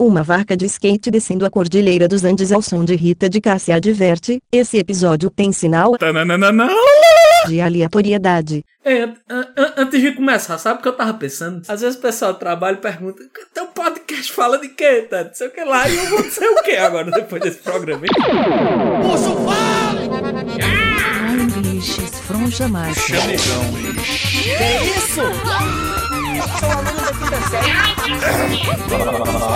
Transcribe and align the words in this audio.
Uma 0.00 0.22
vaca 0.22 0.56
de 0.56 0.64
skate 0.66 1.10
descendo 1.10 1.44
a 1.44 1.50
cordilheira 1.50 2.06
dos 2.06 2.22
Andes 2.24 2.52
ao 2.52 2.62
som 2.62 2.84
de 2.84 2.94
Rita 2.94 3.28
de 3.28 3.40
Cássia 3.40 3.74
adverte, 3.74 4.40
esse 4.52 4.78
episódio 4.78 5.28
tem 5.28 5.50
sinal 5.50 5.96
de 7.48 7.60
aleatoriedade. 7.60 8.64
É, 8.84 9.02
an- 9.28 9.48
an- 9.56 9.72
antes 9.76 10.00
de 10.00 10.12
começar, 10.12 10.56
sabe 10.58 10.78
o 10.78 10.82
que 10.82 10.88
eu 10.88 10.92
tava 10.96 11.14
pensando? 11.14 11.62
Às 11.66 11.80
vezes 11.80 11.98
o 11.98 12.00
pessoal 12.00 12.32
do 12.32 12.38
trabalho 12.38 12.76
pergunta: 12.78 13.24
teu 13.52 13.66
podcast 13.66 14.32
fala 14.32 14.56
de 14.58 14.68
quê, 14.68 15.02
tá? 15.10 15.24
Não 15.24 15.34
sei 15.34 15.48
o 15.48 15.50
que 15.50 15.64
lá, 15.64 15.88
e 15.88 15.96
eu 15.96 16.06
vou 16.10 16.22
dizer 16.22 16.46
o 16.48 16.62
quê 16.62 16.76
agora, 16.76 17.10
depois 17.10 17.42
desse 17.42 17.58
programa? 17.58 18.04
hein? 18.06 18.10
Ai, 24.60 25.87
bichos, 26.38 26.60
fronja 26.60 26.92
macho. 29.12 29.48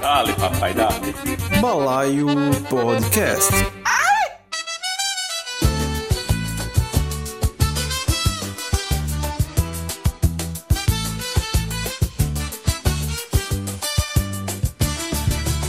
Dale, 0.00 0.32
papai, 0.34 0.74
dale. 0.74 1.14
Balaio 1.60 2.26
Podcast. 2.68 3.52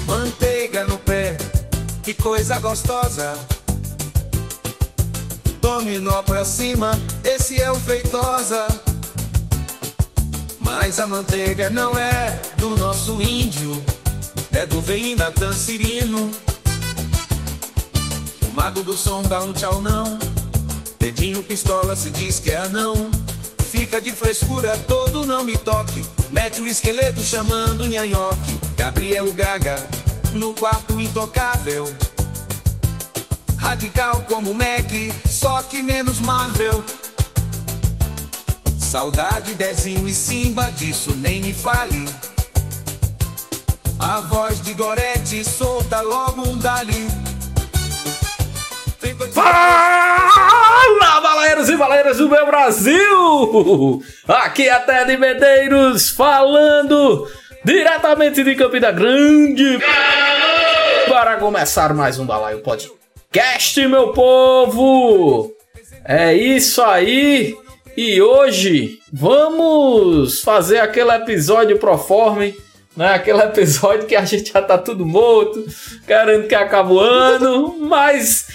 Manteiga 0.07 0.85
no 0.85 0.97
pé, 0.99 1.37
que 2.03 2.13
coisa 2.13 2.59
gostosa. 2.59 3.33
Dominó 5.61 6.23
pra 6.23 6.45
cima, 6.45 6.91
esse 7.23 7.61
é 7.61 7.71
o 7.71 7.75
feitosa. 7.75 8.88
Mas 10.71 10.99
a 10.99 11.07
manteiga 11.07 11.67
não 11.67 11.97
é 11.97 12.39
do 12.57 12.77
nosso 12.77 13.19
índio, 13.19 13.83
é 14.51 14.67
do 14.67 14.79
veio 14.79 15.17
Natan 15.17 15.51
Cirino. 15.51 16.29
O 18.47 18.53
mago 18.53 18.83
do 18.83 18.95
som 18.95 19.23
dá 19.23 19.41
um 19.41 19.51
tchau 19.51 19.81
não, 19.81 20.19
dedinho 20.99 21.41
pistola 21.41 21.95
se 21.95 22.11
diz 22.11 22.39
que 22.39 22.51
é 22.51 22.57
anão. 22.57 23.09
Fica 23.71 23.99
de 23.99 24.11
frescura 24.11 24.77
todo, 24.87 25.25
não 25.25 25.43
me 25.43 25.57
toque. 25.57 26.05
Mete 26.29 26.61
o 26.61 26.67
esqueleto 26.67 27.19
chamando 27.19 27.87
nhanhoque. 27.87 28.59
Gabriel 28.77 29.33
Gaga, 29.33 29.75
no 30.33 30.53
quarto 30.53 31.01
intocável. 31.01 31.91
Radical 33.57 34.23
como 34.27 34.53
Mac, 34.53 34.91
só 35.27 35.63
que 35.63 35.81
menos 35.81 36.19
Marvel. 36.19 36.83
Saudade, 38.89 39.53
Dezinho 39.53 40.07
e 40.07 40.11
Simba, 40.11 40.63
disso 40.75 41.15
nem 41.15 41.39
me 41.41 41.53
fale. 41.53 42.05
A 43.99 44.19
voz 44.21 44.59
de 44.63 44.73
Gorete 44.73 45.43
solta 45.43 46.01
logo 46.01 46.41
um 46.41 46.57
dali. 46.57 47.07
Fala, 49.31 51.21
baleiros 51.21 51.69
e 51.69 51.77
baleiras 51.77 52.17
do 52.17 52.27
meu 52.27 52.47
Brasil! 52.47 54.01
Aqui 54.27 54.67
é 54.67 54.79
Ted 54.79 55.15
Medeiros 55.17 56.09
falando 56.09 57.29
diretamente 57.63 58.43
de 58.43 58.55
Campina 58.55 58.91
Grande 58.91 59.77
para 61.07 61.37
começar 61.37 61.93
mais 61.93 62.17
um 62.17 62.25
Balaio 62.25 62.61
Podcast, 62.61 63.87
meu 63.87 64.13
povo! 64.13 65.53
É 66.03 66.33
isso 66.33 66.81
aí! 66.81 67.55
E 68.01 68.21
hoje 68.21 68.97
vamos 69.11 70.39
fazer 70.39 70.77
aquele 70.79 71.11
episódio 71.11 71.77
proforme, 71.77 72.55
né? 72.95 73.13
Aquele 73.15 73.41
episódio 73.43 74.05
que 74.07 74.15
a 74.15 74.23
gente 74.23 74.53
já 74.53 74.61
tá 74.61 74.77
tudo 74.77 75.05
morto, 75.05 75.65
querendo 76.07 76.47
que 76.47 76.55
acabe 76.55 76.93
o 76.93 76.99
ano, 77.01 77.75
mas... 77.77 78.45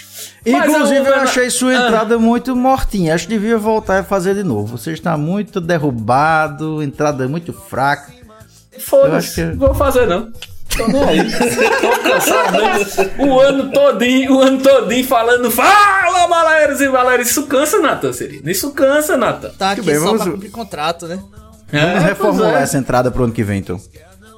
mas 0.43 0.65
Inclusive, 0.71 1.05
é 1.05 1.09
eu 1.09 1.15
achei 1.17 1.49
sua 1.51 1.73
Ah. 1.73 1.85
entrada 1.87 2.17
muito 2.17 2.55
mortinha. 2.55 3.13
Acho 3.13 3.27
que 3.27 3.33
devia 3.35 3.55
voltar 3.59 4.01
e 4.01 4.03
fazer 4.03 4.33
de 4.33 4.41
novo. 4.43 4.79
Você 4.79 4.93
está 4.93 5.15
muito 5.15 5.61
derrubado, 5.61 6.81
entrada 6.81 7.27
muito 7.27 7.53
fraca. 7.53 8.11
Foda-se, 8.79 9.35
que- 9.35 9.51
vou 9.57 9.75
fazer 9.75 10.07
não. 10.07 10.31
Tô 10.77 10.87
nem 10.87 11.03
aí. 11.03 11.19
Tô 11.81 11.99
cansado 12.09 12.57
mesmo. 12.63 13.27
O 13.33 13.39
ano 13.39 13.71
todinho, 13.71 14.35
o 14.35 14.41
ano 14.41 14.57
todinho 14.61 15.05
falando 15.07 15.49
Fala, 15.51 16.27
baleiros 16.27 16.81
e 16.81 16.89
baleiras. 16.89 17.29
Isso 17.29 17.45
cansa, 17.47 17.79
Nathan, 17.79 18.11
Serino. 18.13 18.49
Isso 18.49 18.71
cansa, 18.71 19.15
Nathan. 19.17 19.49
Tá 19.57 19.71
aqui 19.71 19.81
bem, 19.81 19.95
só 19.95 20.05
vamos- 20.05 20.23
pra 20.23 20.31
cumprir 20.31 20.51
contrato, 20.51 21.07
né? 21.07 21.19
Vamos 21.71 21.87
É, 21.87 21.99
reformular 21.99 22.51
pois 22.51 22.61
é. 22.61 22.63
essa 22.63 22.77
entrada 22.77 23.09
pro 23.11 23.23
ano 23.23 23.33
que 23.33 23.43
vem, 23.43 23.59
então. 23.59 23.79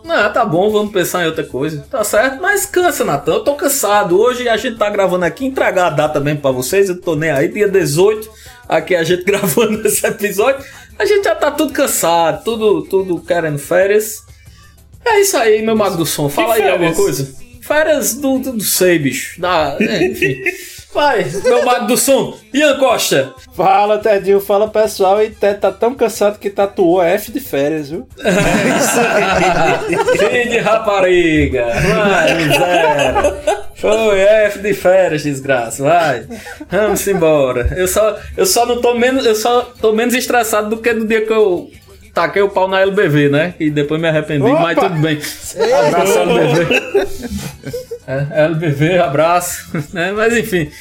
Não, 0.04 0.32
tá 0.32 0.46
bom, 0.46 0.72
vamos 0.72 0.94
pensar 0.94 1.24
em 1.24 1.26
outra 1.28 1.44
coisa. 1.44 1.86
Tá 1.92 2.02
certo, 2.04 2.42
mas 2.42 2.66
cansa, 2.66 3.04
Natan. 3.04 3.34
Eu 3.34 3.40
tô 3.44 3.56
cansado. 3.56 4.18
Hoje 4.18 4.48
a 4.48 4.56
gente 4.56 4.78
tá 4.78 4.90
gravando 4.90 5.26
aqui, 5.26 5.46
entregar 5.46 5.88
a 5.88 5.90
data 5.90 6.20
mesmo 6.22 6.40
pra 6.40 6.52
vocês. 6.52 6.88
Eu 6.88 7.02
tô 7.02 7.16
nem 7.16 7.30
aí, 7.30 7.50
dia 7.50 7.68
18. 7.68 8.30
Aqui 8.70 8.96
a 8.96 9.04
gente 9.04 9.24
gravando 9.26 9.86
esse 9.86 10.06
episódio. 10.08 10.64
A 10.98 11.06
gente 11.06 11.26
já 11.26 11.36
tá 11.36 11.52
tudo 11.52 11.74
cansado, 11.74 12.42
tudo, 12.44 12.84
tudo 12.84 13.20
querendo 13.20 13.60
férias. 13.60 14.26
É 15.10 15.22
isso 15.22 15.38
aí, 15.38 15.62
meu 15.62 15.76
mago 15.76 15.98
do 15.98 16.06
som. 16.06 16.30
Fala 16.30 16.56
aí 16.56 16.70
alguma 16.70 16.94
coisa. 16.94 17.36
Férias 17.62 18.16
do, 18.16 18.40
do, 18.40 18.54
do 18.54 18.64
sei, 18.64 19.00
bicho. 19.00 19.40
Da, 19.40 19.78
é, 19.80 20.06
enfim. 20.06 20.36
Vai, 20.94 21.26
meu 21.44 21.64
mago 21.64 21.86
do 21.86 21.98
som. 21.98 22.36
Ian 22.54 22.80
Costa. 22.80 23.34
Fala, 23.54 24.00
Tedinho, 24.00 24.40
fala 24.40 24.68
pessoal. 24.68 25.22
E 25.22 25.30
Ted 25.30 25.60
tá 25.60 25.72
tão 25.72 25.94
cansado 25.94 26.40
que 26.40 26.50
tatuou 26.50 27.04
F 27.04 27.32
de 27.32 27.40
férias, 27.40 27.90
viu? 27.90 28.08
Filho 30.18 30.50
de 30.50 30.58
rapariga. 30.58 31.66
Vai, 31.66 32.34
miséria. 32.36 33.14
Foi 33.76 34.20
F 34.20 34.60
de 34.60 34.74
férias, 34.74 35.24
desgraça. 35.24 35.84
Vai. 35.84 36.26
Vamos 36.72 37.06
embora. 37.08 37.74
Eu 37.78 37.88
só, 37.88 38.18
eu 38.36 38.46
só 38.46 38.66
não 38.66 38.82
tô 38.82 38.96
menos, 38.96 39.26
eu 39.26 39.36
só 39.36 39.62
tô 39.80 39.92
menos 39.92 40.16
estressado 40.16 40.70
do 40.70 40.82
que 40.82 40.92
no 40.94 41.06
dia 41.06 41.26
que 41.26 41.34
eu 41.34 41.70
taquei 42.18 42.42
o 42.42 42.50
pau 42.50 42.68
na 42.68 42.82
LBV, 42.82 43.30
né? 43.30 43.54
E 43.60 43.70
depois 43.70 44.02
me 44.02 44.08
arrependi, 44.08 44.44
Opa! 44.44 44.60
mas 44.60 44.80
tudo 44.80 44.96
bem. 45.00 45.20
Abraço 45.88 46.20
LBV. 46.20 47.88
É, 48.08 48.46
LBV, 48.46 49.00
abraço, 49.00 49.70
né? 49.92 50.14
Mas 50.14 50.36
enfim. 50.38 50.72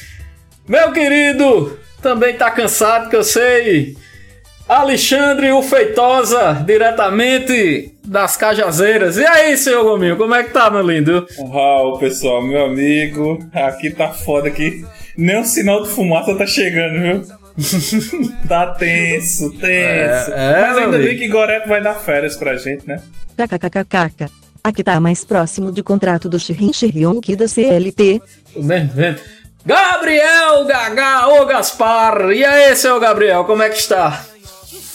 Meu 0.65 0.93
querido, 0.93 1.77
também 2.01 2.33
tá 2.33 2.49
cansado 2.49 3.09
que 3.09 3.17
eu 3.17 3.23
sei. 3.23 3.97
Alexandre 4.65 5.51
o 5.51 5.61
Feitosa, 5.61 6.63
diretamente 6.65 7.93
das 8.05 8.37
Cajazeiras. 8.37 9.17
E 9.17 9.25
aí, 9.25 9.57
seu 9.57 9.83
Gominho, 9.83 10.15
como 10.15 10.33
é 10.35 10.43
que 10.45 10.51
tá, 10.51 10.69
meu 10.69 10.81
lindo? 10.81 11.27
Uau, 11.37 11.99
pessoal, 11.99 12.41
meu 12.41 12.63
amigo. 12.63 13.39
Aqui 13.53 13.91
tá 13.91 14.07
foda 14.07 14.47
aqui. 14.47 14.85
Nem 15.17 15.41
o 15.41 15.43
sinal 15.43 15.83
de 15.83 15.89
fumaça 15.89 16.33
tá 16.33 16.47
chegando, 16.47 17.01
viu? 17.01 17.37
tá 18.47 18.67
tenso, 18.73 19.49
tenso. 19.51 19.63
É, 19.63 20.33
é, 20.35 20.61
Mas 20.61 20.77
ainda 20.77 20.97
bem 20.99 21.17
que 21.17 21.27
Goreto 21.27 21.67
vai 21.67 21.81
dar 21.81 21.95
férias 21.95 22.35
pra 22.35 22.55
gente, 22.55 22.87
né? 22.87 23.01
KKKKK. 23.35 24.31
Aqui 24.63 24.83
tá 24.83 24.99
mais 24.99 25.23
próximo 25.23 25.71
de 25.71 25.81
contrato 25.81 26.29
do 26.29 26.39
Shirin 26.39 26.73
Shirion 26.73 27.19
que 27.19 27.35
da 27.35 27.47
CLT. 27.47 28.21
Gabriel 29.65 30.65
Gagá, 30.65 31.27
ô 31.27 31.45
Gaspar. 31.45 32.31
E 32.31 32.45
aí, 32.45 32.75
seu 32.75 32.99
Gabriel, 32.99 33.43
como 33.45 33.63
é 33.63 33.69
que 33.69 33.77
está? 33.77 34.25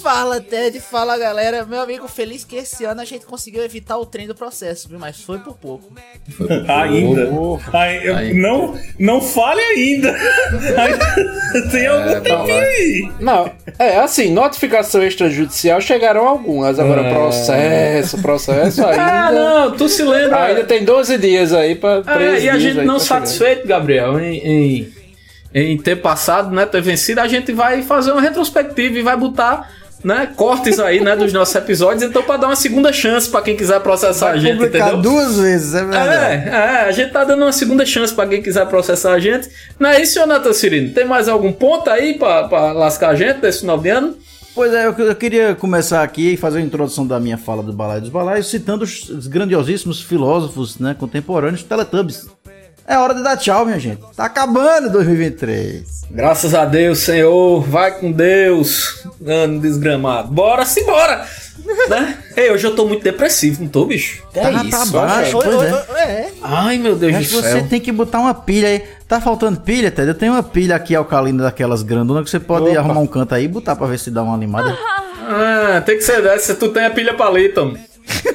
Fala, 0.02 0.40
Ted, 0.40 0.80
fala 0.80 1.16
galera. 1.16 1.64
Meu 1.64 1.80
amigo, 1.80 2.08
feliz 2.08 2.44
que 2.44 2.56
esse 2.56 2.84
ano 2.84 3.00
a 3.00 3.04
gente 3.04 3.24
conseguiu 3.24 3.62
evitar 3.62 3.96
o 3.98 4.04
trem 4.04 4.26
do 4.26 4.34
processo, 4.34 4.88
viu? 4.88 4.98
Mas 4.98 5.20
foi 5.20 5.38
por 5.38 5.56
pouco. 5.56 5.92
Ainda. 6.68 7.30
Ai, 7.72 8.00
eu- 8.08 8.16
Ainda. 8.16 8.34
Não, 8.40 8.78
não 8.98 9.20
fale 9.20 9.60
ainda. 9.60 10.12
Tem 11.70 11.86
algum 11.86 12.20
tempinho 12.20 12.54
aí. 12.64 13.12
Não, 13.20 13.50
é 13.78 13.98
assim, 13.98 14.32
notificação 14.32 15.02
extrajudicial 15.04 15.80
chegaram 15.80 16.26
algumas. 16.26 16.80
Agora, 16.80 17.02
É. 17.02 17.14
processo, 17.14 18.20
processo 18.20 18.84
ainda. 18.84 19.02
Ah, 19.02 19.30
não, 19.32 19.76
tu 19.76 19.88
se 19.88 20.02
lembra. 20.02 20.44
Ainda 20.46 20.64
tem 20.64 20.84
12 20.84 21.16
dias 21.19 21.52
aí 21.52 21.76
pra. 21.76 22.02
É, 22.06 22.14
13 22.14 22.46
e 22.46 22.50
a 22.50 22.58
gente 22.58 22.76
não 22.78 22.96
pra 22.96 23.04
chegar. 23.04 23.20
satisfeito, 23.20 23.69
Gabriel, 23.69 24.19
em, 24.19 24.37
em, 24.38 24.93
em 25.54 25.76
ter 25.78 25.96
passado, 25.96 26.50
né, 26.54 26.66
ter 26.66 26.81
vencido, 26.82 27.20
a 27.20 27.28
gente 27.28 27.52
vai 27.52 27.82
fazer 27.82 28.10
uma 28.12 28.20
retrospectiva 28.20 28.99
e 28.99 29.02
vai 29.02 29.16
botar, 29.16 29.70
né, 30.02 30.28
cortes 30.37 30.78
aí, 30.78 31.00
né, 31.00 31.14
dos 31.14 31.32
nossos 31.32 31.54
episódios, 31.54 32.02
então 32.02 32.22
pra 32.22 32.37
dar 32.37 32.49
uma 32.49 32.56
segunda 32.56 32.93
chance 32.93 33.28
pra 33.28 33.40
quem 33.43 33.56
quiser 33.56 33.81
processar 33.81 34.31
a 34.31 34.37
gente, 34.37 34.58
Publicar 34.58 34.93
entendeu? 34.93 35.02
duas 35.02 35.38
vezes, 35.38 35.75
é 35.75 35.81
verdade. 35.84 36.49
É, 36.49 36.49
é, 36.49 36.88
a 36.88 36.93
gente 36.93 37.12
tá 37.12 37.25
dando 37.25 37.43
uma 37.43 37.52
segunda 37.52 37.87
chance 37.87 38.12
pra 38.14 38.26
quem 38.26 38.43
quiser 38.43 38.66
processar 38.66 39.12
a 39.12 39.20
gente. 39.20 39.49
Não 39.78 39.90
é 39.90 40.00
isso, 40.00 40.14
Jonathan 40.14 40.52
Cirino? 40.52 40.93
Tem 40.93 41.04
mais 41.04 41.28
algum 41.28 41.52
ponto 41.52 41.88
aí 41.88 42.19
pra 42.19 42.72
lascar 42.72 43.10
a 43.10 43.14
gente 43.14 43.40
desse 43.40 43.60
final 43.60 43.78
de 43.78 43.88
ano? 43.90 44.16
Pois 44.54 44.72
é, 44.75 44.87
eu, 44.87 44.93
eu 44.93 45.14
queria 45.14 45.54
começar 45.54 46.02
aqui 46.02 46.34
e 46.34 46.37
fazer 46.37 46.58
a 46.58 46.62
introdução 46.62 47.06
da 47.06 47.19
minha 47.19 47.38
fala 47.38 47.62
do 47.62 47.72
Balaio 47.72 48.02
dos 48.02 48.10
Balaios, 48.10 48.50
citando 48.50 48.84
os, 48.84 49.08
os 49.08 49.26
grandiosíssimos 49.26 50.02
filósofos 50.02 50.78
né, 50.78 50.94
contemporâneos 50.99 51.62
Teletubbies. 51.62 52.26
É 52.87 52.99
hora 52.99 53.14
de 53.14 53.23
dar 53.23 53.37
tchau, 53.37 53.64
minha 53.64 53.79
gente. 53.79 54.02
Tá 54.17 54.25
acabando 54.25 54.90
2023. 54.90 56.02
Graças 56.11 56.55
a 56.55 56.64
Deus, 56.64 56.99
Senhor. 56.99 57.62
Vai 57.62 57.93
com 57.99 58.11
Deus. 58.12 59.06
Ano 59.26 59.61
desgramado. 59.61 60.29
Bora, 60.29 60.64
simbora. 60.67 61.25
né? 61.88 62.19
Ei, 62.37 62.50
hoje 62.50 62.67
eu 62.67 62.75
tô 62.75 62.87
muito 62.87 63.02
depressivo, 63.02 63.62
não 63.62 63.69
tô, 63.69 63.84
bicho? 63.84 64.23
Tá 64.32 64.50
pra 64.69 64.84
baixo, 64.87 65.37
Oi, 65.38 65.44
pois 65.44 65.56
oi, 65.56 65.67
é. 65.67 65.73
oi, 65.73 66.00
é. 66.00 66.32
Ai, 66.43 66.79
meu 66.79 66.96
Deus 66.96 67.14
Acho 67.14 67.31
do 67.31 67.37
que 67.37 67.49
céu. 67.49 67.61
você 67.61 67.67
tem 67.69 67.81
que 67.81 67.93
botar 67.93 68.19
uma 68.19 68.34
pilha 68.34 68.69
aí. 68.69 68.82
Tá 69.06 69.20
faltando 69.20 69.61
pilha, 69.61 69.90
Ted? 69.90 70.08
Eu 70.08 70.14
tenho 70.14 70.32
uma 70.32 70.43
pilha 70.43 70.75
aqui 70.75 70.94
alcalina 70.94 71.44
daquelas 71.44 71.82
grandonas 71.82 72.25
que 72.25 72.31
você 72.31 72.40
pode 72.40 72.69
Opa. 72.69 72.78
arrumar 72.78 73.00
um 73.00 73.06
canto 73.06 73.35
aí 73.35 73.44
e 73.44 73.49
botar 73.49 73.76
pra 73.76 73.87
ver 73.87 73.99
se 73.99 74.11
dá 74.11 74.23
uma 74.23 74.35
animada. 74.35 74.76
Ah, 75.20 75.82
tem 75.85 75.96
que 75.96 76.02
ser 76.02 76.23
dessa. 76.23 76.55
Tu 76.55 76.69
tem 76.70 76.85
a 76.87 76.90
pilha 76.90 77.14
paleta, 77.14 77.61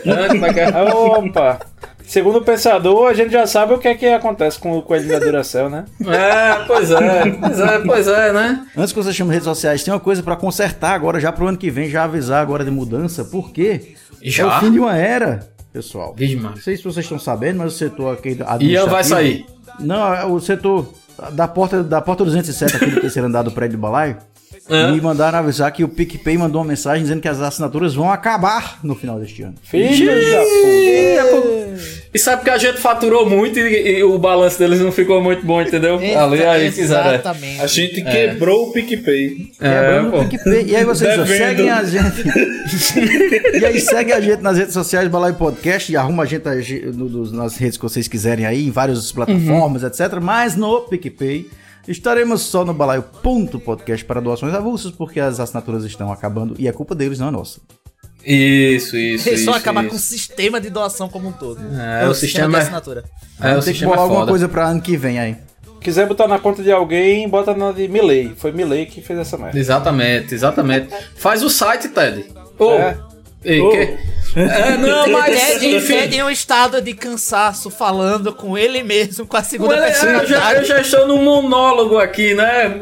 é 0.06 0.54
que 0.54 0.60
é? 0.60 0.70
Opa! 0.94 1.60
Segundo 2.07 2.38
o 2.38 2.42
pensador, 2.42 3.09
a 3.09 3.13
gente 3.13 3.31
já 3.31 3.45
sabe 3.45 3.74
o 3.74 3.77
que 3.77 3.88
é 3.88 3.94
que 3.94 4.06
acontece 4.07 4.57
com 4.57 4.77
o 4.77 4.81
coelho 4.81 5.09
da 5.09 5.19
Duracell, 5.19 5.69
né? 5.69 5.83
É, 6.00 6.63
pois 6.65 6.89
é, 6.89 7.31
pois 7.31 7.59
é, 7.59 7.80
pois 7.80 8.07
é, 8.07 8.31
né? 8.31 8.65
Antes 8.77 8.94
que 8.94 9.04
você 9.04 9.12
chame 9.12 9.31
redes 9.31 9.44
sociais, 9.44 9.83
tem 9.83 9.94
uma 9.94 10.00
coisa 10.00 10.24
pra 10.24 10.38
consertar 10.38 10.94
agora, 10.94 11.19
já 11.19 11.33
pro 11.33 11.48
ano 11.48 11.57
que 11.57 11.69
vem, 11.69 11.89
já 11.89 12.06
avisar 12.06 12.42
agora 12.42 12.63
de 12.63 12.71
mudança. 12.71 13.25
Por 13.25 13.51
quê? 13.51 13.95
Já? 14.21 14.44
É 14.44 14.45
o 14.48 14.59
fim 14.62 14.71
de 14.71 14.80
uma 14.80 14.95
era, 14.95 15.50
pessoal. 15.74 16.15
Vixe, 16.18 16.38
Não 16.38 16.56
sei 16.56 16.77
se 16.77 16.83
vocês 16.83 17.06
estão 17.06 17.19
sabendo, 17.19 17.57
mas 17.57 17.74
o 17.74 17.77
setor 17.77 18.13
aqui 18.13 18.30
Ian 18.30 18.45
administrativo... 18.48 18.89
vai 18.89 19.04
sair. 19.04 19.45
Não, 19.77 20.13
é 20.13 20.25
o 20.25 20.39
setor 20.39 20.89
da 21.33 21.45
porta, 21.45 21.83
da 21.83 22.01
porta 22.01 22.24
207 22.24 22.77
aqui 22.77 22.86
do 22.89 23.01
terceiro 23.01 23.27
andar 23.27 23.44
do 23.44 23.51
prédio 23.51 23.77
do 23.77 23.81
balaio. 23.81 24.15
É. 24.69 24.92
Me 24.92 25.00
mandaram 25.00 25.40
avisar 25.40 25.72
que 25.72 25.84
o 25.84 25.88
PicPay 25.88 26.38
mandou 26.38 26.62
uma 26.62 26.68
mensagem 26.68 27.04
dizendo 27.04 27.22
que 27.22 27.28
as 27.28 27.42
assinaturas 27.42 27.94
vão 27.96 28.12
acabar 28.12 28.80
no 28.84 28.96
final 28.96 29.19
deste 29.19 29.44
ano. 29.44 29.56
Filho 29.64 30.08
da 31.16 31.25
puta! 31.25 31.58
E 32.14 32.19
sabe 32.19 32.44
que 32.44 32.50
a 32.50 32.58
gente 32.58 32.80
faturou 32.80 33.30
muito 33.30 33.60
e, 33.60 34.00
e 34.00 34.04
o 34.04 34.18
balanço 34.18 34.58
deles 34.58 34.80
não 34.80 34.92
ficou 34.92 35.22
muito 35.22 35.46
bom, 35.46 35.62
entendeu? 35.62 36.02
Eita, 36.02 36.24
Ali 36.24 36.44
aí 36.44 36.72
fizeram. 36.72 37.12
é. 37.12 37.14
Exatamente. 37.16 37.62
A 37.62 37.68
gente 37.68 38.02
quebrou 38.02 38.69
o 38.69 38.72
PicPay. 38.72 39.52
É, 39.60 39.69
Quebrando 39.69 40.12
pô. 40.12 40.22
o 40.22 40.28
PicPay. 40.28 40.66
E 40.66 40.75
aí 40.75 40.84
vocês 40.84 41.19
ó, 41.19 41.25
seguem 41.25 41.69
a 41.69 41.84
gente. 41.84 42.24
e 43.60 43.66
aí 43.66 43.80
segue 43.80 44.14
a 44.14 44.19
gente 44.19 44.42
nas 44.42 44.58
redes 44.58 44.74
sociais, 44.74 45.08
Balaio 45.08 45.36
Podcast, 45.36 45.92
e 45.92 45.96
arruma 45.96 46.24
a 46.24 46.25
gente 46.25 46.44
nas 47.34 47.58
redes 47.58 47.78
que 47.78 47.84
vocês 47.84 48.08
quiserem 48.08 48.46
aí, 48.46 48.68
em 48.68 48.72
várias 48.72 49.12
plataformas, 49.12 49.84
etc. 49.84 50.19
Mas 50.22 50.56
no 50.56 50.81
PicPay. 50.81 51.48
Estaremos 51.88 52.42
só 52.42 52.66
no 52.66 52.74
balaio.podcast 52.74 54.04
para 54.06 54.19
doações 54.19 54.54
avulsas, 54.54 54.92
porque 54.92 55.19
as 55.19 55.39
assinaturas 55.39 55.84
estão 55.86 56.12
acabando 56.12 56.56
e 56.60 56.68
é 56.68 56.72
culpa 56.72 56.94
deles, 56.94 57.19
não 57.19 57.30
é 57.30 57.31
nossa. 57.31 57.60
Isso, 58.25 58.98
isso. 58.98 59.30
Eles 59.30 59.45
só 59.45 59.51
isso, 59.51 59.60
acabar 59.60 59.81
isso. 59.81 59.92
com 59.92 59.95
o 59.95 60.00
sistema 60.00 60.60
de 60.60 60.69
doação 60.69 61.07
como 61.07 61.30
um 61.30 61.31
todo. 61.31 61.62
É, 61.80 62.07
o 62.10 62.13
sistema 62.13 62.50
de 62.50 62.56
é- 62.56 62.60
assinatura. 62.60 63.04
É, 63.39 63.51
o 63.51 63.54
Tem 63.54 63.57
que 63.60 63.63
sistema 63.63 63.92
bolar 63.92 64.00
é 64.00 64.04
alguma 64.10 64.28
coisa 64.28 64.50
para 64.50 64.68
ano 64.68 64.81
que 64.81 64.98
vem 64.98 65.18
aí. 65.19 65.38
Quiser 65.80 66.07
botar 66.07 66.28
na 66.28 66.38
conta 66.39 66.62
de 66.62 66.72
alguém, 66.72 67.30
bota 67.30 67.54
na 67.56 67.72
de 67.72 67.88
Milley. 67.88 68.33
Foi 68.36 68.51
Milley 68.51 68.86
que 68.88 69.00
fez 69.01 69.18
essa 69.19 69.38
merda. 69.38 69.57
Exatamente, 69.57 70.33
exatamente. 70.33 70.90
Faz 71.16 71.42
o 71.44 71.50
site, 71.50 71.88
Ted. 71.90 72.25
Ô, 72.60 72.72
É. 72.74 72.98
ei, 73.45 73.62
que? 73.62 73.98
É, 74.38 74.78
não, 74.78 75.07
mas. 75.10 75.60
Ted 75.60 76.16
em 76.16 76.24
um 76.24 76.30
estado 76.30 76.81
de 76.81 76.94
cansaço, 76.94 77.69
falando 77.72 78.31
com 78.34 78.57
ele 78.57 78.84
mesmo, 78.84 79.25
com 79.25 79.36
a 79.36 79.42
segunda 79.44 79.75
é, 79.88 80.22
eu, 80.22 80.25
já, 80.28 80.54
eu 80.54 80.63
já 80.63 80.80
estou 80.80 81.07
num 81.07 81.24
monólogo 81.24 81.98
aqui, 81.98 82.34
né? 82.36 82.80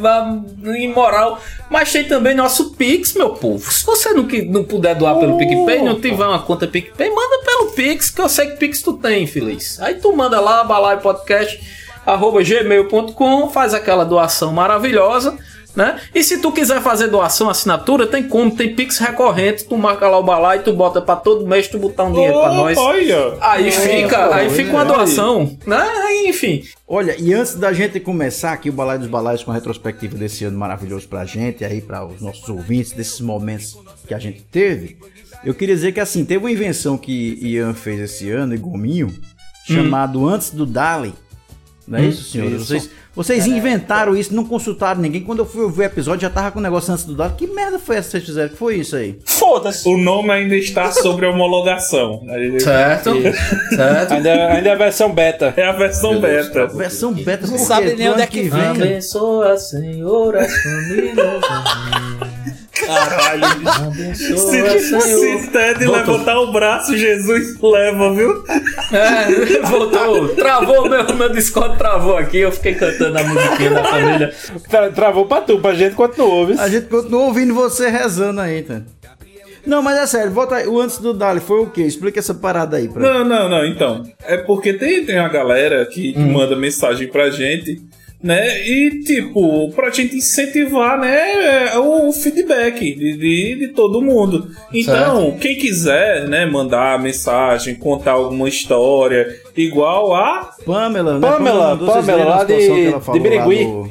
Imoral. 0.80 1.40
Mas 1.69 1.92
tem 1.92 2.04
também 2.04 2.36
nosso 2.36 2.72
Pix, 2.75 3.13
meu 3.13 3.30
povo. 3.31 3.72
Se 3.72 3.86
você 3.86 4.13
não, 4.13 4.25
que- 4.28 4.44
não 4.44 4.63
puder 4.63 4.96
doar 4.96 5.18
pelo 5.18 5.38
PicPay, 5.38 5.81
não 5.81 6.00
tiver 6.00 6.25
uma 6.25 6.40
conta 6.40 6.68
PicPay, 6.68 7.10
manda 7.10 7.44
pelo 7.44 7.72
Pix, 7.72 8.10
que 8.12 8.22
eu 8.22 8.30
sei 8.30 8.51
que 8.51 8.58
Pix 8.58 8.81
tu 8.81 8.94
tem, 8.94 9.25
feliz. 9.25 9.80
Aí 9.80 9.96
tu 9.96 10.16
manda 10.16 10.40
lá, 10.40 10.63
balai 10.63 11.00
podcast, 11.00 11.60
arroba 12.06 12.44
gmail.com, 12.44 13.50
faz 13.50 13.74
aquela 13.74 14.04
doação 14.04 14.51
maravilhosa. 14.54 15.38
Né? 15.75 16.00
E 16.13 16.24
se 16.24 16.38
tu 16.38 16.51
quiser 16.51 16.81
fazer 16.81 17.07
doação, 17.07 17.50
assinatura, 17.50 18.07
tem 18.07 18.24
como, 18.24 18.56
tem 18.56 18.74
Pix 18.74 18.98
recorrente, 18.98 19.66
tu 19.66 19.77
marca 19.77 20.07
lá 20.07 20.18
o 20.18 20.24
balai, 20.24 20.60
tu 20.60 20.72
bota 20.72 21.01
pra 21.01 21.16
todo 21.18 21.45
mês, 21.45 21.68
tu 21.68 21.77
botar 21.77 22.06
um 22.06 22.13
dinheiro 22.13 22.39
pra 22.39 22.54
nós. 22.54 22.77
Olha. 22.77 23.38
Aí 23.42 23.69
fica, 23.72 24.33
aí 24.33 24.50
fica 24.50 24.69
é. 24.69 24.74
uma 24.74 24.86
doação, 24.86 25.57
né? 25.66 25.77
Aí, 25.77 26.27
Enfim. 26.30 26.63
Olha, 26.88 27.16
e 27.19 27.33
antes 27.33 27.56
da 27.56 27.74
gente 27.74 28.00
começar 28.00 28.54
aqui 28.54 28.69
o 28.69 28.74
Balai 28.74 28.98
dos 28.98 29.07
Balaios 29.07 29.44
com 29.44 29.51
a 29.51 29.54
retrospectiva 29.54 30.16
desse 30.16 30.45
ano 30.45 30.57
maravilhoso 30.57 31.07
pra 31.07 31.25
gente, 31.25 31.66
aí 31.66 31.81
para 31.81 32.06
os 32.06 32.22
nossos 32.22 32.48
ouvintes, 32.48 32.92
desses 32.92 33.19
momentos 33.19 33.77
que 34.07 34.13
a 34.13 34.19
gente 34.19 34.42
teve, 34.44 34.98
eu 35.44 35.54
queria 35.54 35.75
dizer 35.75 35.92
que 35.92 36.00
assim, 36.00 36.24
teve 36.24 36.44
uma 36.44 36.51
invenção 36.51 36.98
que 36.98 37.38
Ian 37.42 37.74
fez 37.74 38.00
esse 38.00 38.30
ano, 38.30 38.54
e 38.54 38.57
Gominho, 38.57 39.13
chamado 39.66 40.27
Antes 40.27 40.51
do 40.51 40.66
Dali. 40.66 41.13
Não 41.88 42.00
é 42.00 42.06
isso, 42.06 42.24
senhores? 42.24 42.68
Vocês, 42.68 42.90
vocês 43.16 43.46
inventaram 43.46 44.16
isso, 44.18 44.34
não 44.34 44.44
consultaram 44.44 45.00
ninguém. 45.00 45.22
Quando 45.22 45.40
eu 45.40 45.46
fui 45.46 45.64
ouvir 45.64 45.82
o 45.82 45.84
episódio, 45.84 46.22
já 46.22 46.30
tava 46.30 46.52
com 46.52 46.60
o 46.60 46.62
negócio 46.62 46.92
antes 46.92 47.06
do 47.06 47.14
Dali. 47.14 47.36
Que 47.38 47.46
merda 47.48 47.78
foi 47.78 47.98
essa 47.98 48.08
que 48.08 48.12
vocês 48.12 48.26
fizeram? 48.26 48.50
Que 48.50 48.58
foi 48.58 48.76
isso 48.78 48.96
aí? 48.96 49.20
Foda-se! 49.24 49.88
O 49.88 49.98
nome 49.98 50.32
ainda 50.32 50.56
está 50.56 50.92
sobre 50.92 51.26
homologação. 51.26 52.24
Certo, 52.60 53.12
certo. 53.76 54.14
Ainda, 54.14 54.54
ainda 54.54 54.70
é 54.70 54.72
a 54.72 54.76
versão 54.76 55.14
beta. 55.14 55.54
É 55.56 55.64
a 55.64 55.72
versão 55.72 56.20
beta. 56.20 56.68
Versão 56.68 57.14
beta, 57.14 57.48
Não 57.48 57.58
sabe 57.58 57.96
nem 57.96 58.10
onde 58.10 58.22
é 58.22 58.28
que 58.28 58.44
vem. 58.44 58.62
Abençoa, 58.62 59.58
Senhor, 59.58 60.36
as 60.36 60.52
famílias. 60.64 61.42
Caralho. 62.86 63.44
Abençoa, 63.88 64.80
Se, 64.80 65.02
se 65.02 65.48
Ted 65.52 65.86
levantar 65.86 66.40
o 66.40 66.52
braço, 66.52 66.96
Jesus 66.98 67.60
leva, 67.62 68.14
viu? 68.14 68.44
É, 68.92 69.62
voltou. 69.68 70.30
Travou 70.30 70.90
meu, 70.90 71.16
meu 71.16 71.30
Discord, 71.30 71.78
travou 71.78 72.18
aqui. 72.18 72.38
Eu 72.40 72.52
fiquei 72.52 72.76
cantando 72.76 73.18
a 73.18 73.24
musiquinha 73.24 73.72
da 73.72 73.84
família. 73.84 74.34
Tra- 74.70 74.90
Travou 74.92 75.26
pra 75.26 75.42
tu, 75.42 75.60
pra 75.60 75.74
gente 75.74 75.96
continuou, 75.96 76.48
viu? 76.48 76.60
A 76.60 76.68
gente 76.70 76.88
continua 76.88 77.24
ouvindo 77.24 77.54
você 77.54 77.90
rezando 77.90 78.42
aí, 78.42 78.62
tá? 78.64 78.82
Não, 79.66 79.82
mas 79.82 79.98
é 79.98 80.06
sério, 80.06 80.32
volta 80.32 80.56
aí. 80.58 80.68
O 80.68 80.80
antes 80.80 81.00
do 81.00 81.12
Dali 81.12 81.40
foi 81.40 81.60
o 81.62 81.66
quê? 81.72 81.82
Explica 81.82 82.20
essa 82.20 82.36
parada 82.36 82.78
aí 82.78 82.88
pra 82.88 83.02
Não, 83.02 83.26
não, 83.26 83.50
não, 83.50 83.66
então. 83.66 84.04
É 84.24 84.38
porque 84.38 84.74
tem, 84.74 85.04
tem 85.04 85.20
uma 85.20 85.28
galera 85.30 85.84
que, 85.88 86.14
que 86.14 86.20
manda 86.20 86.56
mensagem 86.56 87.08
pra 87.08 87.32
gente, 87.32 87.82
né? 88.25 88.68
E, 88.68 89.00
tipo, 89.04 89.69
pra 89.74 89.89
gente 89.92 90.16
incentivar, 90.18 91.00
né? 91.00 91.68
é, 91.74 91.77
O 91.77 92.12
feedback 92.12 92.80
de, 92.80 93.18
de, 93.18 93.56
de 93.60 93.68
todo 93.69 94.01
mundo. 94.01 94.50
Então, 94.74 95.38
quem 95.39 95.56
quiser, 95.57 96.27
né? 96.27 96.45
Mandar 96.45 97.00
mensagem, 97.00 97.75
contar 97.75 98.13
alguma 98.13 98.50
história, 98.50 99.27
igual 99.56 100.16
a. 100.16 100.50
Pamela, 100.66 101.19
né? 101.19 101.19
Pamela, 101.22 101.77
Pamela, 101.77 102.01
verem 102.01 102.22
a 102.24 102.25
lá 102.25 102.44
de- 102.44 102.54
situação 102.54 102.75
que 102.75 102.86
ela 102.88 103.01
falou 103.01 103.22
de 103.22 103.30
Birigui. 103.30 103.63
lá 103.66 103.72
Do, 103.72 103.89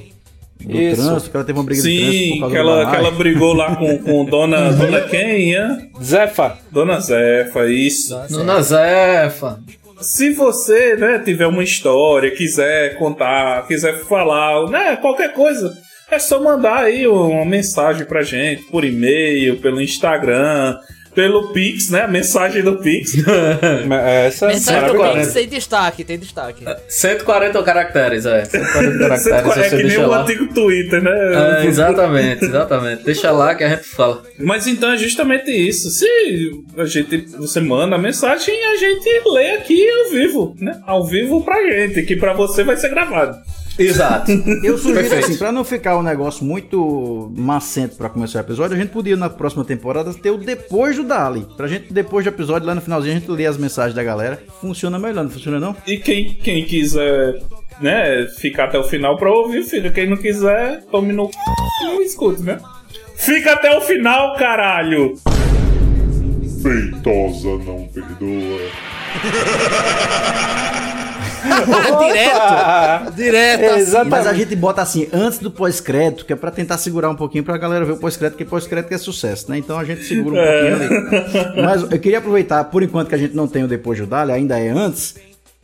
do 0.73 0.81
Isso. 0.81 1.03
trânsito, 1.03 1.31
que 1.31 1.37
ela 1.37 1.45
teve 1.45 1.59
uma 1.59 1.65
briga 1.65 1.83
de 1.83 1.89
trânsito 1.99 2.13
Sim, 2.13 2.49
que 2.51 2.57
ela, 2.57 2.91
que 2.91 2.97
ela 2.97 3.11
brigou 3.11 3.53
lá 3.53 3.77
com, 3.77 3.99
com 4.03 4.25
dona, 4.25 4.73
dona 4.73 5.01
quem, 5.03 5.51
Ian? 5.51 5.79
Zefa. 6.03 6.59
Dona 6.73 7.01
Zefa, 7.01 7.67
isso. 7.71 8.19
Dona 8.31 8.63
Zefa. 8.63 9.61
Se 10.01 10.31
você, 10.31 10.97
né, 10.97 11.19
tiver 11.19 11.47
uma 11.47 11.63
história, 11.63 12.31
quiser 12.31 12.97
contar, 12.99 13.67
quiser 13.67 14.01
falar, 14.05 14.69
né, 14.69 14.97
qualquer 14.97 15.33
coisa, 15.33 15.73
é 16.11 16.19
só 16.19 16.43
mandar 16.43 16.85
aí 16.85 17.07
uma 17.07 17.45
mensagem 17.45 18.05
pra 18.05 18.23
gente, 18.23 18.63
por 18.65 18.85
e-mail, 18.85 19.61
pelo 19.61 19.81
Instagram, 19.81 20.79
pelo 21.15 21.53
Pix, 21.53 21.91
né, 21.91 22.03
a 22.03 22.09
mensagem 22.09 22.63
do 22.63 22.77
Pix. 22.79 23.15
Essa 24.27 24.49
Mensagem 24.49 24.93
do. 24.93 25.13
Pix 25.13 25.33
tem 25.33 25.49
destaque, 25.49 26.05
tem 26.05 26.19
destaque. 26.19 26.65
140 26.89 27.63
caracteres, 27.63 28.27
é. 28.27 28.45
140 28.45 28.99
caracteres, 28.99 29.57
é 29.57 29.77
que 29.77 29.83
nem 29.83 29.99
o 29.99 30.09
lá. 30.09 30.23
antigo 30.23 30.53
Twitter, 30.53 31.03
né? 31.03 31.63
É, 31.63 31.67
exatamente, 31.67 32.45
exatamente. 32.45 33.05
Deixa 33.05 33.31
lá 33.31 33.55
que 33.55 33.65
a 33.65 33.69
gente 33.69 33.85
fala. 33.85 34.23
Mas 34.39 34.67
então 34.67 34.93
é 34.93 34.97
justamente 34.97 35.51
isso. 35.51 35.91
Se 35.91 36.07
a 36.77 36.85
gente, 36.85 37.19
você 37.37 37.61
manda 37.61 37.97
a 37.97 37.99
mensagem, 37.99 38.55
a 38.73 38.77
gente 38.77 39.23
lê 39.27 39.53
aqui 39.53 39.89
ao 39.89 40.11
vivo, 40.11 40.57
né? 40.59 40.81
Ao 40.87 41.07
vivo 41.07 41.43
pra 41.45 41.63
gente, 41.63 42.03
que 42.03 42.17
pra 42.17 42.33
você 42.33 42.65
vai 42.65 42.77
ser 42.77 42.89
gravado. 42.89 43.37
Exato. 43.79 44.31
Eu 44.63 44.79
sugiro 44.79 45.01
Perfeito. 45.01 45.25
assim, 45.27 45.37
pra 45.37 45.51
não 45.53 45.65
ficar 45.65 45.97
um 45.99 46.03
negócio 46.03 46.45
muito 46.45 47.33
macento 47.37 47.97
pra 47.97 48.09
começar 48.09 48.39
o 48.39 48.43
episódio, 48.43 48.77
a 48.77 48.81
gente 48.81 48.91
podia 48.91 49.17
na 49.17 49.29
próxima 49.29 49.65
temporada 49.65 50.13
ter 50.15 50.31
o 50.31 50.39
depois 50.39 50.97
do 50.97 51.03
Dali. 51.05 51.47
Pra 51.57 51.67
gente, 51.67 51.93
depois 51.93 52.25
do 52.25 52.29
episódio, 52.29 52.67
lá 52.67 52.75
no 52.75 52.81
finalzinho, 52.81 53.17
a 53.17 53.19
gente 53.19 53.31
ler 53.31 53.47
as 53.47 53.57
mensagens 53.57 53.95
da 53.95 54.03
galera. 54.03 54.43
Funciona 54.61 54.99
melhor, 54.99 55.25
não 55.25 55.31
funciona 55.31 55.59
não? 55.59 55.77
E 55.87 55.97
quem, 55.97 56.35
quem 56.35 56.65
quiser, 56.65 57.41
né, 57.81 58.27
ficar 58.39 58.65
até 58.65 58.79
o 58.79 58.85
final 58.85 59.17
pra 59.17 59.31
ouvir, 59.31 59.63
filho. 59.65 59.93
Quem 59.93 60.09
não 60.09 60.17
quiser, 60.17 60.83
tome 60.91 61.13
no 61.13 61.27
c... 61.27 61.39
e 61.83 61.85
não 61.85 62.01
escute, 62.03 62.43
né? 62.43 62.59
Fica 63.17 63.53
até 63.53 63.77
o 63.77 63.81
final, 63.81 64.37
caralho! 64.37 65.15
Feitosa 66.63 67.49
não 67.65 67.89
perdoa. 67.89 68.61
direto, 71.99 73.13
direto 73.15 73.75
assim. 73.75 74.09
Mas 74.09 74.27
a 74.27 74.33
gente 74.33 74.57
bota 74.57 74.83
assim, 74.83 75.09
antes 75.13 75.39
do 75.39 75.51
pós-crédito, 75.51 76.25
que 76.25 76.33
é 76.33 76.37
pra 76.37 76.51
tentar 76.51 76.79
segurar 76.79 77.11
um 77.11 77.17
pouquinho 77.17 77.45
pra 77.45 77.57
galera 77.57 77.85
ver 77.85 77.93
o 77.93 77.97
pós-crédito, 77.97 78.37
porque 78.37 78.45
pós-crédito 78.45 78.93
é 78.93 78.99
sucesso, 78.99 79.51
né? 79.51 79.59
Então 79.59 79.79
a 79.79 79.85
gente 79.85 80.05
segura 80.05 80.41
um 80.41 80.45
pouquinho 80.45 80.75
ali. 80.75 81.63
Mas 81.63 81.83
eu 81.83 81.99
queria 81.99 82.19
aproveitar, 82.19 82.65
por 82.65 82.83
enquanto 82.83 83.09
que 83.09 83.15
a 83.15 83.19
gente 83.19 83.35
não 83.35 83.47
tem 83.47 83.65
o 83.65 83.69
depois 83.69 83.99
do 83.99 84.07
Dali, 84.07 84.33
ainda 84.33 84.59
é 84.59 84.69
antes, 84.71 85.15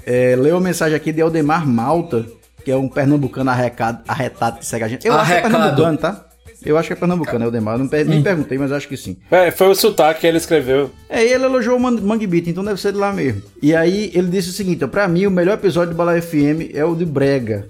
é, 0.07 0.37
leu 0.37 0.57
a 0.57 0.61
mensagem 0.61 0.97
aqui 0.97 1.13
de 1.13 1.21
Aldemar 1.21 1.67
Malta, 1.67 2.25
que 2.65 2.71
é 2.71 2.77
um 2.77 2.89
pernambucano 2.89 3.51
arrecado, 3.51 4.01
arretado 4.07 4.59
que 4.59 4.67
segue 4.67 4.85
a 4.85 4.89
gente. 4.89 5.07
Eu 5.07 5.15
acho 5.15 5.27
que 5.27 5.33
é 5.33 5.39
Arrecado. 5.39 5.55
pernambucano, 5.55 5.99
tá? 5.99 6.25
Eu 6.65 6.77
acho 6.77 6.89
que 6.89 6.93
é 6.93 6.97
pernambucano, 6.97 7.45
Aldemar. 7.47 7.75
Eu 7.75 7.79
não 7.81 7.89
per- 7.89 8.07
nem 8.07 8.23
perguntei, 8.23 8.59
mas 8.59 8.71
acho 8.73 8.87
que 8.89 8.97
sim. 8.97 9.17
É, 9.31 9.51
foi 9.51 9.69
o 9.69 9.75
sotaque 9.75 10.21
que 10.21 10.27
ele 10.27 10.37
escreveu. 10.37 10.91
É, 11.09 11.25
ele 11.25 11.45
elogiou 11.45 11.77
o 11.77 11.81
Man- 11.81 12.01
Mangue 12.01 12.27
Beat, 12.27 12.49
então 12.49 12.63
deve 12.65 12.81
ser 12.81 12.93
de 12.93 12.99
lá 12.99 13.13
mesmo. 13.13 13.43
E 13.63 13.75
aí 13.75 14.11
ele 14.15 14.29
disse 14.29 14.51
o 14.51 14.53
seguinte, 14.53 14.85
ó, 14.85 14.89
pra 14.89 15.09
mim 15.09 15.27
o 15.27 15.31
melhor 15.31 15.55
episódio 15.55 15.91
de 15.93 15.97
Bala 15.97 16.21
FM 16.21 16.75
é 16.75 16.85
o 16.85 16.95
de 16.95 17.05
Brega. 17.07 17.67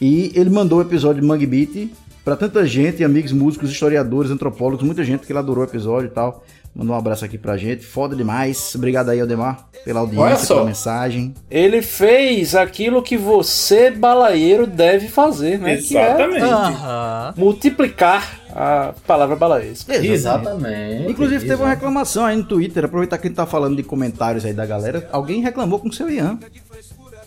E 0.00 0.30
ele 0.34 0.50
mandou 0.50 0.78
o 0.78 0.82
episódio 0.82 1.22
de 1.22 1.26
Mangue 1.26 1.46
Beat 1.46 1.90
pra 2.24 2.36
tanta 2.36 2.66
gente, 2.66 3.02
amigos 3.04 3.32
músicos, 3.32 3.70
historiadores, 3.70 4.30
antropólogos, 4.30 4.84
muita 4.84 5.02
gente 5.04 5.24
que 5.24 5.32
ele 5.32 5.38
adorou 5.38 5.64
o 5.64 5.66
episódio 5.66 6.08
e 6.08 6.10
tal. 6.10 6.44
Mandou 6.76 6.94
um 6.94 6.98
abraço 6.98 7.24
aqui 7.24 7.38
pra 7.38 7.56
gente, 7.56 7.86
foda 7.86 8.14
demais. 8.14 8.74
Obrigado 8.74 9.08
aí, 9.08 9.18
Aldemar, 9.18 9.66
pela 9.82 10.00
audiência, 10.00 10.44
só. 10.44 10.54
pela 10.56 10.66
mensagem. 10.66 11.32
Ele 11.50 11.80
fez 11.80 12.54
aquilo 12.54 13.02
que 13.02 13.16
você, 13.16 13.90
balaeiro, 13.90 14.66
deve 14.66 15.08
fazer, 15.08 15.58
né? 15.58 15.78
Que 15.78 15.96
é 15.96 16.10
Exatamente. 16.10 16.42
Aham. 16.44 17.34
multiplicar 17.34 18.40
a 18.54 18.92
palavra 19.06 19.36
balaesca. 19.36 19.96
Exatamente. 19.96 21.10
Inclusive 21.10 21.46
teve 21.46 21.62
uma 21.62 21.70
reclamação 21.70 22.26
aí 22.26 22.36
no 22.36 22.44
Twitter, 22.44 22.84
aproveitar 22.84 23.16
que 23.16 23.26
a 23.26 23.28
gente 23.28 23.36
tá 23.36 23.46
falando 23.46 23.76
de 23.76 23.82
comentários 23.82 24.44
aí 24.44 24.52
da 24.52 24.66
galera, 24.66 25.08
alguém 25.12 25.40
reclamou 25.40 25.78
com 25.78 25.88
o 25.88 25.92
seu 25.92 26.10
Ian. 26.10 26.38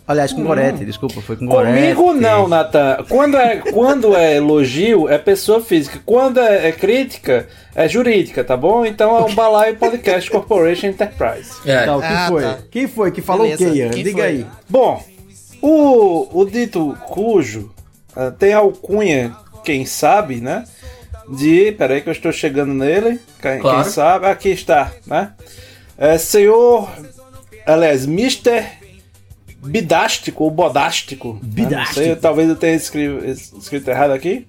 Aliás, 0.10 0.34
com 0.34 0.42
o 0.42 0.44
Gorete, 0.44 0.84
desculpa, 0.84 1.22
foi 1.22 1.36
com 1.36 1.46
Gorete. 1.46 1.94
Comigo 1.94 2.14
não, 2.20 2.48
Natan. 2.48 3.06
Quando 3.08 3.38
é, 3.38 3.58
quando 3.58 4.16
é 4.16 4.38
elogio, 4.38 5.08
é 5.08 5.20
pessoa 5.20 5.62
física. 5.62 6.00
Quando 6.04 6.40
é, 6.40 6.70
é 6.70 6.72
crítica, 6.72 7.48
é 7.76 7.88
jurídica, 7.88 8.44
tá 8.44 8.58
bom? 8.58 8.84
Então 8.84 9.16
é 9.16 9.22
o 9.22 9.36
Balaio 9.36 9.76
Podcast 9.78 10.32
Corporation 10.32 10.88
Enterprise. 10.88 11.52
É. 11.64 11.86
Tá, 11.86 12.00
quem 12.00 12.08
Ah, 12.10 12.28
foi? 12.28 12.42
tá. 12.42 12.58
Quem 12.72 12.88
foi 12.88 13.12
que 13.12 13.22
falou 13.22 13.44
Beleza. 13.44 13.70
o 13.70 13.72
quê, 13.72 13.78
Ian? 13.78 13.90
Quem 13.92 14.04
Diga 14.04 14.18
foi? 14.24 14.28
aí. 14.32 14.46
Bom, 14.68 15.04
o, 15.62 16.42
o 16.42 16.46
dito 16.46 16.98
cujo 17.06 17.70
ah, 18.16 18.32
tem 18.32 18.52
alcunha, 18.52 19.36
quem 19.64 19.86
sabe, 19.86 20.42
né? 20.42 20.64
De. 21.30 21.72
Peraí 21.74 22.02
que 22.02 22.10
eu 22.10 22.14
estou 22.14 22.32
chegando 22.32 22.74
nele. 22.74 23.20
Quem, 23.40 23.60
Claro. 23.60 23.84
quem 23.84 23.92
sabe? 23.92 24.26
Aqui 24.26 24.50
está, 24.50 24.92
né? 25.06 25.34
É, 25.96 26.18
senhor. 26.18 26.90
Aliás, 27.64 28.06
Mr. 28.06 28.79
Bidástico 29.62 30.44
ou 30.44 30.52
Bodástico. 30.52 31.34
né? 31.34 31.40
Bidástico. 31.44 32.00
sei, 32.00 32.16
talvez 32.16 32.50
eu 32.50 32.56
tenha 32.56 32.76
escrito, 32.76 33.26
escrito 33.26 33.90
errado 33.90 34.12
aqui. 34.12 34.46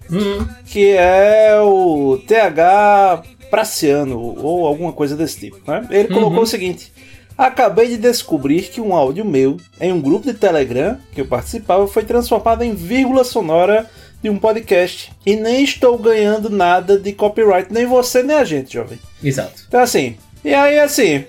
Que 0.66 0.92
é 0.92 1.58
o 1.60 2.18
TH 2.26 3.22
Praciano 3.50 4.18
ou 4.20 4.66
alguma 4.66 4.92
coisa 4.92 5.16
desse 5.16 5.40
tipo. 5.40 5.58
Né? 5.66 5.86
Ele 5.90 6.08
colocou 6.08 6.42
o 6.42 6.46
seguinte. 6.46 6.92
Acabei 7.36 7.88
de 7.88 7.96
descobrir 7.96 8.62
que 8.64 8.80
um 8.80 8.94
áudio 8.94 9.24
meu 9.24 9.56
em 9.80 9.90
um 9.92 10.00
grupo 10.00 10.26
de 10.26 10.34
Telegram 10.34 10.98
que 11.12 11.22
eu 11.22 11.26
participava 11.26 11.88
foi 11.88 12.04
transformado 12.04 12.62
em 12.62 12.74
vírgula 12.74 13.24
sonora 13.24 13.88
de 14.22 14.28
um 14.28 14.38
podcast. 14.38 15.10
E 15.24 15.34
nem 15.36 15.64
estou 15.64 15.96
ganhando 15.98 16.50
nada 16.50 16.98
de 16.98 17.12
copyright, 17.12 17.72
nem 17.72 17.86
você 17.86 18.22
nem 18.22 18.36
a 18.36 18.44
gente, 18.44 18.74
jovem. 18.74 18.98
Exato. 19.24 19.64
Então 19.66 19.80
assim, 19.80 20.16
e 20.44 20.52
aí 20.52 20.78
assim, 20.78 21.24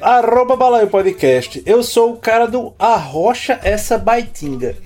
arroba 0.00 0.56
balaio 0.56 0.88
podcast, 0.88 1.62
eu 1.64 1.82
sou 1.82 2.12
o 2.12 2.16
cara 2.16 2.46
do 2.46 2.72
arrocha 2.78 3.58
essa 3.62 3.96
baitinga. 3.98 4.76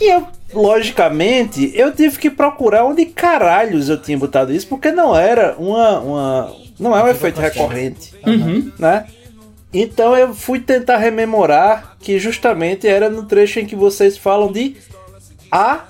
E 0.00 0.10
eu, 0.12 0.26
logicamente, 0.54 1.70
eu 1.74 1.92
tive 1.92 2.18
que 2.18 2.30
procurar 2.30 2.84
onde 2.84 3.04
caralhos 3.06 3.88
eu 3.88 4.00
tinha 4.00 4.16
botado 4.16 4.52
isso, 4.52 4.66
porque 4.66 4.90
não 4.90 5.16
era 5.16 5.54
uma. 5.58 6.00
uma 6.00 6.56
não 6.78 6.96
é 6.96 7.02
um 7.04 7.08
efeito 7.08 7.40
recorrente, 7.40 8.14
né? 8.78 9.06
Então 9.72 10.16
eu 10.16 10.34
fui 10.34 10.58
tentar 10.58 10.96
rememorar 10.96 11.96
que 12.00 12.18
justamente 12.18 12.88
era 12.88 13.08
no 13.10 13.24
trecho 13.24 13.60
em 13.60 13.66
que 13.66 13.76
vocês 13.76 14.16
falam 14.16 14.50
de 14.50 14.76
A 15.50 15.80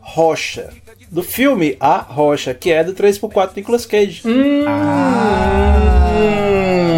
Rocha. 0.00 0.70
Do 1.10 1.22
filme 1.22 1.76
A 1.80 1.96
Rocha, 1.98 2.52
que 2.52 2.70
é 2.70 2.84
do 2.84 2.92
3x4 2.92 3.50
Nicolas 3.56 3.86
Cage. 3.86 4.22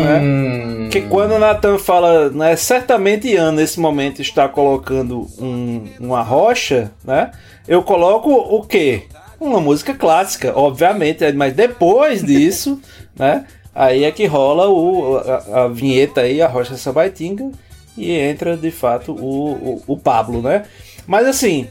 né? 0.04 0.51
Que 0.92 1.00
quando 1.00 1.36
o 1.36 1.38
Nathan 1.38 1.78
fala, 1.78 2.28
né, 2.28 2.54
certamente 2.54 3.26
Ian 3.26 3.52
nesse 3.52 3.80
momento 3.80 4.20
está 4.20 4.46
colocando 4.46 5.26
um, 5.38 5.88
uma 5.98 6.20
rocha, 6.20 6.92
né? 7.02 7.30
Eu 7.66 7.82
coloco 7.82 8.30
o 8.30 8.62
quê? 8.62 9.04
Uma 9.40 9.58
música 9.58 9.94
clássica, 9.94 10.52
obviamente, 10.54 11.32
mas 11.32 11.54
depois 11.54 12.20
disso, 12.22 12.78
né? 13.16 13.46
Aí 13.74 14.04
é 14.04 14.10
que 14.10 14.26
rola 14.26 14.68
o, 14.68 15.16
a, 15.16 15.62
a 15.62 15.68
vinheta 15.68 16.20
aí, 16.20 16.42
a 16.42 16.46
Rocha 16.46 16.76
Sabaitinga, 16.76 17.50
e 17.96 18.12
entra 18.12 18.54
de 18.54 18.70
fato 18.70 19.12
o, 19.12 19.52
o, 19.52 19.82
o 19.86 19.96
Pablo, 19.96 20.42
né? 20.42 20.64
Mas 21.06 21.26
assim, 21.26 21.68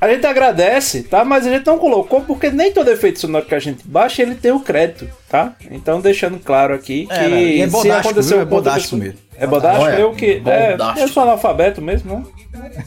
a 0.00 0.08
gente 0.08 0.26
agradece, 0.26 1.02
tá? 1.02 1.24
Mas 1.24 1.46
a 1.46 1.50
gente 1.50 1.66
não 1.66 1.78
colocou 1.78 2.22
porque 2.22 2.50
nem 2.50 2.72
todo 2.72 2.90
efeito 2.90 3.20
sonoro 3.20 3.44
que 3.44 3.54
a 3.54 3.58
gente 3.58 3.86
baixa 3.86 4.22
ele 4.22 4.34
tem 4.34 4.50
o 4.50 4.60
crédito, 4.60 5.06
tá? 5.28 5.52
Então 5.70 6.00
deixando 6.00 6.38
claro 6.38 6.72
aqui 6.74 7.06
que 7.06 7.12
É, 7.12 7.28
né? 7.28 7.42
E 7.42 7.60
é 7.60 7.66
se 7.66 7.70
bodástico, 7.72 8.08
aconteceu 8.08 8.36
viu? 8.38 8.42
É 8.42 8.44
bodástico 8.44 8.82
pessoa- 8.96 8.98
mesmo. 9.00 9.18
É 9.36 9.46
bodástico? 9.46 9.84
Olha, 9.84 9.98
eu 9.98 10.12
que. 10.12 10.42
É, 10.44 10.70
bodástico. 10.72 11.00
eu 11.00 11.08
sou 11.08 11.22
analfabeto 11.22 11.80
mesmo, 11.80 12.14
né? 12.14 12.24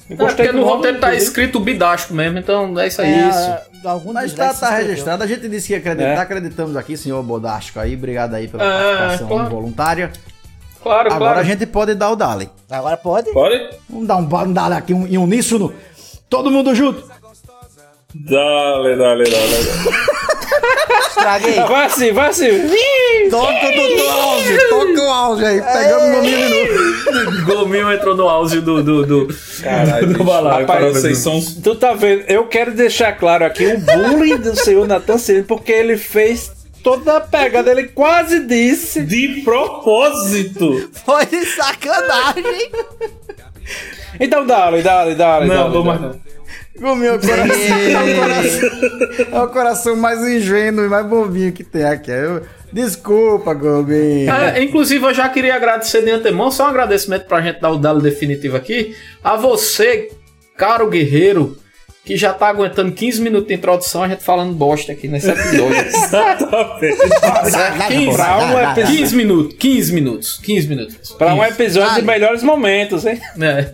Eu 0.09 0.27
É 0.27 0.29
porque 0.33 0.51
do 0.51 0.57
no 0.59 0.63
roteiro 0.65 0.99
tá 0.99 1.07
inclusive. 1.07 1.23
escrito 1.29 1.59
bidástico 1.59 2.13
mesmo, 2.13 2.37
então 2.37 2.79
é 2.79 2.87
isso 2.87 3.01
aí. 3.01 3.11
É, 3.11 3.61
algum 3.85 4.13
Mas 4.13 4.33
tá, 4.33 4.53
tá 4.53 4.69
registrado, 4.71 5.23
a 5.23 5.27
gente 5.27 5.47
disse 5.49 5.67
que 5.67 5.73
ia 5.73 5.79
acreditar, 5.79 6.05
É. 6.09 6.17
acreditamos 6.17 6.75
aqui, 6.77 6.95
senhor 6.95 7.23
Bodástico 7.23 7.79
aí, 7.79 7.95
obrigado 7.95 8.35
aí 8.35 8.47
pela 8.47 8.63
É, 8.63 8.67
participação 8.97 9.27
claro. 9.27 9.49
voluntária. 9.49 10.11
Claro, 10.81 11.07
Agora 11.13 11.17
claro. 11.35 11.39
a 11.39 11.43
gente 11.43 11.65
pode 11.65 11.95
dar 11.95 12.11
o 12.11 12.15
Dali. 12.15 12.49
Agora 12.69 12.97
pode? 12.97 13.31
Pode? 13.31 13.69
Vamos 13.89 14.05
dar 14.07 14.17
um, 14.17 14.27
um 14.49 14.53
Dali 14.53 14.73
aqui 14.75 14.93
um, 14.93 15.07
em 15.07 15.17
uníssono, 15.17 15.73
todo 16.33 16.49
mundo 16.49 16.73
junto. 16.73 17.03
Dale, 18.15 18.95
dale, 18.95 19.23
dale. 19.23 19.55
Estraguei. 21.07 21.59
Vai 21.59 21.85
assim, 21.85 22.11
vai 22.11 22.29
assim. 22.29 22.49
Toca 23.29 23.71
do 23.71 24.09
auge, 24.09 24.57
toca 24.67 25.01
o 25.01 25.11
auge 25.11 25.45
aí, 25.45 25.61
pegamos 25.61 26.17
no 26.17 26.21
mínimo 26.23 26.49
de 26.49 27.23
novo. 27.23 27.45
Gominho 27.45 27.93
entrou 27.93 28.17
no 28.17 28.27
auge 28.27 28.61
do. 28.61 28.81
do, 28.81 29.05
do... 29.05 29.35
Caralho, 29.61 30.07
do 30.11 30.23
balaio, 30.23 30.65
rapaz, 30.65 30.93
vocês 30.93 31.19
são 31.19 31.39
Tu 31.39 31.75
tá 31.75 31.93
vendo? 31.93 32.23
Eu 32.27 32.47
quero 32.47 32.71
deixar 32.71 33.13
claro 33.13 33.45
aqui 33.45 33.67
o 33.67 33.77
bullying 33.77 34.37
do 34.37 34.55
senhor 34.55 34.87
Nathan 34.87 35.19
Cine, 35.19 35.43
porque 35.43 35.71
ele 35.71 35.97
fez 35.97 36.51
toda 36.83 37.17
a 37.17 37.21
pegada, 37.21 37.69
ele 37.69 37.89
quase 37.89 38.39
disse. 38.39 39.03
de 39.03 39.41
propósito. 39.43 40.89
Foi 41.05 41.27
de 41.27 41.45
sacanagem. 41.45 42.71
Então 44.19 44.45
dá-lhe, 44.45 44.81
dá-lhe, 44.81 45.15
dá-lhe. 45.15 45.47
Não, 45.47 45.71
dá-lhe, 45.71 45.83
dá-lhe. 45.99 45.99
não. 46.01 46.33
O 46.91 46.95
meu 46.95 47.19
coração, 47.19 47.77
é, 47.77 47.97
o 48.01 48.19
coração 48.19 48.69
é 49.31 49.43
o 49.43 49.47
coração 49.49 49.95
mais 49.95 50.19
ingênuo 50.23 50.85
e 50.85 50.89
mais 50.89 51.05
bobinho 51.05 51.51
que 51.53 51.63
tem 51.63 51.83
aqui. 51.83 52.09
Eu- 52.11 52.41
desculpa, 52.71 53.53
Gomes. 53.53 54.27
É, 54.27 54.61
inclusive, 54.63 55.05
eu 55.05 55.13
já 55.13 55.29
queria 55.29 55.55
agradecer 55.55 56.01
de 56.03 56.09
antemão, 56.09 56.49
só 56.51 56.65
um 56.65 56.69
agradecimento 56.69 57.25
pra 57.27 57.41
gente 57.41 57.61
dar 57.61 57.69
o 57.69 57.77
dado 57.77 58.01
definitivo 58.01 58.57
aqui. 58.57 58.95
A 59.23 59.35
você, 59.35 60.09
caro 60.57 60.89
guerreiro, 60.89 61.55
que 62.05 62.17
já 62.17 62.33
tá 62.33 62.47
aguentando 62.49 62.91
15 62.91 63.21
minutos 63.21 63.47
de 63.47 63.53
introdução, 63.53 64.03
a 64.03 64.07
gente 64.09 64.23
falando 64.23 64.53
bosta 64.53 64.91
aqui 64.91 65.07
nesse 65.07 65.29
episódio. 65.29 65.77
Exatamente. 67.45 68.13
Pra 68.15 68.37
um, 68.39 68.59
epi- 68.59 68.83
15 68.97 69.15
minutos, 69.15 69.55
15 69.57 69.93
minutos, 69.93 70.37
15 70.43 70.67
minutos. 70.67 71.11
pra 71.13 71.33
um 71.33 71.43
episódio 71.43 71.95
de 71.95 72.01
melhores 72.01 72.43
momentos, 72.43 73.05
hein? 73.05 73.21
É. 73.41 73.73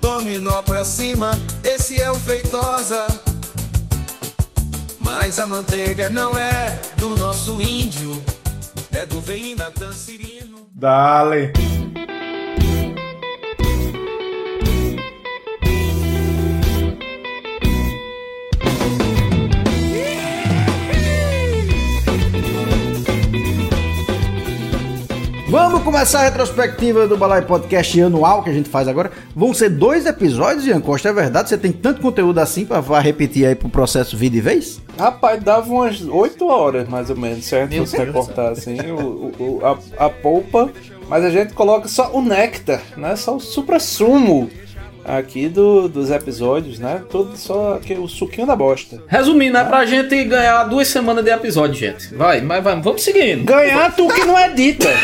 Dominó 0.00 0.62
pra 0.62 0.84
cima, 0.84 1.36
esse 1.64 2.00
é 2.00 2.10
o 2.10 2.14
Feitosa. 2.14 3.06
Mas 5.00 5.38
a 5.38 5.46
manteiga 5.46 6.08
não 6.10 6.36
é 6.38 6.78
do 6.96 7.10
nosso 7.16 7.60
índio, 7.60 8.22
é 8.94 9.04
do 9.06 9.20
veinho 9.20 9.56
Natan 9.56 9.92
Cirino. 9.92 10.68
Dale. 10.74 11.52
Vamos 25.48 25.82
começar 25.82 26.20
a 26.20 26.24
retrospectiva 26.24 27.08
do 27.08 27.16
Balai 27.16 27.40
Podcast 27.40 27.98
anual 28.02 28.42
que 28.42 28.50
a 28.50 28.52
gente 28.52 28.68
faz 28.68 28.86
agora. 28.86 29.10
Vão 29.34 29.54
ser 29.54 29.70
dois 29.70 30.04
episódios, 30.04 30.66
Ian 30.66 30.80
Costa, 30.80 31.08
é 31.08 31.12
verdade? 31.12 31.48
Você 31.48 31.56
tem 31.56 31.72
tanto 31.72 32.02
conteúdo 32.02 32.38
assim 32.38 32.66
pra 32.66 32.80
repetir 33.00 33.46
aí 33.46 33.54
pro 33.54 33.68
processo 33.70 34.14
vida 34.16 34.36
e 34.36 34.40
vez? 34.42 34.78
Rapaz, 34.98 35.42
dava 35.42 35.66
umas 35.72 36.02
8 36.02 36.46
horas 36.46 36.86
mais 36.88 37.08
ou 37.08 37.16
menos, 37.16 37.46
certo? 37.46 37.70
Meu 37.72 37.86
Se 37.86 37.96
Deus. 37.96 38.06
recortar 38.08 38.52
assim, 38.52 38.76
o- 38.90 39.32
o- 39.38 39.60
a, 39.64 40.04
a 40.06 40.10
polpa, 40.10 40.70
mas 41.08 41.24
a 41.24 41.30
gente 41.30 41.54
coloca 41.54 41.88
só 41.88 42.10
o 42.12 42.20
néctar, 42.20 42.82
né? 42.96 43.16
Só 43.16 43.36
o 43.36 43.40
supra-sumo 43.40 44.50
aqui 45.08 45.48
do, 45.48 45.88
dos 45.88 46.10
episódios, 46.10 46.78
né? 46.78 47.02
Tudo 47.10 47.36
só 47.36 47.74
aqui, 47.74 47.94
o 47.94 48.06
suquinho 48.06 48.46
da 48.46 48.54
bosta. 48.54 49.02
Resumindo, 49.08 49.56
é 49.56 49.64
pra 49.64 49.86
gente 49.86 50.22
ganhar 50.24 50.64
duas 50.64 50.88
semanas 50.88 51.24
de 51.24 51.30
episódio, 51.30 51.74
gente. 51.74 52.14
Vai, 52.14 52.40
mas 52.40 52.62
vamos, 52.62 52.84
vamos 52.84 53.02
seguindo. 53.02 53.44
Ganhar 53.44 53.94
tu 53.96 54.06
que 54.08 54.24
não 54.24 54.38
é 54.38 54.50
dita. 54.50 54.88
né? 54.88 54.98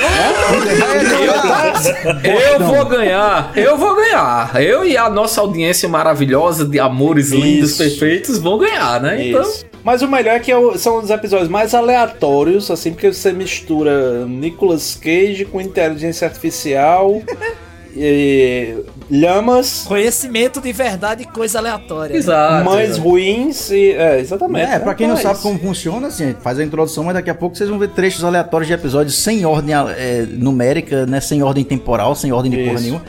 Eu 2.55 2.61
vou 2.61 2.85
ganhar, 2.85 3.53
eu 3.57 3.77
vou 3.77 3.97
ganhar. 3.97 4.63
Eu 4.63 4.85
e 4.85 4.97
a 4.97 5.09
nossa 5.09 5.41
audiência 5.41 5.89
maravilhosa 5.89 6.65
de 6.65 6.79
amores 6.79 7.31
lindos, 7.31 7.71
Isso. 7.71 7.79
perfeitos, 7.79 8.39
vão 8.39 8.59
ganhar, 8.59 9.01
né? 9.01 9.29
Então, 9.29 9.43
Isso. 9.43 9.65
Mas 9.83 10.03
o 10.03 10.09
melhor 10.09 10.37
é 10.37 10.41
que 10.41 10.51
é 10.51 10.79
são 10.79 10.99
os 10.99 11.11
episódios 11.11 11.49
mais 11.49 11.75
aleatórios, 11.75 12.71
assim, 12.71 12.93
porque 12.93 13.13
você 13.13 13.33
mistura 13.33 14.25
Nicolas 14.27 14.99
Cage 15.01 15.45
com 15.45 15.61
inteligência 15.61 16.27
artificial, 16.27 17.23
e, 17.97 18.75
lhamas, 19.11 19.85
Conhecimento 19.87 20.61
de 20.61 20.73
verdade 20.73 21.23
e 21.23 21.27
coisa 21.27 21.59
aleatória. 21.59 22.17
exato. 22.17 22.65
mães 22.65 22.97
ruins 22.99 23.71
e. 23.71 23.93
É, 23.93 24.19
exatamente. 24.21 24.71
É, 24.71 24.79
pra 24.79 24.95
quem 24.95 25.07
não 25.07 25.15
é 25.15 25.21
sabe 25.21 25.41
como 25.41 25.59
funciona, 25.59 26.09
assim, 26.09 26.25
a 26.25 26.27
gente 26.29 26.41
faz 26.41 26.59
a 26.59 26.65
introdução, 26.65 27.05
mas 27.05 27.15
daqui 27.15 27.31
a 27.31 27.35
pouco 27.35 27.57
vocês 27.57 27.69
vão 27.69 27.79
ver 27.79 27.89
trechos 27.91 28.25
aleatórios 28.25 28.67
de 28.69 28.75
episódios 28.75 29.17
sem 29.17 29.45
ordem 29.45 29.75
é, 29.75 30.27
numérica, 30.29 31.07
né? 31.07 31.21
Sem 31.21 31.43
ordem 31.43 31.65
temporal, 31.65 32.15
sem 32.15 32.33
ordem 32.33 32.51
de 32.51 32.59
porra 32.59 32.75
Isso. 32.75 32.83
nenhuma. 32.85 33.03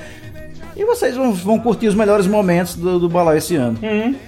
E 0.77 0.83
vocês 0.83 1.15
vão, 1.15 1.31
vão 1.33 1.57
curtir 1.57 1.87
os 1.87 1.95
melhores 1.95 2.27
momentos 2.27 2.75
do, 2.75 2.99
do 2.99 3.07
Balão 3.07 3.33
esse 3.35 3.55
ano. 3.55 3.79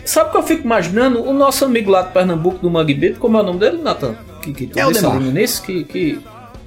Sabe 0.06 0.30
o 0.30 0.32
que 0.32 0.38
eu 0.38 0.44
fico 0.44 0.64
imaginando? 0.64 1.22
O 1.22 1.34
nosso 1.34 1.66
amigo 1.66 1.92
lá 1.92 2.04
de 2.04 2.14
Pernambuco, 2.14 2.60
do 2.60 2.70
Mangue 2.72 2.94
Beat, 2.94 3.18
como 3.18 3.38
é 3.38 3.42
o 3.42 3.44
nome 3.44 3.60
dele, 3.60 3.80
Nathan? 3.82 4.16
Que, 4.42 4.54
que 4.54 4.68
tu 4.68 4.80
É 4.80 4.86
o 4.86 4.90
disse 4.90 5.02
Demar. 5.02 5.18
ali 5.18 5.26
no 5.26 5.32
início, 5.32 5.62
que, 5.64 5.84
que... 5.84 6.20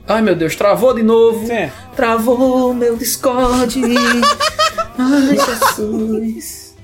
Ai, 0.06 0.20
meu 0.20 0.34
Deus, 0.34 0.54
travou 0.54 0.92
de 0.92 1.02
novo. 1.02 1.46
Sim. 1.46 1.70
Travou 1.96 2.74
meu 2.74 2.94
Discord. 2.94 3.80
Ai, 5.00 5.36
Jesus. 5.38 6.76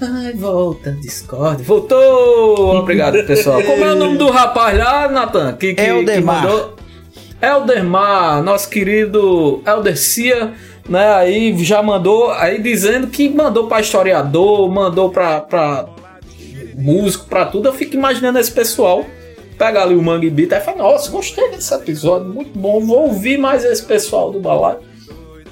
Ai, 0.00 0.32
volta, 0.34 0.92
Discord. 0.92 1.62
Voltou! 1.64 2.76
Obrigado, 2.78 3.24
pessoal. 3.26 3.60
Como 3.62 3.84
é 3.84 3.92
o 3.92 3.96
nome 3.96 4.16
do 4.16 4.30
rapaz 4.30 4.78
lá, 4.78 5.08
Nathan? 5.08 5.54
Que, 5.54 5.74
que, 5.74 5.82
Eldemar. 5.82 6.42
que 6.42 6.48
mandou? 6.48 6.76
Eldermar, 7.42 8.42
nosso 8.42 8.68
querido 8.70 9.62
Eldercia, 9.66 10.54
né? 10.88 11.14
Aí 11.14 11.56
já 11.64 11.82
mandou, 11.82 12.30
aí 12.30 12.62
dizendo 12.62 13.08
que 13.08 13.28
mandou 13.28 13.66
pra 13.66 13.80
historiador, 13.80 14.70
mandou 14.70 15.10
pra, 15.10 15.40
pra 15.40 15.86
músico, 16.76 17.26
pra 17.26 17.44
tudo. 17.44 17.68
Eu 17.68 17.74
fico 17.74 17.94
imaginando 17.94 18.38
esse 18.38 18.52
pessoal 18.52 19.04
pegar 19.58 19.82
ali 19.82 19.94
o 19.94 20.02
Mangue 20.02 20.30
Beat 20.30 20.52
e 20.52 20.60
falar: 20.60 20.78
Nossa, 20.78 21.10
gostei 21.10 21.50
desse 21.50 21.74
episódio, 21.74 22.28
muito 22.28 22.58
bom, 22.58 22.80
vou 22.80 23.08
ouvir 23.08 23.38
mais 23.38 23.64
esse 23.64 23.82
pessoal 23.82 24.30
do 24.30 24.40
balaio. 24.40 24.78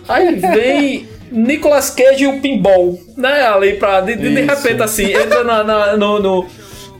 Aí 0.09 0.37
vem 0.37 1.09
Nicolas 1.35 1.91
Cage 1.91 2.25
e 2.25 2.26
o 2.26 2.41
Pinball, 2.41 2.99
né? 3.17 3.43
Ali 3.47 3.75
pra. 3.75 4.00
De, 4.00 4.14
de, 4.17 4.35
de 4.35 4.41
Isso. 4.41 4.55
repente, 4.62 4.83
assim, 4.83 5.07
entra 5.12 5.43
na, 5.45 5.64
na- 5.64 5.97
no, 5.97 6.21
no, 6.21 6.47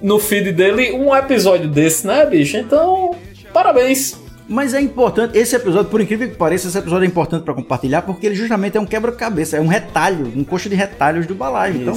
no 0.03 0.19
feed 0.19 0.53
dele 0.53 0.93
um 0.93 1.14
episódio 1.14 1.69
desse, 1.69 2.07
né, 2.07 2.26
bicho? 2.26 2.57
Então, 2.57 3.14
parabéns. 3.53 4.23
Mas 4.47 4.75
é 4.75 4.81
importante, 4.81 5.38
esse 5.38 5.57
episódio, 5.57 5.91
por 5.91 6.03
incrível 6.03 6.29
que 6.29 6.37
pareça, 6.37 6.69
esse 6.69 6.76
episódio 6.76 7.05
é 7.05 7.09
importante 7.09 7.45
pra 7.45 7.55
compartilhar, 7.55 8.03
porque 8.03 8.26
ele 8.26 8.35
justamente 8.35 8.76
é 8.76 8.81
um 8.81 8.85
quebra-cabeça, 8.85 9.57
é 9.57 9.61
um 9.61 9.67
retalho, 9.67 10.31
um 10.37 10.45
coxa 10.45 10.69
de 10.69 10.75
retalhos 10.75 11.26
do 11.26 11.35
balaio. 11.35 11.76
Então, 11.81 11.95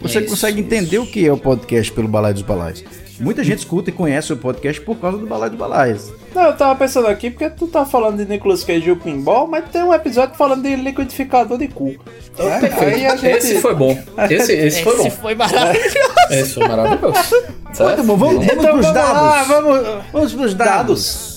você 0.00 0.20
isso, 0.20 0.28
consegue 0.30 0.60
entender 0.62 0.98
o 0.98 1.04
que 1.04 1.26
é 1.26 1.30
o 1.30 1.36
podcast 1.36 1.92
pelo 1.92 2.08
Balaio 2.08 2.32
dos 2.32 2.42
Balaios. 2.42 2.82
Muita 3.20 3.44
gente 3.44 3.58
escuta 3.58 3.90
e 3.90 3.92
conhece 3.92 4.32
o 4.32 4.36
podcast 4.36 4.80
por 4.80 4.96
causa 4.96 5.18
do 5.18 5.26
Balaio 5.26 5.50
dos 5.50 5.60
Balaios. 5.60 6.10
Não, 6.34 6.42
eu 6.46 6.56
tava 6.56 6.74
pensando 6.74 7.06
aqui 7.06 7.30
porque 7.30 7.50
tu 7.50 7.66
tá 7.66 7.84
falando 7.84 8.16
de 8.16 8.24
Nicolas 8.24 8.64
Cage 8.64 8.88
e 8.88 8.90
o 8.92 8.96
Pinball, 8.96 9.46
mas 9.46 9.64
tem 9.70 9.82
um 9.82 9.92
episódio 9.92 10.34
falando 10.36 10.62
de 10.62 10.74
liquidificador 10.74 11.58
de 11.58 11.68
cu. 11.68 11.96
Aí 12.38 13.06
a 13.06 13.16
gente- 13.16 13.26
Esse 13.36 13.60
foi 13.60 13.74
bom. 13.74 13.98
Esse, 14.30 14.52
esse 14.54 14.82
foi 14.82 14.96
bom. 14.96 15.06
Esse 15.06 15.16
foi 15.18 15.34
maravilhoso. 15.34 15.96
Esse 16.30 16.54
foi 16.54 16.68
maravilhoso. 16.68 17.14
Muito 17.78 18.02
bom, 18.04 18.16
vamos, 18.16 18.34
vamos 18.36 18.44
Então 18.44 18.56
pros 18.56 18.86
vamos 18.86 18.92
dados. 18.92 19.12
lá, 19.22 19.42
vamos. 19.44 20.04
Vamos 20.12 20.32
pros 20.32 20.54
dados. 20.54 21.36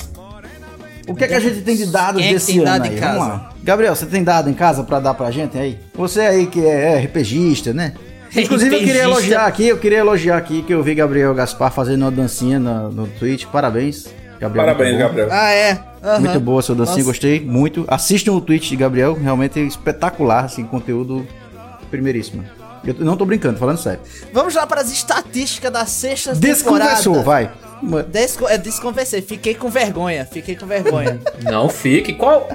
O 1.05 1.13
que 1.13 1.25
é 1.25 1.27
que 1.27 1.33
a 1.33 1.39
gente 1.39 1.61
tem 1.61 1.75
de 1.75 1.87
dados 1.87 2.21
Quem 2.21 2.29
é 2.29 2.33
desse 2.33 2.47
tem 2.53 2.55
ano 2.61 2.65
dado 2.65 2.83
aí? 2.85 2.95
em 2.97 2.99
Vamos 3.01 3.17
lá. 3.27 3.49
Gabriel, 3.61 3.93
você 3.95 4.05
tem 4.05 4.23
dado 4.23 4.49
em 4.49 4.53
casa 4.53 4.83
pra 4.85 5.01
dar 5.01 5.13
pra 5.13 5.29
gente 5.31 5.57
aí? 5.57 5.77
Você 5.95 6.21
aí 6.21 6.47
que 6.47 6.65
é 6.65 6.97
RPGista, 6.99 7.73
né? 7.73 7.93
Inclusive 8.35 8.75
eu 8.75 8.79
queria 8.83 9.03
elogiar 9.03 9.45
aqui, 9.45 9.67
eu 9.67 9.77
queria 9.77 9.99
elogiar 9.99 10.37
aqui 10.37 10.63
que 10.63 10.73
eu 10.73 10.81
vi 10.81 10.95
Gabriel 10.95 11.33
Gaspar 11.33 11.71
fazendo 11.71 12.01
uma 12.03 12.11
dancinha 12.11 12.59
no, 12.59 12.89
no 12.91 13.07
Twitch. 13.07 13.45
Parabéns. 13.45 14.07
Gabriel, 14.39 14.65
Parabéns. 14.65 14.97
Gabriel. 14.97 15.27
Ah, 15.31 15.51
é. 15.51 15.79
Aham. 16.03 16.19
Muito 16.19 16.39
boa 16.39 16.59
a 16.59 16.63
sua 16.63 16.75
dancinha, 16.75 16.97
Nossa. 16.97 17.09
gostei 17.09 17.39
muito. 17.39 17.85
Assistam 17.87 18.33
o 18.33 18.41
Twitch 18.41 18.69
de 18.69 18.75
Gabriel, 18.75 19.13
realmente 19.13 19.59
espetacular, 19.59 20.45
assim, 20.45 20.65
conteúdo 20.65 21.25
primeiríssimo. 21.89 22.43
Eu 22.85 22.95
não 22.99 23.15
tô 23.15 23.23
brincando, 23.23 23.57
falando 23.57 23.77
sério. 23.77 24.01
Vamos 24.33 24.55
lá 24.55 24.67
para 24.67 24.81
as 24.81 24.91
estatísticas 24.91 25.71
da 25.71 25.85
sexta 25.85 26.35
Desconversou, 26.35 27.15
temporada. 27.15 27.51
vai. 27.81 28.03
Desco 28.03 28.47
é, 28.47 28.57
desconversei. 28.57 29.21
Fiquei 29.21 29.53
com 29.55 29.69
vergonha. 29.69 30.25
Fiquei 30.25 30.55
com 30.55 30.65
vergonha. 30.65 31.19
Não 31.43 31.69
fique. 31.69 32.13
Qual. 32.13 32.49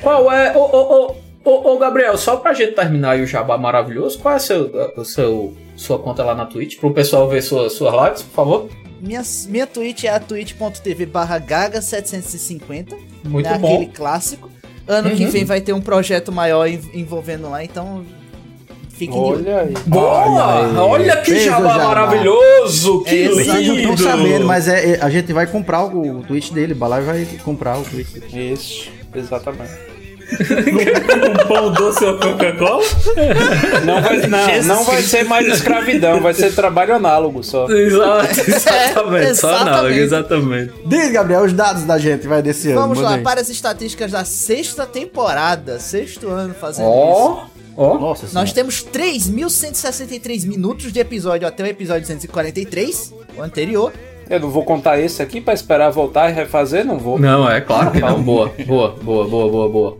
Qual 0.00 0.32
é. 0.32 0.56
Ô, 0.56 0.60
ô, 0.60 1.06
ô, 1.10 1.16
ô, 1.48 1.74
ô, 1.74 1.78
Gabriel, 1.78 2.16
só 2.18 2.36
pra 2.36 2.52
gente 2.52 2.72
terminar 2.72 3.12
aí 3.12 3.22
o 3.22 3.26
jabá 3.26 3.56
maravilhoso, 3.56 4.18
qual 4.18 4.34
é 4.34 4.38
seu, 4.38 4.70
o 4.96 5.04
seu, 5.04 5.54
sua 5.76 5.98
conta 5.98 6.22
lá 6.24 6.34
na 6.34 6.44
Twitch? 6.46 6.78
Pro 6.78 6.92
pessoal 6.92 7.28
ver 7.28 7.42
sua, 7.42 7.70
suas 7.70 7.94
lives, 7.94 8.22
por 8.22 8.34
favor. 8.34 8.68
minha, 9.00 9.22
minha 9.48 9.66
Twitch 9.66 10.04
é 10.04 10.08
a 10.08 10.18
twitch.tv 10.20 11.06
barra 11.06 11.38
gaga750. 11.40 12.94
Muito 13.24 13.48
é 13.48 13.58
bom. 13.58 13.74
aquele 13.74 13.86
clássico. 13.92 14.50
Ano 14.88 15.10
que 15.10 15.24
Uhum. 15.24 15.30
vem 15.30 15.44
vai 15.44 15.60
ter 15.60 15.72
um 15.72 15.80
projeto 15.80 16.30
maior 16.30 16.66
en- 16.68 16.80
envolvendo 16.94 17.50
lá, 17.50 17.64
então 17.64 18.04
fiquem. 18.90 19.18
Olha 19.18 19.60
aí. 19.62 19.74
Boa! 19.84 20.80
Olha, 20.84 21.16
que 21.22 21.32
Fez 21.32 21.42
o 21.42 21.46
jabá, 21.46 21.72
jabá. 21.74 21.84
maravilhoso! 21.88 23.02
Que 23.02 23.24
É, 23.24 23.28
Vocês 23.28 23.46
não 23.48 23.74
lindo! 23.74 23.92
estão 23.94 23.96
sabendo, 24.10 24.46
mas 24.46 24.68
é, 24.68 24.92
é- 24.92 24.98
a 25.02 25.10
gente 25.10 25.32
vai 25.32 25.46
comprar 25.46 25.84
o, 25.84 26.18
o 26.20 26.22
Twitch 26.22 26.50
dele. 26.52 26.72
O 26.72 26.76
Balai 26.76 27.02
vai 27.02 27.26
comprar 27.44 27.76
o 27.78 27.82
Twitch. 27.82 28.16
Isso, 28.32 28.88
exatamente. 29.14 29.72
Um 30.26 31.46
pão 31.46 31.72
doce 31.72 32.04
ou 32.04 32.18
Coca-Cola? 32.18 32.82
Não 33.84 34.02
vai, 34.02 34.26
não, 34.26 34.62
não 34.64 34.84
vai 34.84 35.02
ser 35.02 35.24
mais 35.24 35.46
escravidão, 35.46 36.20
vai 36.20 36.34
ser 36.34 36.52
trabalho 36.52 36.94
análogo 36.94 37.42
só. 37.42 37.68
Exato, 37.70 38.40
exatamente. 38.40 39.36
Só 39.36 39.48
exatamente. 39.50 39.68
análogo, 39.68 39.94
exatamente. 39.94 40.72
Diz, 40.84 41.12
Gabriel, 41.12 41.44
os 41.44 41.52
dados 41.52 41.84
da 41.84 41.98
gente 41.98 42.26
vai 42.26 42.42
desse 42.42 42.70
ano. 42.70 42.80
Vamos 42.80 43.00
lá 43.00 43.14
aí. 43.14 43.22
para 43.22 43.40
as 43.40 43.48
estatísticas 43.48 44.10
da 44.10 44.24
sexta 44.24 44.84
temporada, 44.84 45.78
sexto 45.78 46.28
ano 46.28 46.54
fazendo 46.54 46.86
isso. 46.88 46.92
Ó, 46.96 47.46
ó. 47.76 47.98
Nossa 47.98 48.22
Nós 48.32 48.50
senhora. 48.50 48.52
temos 48.52 48.84
3.163 48.84 50.46
minutos 50.46 50.92
de 50.92 50.98
episódio 50.98 51.46
até 51.46 51.62
o 51.62 51.66
episódio 51.66 52.06
143, 52.06 53.14
o 53.36 53.42
anterior. 53.42 53.92
Eu 54.28 54.40
não 54.40 54.50
vou 54.50 54.64
contar 54.64 54.98
esse 54.98 55.22
aqui 55.22 55.40
pra 55.40 55.54
esperar 55.54 55.90
voltar 55.90 56.28
e 56.30 56.32
refazer, 56.32 56.84
não 56.84 56.98
vou. 56.98 57.16
Não, 57.16 57.48
é 57.48 57.60
claro 57.60 57.92
que 57.92 58.00
não. 58.00 58.20
Boa, 58.20 58.52
boa, 58.66 58.90
boa, 59.00 59.28
boa, 59.28 59.50
boa, 59.50 59.68
boa. 59.68 59.98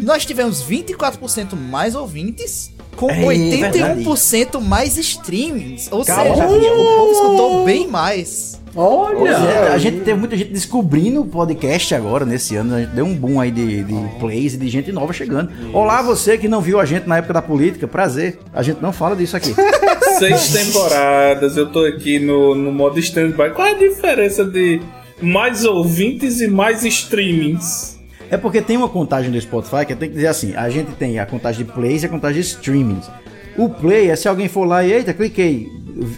Nós 0.00 0.24
tivemos 0.24 0.62
24% 0.62 1.54
mais 1.56 1.94
ouvintes, 1.94 2.72
com 2.96 3.10
É 3.10 3.22
81% 3.22 4.60
mais 4.60 4.96
streamings. 4.96 5.88
Ou 5.90 6.04
Calma, 6.04 6.34
seja, 6.34 6.46
Gabriel. 6.46 6.74
o 6.74 6.84
povo 6.84 7.12
escutou 7.12 7.64
bem 7.64 7.86
mais. 7.86 8.60
Pois 8.72 9.32
é, 9.32 9.34
Olha! 9.34 9.72
a 9.72 9.78
gente 9.78 10.00
teve 10.00 10.18
muita 10.18 10.36
gente 10.36 10.52
descobrindo 10.52 11.22
o 11.22 11.26
podcast 11.26 11.92
agora, 11.94 12.24
nesse 12.24 12.54
ano. 12.54 12.76
A 12.76 12.80
gente 12.80 12.90
deu 12.90 13.04
um 13.04 13.14
boom 13.14 13.40
aí 13.40 13.50
de, 13.50 13.82
de 13.82 13.94
plays 14.20 14.54
e 14.54 14.56
de 14.56 14.68
gente 14.68 14.92
nova 14.92 15.12
chegando. 15.12 15.50
Olá, 15.72 16.00
você 16.02 16.38
que 16.38 16.46
não 16.46 16.60
viu 16.60 16.78
a 16.78 16.84
gente 16.84 17.08
na 17.08 17.18
época 17.18 17.34
da 17.34 17.42
política, 17.42 17.88
prazer. 17.88 18.38
A 18.54 18.62
gente 18.62 18.80
não 18.80 18.92
fala 18.92 19.16
disso 19.16 19.36
aqui. 19.36 19.54
Seis 20.18 20.50
temporadas, 20.50 21.56
eu 21.56 21.70
tô 21.70 21.84
aqui 21.84 22.18
no, 22.20 22.54
no 22.54 22.70
modo 22.70 22.98
stand-by. 23.00 23.50
Qual 23.54 23.66
é 23.66 23.72
a 23.72 23.78
diferença 23.78 24.44
de 24.44 24.80
mais 25.20 25.64
ouvintes 25.64 26.40
e 26.40 26.46
mais 26.46 26.84
streamings? 26.84 27.98
É 28.30 28.36
porque 28.36 28.60
tem 28.62 28.76
uma 28.76 28.88
contagem 28.88 29.30
do 29.30 29.40
Spotify 29.40 29.84
que 29.86 29.94
tem 29.94 30.08
que 30.08 30.14
dizer 30.14 30.28
assim: 30.28 30.54
a 30.54 30.68
gente 30.70 30.92
tem 30.92 31.18
a 31.18 31.26
contagem 31.26 31.64
de 31.64 31.72
plays 31.72 32.02
e 32.02 32.06
a 32.06 32.08
contagem 32.08 32.40
de 32.40 32.46
streamings. 32.48 33.10
O 33.56 33.68
play 33.68 34.08
é 34.10 34.16
se 34.16 34.28
alguém 34.28 34.48
for 34.48 34.64
lá 34.64 34.84
e, 34.84 34.92
eita, 34.92 35.12
cliquei, 35.12 35.68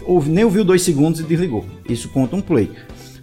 ouvi- 0.05 0.29
nem 0.29 0.43
ouviu 0.43 0.63
dois 0.63 0.81
segundos 0.83 1.19
e 1.19 1.23
desligou. 1.23 1.65
Isso 1.89 2.07
conta 2.09 2.35
um 2.35 2.41
play. 2.41 2.71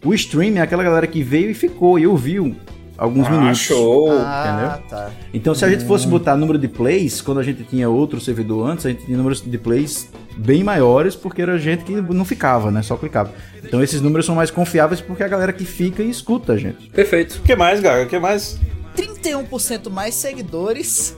O 0.05 0.12
stream 0.14 0.57
é 0.57 0.61
aquela 0.61 0.83
galera 0.83 1.07
que 1.07 1.22
veio 1.22 1.50
e 1.50 1.55
ficou 1.55 1.98
e 1.98 2.07
ouviu 2.07 2.55
alguns 2.98 3.26
Ah, 3.29 3.31
minutos. 3.31 3.59
show! 3.61 4.11
Ah, 4.20 4.79
tá. 4.88 5.11
Então, 5.33 5.55
se 5.55 5.64
a 5.64 5.68
gente 5.70 5.85
fosse 5.85 6.07
botar 6.07 6.37
número 6.37 6.59
de 6.59 6.68
plays, 6.68 7.20
quando 7.20 7.38
a 7.38 7.42
gente 7.42 7.62
tinha 7.64 7.88
outro 7.88 8.20
servidor 8.20 8.68
antes, 8.68 8.85
a 8.85 8.90
gente 8.90 9.05
tinha 9.07 9.16
números 9.16 9.40
de 9.40 9.59
plays 9.59 10.11
bem 10.37 10.64
maiores, 10.64 11.14
porque 11.14 11.40
era 11.40 11.57
gente 11.59 11.85
que 11.85 11.92
não 11.92 12.24
ficava, 12.24 12.70
né? 12.70 12.83
Só 12.83 12.96
clicava. 12.96 13.31
Então, 13.62 13.83
esses 13.83 14.00
números 14.00 14.26
são 14.26 14.35
mais 14.35 14.50
confiáveis 14.50 15.00
porque 15.00 15.22
é 15.22 15.26
a 15.26 15.29
galera 15.29 15.53
que 15.53 15.64
fica 15.64 16.03
e 16.03 16.11
escuta 16.11 16.55
a 16.55 16.57
gente. 16.59 16.90
Perfeito. 16.90 17.37
O 17.38 17.42
que 17.42 17.55
mais, 17.55 17.81
Gaga? 17.81 18.05
O 18.05 18.07
que 18.09 18.18
mais? 18.18 18.59
31% 18.96 19.90
mais 19.90 20.14
seguidores 20.14 21.14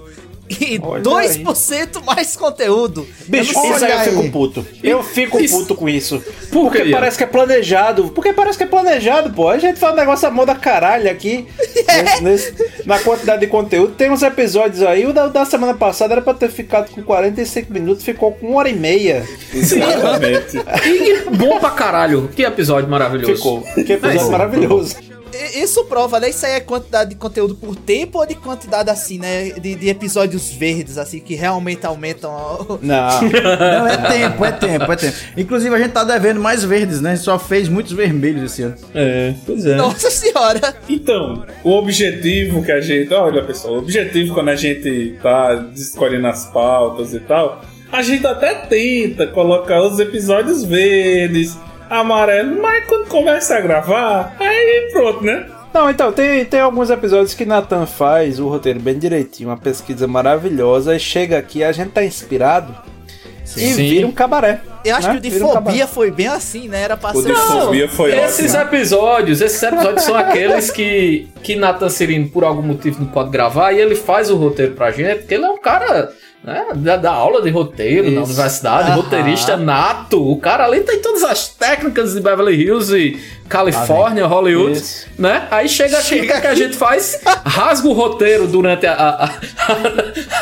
e 0.61 0.79
Olha 0.83 1.03
2% 1.03 2.05
mais 2.05 2.37
conteúdo. 2.37 3.07
Bicho, 3.27 3.55
Eu 3.59 3.75
isso 3.75 3.85
aí 3.87 3.93
eu 3.93 4.01
fico 4.01 4.31
puto. 4.31 4.67
Eu 4.83 5.03
fico 5.03 5.41
Isso- 5.41 5.57
puto 5.59 5.75
com 5.75 5.89
isso. 5.89 6.21
Por 6.51 6.65
Porque 6.71 6.91
parece 6.91 7.17
que 7.17 7.25
é 7.25 7.27
planejado. 7.27 8.09
Porque 8.11 8.33
parece 8.35 8.59
que 8.59 8.65
é 8.65 8.67
planejado, 8.67 9.31
pô. 9.33 9.49
A 9.49 9.57
gente 9.57 9.79
faz 9.79 9.95
um 9.95 9.97
negócio 9.97 10.29
a 10.29 10.31
mão 10.31 10.45
da 10.45 10.55
caralho 10.55 11.11
aqui. 11.11 11.47
nesse- 12.23 12.23
nesse- 12.23 12.73
na 12.85 12.99
quantidade 12.99 13.41
de 13.41 13.47
conteúdo. 13.47 13.95
Tem 13.95 14.11
uns 14.11 14.23
episódios 14.23 14.83
aí. 14.83 15.07
O 15.07 15.13
da, 15.13 15.29
da 15.29 15.45
semana 15.47 15.73
passada 15.75 16.13
era 16.15 16.21
pra 16.21 16.35
ter 16.35 16.51
ficado 16.51 16.91
com 16.91 17.03
45 17.03 17.73
minutos, 17.73 18.05
ficou 18.05 18.33
com 18.33 18.49
uma 18.49 18.59
hora 18.59 18.69
e 18.69 18.75
meia. 18.75 19.27
Exatamente. 19.55 20.59
E 20.85 21.31
bom 21.37 21.59
pra 21.61 21.71
caralho. 21.71 22.29
Que 22.35 22.43
episódio 22.43 22.91
maravilhoso. 22.91 23.37
Ficou. 23.37 23.63
Que 23.87 23.93
episódio 23.95 24.31
maravilhoso. 24.31 24.97
Isso 25.55 25.85
prova, 25.85 26.21
né? 26.21 26.31
Isso 26.31 26.45
aí 26.47 26.53
é 26.53 26.61
quantidade 26.61 27.11
de 27.11 27.17
conteúdo 27.17 27.55
por 27.55 27.75
tempo 27.77 28.19
ou 28.19 28.27
de 28.27 28.35
quantidade, 28.35 28.91
assim, 28.91 29.19
né? 29.19 29.51
De, 29.53 29.75
de 29.75 29.89
episódios 29.89 30.51
verdes, 30.51 30.99
assim, 30.99 31.21
que 31.21 31.35
realmente 31.35 31.85
aumentam. 31.87 32.31
o- 32.33 32.79
Não. 32.83 33.23
Não, 33.23 33.87
é 33.87 33.97
tempo, 33.97 34.45
é 34.45 34.53
tempo, 34.53 34.93
é 34.93 34.97
tempo. 34.97 35.17
Inclusive, 35.37 35.75
a 35.75 35.79
gente 35.79 35.93
tá 35.93 36.05
devendo 36.05 36.41
mais 36.41 36.65
verdes, 36.65 37.01
né? 37.01 37.13
A 37.13 37.15
gente 37.15 37.25
só 37.25 37.39
fez 37.39 37.69
muitos 37.69 37.93
vermelhos 37.93 38.53
esse 38.53 38.63
ano. 38.63 38.75
É, 38.95 39.35
pois 39.47 39.65
é. 39.67 39.77
Nossa 39.77 40.11
senhora! 40.11 40.75
Então, 40.89 41.45
o 41.65 41.71
objetivo 41.73 42.63
que 42.63 42.73
a 42.73 42.81
gente. 42.81 43.13
Olha, 43.13 43.43
pessoal, 43.45 43.75
o 43.75 43.79
objetivo 43.79 44.35
quando 44.35 44.49
a 44.51 44.57
gente 44.57 45.17
tá 45.23 45.69
escolhendo 45.75 46.27
as 46.27 46.47
pautas 46.47 47.15
e 47.15 47.21
tal, 47.21 47.63
a 47.91 48.03
gente 48.03 48.27
até 48.27 48.55
tenta 48.55 49.27
colocar 49.27 49.83
os 49.83 49.99
episódios 49.99 50.65
verdes, 50.65 51.57
amarelos, 51.93 52.59
mas 52.59 52.85
quando 52.87 53.07
começa 53.09 53.57
a 53.57 53.61
gravar, 53.61 54.35
aí 54.41 54.89
pronto, 54.93 55.23
né? 55.23 55.47
Não, 55.73 55.89
então, 55.89 56.13
tem, 56.13 56.45
tem 56.45 56.61
alguns 56.61 56.91
episódios 56.91 57.33
que 57.35 57.45
Nathan 57.47 57.87
faz 57.87 58.39
o 58.39 58.49
roteiro 58.49 58.79
bem 58.79 58.99
direitinho, 58.99 59.49
uma 59.49 59.57
pesquisa 59.57 60.07
maravilhosa, 60.07 60.95
e 60.95 61.01
chega 61.01 61.39
aqui, 61.39 61.65
a 61.65 61.73
gente 61.73 61.91
tá 61.91 62.05
inspirado 62.05 62.75
e 63.57 63.73
Sim. 63.73 63.75
vira 63.75 64.07
um 64.07 64.13
cabaré. 64.13 64.61
Eu 64.85 64.97
acho 64.97 65.09
né? 65.09 65.15
que 65.15 65.19
o 65.19 65.23
de 65.23 65.31
Vira 65.31 65.47
um 65.47 65.53
fobia 65.53 65.87
foi 65.87 66.11
bem 66.11 66.27
assim, 66.27 66.69
né? 66.69 66.83
Era 66.83 66.97
pra 66.97 67.11
O 67.11 67.23
ser. 67.23 67.33
de 67.33 67.41
fobia 67.41 67.89
foi 67.89 68.11
esses 68.17 68.55
ótimo. 68.55 68.69
episódios, 68.69 69.41
esses 69.41 69.63
episódios 69.63 70.03
são 70.03 70.17
aqueles 70.17 70.71
que, 70.71 71.29
que 71.43 71.55
Nathan 71.57 71.89
Cirino, 71.89 72.29
por 72.29 72.45
algum 72.45 72.63
motivo, 72.63 73.01
não 73.01 73.09
pode 73.09 73.31
gravar 73.31 73.73
e 73.73 73.81
ele 73.81 73.95
faz 73.95 74.31
o 74.31 74.37
roteiro 74.37 74.73
pra 74.75 74.91
gente, 74.91 75.21
porque 75.21 75.35
ele 75.35 75.45
é 75.45 75.51
um 75.51 75.59
cara 75.59 76.13
né, 76.45 76.67
da, 76.75 76.97
da 76.97 77.13
aula 77.13 77.41
de 77.41 77.51
roteiro 77.51 78.11
na 78.11 78.23
Isso. 78.23 78.33
universidade, 78.33 78.91
Aham. 78.91 78.97
roteirista 79.03 79.57
nato. 79.57 80.21
O 80.31 80.37
cara 80.41 80.65
ali 80.65 80.81
tem 80.81 80.99
todas 81.01 81.23
as 81.23 81.49
técnicas 81.49 82.15
de 82.15 82.21
Beverly 82.21 82.55
Hills 82.61 82.93
e 82.97 83.21
Califórnia, 83.49 84.27
Hollywood, 84.27 84.77
Isso. 84.79 85.07
né? 85.19 85.47
Aí 85.51 85.69
chega 85.69 85.99
aqui, 85.99 86.21
o 86.21 86.27
que, 86.27 86.33
é 86.33 86.41
que 86.41 86.47
a 86.49 86.55
gente 86.55 86.77
faz? 86.77 87.21
Rasga 87.45 87.87
o 87.89 87.93
roteiro 87.93 88.47
durante 88.49 88.87
a, 88.87 88.93
a, 88.95 89.25
a- 89.27 89.33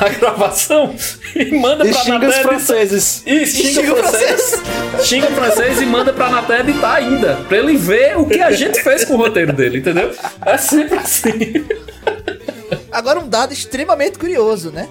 a 0.00 0.08
gravação 0.08 0.94
e 1.36 1.58
manda 1.58 1.84
E 1.86 1.90
pra 1.92 2.00
xinga 2.02 2.28
os 2.28 2.36
franceses. 2.36 3.22
Isso, 3.26 3.56
xinga, 3.56 3.72
xinga 3.82 3.96
francês. 3.96 4.62
Xinga 5.02 5.26
o 5.26 5.32
francês 5.32 5.82
e 5.82 5.86
manda 5.86 6.12
pra 6.12 6.30
Naté 6.30 6.60
editar 6.60 6.94
ainda. 6.94 7.34
Pra 7.48 7.58
ele 7.58 7.76
ver 7.76 8.16
o 8.16 8.24
que 8.26 8.40
a 8.40 8.52
gente 8.52 8.82
fez 8.82 9.04
com 9.04 9.14
o 9.14 9.16
roteiro 9.18 9.52
dele, 9.52 9.78
entendeu? 9.78 10.10
É 10.46 10.56
sempre 10.56 10.96
assim. 10.98 11.64
Agora, 12.90 13.18
um 13.20 13.28
dado 13.28 13.52
extremamente 13.52 14.18
curioso, 14.18 14.70
né? 14.70 14.88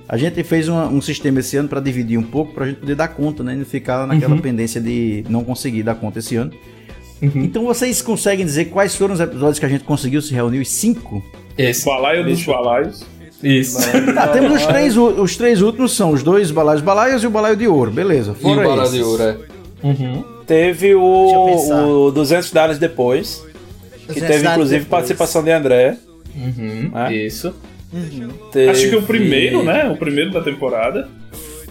A 0.07 0.17
gente 0.17 0.43
fez 0.43 0.67
uma- 0.67 0.87
um 0.87 1.01
sistema 1.01 1.39
esse 1.39 1.57
ano 1.57 1.67
para 1.67 1.79
dividir 1.79 2.17
um 2.17 2.23
pouco, 2.23 2.53
para 2.53 2.65
a 2.65 2.67
gente 2.67 2.79
poder 2.79 2.95
dar 2.95 3.07
conta, 3.07 3.43
né? 3.43 3.53
E 3.53 3.57
não 3.57 3.65
ficar 3.65 4.05
naquela 4.05 4.35
pendência 4.37 4.79
de 4.79 5.23
não 5.29 5.43
conseguir 5.43 5.81
dar 5.83 5.95
conta 5.95 6.19
esse 6.19 6.35
ano. 6.35 6.51
Então 7.21 7.63
vocês 7.65 8.01
conseguem 8.01 8.45
dizer 8.45 8.65
quais 8.65 8.95
foram 8.95 9.13
os 9.13 9.19
episódios 9.19 9.57
que 9.57 9.65
a 9.65 9.69
gente 9.69 9.83
conseguiu 9.83 10.21
se 10.21 10.33
reunir? 10.33 10.59
Os 10.59 10.69
cinco? 10.69 11.23
Esse. 11.57 11.85
Balaio 11.85 12.23
dos 12.25 12.43
balaios. 12.43 13.03
Isso. 13.47 13.77
Ah, 14.17 14.27
temos 14.27 14.53
os 14.53 14.65
três, 14.65 14.97
os 14.97 15.37
três 15.37 15.61
últimos 15.61 15.95
são 15.95 16.11
os 16.11 16.23
dois 16.23 16.49
balaios 16.51 16.81
balaios 16.81 17.23
e 17.23 17.27
o 17.27 17.29
balaio 17.29 17.55
de 17.55 17.67
ouro, 17.67 17.91
beleza. 17.91 18.31
E 18.31 18.33
o 18.33 18.35
Fora 18.55 18.67
Bala 18.67 18.83
esses. 18.83 18.95
de 18.95 19.03
Ouro, 19.03 19.23
é. 19.23 19.37
Teve 20.47 20.89
eu 20.89 21.43
pensar. 21.47 21.83
o, 21.85 22.07
o 22.07 22.11
200 22.11 22.51
dólares 22.51 22.77
depois, 22.79 23.45
que 24.07 24.13
200 24.19 24.27
teve 24.29 24.47
inclusive 24.47 24.79
depois. 24.83 24.89
participação 24.89 25.43
de 25.43 25.51
André. 25.51 25.97
Uhum, 26.35 26.91
É? 26.95 27.13
Isso. 27.13 27.53
Teve 28.51 28.69
Acho 28.71 28.89
que 28.89 28.95
o 28.95 29.01
primeiro, 29.03 29.63
né? 29.63 29.87
O 29.89 29.95
primeiro 29.95 30.31
da 30.31 30.41
temporada. 30.41 31.07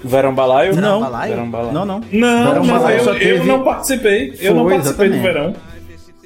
Verão 0.03 0.35
Balaio? 0.35 0.75
Não. 0.77 1.01
Balaio? 1.01 1.33
Verão 1.33 1.51
Balaio. 1.51 1.73
Não, 1.73 1.85
não. 1.87 2.01
Não, 2.13 2.55
não, 2.57 2.67
Balaio 2.67 2.99
eu, 3.01 3.05
eu 3.15 3.19
teve- 3.19 3.45
não 3.47 3.63
participei. 3.65 4.35
Eu 4.41 4.55
não 4.55 4.65
Foi, 4.65 4.73
participei 4.75 5.09
do 5.09 5.15
exatamente. 5.17 5.35
verão. 5.35 5.57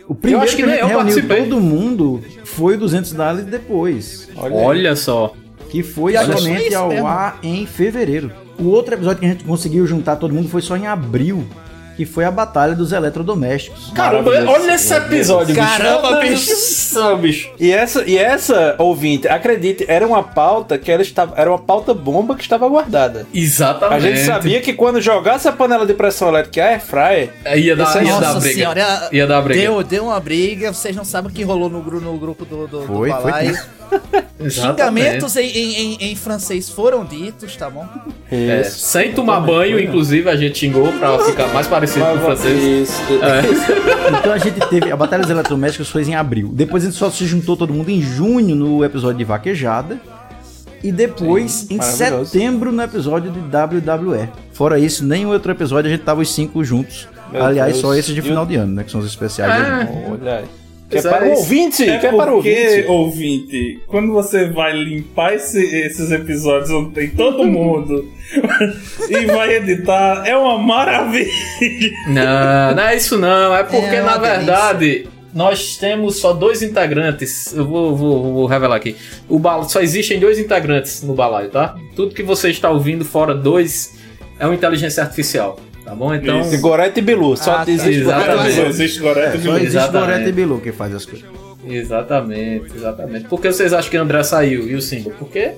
O 0.09 0.15
primeiro 0.15 0.43
acho 0.45 0.57
que 0.57 0.63
que, 0.63 0.63
a 0.63 0.67
nem 0.67 0.75
gente 0.77 0.83
eu 0.83 0.89
reuniu 0.89 1.05
participei. 1.15 1.43
todo 1.45 1.61
mundo 1.61 2.23
foi 2.45 2.77
o 2.77 2.79
200 2.79 3.13
dólares 3.13 3.45
depois. 3.45 4.29
Olha. 4.35 4.55
Olha 4.57 4.97
só. 4.97 5.35
Que 5.69 5.83
foi 5.83 6.15
somente 6.17 6.75
ao 6.75 6.89
mesmo. 6.89 7.07
ar 7.07 7.39
em 7.43 7.67
fevereiro. 7.67 8.33
O 8.59 8.69
outro 8.69 8.95
episódio 8.95 9.21
que 9.21 9.27
a 9.27 9.29
gente 9.29 9.45
conseguiu 9.45 9.87
juntar 9.87 10.17
todo 10.17 10.33
mundo 10.35 10.49
foi 10.49 10.63
só 10.63 10.77
em 10.77 10.87
abril. 10.87 11.45
Que 11.99 12.07
foi 12.07 12.25
a 12.25 12.31
Batalha 12.31 12.77
dos 12.77 12.93
Eletrodomésticos. 12.93 13.91
Caramba, 13.93 14.31
olha 14.31 14.75
esse 14.75 14.95
episódio, 14.95 15.53
bicho. 15.53 15.67
Caramba, 15.67 16.21
bicho. 16.21 16.95
do 16.95 17.17
bicho. 17.17 17.51
E 17.59 17.73
essa, 17.73 18.05
e 18.05 18.17
essa 18.17 18.77
ouvinte, 18.79 19.27
acredite, 19.27 19.85
era 19.89 20.07
uma 20.07 20.23
pauta 20.23 20.79
que 20.79 20.93
ela 20.93 21.03
estava, 21.03 21.35
era 21.37 21.51
uma 21.51 21.59
pauta 21.59 21.93
bomba 21.93 22.37
que 22.37 22.43
estava 22.43 22.69
guardada. 22.69 23.27
Exatamente. 23.35 23.97
A 23.97 23.99
gente 23.99 24.21
sabia 24.25 24.61
que 24.61 24.75
quando 24.75 25.01
jogasse 25.01 25.49
a 25.49 25.53
panela 25.53 25.85
de 25.85 25.93
pressão 25.93 26.29
elétrica 26.29 26.61
e 26.61 26.63
a 26.63 26.67
airfryer, 26.69 27.31
Ia 27.57 27.75
dar, 27.75 28.05
ia 28.05 28.13
dar 28.13 28.21
Nossa 28.21 28.39
briga. 28.39 28.55
senhora, 28.55 29.09
Ia 29.11 29.27
dar 29.27 29.43
briga. 29.43 29.61
Deu, 29.61 29.83
deu 29.83 30.05
uma 30.05 30.21
briga, 30.21 30.73
vocês 30.73 30.95
não 30.95 31.05
sabem 31.05 31.33
o 31.33 31.35
que 31.35 31.43
rolou 31.43 31.69
no, 31.69 31.83
no 31.83 32.17
grupo 32.17 32.45
do, 32.45 32.69
do, 32.69 32.81
do 32.83 32.87
Foi, 32.87 33.11
foi 33.11 33.33
Balaio. 33.33 33.51
Exatamente. 33.51 33.78
Xingamentos 34.49 35.37
em, 35.37 35.47
em, 35.49 35.75
em, 35.75 36.13
em 36.13 36.17
francês 36.17 36.69
foram 36.69 37.05
ditos, 37.05 37.57
tá 37.57 37.69
bom? 37.69 37.87
É, 38.31 38.61
isso. 38.61 38.79
sem 38.79 39.13
tomar 39.13 39.41
banho, 39.41 39.81
inclusive, 39.81 40.29
a 40.29 40.37
gente 40.37 40.59
xingou 40.59 40.93
pra 40.93 41.19
ficar 41.21 41.49
mais 41.49 41.67
parecido 41.67 42.05
com 42.05 42.15
o 42.15 42.21
francês. 42.21 42.63
Isso. 42.63 43.03
Então 44.19 44.33
a 44.33 44.39
gente 44.39 44.61
teve. 44.69 44.91
A 44.93 44.97
Batalha 44.97 45.23
dos 45.23 45.31
Eletrodomésticos 45.31 45.89
foi 45.89 46.03
em 46.03 46.15
abril. 46.15 46.51
Depois 46.55 46.83
a 46.85 46.87
gente 46.87 46.99
só 46.99 47.11
se 47.11 47.27
juntou 47.27 47.57
todo 47.57 47.73
mundo 47.73 47.91
em 47.91 48.01
junho 48.01 48.55
no 48.55 48.85
episódio 48.85 49.19
de 49.19 49.25
Vaquejada. 49.25 49.99
E 50.83 50.93
depois 50.93 51.67
em 51.71 51.77
maravilhoso. 51.77 52.31
setembro 52.31 52.71
no 52.71 52.81
episódio 52.83 53.33
de 53.33 53.41
WWE. 53.41 54.29
Fora 54.53 54.79
isso, 54.79 55.05
nenhum 55.05 55.31
outro 55.31 55.51
episódio 55.51 55.91
a 55.91 55.93
gente 55.93 56.05
tava 56.05 56.21
os 56.21 56.33
cinco 56.33 56.63
juntos. 56.63 57.09
Meu 57.33 57.45
Aliás, 57.45 57.73
Deus. 57.73 57.83
só 57.83 57.95
esses 57.95 58.15
de 58.15 58.23
final 58.23 58.47
de 58.47 58.55
ano, 58.57 58.75
né? 58.75 58.85
Que 58.85 58.91
são 58.91 59.01
os 59.01 59.07
especiais. 59.07 59.53
É. 59.53 60.09
Olha 60.11 60.37
aí. 60.39 60.45
Que 60.91 60.99
é 60.99 61.03
para 61.03 61.27
o 61.27 61.31
ouvinte, 61.37 61.83
É 61.89 61.99
que 61.99 62.07
é 62.07 62.13
para 62.13 62.33
o 62.33 62.37
porque, 62.37 62.49
ouvinte. 62.89 62.89
ouvinte, 62.89 63.81
quando 63.87 64.11
você 64.13 64.49
vai 64.49 64.73
limpar 64.73 65.35
esse- 65.35 65.63
esses 65.77 66.11
episódios 66.11 66.71
onde 66.71 66.93
tem 66.93 67.11
todo 67.11 67.45
mundo 67.47 68.09
e 69.11 69.27
vai 69.27 69.57
editar, 69.57 70.23
é 70.27 70.37
uma 70.37 70.57
maravilha. 70.59 71.29
Não, 72.09 72.75
não 72.75 72.83
é 72.83 72.97
isso 72.97 73.19
não. 73.19 73.55
É 73.55 73.63
porque, 73.65 73.97
É 73.97 74.03
na 74.03 74.17
verdade, 74.17 75.07
nós 75.35 75.77
temos 75.77 76.17
só 76.21 76.33
dois 76.33 76.63
integrantes. 76.63 77.55
Eu 77.55 77.67
vou, 77.67 77.95
vou- 77.95 78.33
vou 78.33 78.47
revelar 78.47 78.77
aqui. 78.77 78.97
O 79.29 79.39
bala, 79.39 79.65
só 79.69 79.81
existem 79.81 80.19
dois 80.19 80.39
integrantes 80.39 81.03
no 81.03 81.13
balaio, 81.15 81.51
tá? 81.51 81.77
Tudo 81.95 82.15
que 82.15 82.23
você 82.23 82.49
está 82.49 82.71
ouvindo 82.71 83.05
fora 83.05 83.35
dois 83.35 83.95
é 84.41 84.47
uma 84.47 84.55
inteligência 84.55 85.03
artificial. 85.03 85.59
Tá 85.89 85.95
bom? 85.95 86.15
Então. 86.15 86.53
E 86.53 86.57
Gorete 86.59 86.99
e 86.99 87.03
Bilu, 87.03 87.37
só 87.37 87.53
Ah, 87.57 87.65
tá. 87.65 87.71
existe 87.71 88.01
Exatamente. 88.01 88.37
Gorete 88.37 88.61
e 88.61 88.67
existe 88.69 89.01
Gorete 89.01 89.21
É, 89.21 89.29
e 89.29 89.33
só 89.33 89.53
Bilu. 89.53 89.57
existe. 89.65 89.89
Gorete 89.91 90.29
e 90.29 90.33
Bilu 90.33 90.61
que 90.61 90.73
faz 90.73 90.95
as 90.95 91.07
coisas. 91.07 91.27
Exatamente, 91.67 92.77
exatamente. 92.77 93.25
Por 93.29 93.41
que 93.41 93.51
vocês 93.53 93.73
acham 93.73 93.91
que 93.91 93.97
André 93.97 94.23
saiu 94.23 94.69
e 94.69 94.75
o 94.75 94.83
Simba? 94.83 95.11
Porque 95.19 95.53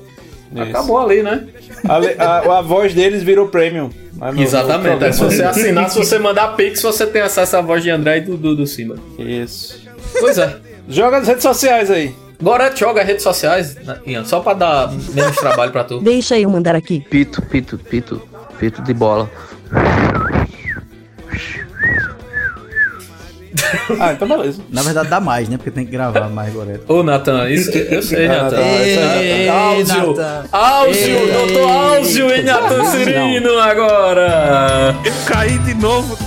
acabou 0.56 0.98
ali, 0.98 1.22
né? 1.22 1.46
A, 1.88 2.24
a- 2.24 2.58
a 2.58 2.62
voz 2.62 2.94
deles 2.94 3.22
virou 3.22 3.48
premium. 3.48 3.90
no- 4.14 4.40
Exatamente. 4.42 5.00
no 5.00 5.06
É, 5.06 5.12
se 5.12 5.20
você 5.24 5.42
assinar, 5.42 5.90
se 5.90 5.98
você 5.98 6.18
mandar 6.18 6.54
Pix, 6.56 6.82
você 6.82 7.06
tem 7.06 7.22
acesso 7.22 7.56
à 7.56 7.60
voz 7.60 7.82
de 7.82 7.90
André 7.90 8.18
e 8.18 8.20
do, 8.22 8.36
do, 8.36 8.54
do 8.54 8.66
Simba. 8.66 8.96
Isso. 9.18 9.80
Pois 10.20 10.38
é. 10.38 10.56
Joga 10.88 11.18
nas 11.18 11.28
redes 11.28 11.42
sociais 11.42 11.90
aí. 11.90 12.14
Agora 12.40 12.74
joga 12.74 13.02
redes 13.02 13.22
sociais, 13.22 13.76
Ian, 14.06 14.24
só 14.24 14.40
pra 14.40 14.54
dar 14.54 14.90
menos 15.14 15.36
trabalho 15.36 15.70
pra 15.70 15.84
tu. 15.84 16.00
Deixa 16.00 16.38
eu 16.38 16.48
mandar 16.48 16.74
aqui. 16.74 17.00
Pito, 17.10 17.42
pito, 17.42 17.76
pito, 17.78 18.22
pito 18.58 18.80
de 18.82 18.94
bola. 18.94 19.30
Ah, 24.00 24.12
então 24.12 24.28
beleza. 24.28 24.62
Na 24.70 24.82
verdade 24.82 25.08
dá 25.08 25.20
mais, 25.20 25.48
né? 25.48 25.56
Porque 25.56 25.70
tem 25.70 25.84
que 25.84 25.92
gravar 25.92 26.28
mais 26.28 26.52
Gorete. 26.52 26.84
Ô, 26.88 27.02
Natan, 27.02 27.48
isso 27.50 27.70
eu 27.70 28.02
sei, 28.02 28.28
Natan. 28.28 28.56
Áuzio, 30.52 31.12
Ei, 31.12 31.32
doutor 31.32 31.70
Áuzio 31.70 32.34
e 32.34 32.42
Natan 32.42 32.84
Cirino 32.86 33.58
agora. 33.58 34.94
Eu 35.04 35.12
caí 35.26 35.58
de 35.58 35.74
novo. 35.74 36.18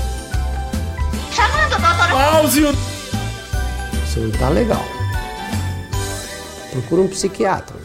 Áuzio. 2.11 2.71
Você 4.05 4.19
não 4.19 4.31
tá 4.31 4.49
legal. 4.49 4.83
Procura 6.71 7.01
um 7.01 7.07
psiquiatra. 7.07 7.82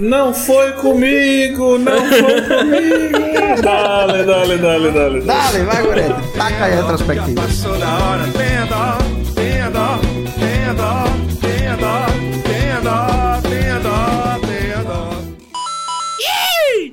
Não 0.00 0.32
foi 0.32 0.72
comigo, 0.72 1.78
não 1.78 1.92
foi 2.06 2.42
comigo. 2.42 3.30
Dale, 3.62 4.24
dale, 4.24 4.58
dale, 4.58 4.90
dale. 4.92 5.20
Dale, 5.22 5.58
vai, 5.64 5.82
Gorete. 5.82 6.14
Taca 6.36 6.64
aí 6.64 6.72
a 6.72 6.76
retrospectiva. 6.76 7.42
Passou 7.42 7.76
da 7.78 7.98
hora, 7.98 8.24
tenha 8.28 8.64
dó, 8.66 8.98
tenha 9.34 9.70
dó, 9.70 9.98
tenha 10.38 10.72
dó, 10.74 11.04
tenha 11.40 11.76
dó, 11.76 12.06
tenha 12.46 12.80
dó, 12.80 13.40
tenha 13.42 13.80
dó, 13.80 14.46
tenha 14.46 14.82
dó. 14.84 15.10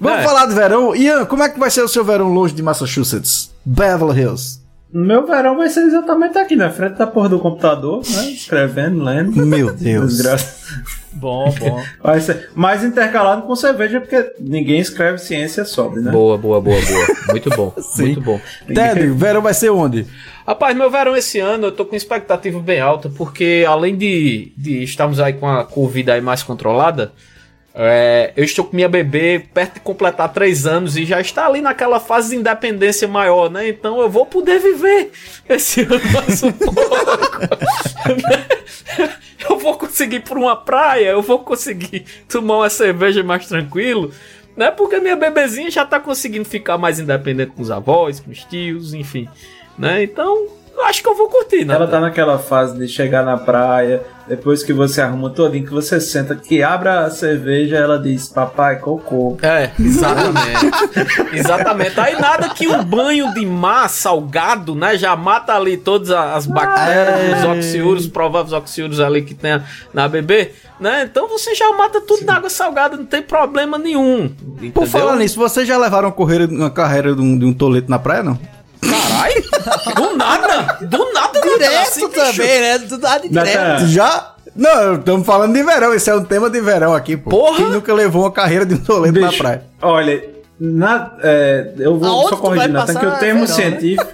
Vamos 0.02 0.20
É. 0.20 0.24
falar 0.24 0.46
de 0.48 0.54
verão. 0.56 0.96
Ian, 0.96 1.26
como 1.26 1.44
é 1.44 1.50
que 1.50 1.60
vai 1.60 1.70
ser 1.72 1.82
o 1.84 1.88
seu 1.88 2.04
verão 2.04 2.28
longe 2.34 2.54
de 2.54 2.62
Massachusetts? 2.64 3.52
Beverly 3.66 4.20
Hills. 4.20 4.60
Meu 4.92 5.26
verão 5.28 5.58
vai 5.58 5.70
ser 5.70 5.82
exatamente 5.82 6.38
aqui 6.38 6.56
na 6.56 6.70
frente 6.70 6.98
da 6.98 7.06
porra 7.06 7.30
do 7.30 7.40
computador, 7.40 8.02
né? 8.10 8.30
Escrevendo, 8.32 9.04
lendo. 9.04 9.46
Meu 9.46 9.74
Deus. 9.76 10.22
Bom, 11.14 11.54
bom. 11.60 11.84
Vai 12.02 12.22
ser 12.22 12.50
mais 12.54 12.84
intercalado 12.84 13.42
com 13.42 13.56
cerveja, 13.56 14.00
porque 14.00 14.34
ninguém 14.40 14.80
escreve 14.80 15.18
ciência 15.18 15.66
sobre, 15.66 16.00
né? 16.02 16.12
Boa, 16.12 16.38
boa, 16.38 16.62
boa, 16.62 16.80
boa. 16.80 17.08
Muito 17.30 17.50
bom, 17.50 17.74
muito 17.98 18.22
bom. 18.22 18.40
Ted, 18.68 19.08
verão 19.14 19.42
vai 19.42 19.54
ser 19.54 19.72
onde? 19.72 20.06
Rapaz, 20.46 20.78
meu 20.78 20.92
verão 20.92 21.16
esse 21.16 21.40
ano 21.40 21.68
eu 21.68 21.72
tô 21.72 21.86
com 21.86 21.96
expectativa 21.96 22.60
bem 22.60 22.80
alta, 22.80 23.10
porque 23.10 23.66
além 23.68 23.98
de, 23.98 24.52
de 24.56 24.84
estarmos 24.84 25.20
aí 25.20 25.34
com 25.34 25.48
a 25.48 25.66
Covid 25.66 26.12
aí 26.12 26.22
mais 26.22 26.44
controlada, 26.44 27.12
é, 27.80 28.34
eu 28.36 28.44
estou 28.44 28.66
com 28.66 28.76
minha 28.76 28.90
bebê 28.90 29.46
perto 29.54 29.76
de 29.76 29.82
completar 29.82 30.34
três 30.34 30.66
anos 30.66 30.98
e 30.98 31.06
já 31.06 31.22
está 31.22 31.46
ali 31.46 31.62
naquela 31.62 32.00
fase 32.00 32.32
de 32.32 32.38
independência 32.38 33.08
maior, 33.08 33.52
né? 33.52 33.70
Então 33.70 34.02
eu 34.02 34.10
vou 34.10 34.26
poder 34.26 34.60
viver 34.60 35.12
esse 35.48 35.82
ano 35.82 36.02
mais 36.12 36.42
um 36.42 36.52
pouco. 36.52 36.74
eu 39.48 39.60
vou 39.60 39.78
conseguir 39.78 40.16
ir 40.16 40.22
por 40.22 40.40
uma 40.40 40.56
praia, 40.56 41.10
eu 41.10 41.22
vou 41.22 41.38
conseguir 41.40 42.04
tomar 42.28 42.58
uma 42.58 42.70
cerveja 42.70 43.24
mais 43.24 43.46
tranquilo. 43.46 44.12
Né? 44.56 44.72
Porque 44.72 45.00
minha 45.00 45.16
bebezinha 45.16 45.70
já 45.70 45.86
tá 45.86 46.00
conseguindo 46.00 46.46
ficar 46.46 46.80
mais 46.80 47.00
independente 47.00 47.52
com 47.52 47.62
os 47.62 47.70
avós, 47.70 48.20
com 48.20 48.32
os 48.32 48.44
tios, 48.44 48.96
enfim. 48.96 49.30
Né? 49.78 50.02
Então, 50.02 50.48
eu 50.76 50.84
acho 50.86 51.04
que 51.04 51.08
eu 51.08 51.16
vou 51.16 51.30
curtir, 51.30 51.64
né? 51.64 51.76
Ela 51.76 51.88
tá 51.88 52.00
naquela 52.00 52.40
fase 52.40 52.76
de 52.76 52.88
chegar 52.88 53.24
na 53.24 53.38
praia, 53.38 54.04
depois 54.28 54.62
que 54.62 54.74
você 54.74 55.02
arruma 55.02 55.30
todinho, 55.30 55.66
que 55.66 55.72
você 55.72 56.02
senta, 56.02 56.36
que 56.36 56.62
abre 56.62 56.90
a 56.90 57.10
cerveja, 57.10 57.78
ela 57.78 57.98
diz, 57.98 58.28
papai, 58.28 58.78
cocô. 58.78 59.38
É, 59.42 59.72
exatamente. 59.80 60.66
exatamente. 61.34 62.00
Aí 62.00 62.20
nada 62.20 62.50
que 62.50 62.68
um 62.68 62.84
banho 62.84 63.34
de 63.34 63.46
mar 63.46 63.90
salgado, 63.90 64.76
né, 64.76 64.98
já 64.98 65.16
mata 65.16 65.56
ali 65.56 65.78
todas 65.78 66.12
as 66.12 66.46
bactérias, 66.46 67.40
os 67.40 67.46
oxiúrios, 67.46 68.06
os 68.06 68.12
prováveis 68.12 68.54
oxiúrios 68.54 69.00
ali 69.00 69.22
que 69.22 69.34
tem 69.34 69.62
na 69.94 70.08
bebê, 70.08 70.52
né? 70.80 71.08
Então 71.10 71.28
você 71.28 71.56
já 71.56 71.72
mata 71.74 72.02
tudo 72.02 72.26
na 72.26 72.36
água 72.36 72.50
salgada, 72.50 72.98
não 72.98 73.06
tem 73.06 73.22
problema 73.22 73.78
nenhum. 73.78 74.30
Por 74.30 74.64
entendeu? 74.64 74.88
falar 74.88 75.16
nisso, 75.16 75.40
vocês 75.40 75.68
já 75.68 75.78
levaram 75.78 76.14
uma 76.52 76.70
carreira 76.70 77.16
de 77.16 77.22
um, 77.22 77.38
de 77.38 77.46
um 77.46 77.54
toleto 77.54 77.90
na 77.90 77.98
praia, 77.98 78.24
não? 78.24 78.38
Caralho, 78.82 79.44
do 79.96 80.18
nada, 80.18 80.78
do 80.82 81.14
nada, 81.14 81.17
Direto 81.58 81.88
assim, 81.88 82.08
bicho. 82.08 82.20
também, 82.20 82.62
né? 82.62 82.78
Do 82.80 82.98
nada 82.98 83.20
de 83.22 83.30
direto. 83.30 83.58
Natan, 83.58 83.88
Já? 83.88 84.34
Não, 84.56 84.96
estamos 84.96 85.26
falando 85.26 85.54
de 85.54 85.62
verão. 85.62 85.94
Esse 85.94 86.10
é 86.10 86.16
um 86.16 86.24
tema 86.24 86.50
de 86.50 86.60
verão 86.60 86.94
aqui, 86.94 87.16
pô. 87.16 87.30
Porra! 87.30 87.58
Quem 87.58 87.70
nunca 87.70 87.94
levou 87.94 88.24
uma 88.24 88.32
carreira 88.32 88.66
de 88.66 88.74
um 88.74 88.80
toleto 88.80 89.20
na 89.20 89.32
praia? 89.32 89.64
olha, 89.82 90.24
na, 90.60 91.12
é, 91.22 91.74
eu 91.78 91.98
vou 92.00 92.10
Aonde 92.10 92.30
só 92.30 92.36
tu 92.36 92.42
corrigir, 92.42 92.72
vai 92.72 92.86
Nathan, 92.86 93.00
que 93.00 93.06
o 93.06 93.20
termo 93.20 93.48
verão, 93.48 93.96
né? 93.96 94.06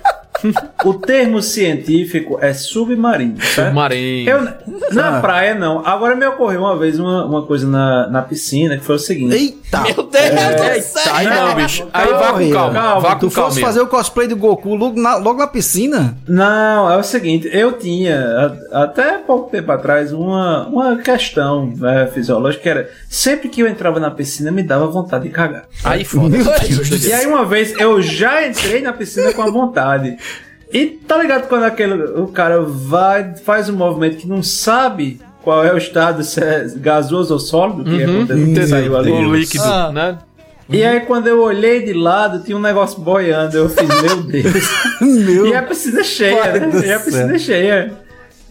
O 0.86 0.94
termo 0.96 1.42
científico 1.42 2.38
é 2.42 2.54
submarino, 2.54 3.42
certo? 3.42 3.68
Submarino. 3.70 4.30
Eu, 4.30 4.44
na 4.92 5.18
Ah. 5.18 5.22
praia, 5.22 5.56
não. 5.56 5.86
Agora 5.86 6.16
me 6.16 6.26
ocorreu 6.26 6.62
uma 6.62 6.78
vez 6.78 7.00
uma, 7.00 7.26
uma 7.26 7.42
coisa 7.44 7.68
na, 7.68 8.08
na 8.08 8.22
piscina, 8.22 8.78
que 8.78 8.84
foi 8.84 8.96
o 8.96 9.00
seguinte. 9.00 9.36
Eita! 9.36 9.82
Meu 9.84 10.04
Deus 10.04 10.78
do 10.78 10.82
céu. 10.84 11.14
Aí 11.14 11.26
não, 11.28 11.56
bicho. 11.56 11.88
Aí 11.94 12.08
vá 12.14 12.34
com 12.34 12.52
calma, 12.52 12.74
Calma, 12.74 13.00
vá 13.00 13.14
com 13.16 13.20
Tu 13.20 13.30
fosse 13.30 13.60
calma. 13.60 13.68
fazer 13.68 13.82
o 13.82 13.88
cosplay 13.88 14.28
do 14.28 14.36
Goku 14.36 14.76
logo 14.76 15.00
na, 15.00 15.16
logo 15.16 15.40
na 15.40 15.48
piscina? 15.48 16.16
Não, 16.28 16.92
é 16.92 16.98
o 16.98 17.04
seguinte, 17.04 17.50
eu 17.52 17.72
tinha, 17.74 18.56
a- 18.72 18.84
até 18.84 19.18
pouco 19.18 19.50
tempo 19.50 19.72
atrás, 19.72 20.12
uma, 20.14 20.68
uma 20.68 20.98
questão 20.98 21.74
né, 21.76 22.08
fisiológica 22.14 22.64
que 22.64 22.70
era, 22.70 22.90
sempre 23.10 23.50
que 23.50 23.62
eu 23.62 23.68
entrava 23.68 24.00
na 24.00 24.12
piscina, 24.12 24.52
me 24.52 24.62
dava 24.64 24.86
vontade 24.88 25.24
de 25.26 25.30
cagar. 25.32 25.66
Aí 25.84 26.04
foda. 26.06 26.38
E 27.04 27.12
aí 27.14 27.26
uma 27.26 27.46
vez, 27.46 27.74
eu 27.80 28.02
já 28.02 28.46
entrei 28.48 28.82
na 28.82 28.94
piscina 28.94 29.34
com 29.34 29.42
a 29.42 29.50
vontade. 29.50 30.18
E 30.74 30.88
tá 30.88 31.18
ligado 31.18 31.48
quando 31.48 31.64
aquele, 31.64 31.94
o 32.20 32.28
cara 32.28 32.62
vai, 32.62 33.36
faz 33.36 33.70
um 33.70 33.76
movimento 33.76 34.18
que 34.18 34.28
não 34.28 34.42
sabe 34.42 35.22
qual 35.44 35.64
é 35.64 35.72
o 35.74 35.78
estado, 35.78 36.24
se 36.24 36.42
é 36.44 36.66
gasoso 36.78 37.34
ou 37.34 37.40
sólido, 37.40 37.84
que 37.84 37.92
Uhum. 38.04 38.24
aconteceu, 38.24 38.54
que 38.56 38.68
saiu 38.68 38.98
ali. 38.98 39.12
O 39.12 39.36
líquido, 39.36 39.64
Ah. 39.64 39.92
né? 39.92 40.18
E 40.70 40.84
aí 40.84 41.02
quando 41.02 41.28
eu 41.28 41.42
olhei 41.44 41.84
de 41.84 41.94
lado, 41.94 42.42
tinha 42.44 42.58
um 42.58 42.62
negócio 42.62 43.00
boiando, 43.00 43.56
eu 43.58 43.70
fiz, 43.70 43.88
meu 44.02 44.24
Deus. 44.24 44.70
Meu 45.02 45.48
E 45.48 45.54
a 45.56 45.62
piscina 45.62 46.04
cheia, 46.04 46.38
Pai 46.38 46.60
né? 46.62 46.86
E 46.88 46.92
a 46.94 47.00
piscina 47.00 47.28
céu. 47.28 47.40
cheia. 47.40 47.94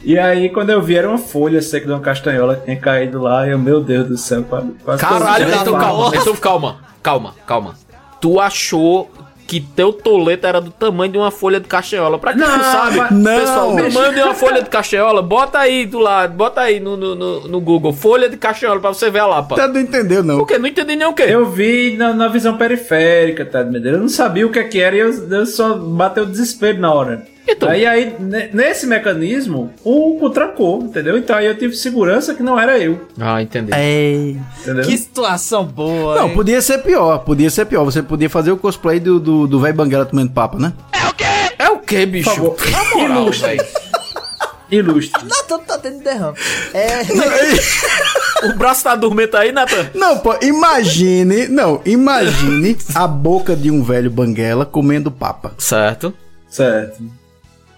E 0.04 0.18
aí, 0.18 0.48
quando 0.50 0.70
eu 0.70 0.82
vi, 0.82 0.96
era 0.96 1.08
uma 1.08 1.16
folha 1.16 1.62
seca 1.62 1.86
de 1.86 1.92
uma 1.92 2.00
castanhola 2.00 2.56
que 2.56 2.64
tinha 2.64 2.76
caído 2.76 3.22
lá. 3.22 3.46
E 3.46 3.50
eu, 3.52 3.58
meu 3.58 3.80
Deus 3.80 4.08
do 4.08 4.16
céu, 4.18 4.42
quase, 4.42 4.66
quase 4.84 5.00
Caralho, 5.00 5.48
então 5.54 5.78
calma, 5.78 6.12
então 6.16 6.34
calma, 6.36 6.76
calma, 7.02 7.34
calma. 7.46 7.74
Tu 8.20 8.40
achou 8.40 9.08
que 9.52 9.60
teu 9.60 9.92
toleto 9.92 10.46
era 10.46 10.62
do 10.62 10.70
tamanho 10.70 11.12
de 11.12 11.18
uma 11.18 11.30
folha 11.30 11.60
de 11.60 11.68
castanhola? 11.68 12.18
Pra 12.18 12.32
quem 12.32 12.40
não, 12.40 12.56
Não, 12.56 12.64
sabe, 12.64 13.14
Não. 13.14 13.38
pessoal, 13.38 13.74
o 13.74 13.76
tamanho 13.76 14.14
de 14.14 14.20
uma 14.22 14.34
folha 14.34 14.62
de 14.62 14.70
castanhola, 14.70 15.20
bota 15.20 15.58
aí 15.58 15.84
do 15.84 15.98
lado, 15.98 16.32
bota 16.32 16.62
aí 16.62 16.80
no, 16.80 16.96
no, 16.96 17.14
no, 17.14 17.48
no 17.48 17.60
Google, 17.60 17.92
folha 17.92 18.30
de 18.30 18.38
castanhola 18.38 18.80
pra 18.80 18.94
você 18.94 19.10
ver 19.10 19.18
a 19.18 19.26
lapa. 19.26 19.54
Você 19.54 19.66
não 19.66 19.78
entendeu, 19.78 20.22
não. 20.24 20.38
Por 20.38 20.46
quê? 20.46 20.56
Não 20.56 20.66
entendi 20.66 20.96
nem 20.96 21.06
o 21.06 21.12
quê. 21.12 21.24
Eu 21.28 21.44
vi 21.44 21.98
na, 21.98 22.14
na 22.14 22.28
visão 22.28 22.56
periférica, 22.56 23.44
tá? 23.44 23.60
Eu 23.60 23.98
não 23.98 24.08
sabia 24.08 24.46
o 24.46 24.50
que, 24.50 24.58
é 24.58 24.64
que 24.64 24.80
era 24.80 24.96
e 24.96 25.00
eu, 25.00 25.28
eu 25.30 25.44
só 25.44 25.74
bateu 25.74 26.24
desespero 26.24 26.80
na 26.80 26.94
hora. 26.94 27.26
Então. 27.48 27.68
Aí, 27.68 27.84
aí, 27.84 28.14
ne- 28.20 28.50
nesse 28.52 28.86
mecanismo, 28.86 29.72
o 29.84 30.16
cu 30.18 30.30
trancou, 30.30 30.80
entendeu? 30.82 31.18
Então 31.18 31.34
aí 31.36 31.46
eu 31.46 31.56
tive 31.58 31.74
segurança 31.74 32.34
que 32.34 32.42
não 32.42 32.58
era 32.58 32.78
eu, 32.78 33.00
Ah, 33.20 33.42
entendi. 33.42 33.72
É. 33.74 34.34
entendeu? 34.60 34.84
Que 34.84 34.96
situação 34.96 35.64
boa. 35.64 36.14
Não, 36.16 36.28
hein? 36.28 36.34
podia 36.34 36.62
ser 36.62 36.78
pior, 36.78 37.18
podia 37.18 37.50
ser 37.50 37.66
pior. 37.66 37.84
Você 37.84 38.02
podia 38.02 38.30
fazer 38.30 38.52
o 38.52 38.56
cosplay 38.56 39.00
do 39.00 39.18
do 39.18 39.46
do 39.46 39.60
velho 39.60 39.74
Banguela 39.74 40.06
tomando 40.06 40.30
papa, 40.30 40.58
né? 40.58 40.72
É 41.58 41.68
o 41.68 41.78
quê, 41.78 42.06
bicho? 42.06 42.30
Por 42.30 42.56
favor, 42.56 42.70
Na 42.70 43.00
moral, 43.00 43.22
ilustre. 43.24 43.48
velho. 43.56 43.64
Ilustre. 44.70 45.22
Natan 45.28 45.58
tá 45.58 45.78
tendo 45.78 46.02
derrame. 46.02 46.36
É. 46.72 48.46
O 48.46 48.54
braço 48.54 48.84
tá 48.84 48.94
dormente 48.96 49.36
aí, 49.36 49.52
Nathan? 49.52 49.90
Não, 49.94 50.18
pô, 50.18 50.34
imagine, 50.42 51.46
não, 51.48 51.80
imagine 51.84 52.76
a 52.94 53.06
boca 53.06 53.54
de 53.54 53.70
um 53.70 53.82
velho 53.82 54.10
Banguela 54.10 54.64
comendo 54.64 55.10
papa. 55.10 55.52
Certo. 55.58 56.12
Certo. 56.48 57.02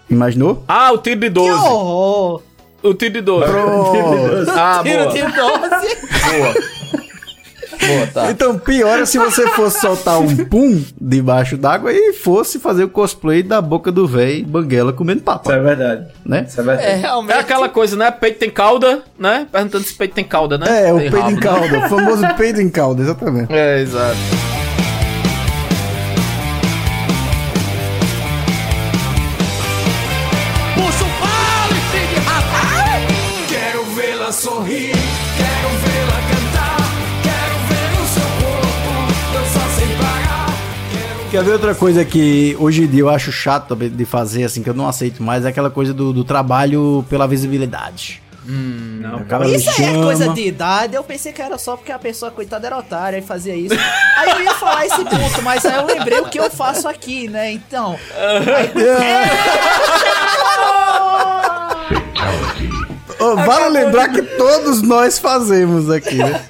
Imaginou? 0.09 0.63
Ah, 0.67 0.91
o 0.91 0.97
tiro 0.97 1.19
de 1.19 1.27
Que 1.27 1.33
12. 1.33 1.51
horror. 1.51 2.41
O 2.83 2.93
tiro 2.93 3.13
de 3.13 3.21
12. 3.21 3.51
Pronto. 3.51 4.51
Ah, 4.57 4.79
Tiro 4.83 5.03
boa. 5.03 5.13
de 5.13 5.21
12. 5.21 5.35
Boa. 5.35 6.75
Boa, 7.87 8.07
tá. 8.13 8.31
Então, 8.31 8.57
pior 8.57 8.99
é 8.99 9.05
se 9.05 9.17
você 9.17 9.47
fosse 9.49 9.81
soltar 9.81 10.19
um 10.19 10.45
pum 10.45 10.81
debaixo 10.99 11.57
d'água 11.57 11.91
e 11.91 12.13
fosse 12.13 12.57
fazer 12.57 12.83
o 12.85 12.89
cosplay 12.89 13.43
da 13.43 13.59
boca 13.61 13.91
do 13.91 14.07
velho 14.07 14.45
Banguela 14.45 14.93
comendo 14.93 15.17
Isso 15.17 15.25
papa, 15.25 15.53
é 15.53 15.59
verdade. 15.59 16.07
né? 16.25 16.45
Isso 16.47 16.59
é 16.61 16.63
verdade. 16.63 16.87
É, 16.87 16.95
realmente. 16.95 17.35
É 17.35 17.39
aquela 17.39 17.67
coisa, 17.67 17.95
né? 17.97 18.09
Peito 18.11 18.39
tem 18.39 18.49
cauda, 18.49 19.03
né? 19.19 19.45
Perguntando 19.51 19.83
se 19.83 19.93
peito 19.93 20.13
tem 20.15 20.23
cauda, 20.23 20.57
né? 20.57 20.87
É, 20.87 20.93
o 20.93 20.97
Tem 20.99 21.11
peido 21.11 21.17
rabo, 21.19 21.31
em 21.31 21.35
né? 21.35 21.41
calda, 21.41 21.77
o 21.85 21.89
famoso 21.89 22.35
peido 22.37 22.61
em 22.61 22.69
calda, 22.69 23.01
exatamente. 23.03 23.51
É, 23.53 23.81
exato. 23.81 24.15
Quer 41.35 41.43
ver 41.43 41.51
outra 41.51 41.75
coisa 41.75 42.05
que 42.05 42.55
hoje 42.57 42.83
em 42.83 42.87
dia 42.87 43.01
eu 43.01 43.09
acho 43.09 43.29
chato 43.29 43.75
de 43.75 44.05
fazer, 44.05 44.45
assim, 44.45 44.63
que 44.63 44.69
eu 44.69 44.73
não 44.73 44.87
aceito 44.87 45.21
mais, 45.21 45.43
é 45.43 45.49
aquela 45.49 45.69
coisa 45.69 45.93
do, 45.93 46.13
do 46.13 46.23
trabalho 46.23 47.05
pela 47.09 47.27
visibilidade. 47.27 48.23
Não, 48.45 49.17
O 49.17 49.25
cara 49.25 49.45
Isso 49.49 49.69
aí 49.69 49.83
é 49.83 50.01
coisa 50.01 50.29
de 50.29 50.47
idade. 50.47 50.95
Eu 50.95 51.03
pensei 51.03 51.33
que 51.33 51.41
era 51.41 51.57
só 51.57 51.75
porque 51.75 51.91
a 51.91 51.99
pessoa, 51.99 52.31
coitada, 52.31 52.67
era 52.67 52.77
otária 52.77 53.17
e 53.17 53.21
fazia 53.21 53.53
isso. 53.53 53.75
Aí 54.17 54.29
eu 54.29 54.43
ia 54.43 54.53
falar 54.53 54.85
esse 54.85 55.03
ponto, 55.03 55.41
mas 55.43 55.65
aí 55.65 55.75
eu 55.75 55.85
lembrei 55.85 56.21
o 56.21 56.29
que 56.29 56.39
eu 56.39 56.49
faço 56.49 56.87
aqui, 56.87 57.27
né? 57.27 57.51
Então. 57.51 57.99
Ô, 63.19 63.35
vale 63.35 63.77
lembrar 63.77 64.07
que 64.07 64.21
todos 64.21 64.81
nós 64.81 65.19
fazemos 65.19 65.89
aqui, 65.89 66.15
né? 66.15 66.45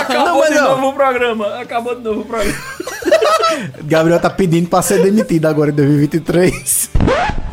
Acabou 0.00 0.24
Não, 0.24 0.38
mas 0.40 0.48
de 0.50 0.54
não. 0.56 0.68
novo 0.70 0.88
o 0.88 0.92
programa. 0.92 1.60
Acabou 1.60 1.94
de 1.94 2.02
novo 2.02 2.20
o 2.20 2.24
programa. 2.24 2.58
Gabriel 3.84 4.20
tá 4.20 4.28
pedindo 4.30 4.68
pra 4.68 4.82
ser 4.82 5.02
demitido 5.02 5.46
agora 5.46 5.70
em 5.70 5.74
2023. 5.74 6.90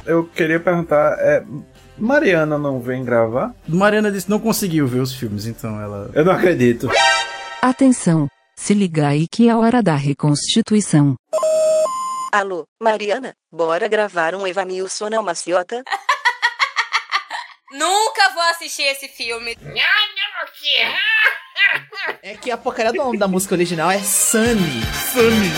Eu 0.05 0.25
queria 0.25 0.59
perguntar, 0.59 1.15
é, 1.19 1.43
Mariana 1.97 2.57
não 2.57 2.79
vem 2.81 3.03
gravar? 3.05 3.53
Mariana 3.67 4.11
disse 4.11 4.25
que 4.25 4.31
não 4.31 4.39
conseguiu 4.39 4.87
ver 4.87 4.99
os 4.99 5.13
filmes, 5.13 5.45
então 5.45 5.79
ela. 5.79 6.09
Eu 6.13 6.25
não 6.25 6.33
acredito. 6.33 6.89
Atenção, 7.61 8.27
se 8.55 8.73
liga 8.73 9.07
aí 9.07 9.27
que 9.31 9.47
é 9.47 9.55
hora 9.55 9.81
da 9.81 9.95
reconstituição. 9.95 11.15
Alô, 12.31 12.65
Mariana, 12.81 13.33
bora 13.51 13.87
gravar 13.87 14.33
um 14.33 14.45
Evanilson 14.47 15.07
na 15.09 15.21
maciota? 15.21 15.83
Nunca 17.71 18.29
vou 18.33 18.43
assistir 18.51 18.83
esse 18.83 19.07
filme. 19.07 19.55
É 22.21 22.35
que 22.35 22.49
a 22.51 22.57
porcaria 22.57 22.91
do 22.91 22.97
nome 22.97 23.17
da 23.17 23.27
música 23.27 23.53
original 23.55 23.91
é 23.91 23.99
Sunny. 23.99 24.81
Sunny. 25.11 25.51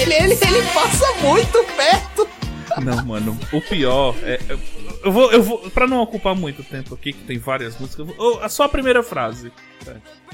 Ele, 0.00 0.14
ele, 0.14 0.32
ele 0.34 0.62
passa 0.72 1.04
muito 1.22 1.64
perto. 1.76 2.28
Não, 2.82 3.04
mano, 3.04 3.38
o 3.52 3.60
pior 3.60 4.14
é. 4.22 4.40
eu- 4.48 4.60
Eu 5.04 5.12
vou, 5.12 5.30
eu 5.30 5.40
vou. 5.42 5.58
Pra 5.70 5.86
não 5.86 5.98
ocupar 6.00 6.34
muito 6.34 6.62
tempo 6.64 6.92
aqui, 6.94 7.12
que 7.12 7.22
tem 7.24 7.38
várias 7.38 7.78
músicas, 7.78 8.08
eu 8.08 8.14
vou, 8.14 8.48
só 8.48 8.64
a 8.64 8.68
primeira 8.68 9.00
frase. 9.02 9.52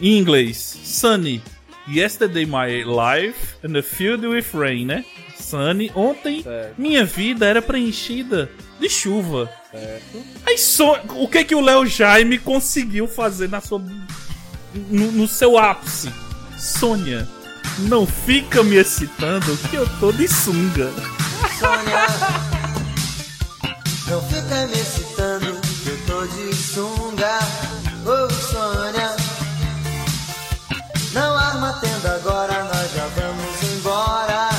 Em 0.00 0.18
inglês, 0.18 0.56
Sunny. 0.82 1.42
Yesterday 1.86 2.46
my 2.46 2.82
life 2.84 3.56
and 3.62 3.72
the 3.74 3.82
field 3.82 4.24
with 4.24 4.54
rain, 4.54 4.86
né? 4.86 5.04
Sunny. 5.36 5.90
Ontem 5.94 6.44
minha 6.78 7.04
vida 7.04 7.46
era 7.46 7.60
preenchida 7.60 8.50
de 8.80 8.88
chuva. 8.88 9.50
Aí 10.46 10.56
só. 10.56 11.00
O 11.16 11.28
que 11.28 11.44
que 11.44 11.54
o 11.54 11.60
Léo 11.60 11.86
Jaime 11.86 12.38
conseguiu 12.38 13.06
fazer 13.06 13.48
na 13.48 13.60
sua. 13.60 13.82
No, 14.74 15.12
no 15.12 15.28
seu 15.28 15.58
ápice? 15.58 16.10
Sônia, 16.58 17.28
não 17.80 18.06
fica 18.06 18.62
me 18.62 18.76
excitando 18.76 19.56
que 19.68 19.76
eu 19.76 19.86
tô 20.00 20.10
de 20.12 20.26
sunga. 20.26 20.90
Não 24.08 24.22
fica 24.22 24.66
me 24.66 24.72
excitando, 24.74 25.60
que 25.82 25.88
eu 25.88 26.06
tô 26.06 26.26
de 26.26 26.54
sunga. 26.54 27.38
Tenda 32.04 32.14
agora, 32.16 32.64
nós 32.64 32.92
já 32.92 33.06
vamos 33.06 33.62
embora. 33.62 34.50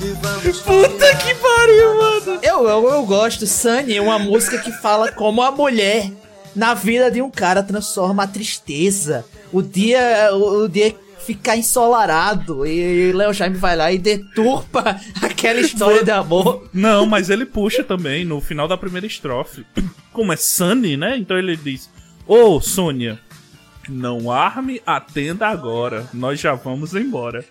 E 0.00 0.12
vamos 0.22 0.60
Puta 0.60 1.16
que 1.16 1.34
pariu, 1.34 1.98
mano. 1.98 2.40
Eu, 2.42 2.66
eu, 2.66 2.88
eu 2.88 3.02
gosto. 3.04 3.46
Sunny 3.46 3.96
é 3.96 4.00
uma 4.00 4.18
música 4.18 4.58
que 4.58 4.72
fala 4.72 5.12
como 5.12 5.42
a 5.42 5.50
mulher 5.50 6.10
na 6.56 6.72
vida 6.72 7.10
de 7.10 7.20
um 7.20 7.30
cara 7.30 7.62
transforma 7.62 8.22
a 8.22 8.26
tristeza. 8.26 9.24
O 9.52 9.60
dia, 9.60 10.30
o, 10.32 10.64
o 10.64 10.68
dia 10.68 10.94
ficar 11.26 11.56
ensolarado. 11.56 12.64
E 12.64 13.12
Léo 13.12 13.34
Jaime 13.34 13.56
vai 13.56 13.76
lá 13.76 13.92
e 13.92 13.98
deturpa 13.98 14.98
aquela 15.20 15.60
história 15.60 16.02
de 16.02 16.10
amor. 16.10 16.68
Não, 16.72 17.04
mas 17.04 17.28
ele 17.28 17.44
puxa 17.44 17.84
também 17.84 18.24
no 18.24 18.40
final 18.40 18.66
da 18.66 18.78
primeira 18.78 19.06
estrofe. 19.06 19.66
Como 20.12 20.32
é 20.32 20.36
Sunny, 20.36 20.96
né? 20.96 21.18
Então 21.18 21.36
ele 21.36 21.56
diz: 21.56 21.90
Ô 22.26 22.60
Sônia, 22.60 23.20
não 23.88 24.30
arme 24.30 24.80
a 24.86 25.00
tenda 25.00 25.46
agora, 25.46 26.06
nós 26.12 26.38
já 26.40 26.54
vamos 26.54 26.94
embora. 26.94 27.44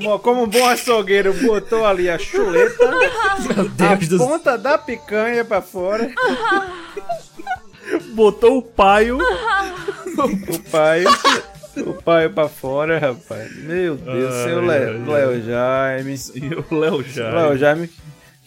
Mo- 0.00 0.18
Como 0.18 0.44
um 0.44 0.46
bom 0.48 0.66
açougueiro 0.66 1.32
botou 1.34 1.84
ali 1.84 2.08
a 2.08 2.18
chuleta, 2.18 2.84
a 2.88 3.62
Deus 3.96 4.08
do 4.08 4.18
ponta 4.18 4.56
da 4.56 4.78
picanha 4.78 5.44
pra 5.44 5.60
fora, 5.62 6.10
Botou 8.12 8.58
o 8.58 8.62
paio. 8.62 9.18
o 9.18 10.58
pai, 10.70 11.04
o 11.76 11.94
pai 12.02 12.28
pra 12.28 12.48
fora, 12.48 12.98
rapaz. 12.98 13.56
Meu 13.62 13.96
Deus, 13.96 14.34
Ai, 14.34 14.44
seu. 14.44 14.60
Léo 14.60 15.42
Jaime. 15.42 16.14
E 16.34 16.54
o 16.54 16.78
Léo 16.78 17.02
Jaime. 17.02 17.34
Léo 17.36 17.56
Jaime, 17.58 17.90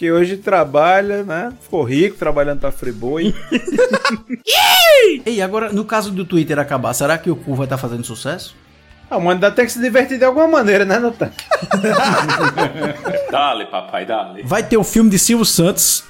que 0.01 0.11
hoje 0.11 0.35
trabalha, 0.37 1.21
né? 1.21 1.53
Ficou 1.61 1.83
rico 1.83 2.17
trabalhando 2.17 2.59
pra 2.59 2.71
Friboi. 2.71 3.35
Ei, 5.23 5.39
agora, 5.43 5.71
no 5.71 5.85
caso 5.85 6.09
do 6.09 6.25
Twitter 6.25 6.57
acabar, 6.57 6.91
será 6.95 7.19
que 7.19 7.29
o 7.29 7.35
cu 7.35 7.53
vai 7.53 7.67
estar 7.67 7.77
fazendo 7.77 8.03
sucesso? 8.03 8.55
A 9.07 9.17
humanidade 9.17 9.55
tem 9.55 9.63
que 9.63 9.71
se 9.71 9.79
divertir 9.79 10.17
de 10.17 10.25
alguma 10.25 10.47
maneira, 10.47 10.85
né, 10.85 10.97
Natan? 10.97 11.29
Dale, 13.29 13.65
papai, 13.67 14.03
dale. 14.07 14.41
Vai 14.41 14.63
ter 14.63 14.77
o 14.77 14.83
filme 14.83 15.11
de 15.11 15.19
Silvio 15.19 15.45
Santos, 15.45 16.03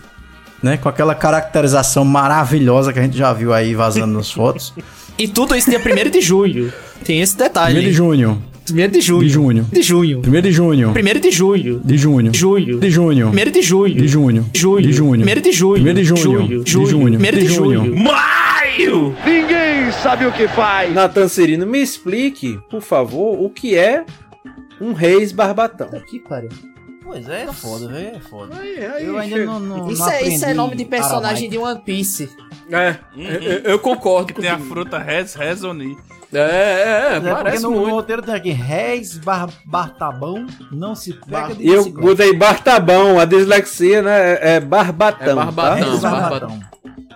né? 0.63 0.77
Com 0.77 0.87
aquela 0.87 1.13
caracterização 1.13 2.05
maravilhosa 2.05 2.93
que 2.93 2.99
a 2.99 3.01
gente 3.01 3.17
já 3.17 3.33
viu 3.33 3.53
aí 3.53 3.75
vazando 3.75 4.13
nas 4.13 4.31
fotos. 4.31 4.73
E 5.19 5.27
tudo 5.27 5.53
isso 5.53 5.69
dia 5.69 5.79
1 5.79 6.09
de 6.09 6.21
julho. 6.21 6.71
Tem 7.03 7.19
esse 7.19 7.35
detalhe. 7.35 7.77
1 7.77 7.81
de 7.81 7.91
junho. 7.91 8.50
1 8.71 8.87
de 8.89 9.01
junho. 9.01 9.21
De 9.21 9.29
junho. 9.29 9.67
De 9.71 9.81
junho. 9.81 10.21
1 10.25 10.41
de 10.41 10.51
junho. 10.51 10.89
1 10.89 11.19
de 11.19 11.31
julho. 11.31 11.81
De 11.83 11.97
junho. 11.97 12.33
Julho. 12.33 12.79
De 12.79 12.89
junho. 12.89 13.29
1 13.29 13.51
de 13.51 13.61
julho. 13.61 13.95
De 13.95 14.07
junho. 14.07 14.49
Julho. 14.53 14.81
De 14.87 14.93
junho. 14.93 15.21
1 15.21 15.41
de 15.41 15.51
julho. 15.51 15.91
1 15.91 15.93
de 15.93 16.03
junho. 16.03 16.17
Julho. 16.21 16.63
De 16.63 16.71
junho. 16.71 17.17
1 17.17 17.19
de 17.19 17.31
De 17.31 17.45
junho. 17.47 17.95
Maio! 17.95 19.15
Ninguém 19.25 19.91
sabe 20.01 20.25
o 20.25 20.31
que 20.31 20.47
faz. 20.47 20.93
Natan 20.93 21.27
Cirino, 21.27 21.65
me 21.67 21.81
explique, 21.81 22.57
por 22.69 22.81
favor, 22.81 23.41
o 23.41 23.49
que 23.49 23.75
é 23.77 24.05
um 24.79 24.93
reis 24.93 25.31
barbatão. 25.31 25.89
Que 26.09 26.19
pariu. 26.19 26.49
Pois 27.03 27.27
é, 27.27 27.43
é 27.43 27.51
foda, 27.51 27.87
velho. 27.89 28.15
É 28.15 28.19
foda. 28.19 28.57
aí 28.57 29.05
Eu 29.05 29.17
ainda 29.17 29.45
não, 29.45 29.59
não, 29.59 29.91
Isso 29.91 30.01
não 30.01 30.09
é, 30.09 30.23
isso 30.23 30.45
é 30.45 30.53
nome 30.53 30.75
de 30.77 30.85
personagem 30.85 31.49
aramaico. 31.49 31.51
de 31.51 31.57
One 31.57 31.81
Piece. 31.83 32.29
É, 32.69 32.95
eu, 33.17 33.71
eu 33.71 33.79
concordo 33.79 34.33
Tem 34.33 34.49
a 34.49 34.57
fruta 34.57 34.97
Res 34.97 35.33
Resoni. 35.33 35.97
É, 36.33 36.39
é, 36.39 36.43
é, 36.43 37.15
É, 37.17 37.19
porque 37.19 37.29
parece 37.29 37.63
no, 37.63 37.71
no 37.71 37.79
muito. 37.79 37.93
roteiro 37.93 38.21
tem 38.21 38.33
aqui, 38.33 38.51
réis 38.51 39.17
bar, 39.17 39.49
bartabão, 39.65 40.45
não 40.71 40.95
se 40.95 41.13
pega 41.13 41.53
de 41.53 41.63
E 41.63 41.67
eu 41.67 41.89
botei 41.91 42.33
bartabão, 42.35 43.19
a 43.19 43.25
dislexia, 43.25 44.01
né? 44.01 44.33
É, 44.33 44.55
é 44.55 44.59
barbatão. 44.59 45.31
É 45.31 45.35
barbatão. 45.35 45.99
tá? 45.99 46.09
Barbatão. 46.09 46.49
barbatão. 46.49 46.59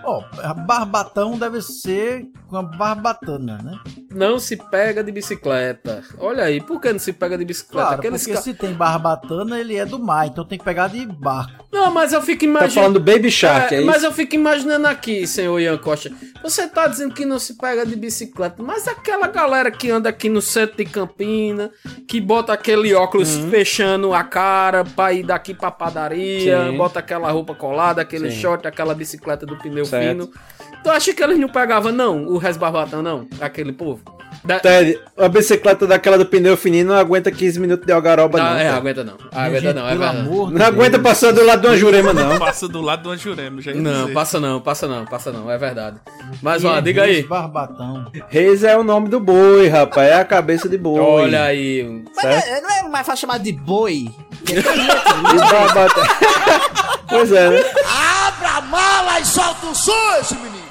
Ó, 0.05 0.23
barbatão 0.65 1.37
deve 1.37 1.61
ser 1.61 2.27
com 2.47 2.57
a 2.57 2.61
barbatana, 2.63 3.57
né? 3.63 3.79
Não 4.13 4.37
se 4.39 4.55
pega 4.55 5.03
de 5.03 5.11
bicicleta. 5.11 6.03
Olha 6.19 6.43
aí, 6.43 6.61
por 6.61 6.79
que 6.79 6.91
não 6.93 6.99
se 6.99 7.11
pega 7.11 7.37
de 7.37 7.43
bicicleta? 7.43 7.87
Claro, 7.87 7.99
Aqueles 7.99 8.21
porque 8.21 8.35
ca- 8.35 8.41
se 8.41 8.53
tem 8.53 8.73
barbatana, 8.73 9.59
ele 9.59 9.75
é 9.75 9.85
do 9.85 9.99
mar, 9.99 10.27
então 10.27 10.45
tem 10.45 10.57
que 10.57 10.63
pegar 10.63 10.87
de 10.87 11.05
barco. 11.05 11.65
Não, 11.71 11.91
mas 11.91 12.13
eu 12.13 12.21
fico 12.21 12.41
Tá 12.41 12.45
imaginando. 12.45 12.73
falando 12.73 12.99
Baby 13.01 13.29
Shark, 13.29 13.73
é, 13.75 13.81
mas 13.81 13.97
isso? 13.97 14.05
eu 14.05 14.11
fico 14.13 14.35
imaginando 14.35 14.87
aqui, 14.87 15.27
senhor 15.27 15.59
Ian 15.59 15.77
Costa. 15.77 16.09
Você 16.41 16.67
tá 16.67 16.87
dizendo 16.87 17.13
que 17.13 17.25
não 17.25 17.37
se 17.39 17.57
pega 17.57 17.85
de 17.85 17.95
bicicleta, 17.95 18.61
mas 18.63 18.87
aquela 18.87 19.27
galera 19.27 19.69
que 19.71 19.89
anda 19.89 20.07
aqui 20.07 20.29
no 20.29 20.41
centro 20.41 20.77
de 20.77 20.85
Campina, 20.85 21.71
que 22.07 22.21
bota 22.21 22.53
aquele 22.53 22.93
óculos 22.93 23.35
Uhum. 23.35 23.49
fechando 23.49 24.13
a 24.13 24.23
cara 24.23 24.85
pra 24.85 25.11
ir 25.11 25.23
daqui 25.23 25.53
pra 25.53 25.71
padaria, 25.71 26.69
Sim. 26.69 26.77
bota 26.77 26.99
aquela 26.99 27.29
roupa 27.31 27.53
colada, 27.55 28.01
aquele 28.01 28.31
Sim. 28.31 28.39
short, 28.39 28.65
aquela 28.67 28.93
bicicleta 28.93 29.45
do 29.45 29.57
pneu 29.57 29.85
Certo. 29.99 30.09
fino. 30.27 30.31
Tu 30.83 30.89
acha 30.89 31.13
que 31.13 31.23
eles 31.23 31.39
não 31.39 31.49
pegavam, 31.49 31.91
não? 31.91 32.25
O 32.27 32.37
resbarbatão, 32.37 33.01
não? 33.01 33.27
Aquele 33.41 33.73
povo? 33.73 34.01
Da- 34.45 34.59
Ted, 34.59 34.99
a 35.17 35.27
bicicleta 35.27 35.87
daquela 35.87 36.17
do 36.17 36.25
pneu 36.25 36.55
fininho 36.55 36.85
não 36.85 36.95
aguenta 36.95 37.31
15 37.31 37.59
minutos 37.59 37.85
de 37.85 37.91
algaroba, 37.91 38.39
Ah, 38.39 38.49
não. 38.51 38.57
é, 38.59 38.69
aguenta 38.69 39.03
não. 39.03 39.15
Aguenta 39.33 39.73
não, 39.73 39.85
é 39.87 39.89
verdade. 39.89 40.17
amor 40.19 40.47
de 40.49 40.59
Não 40.59 40.65
aguenta 40.65 40.99
passar 40.99 41.31
do 41.33 41.43
lado 41.43 41.61
de 41.61 41.67
uma 41.67 41.77
jurema, 41.77 42.13
não. 42.13 42.37
Passa 42.39 42.67
do 42.67 42.79
lado 42.81 43.01
de 43.01 43.07
uma 43.09 43.17
jurema, 43.17 43.59
já 43.61 43.71
ia 43.71 43.81
Não, 43.81 44.01
dizer. 44.03 44.13
passa 44.13 44.39
não, 44.39 44.61
passa 44.61 44.87
não, 44.87 45.05
passa 45.05 45.31
não, 45.31 45.49
é 45.49 45.57
verdade. 45.57 45.97
Mas, 46.41 46.63
ó, 46.63 46.77
é 46.77 46.81
diga 46.81 47.03
aí. 47.03 47.23
Barbatão. 47.23 48.05
Reis 48.29 48.63
é 48.63 48.77
o 48.77 48.83
nome 48.83 49.09
do 49.09 49.19
boi, 49.19 49.67
rapaz. 49.67 50.09
É 50.11 50.13
a 50.15 50.25
cabeça 50.25 50.69
de 50.69 50.77
boi. 50.77 50.99
Olha 50.99 51.43
aí. 51.43 52.03
Mas 52.15 52.23
não 52.25 52.31
é- 52.31 52.61
não 52.61 52.69
é 52.71 52.83
mais 52.89 53.05
fácil 53.07 53.21
chamar 53.21 53.39
de 53.39 53.51
boi? 53.51 54.09
E 54.47 55.37
barbatão. 55.51 56.03
pois 57.09 57.31
é, 57.31 57.49
né? 57.49 57.63
Abra 58.27 58.49
a 58.57 58.61
mala 58.61 59.19
e 59.19 59.25
solta 59.25 59.65
o 59.67 59.75
som, 59.75 59.91
esse 60.19 60.35
menino. 60.35 60.64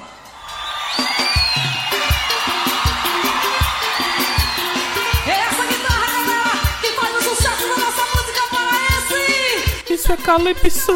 isso 9.95 10.13
é 10.13 10.17
calypso. 10.17 10.93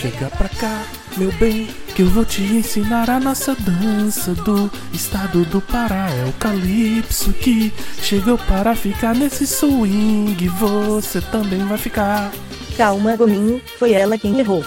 Chega 0.00 0.30
pra 0.30 0.48
cá, 0.48 0.86
meu 1.16 1.32
bem 1.32 1.85
que 1.96 2.02
eu 2.02 2.08
vou 2.08 2.26
te 2.26 2.42
ensinar 2.42 3.08
a 3.08 3.18
nossa 3.18 3.54
dança 3.54 4.34
do 4.34 4.70
estado 4.92 5.46
do 5.46 5.62
Pará. 5.62 6.10
É 6.10 6.28
o 6.28 6.32
calypso 6.34 7.32
que 7.32 7.72
chegou 8.02 8.36
para 8.36 8.76
ficar 8.76 9.14
nesse 9.14 9.46
swing. 9.46 10.46
Você 10.46 11.22
também 11.22 11.64
vai 11.64 11.78
ficar. 11.78 12.30
Calma, 12.76 13.16
Gominho, 13.16 13.62
foi 13.78 13.92
ela 13.92 14.18
quem 14.18 14.38
errou. 14.38 14.62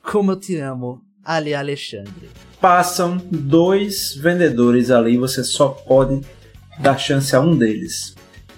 Como 0.00 0.30
eu 0.30 0.36
te 0.36 0.56
amo, 0.56 1.02
Ali 1.24 1.52
Alexandre. 1.52 2.30
Passam 2.60 3.20
dois 3.28 4.14
vendedores 4.14 4.92
ali, 4.92 5.18
você 5.18 5.42
só 5.42 5.70
pode 5.70 6.20
dar 6.78 6.96
chance 6.96 7.34
a 7.34 7.40
um 7.40 7.58
deles. 7.58 8.13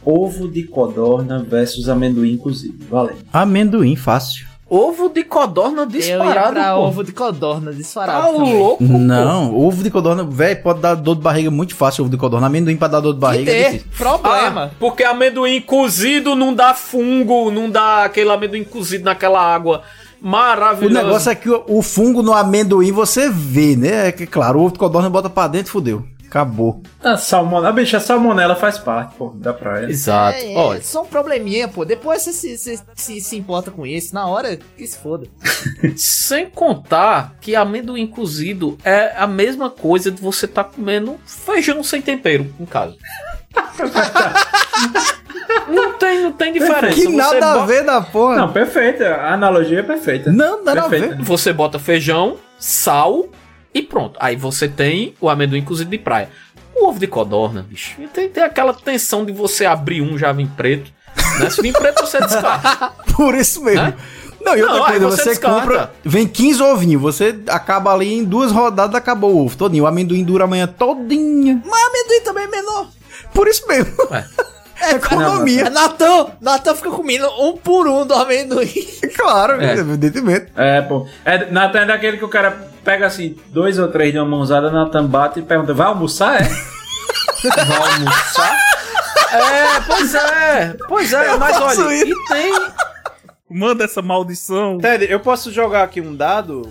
Ovo 0.06 0.46
de 0.48 0.62
codorna 0.62 1.42
versus 1.42 1.88
amendoim 1.88 2.36
cozido. 2.38 2.76
Valendo. 2.88 3.18
Amendoim, 3.32 3.96
fácil. 3.96 4.46
Ovo 4.68 5.08
de 5.08 5.22
codorna 5.22 5.82
Eu 5.82 5.90
ia 5.90 5.98
disparado, 6.00 6.52
pra 6.54 6.74
pô. 6.74 6.80
ovo 6.80 7.04
de 7.04 7.12
codorna 7.12 7.72
disparado. 7.72 8.26
Tá 8.26 8.32
também. 8.32 8.58
louco, 8.58 8.82
Não, 8.84 9.54
ovo 9.56 9.80
de 9.82 9.90
codorna, 9.92 10.24
velho, 10.24 10.60
pode 10.62 10.80
dar 10.80 10.94
dor 10.96 11.14
de 11.14 11.22
barriga 11.22 11.50
muito 11.52 11.74
fácil 11.76 12.02
ovo 12.02 12.10
de 12.10 12.16
codorna. 12.16 12.46
Amendoim 12.48 12.76
pra 12.76 12.88
dar 12.88 12.98
dor 13.00 13.14
de 13.14 13.20
barriga 13.20 13.50
é 13.52 13.70
difícil. 13.70 13.86
problema. 13.96 14.64
Ah, 14.64 14.70
porque 14.80 15.04
amendoim 15.04 15.60
cozido 15.60 16.34
não 16.34 16.52
dá 16.52 16.74
fungo, 16.74 17.48
não 17.50 17.70
dá 17.70 18.04
aquele 18.04 18.30
amendoim 18.30 18.64
cozido 18.64 19.04
naquela 19.04 19.40
água 19.40 19.82
O 20.20 20.26
maravilhosa. 20.28 21.02
negócio 21.04 21.30
é 21.30 21.34
que 21.36 21.48
o, 21.48 21.62
o 21.68 21.80
fungo 21.82 22.20
no 22.20 22.32
amendoim 22.32 22.90
você 22.90 23.30
vê, 23.30 23.76
né? 23.76 24.08
É 24.08 24.12
que, 24.12 24.26
claro, 24.26 24.58
o 24.58 24.62
ovo 24.62 24.72
de 24.72 24.78
codorna 24.80 25.08
bota 25.08 25.30
pra 25.30 25.46
dentro, 25.46 25.70
fudeu. 25.70 26.02
Acabou. 26.28 26.82
A 27.02 27.16
salmonela, 27.16 27.72
bicho, 27.72 27.96
a 27.96 28.00
salmonela 28.00 28.56
faz 28.56 28.78
parte, 28.78 29.14
pô, 29.16 29.30
da 29.34 29.54
praia. 29.54 29.86
Exato. 29.86 30.38
É, 30.38 30.52
é, 30.52 30.56
Olha, 30.56 30.82
só 30.82 31.02
um 31.02 31.06
probleminha, 31.06 31.68
pô. 31.68 31.84
Depois 31.84 32.22
você 32.22 32.32
se, 32.32 32.58
se, 32.58 32.80
se, 32.94 33.20
se 33.20 33.36
importa 33.36 33.70
com 33.70 33.86
isso. 33.86 34.14
Na 34.14 34.26
hora, 34.26 34.56
que 34.56 34.86
se 34.86 34.98
foda. 34.98 35.26
sem 35.96 36.50
contar 36.50 37.34
que 37.40 37.54
amendoim 37.56 38.06
cozido 38.06 38.76
é 38.84 39.12
a 39.16 39.26
mesma 39.26 39.70
coisa 39.70 40.10
de 40.10 40.20
você 40.20 40.46
tá 40.46 40.62
comendo 40.64 41.16
feijão 41.24 41.82
sem 41.82 42.02
tempero 42.02 42.52
em 42.58 42.66
casa. 42.66 42.96
não 45.68 45.92
tem, 45.94 46.22
não 46.22 46.32
tem 46.32 46.52
diferença. 46.52 46.94
Que 46.94 47.04
Você 47.06 47.16
nada 47.16 47.52
a 47.52 47.54
bota- 47.54 47.66
ver 47.66 47.84
da 47.84 48.00
porra. 48.00 48.36
Não, 48.36 48.52
perfeita. 48.52 49.14
A 49.14 49.34
analogia 49.34 49.80
é 49.80 49.82
perfeita. 49.82 50.30
Não, 50.30 50.62
nada 50.64 50.82
a 50.82 50.88
Perfeita. 50.88 51.16
ver. 51.16 51.22
Você 51.24 51.52
bota 51.52 51.78
feijão, 51.78 52.36
sal 52.58 53.26
e 53.78 53.82
pronto. 53.82 54.16
Aí 54.20 54.36
você 54.36 54.66
tem 54.68 55.14
o 55.20 55.28
amendoim 55.28 55.62
cozido 55.62 55.90
de 55.90 55.98
praia. 55.98 56.28
O 56.74 56.88
ovo 56.88 56.98
de 56.98 57.06
codorna, 57.06 57.64
bicho, 57.68 57.94
tem, 58.12 58.28
tem 58.28 58.42
aquela 58.42 58.72
tensão 58.74 59.24
de 59.24 59.32
você 59.32 59.64
abrir 59.64 60.02
um 60.02 60.16
já 60.18 60.32
vim 60.32 60.46
preto. 60.46 60.90
Né? 61.40 61.48
Se 61.50 61.60
vir 61.62 61.72
preto, 61.72 62.00
você 62.04 62.18
descarta. 62.20 62.92
Por 63.16 63.34
isso 63.34 63.62
mesmo. 63.62 63.82
Hã? 63.86 63.94
Não, 64.42 64.56
e 64.56 64.62
outra 64.62 64.76
Não, 64.78 64.84
coisa, 64.86 65.06
você 65.06 65.34
você, 65.34 65.40
compra, 65.40 65.92
vem 66.04 66.26
15 66.26 66.62
ovinhos, 66.62 67.02
você 67.02 67.36
acaba 67.48 67.92
ali 67.92 68.14
em 68.14 68.22
duas 68.24 68.52
rodadas, 68.52 68.94
acabou 68.94 69.34
o 69.34 69.44
ovo 69.44 69.56
todinho. 69.56 69.84
O 69.84 69.86
amendoim 69.86 70.22
dura 70.22 70.44
a 70.44 70.46
manhã 70.46 70.66
todinha. 70.66 71.60
Mas 71.66 71.82
amendoim 71.86 72.20
também 72.22 72.44
é 72.44 72.48
menor. 72.48 72.88
Por 73.34 73.48
isso 73.48 73.66
mesmo. 73.66 73.92
É, 74.80 74.90
Economia. 74.92 75.62
É, 75.62 75.70
Natan, 75.70 76.26
Natan 76.40 76.74
fica 76.74 76.90
comendo 76.90 77.26
um 77.40 77.56
por 77.56 77.88
um 77.88 78.06
do 78.06 78.14
amendoim. 78.14 78.70
Claro, 79.16 79.60
É. 79.60 79.72
evidentemente. 79.78 80.48
É, 80.54 80.82
pô. 80.82 81.06
É, 81.24 81.50
Natan 81.50 81.80
é 81.80 81.86
daquele 81.86 82.18
que 82.18 82.24
o 82.24 82.28
cara 82.28 82.70
pega 82.86 83.04
assim, 83.06 83.36
dois 83.48 83.78
ou 83.78 83.88
três 83.88 84.12
de 84.12 84.18
uma 84.18 84.24
mãozada, 84.24 84.70
Natan 84.70 85.04
bate 85.06 85.40
e 85.40 85.42
pergunta: 85.42 85.74
vai 85.74 85.88
almoçar? 85.88 86.40
É? 86.40 86.48
Vai 87.44 87.92
almoçar? 87.92 88.56
É, 89.32 89.80
pois 89.86 90.14
é. 90.14 90.76
Pois 90.88 91.12
é, 91.12 91.28
Eu 91.34 91.38
mas 91.38 91.56
olha, 91.60 91.94
isso. 91.94 92.08
e 92.08 92.28
tem. 92.28 92.52
Manda 93.48 93.84
essa 93.84 94.02
maldição. 94.02 94.78
Ted, 94.78 95.06
eu 95.08 95.20
posso 95.20 95.52
jogar 95.52 95.84
aqui 95.84 96.00
um 96.00 96.16
dado 96.16 96.68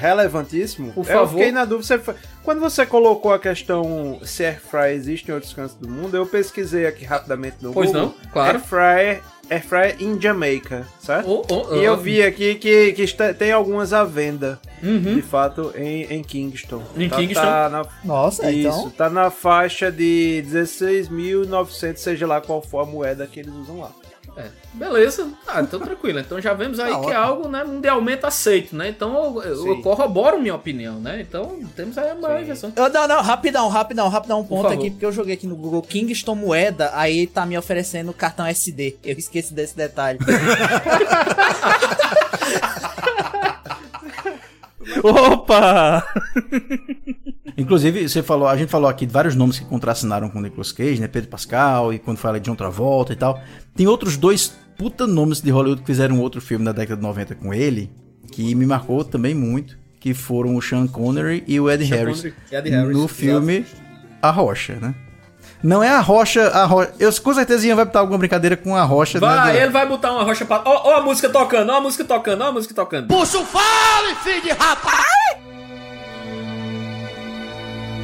relevantíssimo? 0.00 0.92
Por 0.92 1.00
Eu 1.06 1.12
favor. 1.18 1.28
fiquei 1.38 1.52
na 1.52 1.64
dúvida. 1.64 1.86
Você 1.86 1.98
foi- 1.98 2.14
Quando 2.42 2.60
você 2.60 2.84
colocou 2.84 3.32
a 3.32 3.38
questão 3.38 4.18
se 4.24 4.44
air 4.44 4.60
fryer 4.60 4.96
existe 4.96 5.30
em 5.30 5.34
outros 5.34 5.52
cantos 5.52 5.76
do 5.76 5.88
mundo, 5.88 6.16
eu 6.16 6.26
pesquisei 6.26 6.86
aqui 6.86 7.04
rapidamente 7.04 7.56
no 7.60 7.72
Pois 7.72 7.92
Google. 7.92 8.06
não, 8.24 8.30
claro. 8.32 8.56
Air 8.58 8.60
fryer, 8.64 9.22
air 9.50 9.62
fryer 9.64 9.96
em 10.00 10.20
Jamaica, 10.20 10.86
certo? 11.00 11.28
Oh, 11.28 11.44
oh, 11.70 11.74
E 11.76 11.84
eu 11.84 11.94
oh. 11.94 11.96
vi 11.96 12.22
aqui 12.22 12.54
que, 12.56 12.92
que 12.92 13.02
está- 13.02 13.32
tem 13.34 13.52
algumas 13.52 13.92
à 13.92 14.04
venda, 14.04 14.58
Uhum. 14.82 15.14
de 15.14 15.22
fato, 15.22 15.72
em, 15.76 16.02
em 16.04 16.22
Kingston. 16.22 16.82
Em 16.96 17.08
Tá- 17.08 17.16
Kingston? 17.16 17.40
Tá 17.40 17.68
na, 17.68 17.86
Nossa, 18.04 18.50
isso, 18.50 18.68
então. 18.68 18.90
tá 18.90 19.08
na 19.10 19.30
faixa 19.30 19.90
de 19.90 20.42
16.900, 20.46 21.98
seja 22.02 22.26
lá 22.26 22.40
qual 22.40 22.60
for 22.62 22.80
a 22.80 22.84
moeda 22.86 23.26
que 23.26 23.40
eles 23.40 23.52
usam 23.54 23.80
lá. 23.80 23.90
É, 24.36 24.48
beleza. 24.74 25.30
Ah, 25.46 25.62
então 25.62 25.80
tranquilo. 25.80 26.18
Então 26.18 26.38
já 26.40 26.52
vemos 26.52 26.78
aí 26.78 26.92
Tá 26.92 27.00
que 27.00 27.06
é 27.06 27.18
ótimo. 27.18 27.24
algo 27.24 27.48
né, 27.48 27.64
mundialmente 27.64 28.26
aceito, 28.26 28.76
né? 28.76 28.90
Então 28.90 29.40
eu, 29.42 29.66
eu 29.66 29.80
corroboro 29.82 30.38
minha 30.38 30.54
opinião, 30.54 31.00
né? 31.00 31.22
Então 31.22 31.58
temos 31.74 31.96
aí 31.96 32.10
a 32.10 32.14
maior. 32.14 32.42
Eu, 32.42 32.90
não, 32.90 33.08
não, 33.08 33.22
rapidão, 33.22 33.68
rapidão, 33.68 34.08
rapidão, 34.08 34.40
um 34.40 34.44
ponto 34.44 34.64
favor. 34.64 34.78
aqui, 34.78 34.90
porque 34.90 35.06
eu 35.06 35.12
joguei 35.12 35.34
aqui 35.34 35.46
no 35.46 35.56
Google 35.56 35.80
Kingston 35.80 36.34
Moeda, 36.34 36.90
aí 36.94 37.26
tá 37.26 37.46
me 37.46 37.56
oferecendo 37.56 38.12
cartão 38.12 38.44
SD. 38.44 38.98
Eu 39.02 39.16
esqueci 39.16 39.54
desse 39.54 39.74
detalhe. 39.74 40.18
Opa! 45.02 46.04
Inclusive, 47.56 48.08
você 48.08 48.22
falou, 48.22 48.48
a 48.48 48.56
gente 48.56 48.68
falou 48.68 48.88
aqui 48.88 49.06
de 49.06 49.12
vários 49.12 49.34
nomes 49.34 49.58
que 49.58 49.64
contracenaram 49.64 50.28
com 50.28 50.38
o 50.38 50.42
Nicolas 50.42 50.72
Cage, 50.72 51.00
né? 51.00 51.08
Pedro 51.08 51.30
Pascal 51.30 51.92
e 51.92 51.98
quando 51.98 52.18
fala 52.18 52.38
de 52.38 52.48
John 52.48 52.54
Travolta 52.54 53.12
e 53.12 53.16
tal. 53.16 53.40
Tem 53.74 53.86
outros 53.86 54.16
dois 54.16 54.54
puta 54.76 55.06
nomes 55.06 55.40
de 55.40 55.50
Hollywood 55.50 55.80
que 55.80 55.86
fizeram 55.86 56.20
outro 56.20 56.40
filme 56.40 56.64
na 56.64 56.72
década 56.72 56.96
de 56.96 57.02
90 57.02 57.34
com 57.36 57.52
ele, 57.52 57.90
que 58.30 58.54
me 58.54 58.66
marcou 58.66 59.02
também 59.04 59.34
muito, 59.34 59.78
que 59.98 60.12
foram 60.12 60.54
o 60.54 60.62
Sean 60.62 60.86
Connery 60.86 61.42
e 61.46 61.58
o 61.58 61.70
Ed 61.70 61.82
Harris. 61.84 62.20
Connery 62.50 62.70
Harris, 62.70 62.96
no 62.96 63.08
filme 63.08 63.64
A 64.20 64.30
Rocha, 64.30 64.74
né? 64.76 64.94
Não 65.62 65.82
é 65.82 65.88
a 65.90 66.00
rocha, 66.00 66.48
a 66.48 66.64
rocha. 66.64 66.92
Eu 66.98 67.12
com 67.22 67.34
certeza 67.34 67.74
vai 67.74 67.84
botar 67.84 68.00
alguma 68.00 68.18
brincadeira 68.18 68.56
com 68.56 68.76
a 68.76 68.82
rocha. 68.84 69.18
né, 69.18 69.26
Vai, 69.26 69.52
do- 69.52 69.58
ele 69.58 69.70
vai 69.72 69.86
botar 69.86 70.12
uma 70.12 70.22
rocha 70.22 70.44
pra. 70.44 70.62
Ó, 70.64 70.90
ó 70.90 70.96
a 70.98 71.00
música 71.00 71.28
tocando, 71.28 71.72
ó 71.72 71.76
a 71.76 71.80
música 71.80 72.04
tocando, 72.04 72.42
ó 72.42 72.46
a 72.48 72.52
música 72.52 72.74
tocando. 72.74 73.08
Puxa 73.08 73.38
o 73.38 73.44
fale, 73.44 74.14
filho 74.22 74.42
de 74.42 74.50
rapaz! 74.50 75.04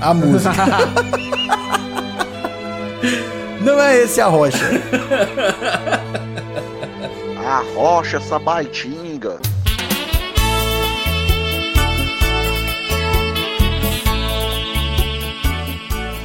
A 0.01 0.15
música. 0.15 0.53
Não 3.61 3.81
é 3.81 3.99
esse 3.99 4.21
a 4.21 4.27
rocha. 4.27 4.59
A 7.45 7.63
rocha 7.75 8.21
Sabaitinga. 8.21 9.39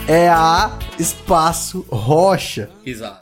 É 0.08 0.30
a 0.30 0.72
espaço 0.98 1.86
rocha. 1.90 2.70
Exato. 2.86 3.20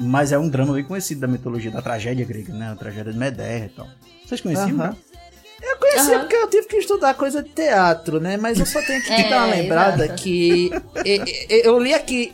Mas 0.00 0.32
é 0.32 0.38
um 0.38 0.48
drama 0.48 0.72
bem 0.74 0.82
conhecido 0.82 1.20
da 1.20 1.28
mitologia 1.28 1.70
da 1.70 1.80
tragédia 1.80 2.24
grega, 2.26 2.52
né? 2.52 2.70
A 2.72 2.74
tragédia 2.74 3.12
de 3.12 3.18
Medeia 3.18 3.66
e 3.66 3.68
tal. 3.68 3.86
Vocês 4.26 4.40
conheciam, 4.40 4.68
Aham. 4.70 4.78
cara? 4.78 4.96
Eu 5.62 5.76
conhecia 5.76 6.14
Aham. 6.16 6.20
porque 6.20 6.34
eu 6.36 6.50
tive 6.50 6.66
que 6.66 6.76
estudar 6.78 7.14
coisa 7.14 7.42
de 7.44 7.50
teatro, 7.50 8.18
né? 8.20 8.36
Mas 8.36 8.58
eu 8.58 8.66
só 8.66 8.80
tenho 8.82 9.00
que 9.02 9.12
É, 9.12 9.28
dar 9.30 9.44
uma 9.46 9.54
lembrada 9.54 10.04
exato. 10.06 10.22
que. 10.22 10.70
e- 11.06 11.46
e- 11.48 11.62
eu 11.66 11.78
li 11.78 11.94
aqui. 11.94 12.32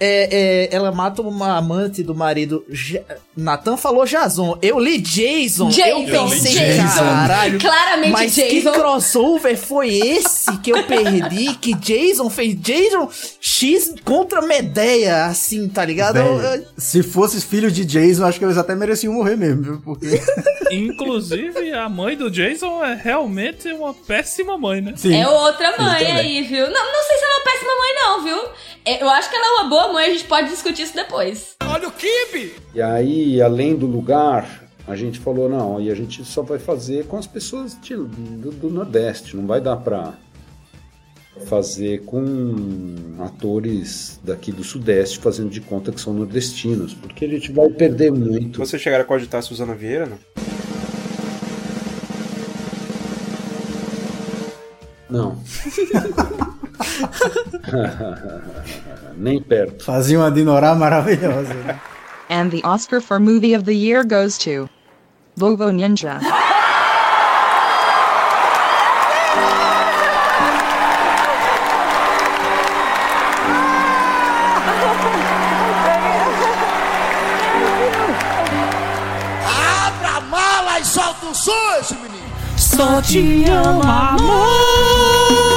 É, 0.00 0.68
é, 0.70 0.74
ela 0.74 0.92
mata 0.92 1.22
uma 1.22 1.56
amante 1.56 2.02
do 2.02 2.14
marido. 2.14 2.64
Ja- 2.70 3.02
Nathan 3.36 3.76
falou 3.76 4.04
Jason. 4.04 4.58
Eu 4.60 4.78
li 4.78 4.98
Jason. 4.98 5.66
eu 5.68 5.70
Jason, 5.70 6.06
pensei, 6.28 6.52
Jason. 6.54 6.98
caralho. 6.98 7.58
Claramente 7.60 8.10
mas 8.12 8.34
Jason. 8.34 8.48
que 8.48 8.78
crossover 8.78 9.56
foi 9.56 9.94
esse 9.94 10.56
que 10.58 10.70
eu 10.70 10.82
perdi? 10.84 11.54
Que 11.56 11.74
Jason 11.74 12.28
fez 12.30 12.54
Jason 12.60 13.08
X 13.40 13.94
contra 14.04 14.40
Medeia, 14.42 15.26
assim, 15.26 15.68
tá 15.68 15.84
ligado? 15.84 16.18
Eu- 16.18 16.38
Velho, 16.38 16.62
eu- 16.62 16.68
se 16.76 17.02
fosse 17.02 17.40
filho 17.40 17.70
de 17.70 17.84
Jason, 17.84 18.24
acho 18.24 18.38
que 18.38 18.44
eles 18.44 18.58
até 18.58 18.74
mereciam 18.74 19.12
morrer 19.12 19.36
mesmo, 19.36 19.62
viu? 19.62 19.80
Porque. 19.84 20.06
Inclusive, 20.70 21.72
a 21.72 21.88
mãe 21.88 22.16
do 22.16 22.30
Jason 22.30 22.84
é 22.84 22.94
realmente 22.94 23.68
uma 23.72 23.94
péssima 23.94 24.56
mãe, 24.58 24.80
né? 24.80 24.92
Sim. 24.96 25.14
É 25.16 25.26
outra 25.28 25.76
mãe 25.78 26.06
aí, 26.12 26.42
viu? 26.42 26.66
Não, 26.70 26.92
não 26.92 27.02
sei 27.06 27.16
se 27.18 27.24
ela 27.24 27.34
é 27.34 27.36
uma 27.36 27.44
péssima 27.44 27.72
mãe, 27.78 27.94
não, 28.02 28.24
viu? 28.24 28.48
É, 28.88 29.02
Eu 29.02 29.08
acho 29.10 29.28
que 29.28 29.36
ela 29.36 29.46
é 29.46 29.60
uma 29.60 29.68
boa 29.68 29.92
mãe, 29.92 30.06
a 30.06 30.10
gente 30.10 30.24
pode 30.24 30.48
discutir 30.48 30.82
isso 30.84 30.94
depois. 30.94 31.56
Olha 31.62 31.88
o 31.88 31.92
Kibe! 31.92 32.54
E 32.74 32.80
aí, 32.80 33.42
além 33.42 33.76
do 33.76 33.86
lugar, 33.86 34.64
a 34.86 34.96
gente 34.96 35.18
falou, 35.18 35.46
não, 35.46 35.78
e 35.78 35.90
a 35.90 35.94
gente 35.94 36.24
só 36.24 36.40
vai 36.42 36.58
fazer 36.58 37.04
com 37.06 37.18
as 37.18 37.26
pessoas 37.26 37.76
de- 37.82 37.94
do, 37.94 38.50
do 38.50 38.70
Nordeste, 38.70 39.36
não 39.36 39.46
vai 39.46 39.60
dar 39.60 39.76
pra 39.76 40.14
fazer 41.46 42.02
com 42.06 42.96
atores 43.20 44.18
daqui 44.24 44.50
do 44.50 44.64
Sudeste 44.64 45.18
fazendo 45.18 45.50
de 45.50 45.60
conta 45.60 45.92
que 45.92 46.00
são 46.00 46.14
nordestinos, 46.14 46.94
porque 46.94 47.26
a 47.26 47.28
gente 47.28 47.52
vai 47.52 47.68
perder 47.68 48.10
muito. 48.10 48.58
Vocês 48.58 48.80
chegaram 48.80 49.04
a 49.04 49.06
cogitar 49.06 49.40
a 49.40 49.42
Suzana 49.42 49.74
Vieira, 49.74 50.06
não? 50.06 50.18
Não. 55.10 55.42
Nem 59.16 59.42
perto. 59.42 59.84
Fazia 59.84 60.18
uma 60.18 60.30
dinorá 60.30 60.74
maravilhosa. 60.74 61.54
né? 61.54 61.80
And 62.30 62.50
the 62.50 62.60
Oscar 62.64 63.00
for 63.00 63.18
Movie 63.18 63.54
of 63.54 63.64
the 63.64 63.74
Year 63.74 64.04
goes 64.04 64.36
to 64.38 64.68
Vovo 65.36 65.70
Ninja. 65.70 66.20
Abra 79.46 80.16
a 80.16 80.20
mala 80.20 80.80
e 80.80 80.84
solta 80.84 81.26
o 81.26 81.34
som, 81.34 81.52
esse 81.80 81.94
menino. 81.94 82.28
Só 82.56 83.00
te 83.02 83.44
amo, 83.50 83.82
amor. 83.82 85.47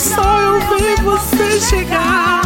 Só 0.00 0.40
eu 0.40 0.60
ver 0.78 1.02
você 1.02 1.60
chegar 1.60 2.40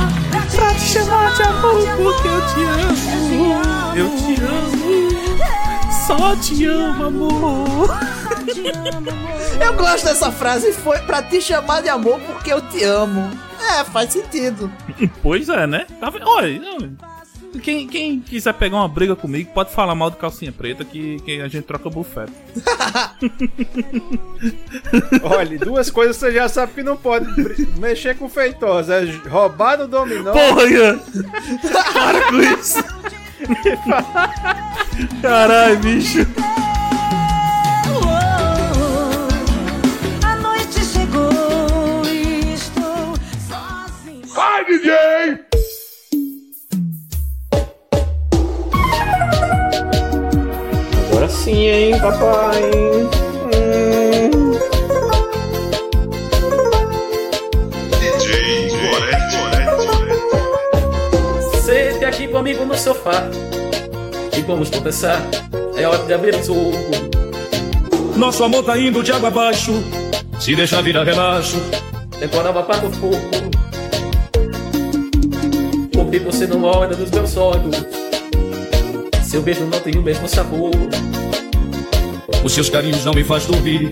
pra 0.54 0.74
te 0.74 0.80
chamar 0.80 1.32
de 1.34 1.42
amor 1.44 1.86
porque 1.96 2.28
eu 2.28 2.40
te 2.48 2.64
amo. 2.64 3.62
Eu 3.94 4.10
te 4.16 4.34
amo. 4.42 5.94
Só 6.06 6.36
te 6.36 6.66
amo, 6.66 7.04
amor. 7.04 7.96
Eu 9.64 9.72
gosto 9.74 10.04
dessa 10.04 10.32
frase, 10.32 10.72
foi 10.72 10.98
pra 11.00 11.22
te 11.22 11.40
chamar 11.40 11.80
de 11.80 11.88
amor 11.88 12.18
porque 12.20 12.52
eu 12.52 12.60
te 12.60 12.82
amo. 12.82 13.30
É, 13.60 13.84
faz 13.84 14.12
sentido. 14.12 14.70
Pois 15.22 15.48
é, 15.48 15.66
né? 15.66 15.86
Tá? 16.00 16.12
Olha, 16.26 16.58
não, 16.60 16.78
quem, 17.62 17.86
quem 17.86 18.20
quiser 18.20 18.54
pegar 18.54 18.76
uma 18.76 18.88
briga 18.88 19.14
comigo, 19.14 19.50
pode 19.52 19.72
falar 19.72 19.94
mal 19.94 20.10
do 20.10 20.16
calcinha 20.16 20.52
preta 20.52 20.84
que, 20.84 21.20
que 21.20 21.40
a 21.40 21.48
gente 21.48 21.64
troca 21.64 21.90
bufete. 21.90 22.32
Olha, 25.22 25.58
duas 25.58 25.90
coisas 25.90 26.16
você 26.16 26.32
já 26.32 26.48
sabe 26.48 26.72
que 26.72 26.82
não 26.82 26.96
pode 26.96 27.26
mexer 27.78 28.16
com 28.16 28.28
feitosa. 28.28 28.96
É 28.96 29.28
roubar 29.28 29.78
no 29.78 29.88
dominó. 29.88 30.32
Porra, 30.32 30.64
Ian! 30.64 30.98
Para 31.92 32.28
com 32.28 32.40
isso! 32.40 32.84
Caralho, 35.22 35.78
bicho! 35.78 36.26
Agora 51.44 51.56
sim, 51.56 51.68
hein, 51.68 52.00
papai. 52.00 52.62
Hum. 53.52 54.54
Sente 61.62 62.04
aqui 62.06 62.28
comigo 62.28 62.64
no 62.64 62.74
sofá 62.78 63.28
e 64.34 64.40
vamos 64.40 64.70
conversar. 64.70 65.20
É 65.76 65.86
hora 65.86 66.02
de 66.04 66.14
abrir 66.14 66.34
o 66.34 66.42
jogo. 66.42 66.72
Nosso 68.16 68.42
amor 68.42 68.64
tá 68.64 68.78
indo 68.78 69.02
de 69.02 69.12
água 69.12 69.28
abaixo. 69.28 69.72
Se 70.40 70.56
deixar 70.56 70.82
virar 70.82 71.04
relaxo. 71.04 71.58
Temporada 72.18 72.60
apaga 72.60 72.86
o 72.86 72.90
fogo. 72.90 73.20
Porque 75.92 76.18
você 76.20 76.46
não 76.46 76.62
olha 76.62 76.96
nos 76.96 77.10
meus 77.10 77.36
olhos. 77.36 77.76
Seu 79.22 79.42
beijo 79.42 79.66
não 79.66 79.80
tem 79.80 79.94
o 79.96 80.02
mesmo 80.02 80.26
sabor. 80.26 80.70
Os 82.44 82.52
seus 82.52 82.68
carinhos 82.68 83.02
não 83.06 83.14
me 83.14 83.24
faz 83.24 83.46
dormir. 83.46 83.90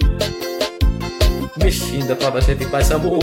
Mexida 1.56 2.14
pra 2.14 2.28
a 2.28 2.40
gente 2.40 2.66
faz 2.66 2.92
amor. 2.92 3.18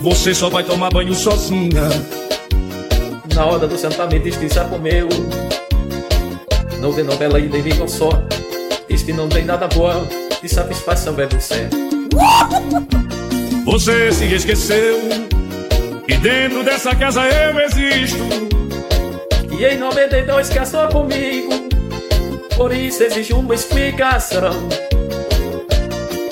Você 0.00 0.32
só 0.32 0.48
vai 0.48 0.62
tomar 0.62 0.90
banho 0.90 1.12
sozinha. 1.12 1.88
Na 3.34 3.44
hora 3.44 3.66
do 3.66 3.76
sentamento, 3.76 4.22
diz 4.22 4.36
que 4.36 4.48
já 4.48 4.64
comeu. 4.66 5.08
Não 6.80 6.92
vê 6.92 7.02
novela 7.02 7.40
e 7.40 7.48
nem 7.48 7.60
liga 7.60 7.88
só. 7.88 8.10
Diz 8.88 9.02
que 9.02 9.12
não 9.12 9.28
tem 9.28 9.44
nada 9.44 9.66
boa. 9.66 10.06
De 10.40 10.48
satisfação 10.48 11.16
é 11.18 11.40
céu. 11.40 11.68
Você 13.66 14.12
se 14.12 14.32
esqueceu. 14.32 14.98
Que 16.06 16.16
dentro 16.18 16.62
dessa 16.62 16.94
casa 16.94 17.22
eu 17.26 17.58
existo. 17.60 18.22
E 19.58 19.64
em 19.64 19.78
92 19.78 20.50
casou 20.50 20.86
comigo. 20.88 21.61
Por 22.56 22.72
isso 22.72 23.02
existe 23.02 23.32
uma 23.32 23.54
explicação. 23.54 24.68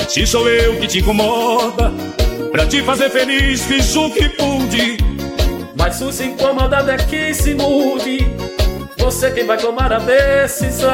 Se 0.09 0.27
sou 0.27 0.49
eu 0.49 0.77
que 0.81 0.87
te 0.87 0.99
incomoda. 0.99 1.93
Pra 2.51 2.67
te 2.67 2.83
fazer 2.83 3.11
feliz, 3.11 3.65
fiz 3.65 3.95
o 3.95 4.11
que 4.11 4.29
pude. 4.31 4.99
Mas 5.77 6.01
o 6.03 6.11
se 6.11 6.25
incomodado 6.25 6.91
é 6.91 6.97
que 6.97 7.33
se 7.33 7.55
mude. 7.55 8.27
Você 8.99 9.31
quem 9.31 9.47
vai 9.47 9.57
tomar 9.57 9.93
a 9.93 9.99
decisão. 9.99 10.91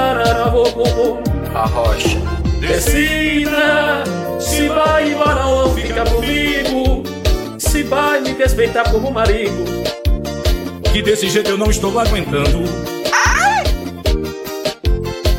A 1.54 1.66
rocha. 1.66 2.18
Decida 2.60 4.04
se 4.38 4.68
vai 4.68 5.12
embora 5.12 5.46
ou 5.46 5.74
ficar 5.74 6.08
comigo. 6.08 7.02
Se 7.58 7.82
vai 7.82 8.20
me 8.20 8.32
respeitar 8.32 8.90
como 8.90 9.10
marido. 9.10 9.64
Que 10.92 11.02
desse 11.02 11.28
jeito 11.28 11.50
eu 11.50 11.58
não 11.58 11.70
estou 11.70 11.98
aguentando. 11.98 12.95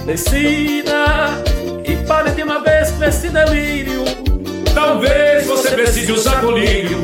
Decida 0.08 1.04
e 1.84 1.98
pare 2.08 2.32
de 2.32 2.42
uma 2.42 2.62
vez 2.64 2.92
com 2.92 3.04
esse 3.04 3.28
delírio. 3.28 4.06
Talvez 4.74 5.46
você 5.46 5.72
precise 5.72 6.10
usar 6.14 6.40
colírio 6.40 6.98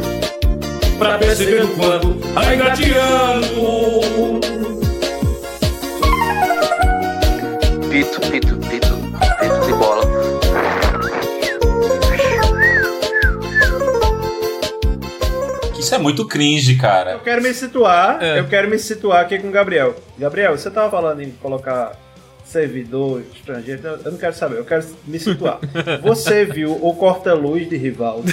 pra 0.98 1.18
perceber 1.18 1.66
o 1.66 1.68
quanto 1.76 2.18
ainda 2.34 2.72
te 2.72 2.94
amo. 2.94 4.40
Pito, 7.92 8.22
pito, 8.32 8.56
pito. 8.70 8.96
Pito 9.42 9.66
de 9.66 9.74
bola. 9.74 10.04
Isso 15.78 15.94
é 15.94 15.98
muito 15.98 16.26
cringe, 16.28 16.78
cara. 16.78 17.12
Eu 17.12 17.20
quero 17.20 17.42
me 17.42 17.54
situar, 17.54 18.24
É. 18.24 18.40
eu 18.40 18.48
quero 18.48 18.70
me 18.70 18.80
situar 18.80 19.22
aqui 19.22 19.38
com 19.40 19.50
o 19.50 19.52
Gabriel. 19.52 19.94
Gabriel, 20.18 20.58
você 20.58 20.72
tava 20.72 20.90
falando 20.90 21.22
em 21.22 21.32
colocar 21.32 21.92
servidor 22.54 23.22
estrangeiro, 23.36 23.82
eu- 23.84 24.00
eu 24.06 24.12
não 24.12 24.18
quero 24.20 24.36
saber, 24.36 24.58
eu 24.60 24.66
quero 24.66 24.86
me 25.06 25.20
situar. 25.20 25.60
Você 26.04 26.46
viu 26.46 26.72
o 26.82 26.96
corta-luz 26.96 27.68
de 27.68 27.76
Rivaldo? 27.76 28.32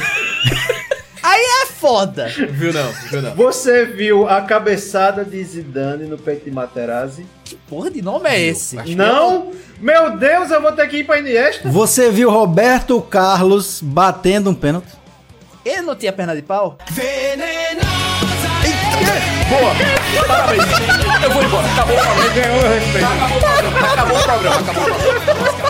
Aí 1.23 1.41
é 1.63 1.67
foda. 1.67 2.29
Viu 2.29 2.73
não, 2.73 2.93
viu 3.11 3.23
não. 3.23 3.35
Você 3.35 3.85
viu 3.87 4.29
a 4.29 4.43
cabeçada 4.43 5.25
de 5.25 5.43
Zidane 5.43 6.05
no 6.07 6.19
peito 6.19 6.45
de 6.45 6.51
Materazzi? 6.51 7.25
Que 7.45 7.57
porra 7.69 7.91
de 7.91 8.01
nome 8.03 8.29
é 8.29 8.39
esse? 8.41 8.77
Não? 8.95 9.53
Meu 9.79 10.17
Deus, 10.19 10.51
eu 10.51 10.61
vou 10.61 10.73
ter 10.73 10.87
que 10.89 10.99
ir 10.99 11.05
pra 11.05 11.19
Iniesta? 11.19 11.69
Você 11.69 12.11
viu 12.11 12.31
Roberto 12.31 13.01
Carlos 13.03 13.81
batendo 13.83 14.51
um 14.51 14.55
pênalti? 14.55 14.89
Ele 15.65 15.83
não 15.83 15.95
tinha 15.97 16.13
perna 16.13 16.35
de 16.35 16.43
pau? 16.43 16.77
Boa! 19.49 20.00
Parabéns! 20.27 20.65
Eu 21.23 21.31
vou 21.31 21.43
embora. 21.43 21.67
Acabou 21.69 21.97
o 21.97 22.01
programa. 22.01 22.31
Ganhou 22.35 22.69
respeito. 22.69 23.07
Acabou 23.07 23.37
o 23.37 24.23
programa. 24.23 24.57
Acabou 24.59 24.83
o 24.83 24.95
programa. 24.95 25.61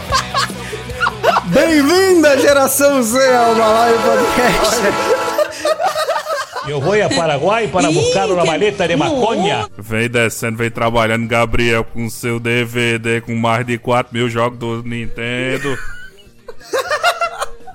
Bem-vinda, 1.47 2.39
geração 2.39 3.03
Z, 3.03 3.19
ao 3.37 3.55
Balaio 3.55 3.99
Podcast. 3.99 4.81
Eu 6.69 6.81
vou 6.81 6.95
a 7.03 7.09
Paraguai 7.09 7.67
para 7.69 7.91
buscar 7.91 8.31
uma 8.31 8.45
maleta 8.45 8.87
de 8.87 8.95
maconha. 8.95 9.69
Vem 9.77 10.09
descendo, 10.09 10.57
vem 10.57 10.71
trabalhando, 10.71 11.27
Gabriel, 11.27 11.85
com 11.85 12.09
seu 12.09 12.39
DVD 12.39 13.21
com 13.21 13.35
mais 13.35 13.67
de 13.67 13.77
4 13.77 14.15
mil 14.15 14.29
jogos 14.31 14.59
do 14.59 14.83
Nintendo. 14.85 15.77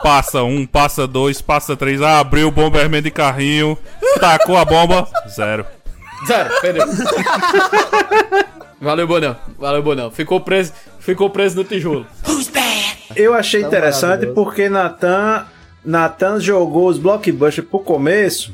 Passa 0.01 0.43
um, 0.43 0.65
passa 0.65 1.07
dois, 1.07 1.41
passa 1.41 1.75
três. 1.75 2.01
Ah, 2.01 2.19
abriu 2.19 2.47
o 2.47 2.51
Bomberman 2.51 3.01
de 3.01 3.11
carrinho. 3.11 3.77
Tacou 4.19 4.55
a 4.55 4.63
bomba. 4.63 5.07
Zero. 5.27 5.65
Zero, 6.27 6.61
perdeu. 6.61 6.85
Valeu, 8.79 9.07
Bonão. 9.07 9.35
Valeu, 9.57 9.83
Bonão. 9.83 10.11
Ficou 10.11 10.39
preso, 10.41 10.73
ficou 10.99 11.29
preso 11.29 11.55
no 11.55 11.63
tijolo. 11.63 12.05
Eu 13.15 13.33
achei 13.33 13.61
Tá 13.61 13.67
interessante 13.67 14.27
porque 14.27 14.67
Natan, 14.69 15.45
Natan 15.83 16.39
jogou 16.39 16.87
os 16.87 16.97
blockbusters 16.97 17.67
pro 17.67 17.79
começo. 17.79 18.53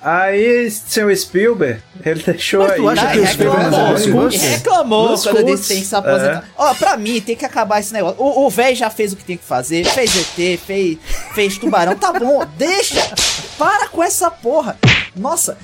Aí, 0.00 0.70
seu 0.70 1.14
Spielberg, 1.16 1.80
ele 2.04 2.22
deixou 2.22 2.60
Mas 2.62 2.72
aí. 2.72 2.76
tu 2.76 2.88
acha 2.90 3.06
que 3.10 3.18
o 3.20 3.26
Spielberg 3.26 3.64
reclamou, 3.64 4.28
reclamou, 4.28 5.18
quando 5.18 5.38
ele 5.38 5.56
tem 5.56 5.80
que 5.80 5.86
se 5.86 5.96
aposentar. 5.96 6.44
Ó, 6.58 6.74
pra 6.74 6.98
mim 6.98 7.22
tem 7.22 7.34
que 7.34 7.44
acabar 7.46 7.80
esse 7.80 7.90
negócio. 7.90 8.22
O 8.22 8.44
o 8.44 8.50
velho 8.50 8.76
já 8.76 8.90
fez 8.90 9.14
o 9.14 9.16
que 9.16 9.24
tem 9.24 9.38
que 9.38 9.44
fazer, 9.44 9.82
fez 9.86 10.14
ET, 10.14 10.60
fez, 10.60 10.98
fez 11.34 11.56
tubarão, 11.56 11.96
tá 11.96 12.12
bom, 12.12 12.46
deixa. 12.58 13.00
Para 13.56 13.88
com 13.88 14.02
essa 14.02 14.30
porra. 14.30 14.76
Nossa, 15.16 15.56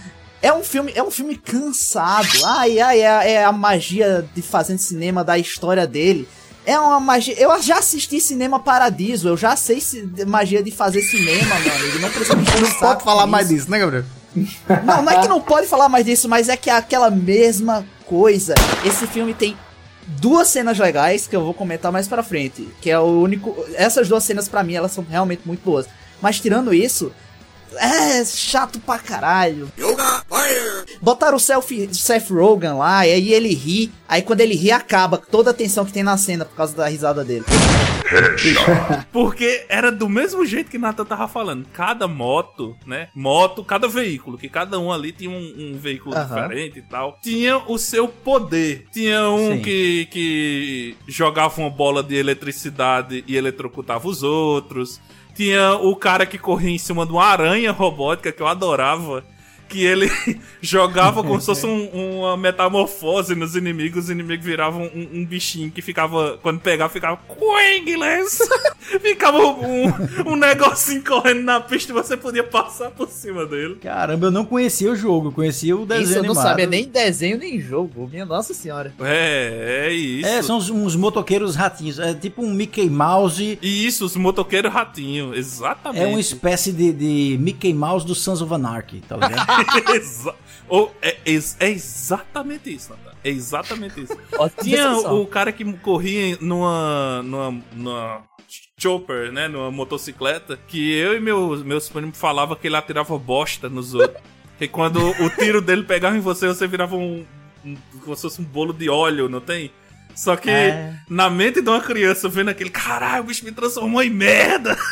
É 0.42 0.52
um 0.52 0.64
filme, 0.64 0.92
é 0.94 1.02
um 1.02 1.10
filme 1.10 1.36
cansado. 1.36 2.28
Ai, 2.44 2.80
ai, 2.80 3.00
é, 3.00 3.32
é 3.32 3.44
a 3.44 3.52
magia 3.52 4.26
de 4.34 4.40
fazer 4.40 4.78
cinema 4.78 5.22
da 5.22 5.36
história 5.38 5.86
dele. 5.86 6.26
É 6.64 6.78
uma 6.78 7.00
magia. 7.00 7.34
Eu 7.38 7.60
já 7.62 7.78
assisti 7.78 8.20
Cinema 8.20 8.60
Paradiso, 8.60 9.28
eu 9.28 9.36
já 9.36 9.56
sei 9.56 9.80
se, 9.80 10.08
magia 10.26 10.62
de 10.62 10.70
fazer 10.70 11.02
cinema, 11.02 11.54
mano. 11.54 11.84
Ele 11.84 11.98
não 11.98 12.10
precisa 12.10 12.36
me 12.36 12.44
Não 12.44 12.72
pode 12.74 13.02
falar 13.02 13.22
com 13.22 13.28
mais 13.28 13.46
isso. 13.46 13.54
disso, 13.54 13.70
né, 13.70 13.78
Gabriel? 13.78 14.04
Não, 14.84 15.02
não 15.02 15.12
é 15.12 15.20
que 15.20 15.28
não 15.28 15.40
pode 15.40 15.66
falar 15.66 15.88
mais 15.88 16.04
disso, 16.04 16.28
mas 16.28 16.48
é 16.48 16.56
que 16.56 16.70
é 16.70 16.74
aquela 16.76 17.10
mesma 17.10 17.84
coisa. 18.06 18.54
Esse 18.84 19.06
filme 19.06 19.34
tem 19.34 19.56
duas 20.06 20.48
cenas 20.48 20.78
legais 20.78 21.26
que 21.26 21.34
eu 21.34 21.42
vou 21.42 21.54
comentar 21.54 21.90
mais 21.90 22.06
pra 22.06 22.22
frente, 22.22 22.68
que 22.80 22.90
é 22.90 22.98
o 22.98 23.20
único, 23.20 23.56
essas 23.74 24.08
duas 24.08 24.22
cenas 24.24 24.48
pra 24.48 24.62
mim 24.62 24.74
elas 24.74 24.92
são 24.92 25.04
realmente 25.08 25.42
muito 25.44 25.62
boas. 25.64 25.86
Mas 26.20 26.38
tirando 26.38 26.72
isso, 26.74 27.10
é 27.76 28.24
chato 28.24 28.80
pra 28.80 28.98
caralho. 28.98 29.70
Botaram 31.00 31.36
o 31.36 31.40
selfie, 31.40 31.92
Seth 31.94 32.30
Rogen 32.30 32.74
lá, 32.74 33.06
e 33.06 33.12
aí 33.12 33.32
ele 33.32 33.54
ri, 33.54 33.92
aí 34.08 34.22
quando 34.22 34.40
ele 34.40 34.54
ri 34.54 34.70
acaba 34.70 35.16
toda 35.16 35.50
a 35.50 35.54
tensão 35.54 35.84
que 35.84 35.92
tem 35.92 36.02
na 36.02 36.16
cena 36.16 36.44
por 36.44 36.56
causa 36.56 36.76
da 36.76 36.86
risada 36.88 37.24
dele. 37.24 37.44
Porque 39.12 39.64
era 39.68 39.90
do 39.90 40.08
mesmo 40.08 40.44
jeito 40.44 40.70
que 40.70 40.78
Nathan 40.78 41.04
tava 41.04 41.28
falando. 41.28 41.66
Cada 41.72 42.08
moto, 42.08 42.76
né? 42.86 43.08
Moto, 43.14 43.64
cada 43.64 43.88
veículo, 43.88 44.36
que 44.36 44.48
cada 44.48 44.78
um 44.78 44.92
ali 44.92 45.12
tinha 45.12 45.30
um, 45.30 45.54
um 45.56 45.78
veículo 45.78 46.16
Aham. 46.16 46.26
diferente 46.26 46.78
e 46.78 46.82
tal. 46.82 47.18
Tinha 47.22 47.58
o 47.58 47.78
seu 47.78 48.08
poder. 48.08 48.86
Tinha 48.92 49.28
um 49.30 49.56
Sim. 49.56 49.62
que, 49.62 50.08
que 50.10 50.96
jogava 51.06 51.60
uma 51.60 51.70
bola 51.70 52.02
de 52.02 52.16
eletricidade 52.16 53.24
e 53.26 53.36
eletrocutava 53.36 54.08
os 54.08 54.22
outros. 54.22 55.00
Tinha 55.40 55.72
o 55.72 55.96
cara 55.96 56.26
que 56.26 56.36
corria 56.36 56.74
em 56.74 56.76
cima 56.76 57.06
de 57.06 57.12
uma 57.12 57.24
aranha 57.24 57.72
robótica 57.72 58.30
que 58.30 58.42
eu 58.42 58.46
adorava. 58.46 59.24
Que 59.70 59.84
ele 59.84 60.10
jogava 60.60 61.22
como 61.22 61.38
se 61.40 61.46
fosse 61.46 61.64
um- 61.64 62.18
uma 62.18 62.36
metamorfose 62.36 63.34
nos 63.36 63.54
inimigos. 63.54 64.04
Os 64.04 64.10
inimigos 64.10 64.44
viravam 64.44 64.82
um, 64.94 65.20
um 65.20 65.24
bichinho 65.24 65.70
que 65.70 65.80
ficava. 65.80 66.38
Quando 66.42 66.58
pegava, 66.60 66.92
ficava. 66.92 67.18
Quengless! 67.28 68.38
ficava 69.00 69.38
um, 69.38 69.92
um 70.26 70.34
negocinho 70.36 71.04
correndo 71.04 71.42
na 71.42 71.60
pista 71.60 71.92
e 71.92 71.94
você 71.94 72.16
podia 72.16 72.42
passar 72.42 72.90
por 72.90 73.08
cima 73.08 73.46
dele. 73.46 73.76
Caramba, 73.76 74.26
eu 74.26 74.30
não 74.32 74.44
conhecia 74.44 74.90
o 74.90 74.96
jogo, 74.96 75.28
eu 75.28 75.32
conhecia 75.32 75.76
o 75.76 75.86
desenho 75.86 76.02
Isso 76.04 76.14
eu 76.18 76.22
não 76.24 76.30
animado. 76.30 76.44
sabia 76.48 76.66
nem 76.66 76.84
desenho 76.88 77.38
nem 77.38 77.60
jogo, 77.60 78.08
minha 78.10 78.26
nossa 78.26 78.52
senhora. 78.52 78.92
É, 79.00 79.86
é 79.88 79.92
isso. 79.92 80.28
É, 80.28 80.42
são 80.42 80.56
uns, 80.58 80.68
uns 80.68 80.96
motoqueiros 80.96 81.54
ratinhos. 81.54 82.00
É 82.00 82.12
tipo 82.12 82.42
um 82.44 82.52
Mickey 82.52 82.90
Mouse. 82.90 83.56
E 83.62 83.86
isso, 83.86 84.04
os 84.04 84.16
motoqueiros 84.16 84.72
ratinho, 84.72 85.32
exatamente. 85.34 86.02
É 86.02 86.06
uma 86.08 86.18
espécie 86.20 86.72
de, 86.72 86.92
de 86.92 87.38
Mickey 87.40 87.72
Mouse 87.72 88.04
do 88.04 88.14
Sons 88.16 88.42
of 88.42 88.52
Anarchy, 88.52 89.00
tá 89.08 89.16
ligado? 89.16 89.46
É, 91.02 91.16
ex- 91.26 91.56
é 91.58 91.68
exatamente 91.68 92.72
isso, 92.72 92.90
Natan. 92.90 93.16
É 93.24 93.30
exatamente 93.30 94.00
isso. 94.02 94.16
Ótima 94.38 94.62
Tinha 94.62 94.92
o 94.98 95.26
cara 95.26 95.50
que 95.52 95.64
corria 95.78 96.38
numa, 96.40 97.22
numa, 97.24 97.62
numa 97.72 98.22
chopper, 98.78 99.32
né? 99.32 99.48
Numa 99.48 99.70
motocicleta, 99.70 100.56
que 100.68 100.92
eu 100.94 101.16
e 101.16 101.20
meus, 101.20 101.62
meus 101.64 101.88
primos 101.88 102.16
falavam 102.16 102.54
que 102.56 102.68
ele 102.68 102.76
atirava 102.76 103.18
bosta 103.18 103.68
nos 103.68 103.94
outros. 103.94 104.22
E 104.60 104.68
quando 104.68 105.00
o 105.10 105.30
tiro 105.30 105.60
dele 105.60 105.82
pegava 105.82 106.16
em 106.16 106.20
você, 106.20 106.46
você 106.46 106.68
virava 106.68 106.94
um. 106.94 107.26
um 107.64 107.76
como 108.04 108.14
se 108.14 108.22
fosse 108.22 108.40
um 108.40 108.44
bolo 108.44 108.72
de 108.72 108.88
óleo, 108.88 109.28
não 109.28 109.40
tem? 109.40 109.72
Só 110.14 110.36
que 110.36 110.50
É. 110.50 110.94
na 111.08 111.28
mente 111.30 111.60
de 111.62 111.68
uma 111.68 111.80
criança 111.80 112.28
vendo 112.28 112.50
aquele, 112.50 112.70
caralho, 112.70 113.22
o 113.22 113.26
bicho 113.26 113.44
me 113.44 113.50
transformou 113.52 114.02
em 114.02 114.10
merda. 114.10 114.76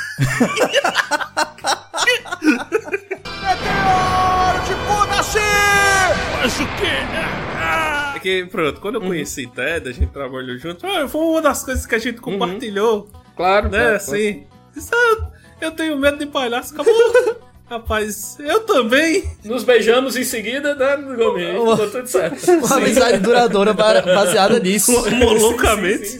Mas 6.40 6.60
o 6.60 6.66
quê? 6.76 8.16
É 8.16 8.18
que, 8.20 8.46
pronto, 8.46 8.80
quando 8.80 8.96
eu 8.96 9.00
conheci 9.00 9.46
Ted, 9.46 9.88
a 9.88 9.92
gente 9.92 10.08
trabalhou 10.12 10.56
junto, 10.58 10.86
ah, 10.86 11.06
foi 11.08 11.20
uma 11.20 11.42
das 11.42 11.62
coisas 11.62 11.86
que 11.86 11.94
a 11.94 11.98
gente 11.98 12.20
compartilhou. 12.20 13.08
Claro, 13.36 13.68
né? 13.68 13.78
claro, 13.78 13.96
assim. 13.96 14.44
Disse, 14.74 14.90
"Ah, 14.92 15.28
eu 15.60 15.70
tenho 15.72 15.96
medo 15.98 16.18
de 16.18 16.26
palhaço, 16.26 16.74
acabou. 16.74 16.94
Rapaz, 17.70 18.36
eu 18.40 18.60
também. 18.60 19.30
Nos 19.44 19.62
beijamos 19.62 20.16
em 20.16 20.24
seguida, 20.24 20.74
né, 20.74 20.96
Gomes? 20.96 21.48
Ficou 21.50 21.90
tudo 21.90 22.06
certo. 22.06 22.50
Uma 22.64 22.76
amizade 22.76 23.18
duradoura 23.18 23.74
ba- 23.74 24.00
baseada 24.00 24.58
nisso. 24.58 24.92
Loucamente. 25.38 26.18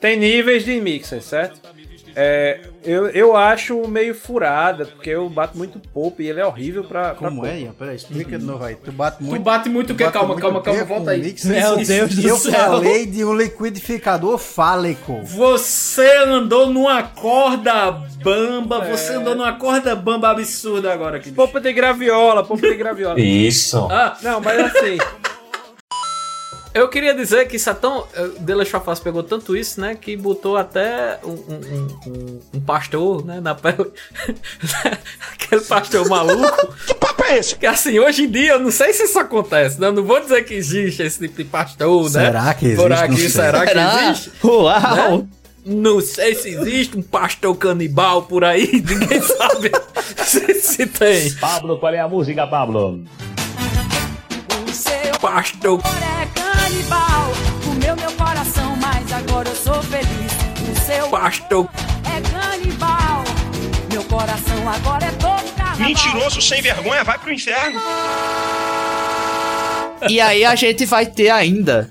Tem 0.00 0.16
níveis 0.16 0.64
de 0.64 0.80
mixer, 0.80 1.22
certo? 1.22 1.60
É, 2.16 2.60
eu, 2.84 3.08
eu 3.08 3.36
acho 3.36 3.86
meio 3.88 4.14
furada, 4.14 4.86
porque 4.86 5.10
eu 5.10 5.28
bato 5.28 5.56
muito 5.56 5.78
pop 5.92 6.22
e 6.22 6.28
ele 6.28 6.40
é 6.40 6.46
horrível 6.46 6.84
pra. 6.84 7.14
pra 7.14 7.28
Como 7.28 7.42
pop. 7.42 7.48
é, 7.52 7.60
Ian? 7.60 7.72
Peraí, 7.72 7.96
explica 7.96 8.38
de 8.38 8.44
novo 8.44 8.64
aí. 8.64 8.74
Tu 8.76 8.90
bate 8.92 9.22
muito. 9.22 9.40
Tu 9.40 9.44
bate 9.44 9.68
muito 9.68 9.92
o 9.92 9.96
quê? 9.96 10.04
bate 10.04 10.12
Calma, 10.14 10.28
muito 10.28 10.40
calma, 10.42 10.62
calma, 10.62 10.84
volta 10.84 11.10
aí. 11.12 11.20
mix? 11.22 11.44
Meu 11.44 11.78
Isso- 11.80 11.92
Deus 11.92 12.14
do 12.16 12.28
Eu 12.28 12.36
céu. 12.36 12.52
falei 12.52 13.06
de 13.06 13.24
um 13.24 13.34
liquidificador 13.34 14.38
fálico. 14.38 15.20
Você 15.24 16.08
andou 16.26 16.66
numa 16.70 17.02
corda 17.02 17.90
bamba, 18.22 18.80
você 18.80 19.14
andou 19.14 19.34
numa 19.34 19.52
corda 19.54 19.94
bamba 19.94 20.30
absurda 20.30 20.92
agora 20.92 21.18
aqui. 21.18 21.30
Polpa 21.32 21.60
de 21.60 21.72
graviola, 21.72 22.44
polpa 22.44 22.66
de 22.68 22.74
graviola. 22.76 23.20
Isso. 23.20 23.86
Ah, 23.90 24.16
Não, 24.22 24.40
mas 24.40 24.58
assim. 24.60 24.98
Eu 26.80 26.88
queria 26.88 27.14
dizer 27.14 27.46
que 27.48 27.56
isso 27.56 27.68
é 27.70 27.74
tão. 27.74 28.06
eh, 28.14 28.28
The 28.44 28.54
Last 28.54 28.76
of 28.76 28.90
Us 28.90 29.00
pegou 29.00 29.22
tanto 29.22 29.56
isso, 29.56 29.80
né? 29.80 29.94
Que 29.94 30.16
botou 30.16 30.56
até 30.56 31.18
um, 31.24 31.30
um- 31.30 31.98
um- 32.06 32.40
um- 32.54 32.60
pastor, 32.60 33.24
né? 33.24 33.40
Na 33.40 33.54
pele. 33.54 33.90
Aquele 35.32 35.62
pastor 35.62 36.08
maluco. 36.08 36.74
que 36.86 36.94
papo 36.94 37.24
é 37.24 37.38
esse? 37.38 37.56
Que 37.56 37.66
assim, 37.66 37.98
hoje 37.98 38.24
em 38.24 38.30
dia, 38.30 38.52
eu 38.52 38.60
não 38.60 38.70
sei 38.70 38.92
se 38.92 39.04
isso 39.04 39.18
acontece, 39.18 39.80
né? 39.80 39.86
Eu 39.88 39.92
não 39.92 40.04
vou 40.04 40.20
dizer 40.20 40.42
que 40.44 40.54
existe 40.54 41.02
esse 41.02 41.18
tipo 41.20 41.36
de 41.36 41.44
pastor, 41.44 42.04
né? 42.10 42.26
Será 42.26 42.54
que 42.54 42.74
Por 42.74 42.90
existe? 42.92 43.04
aqui, 43.04 43.10
Não 43.10 43.18
sei. 43.18 43.28
será 43.30 43.60
que 43.62 43.68
Será? 43.72 44.10
existe? 44.10 44.32
Uau! 44.44 45.18
Né? 45.18 45.26
Não 45.66 46.00
sei 46.00 46.34
se 46.34 46.48
existe 46.50 46.96
um 46.96 47.02
pastor 47.02 47.54
canibal 47.56 48.22
por 48.22 48.42
aí, 48.44 48.70
ninguém 48.86 49.20
sabe 49.20 49.70
se, 50.24 50.54
se 50.54 50.86
tem. 50.86 51.30
Pablo, 51.34 51.78
qual 51.78 51.92
é 51.92 51.98
a 52.00 52.08
música, 52.08 52.46
Pablo? 52.46 53.04
O 54.66 54.72
seu 54.72 55.18
Pastor 55.20 55.78
canibal. 56.68 57.32
Comeu 57.64 57.96
meu 57.96 58.12
coração, 58.12 58.76
mas 58.76 59.10
agora 59.12 59.48
eu 59.48 59.54
sou 59.56 59.82
feliz. 59.82 60.32
O 60.70 60.80
seu 60.86 61.08
pastor 61.08 61.68
é 62.04 62.20
canibal. 62.30 63.24
Meu 63.90 64.04
coração 64.04 64.68
agora 64.68 65.06
é 65.06 65.10
todo 65.12 65.54
carnaval. 65.56 65.78
Mentiroso 65.86 66.42
sem 66.42 66.60
vergonha, 66.60 67.02
vai 67.04 67.18
pro 67.18 67.32
inferno. 67.32 67.80
E 70.08 70.20
aí 70.20 70.44
a 70.44 70.54
gente 70.54 70.84
vai 70.84 71.06
ter 71.06 71.30
ainda 71.30 71.90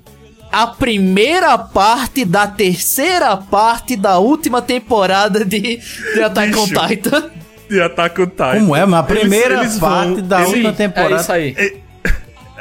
a 0.51 0.67
primeira 0.67 1.57
parte 1.57 2.23
da 2.23 2.47
terceira 2.47 3.35
parte 3.35 3.95
da 3.95 4.19
última 4.19 4.61
temporada 4.61 5.43
de, 5.43 5.59
de 6.13 6.23
Attack 6.23 6.55
on. 6.57 6.67
Titan. 6.87 7.31
De 7.69 7.81
Attack 7.81 8.21
on 8.21 8.27
Titan. 8.27 8.59
Como 8.59 8.75
é? 8.75 8.85
Mas 8.85 8.99
a 9.05 9.09
Eles- 9.11 9.19
primeira 9.21 9.53
eles 9.55 9.77
vão- 9.77 9.89
parte 9.89 10.21
da 10.21 10.37
eles- 10.41 10.49
última 10.49 10.69
É 10.69 10.73
temporada. 10.73 11.21
isso 11.21 11.31
aí. 11.31 11.53
É, 11.57 11.73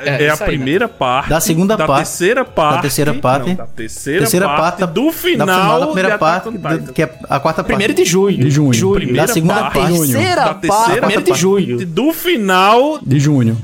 É 0.05 0.29
a 0.31 0.35
isso 0.35 0.43
aí, 0.45 0.51
né? 0.51 0.57
primeira 0.57 0.89
parte. 0.89 1.29
Da 1.31 1.41
segunda 1.41 1.77
da 1.77 1.87
parte. 1.87 1.99
Terceira 2.07 2.45
parte. 2.45 2.75
Da 2.77 2.83
terceira 2.83 3.15
parte. 3.15 3.49
Não, 3.49 3.55
da 3.57 3.67
terceira, 3.67 4.19
Terceira 4.21 4.47
parte, 4.49 4.79
parte 4.81 4.93
do 4.95 5.13
final, 5.13 5.47
da 5.47 5.55
final 5.61 5.81
da 5.81 5.87
primeira 5.87 6.19
parte, 6.19 6.51
do- 6.51 6.93
que 6.93 7.03
é 7.03 7.05
a 7.29 7.41
quarta 7.41 7.63
parte. 7.63 7.67
Primeiro 7.67 7.95
de 7.95 8.05
junho. 8.05 8.39
De 8.39 8.51
junho. 8.51 8.93
Primeira 8.95 9.27
da 9.27 9.33
segunda 9.33 9.55
parte. 9.55 9.73
parte. 9.79 9.93
Terceira 9.93 10.35
Da 10.45 10.55
terceira 10.55 10.85
parte. 10.85 10.99
Primeiro 11.01 11.23
de 11.23 11.31
parte. 11.31 11.41
junho. 11.41 11.87
Do 11.87 12.13
final. 12.13 12.99
De 13.03 13.19
junho. 13.21 13.57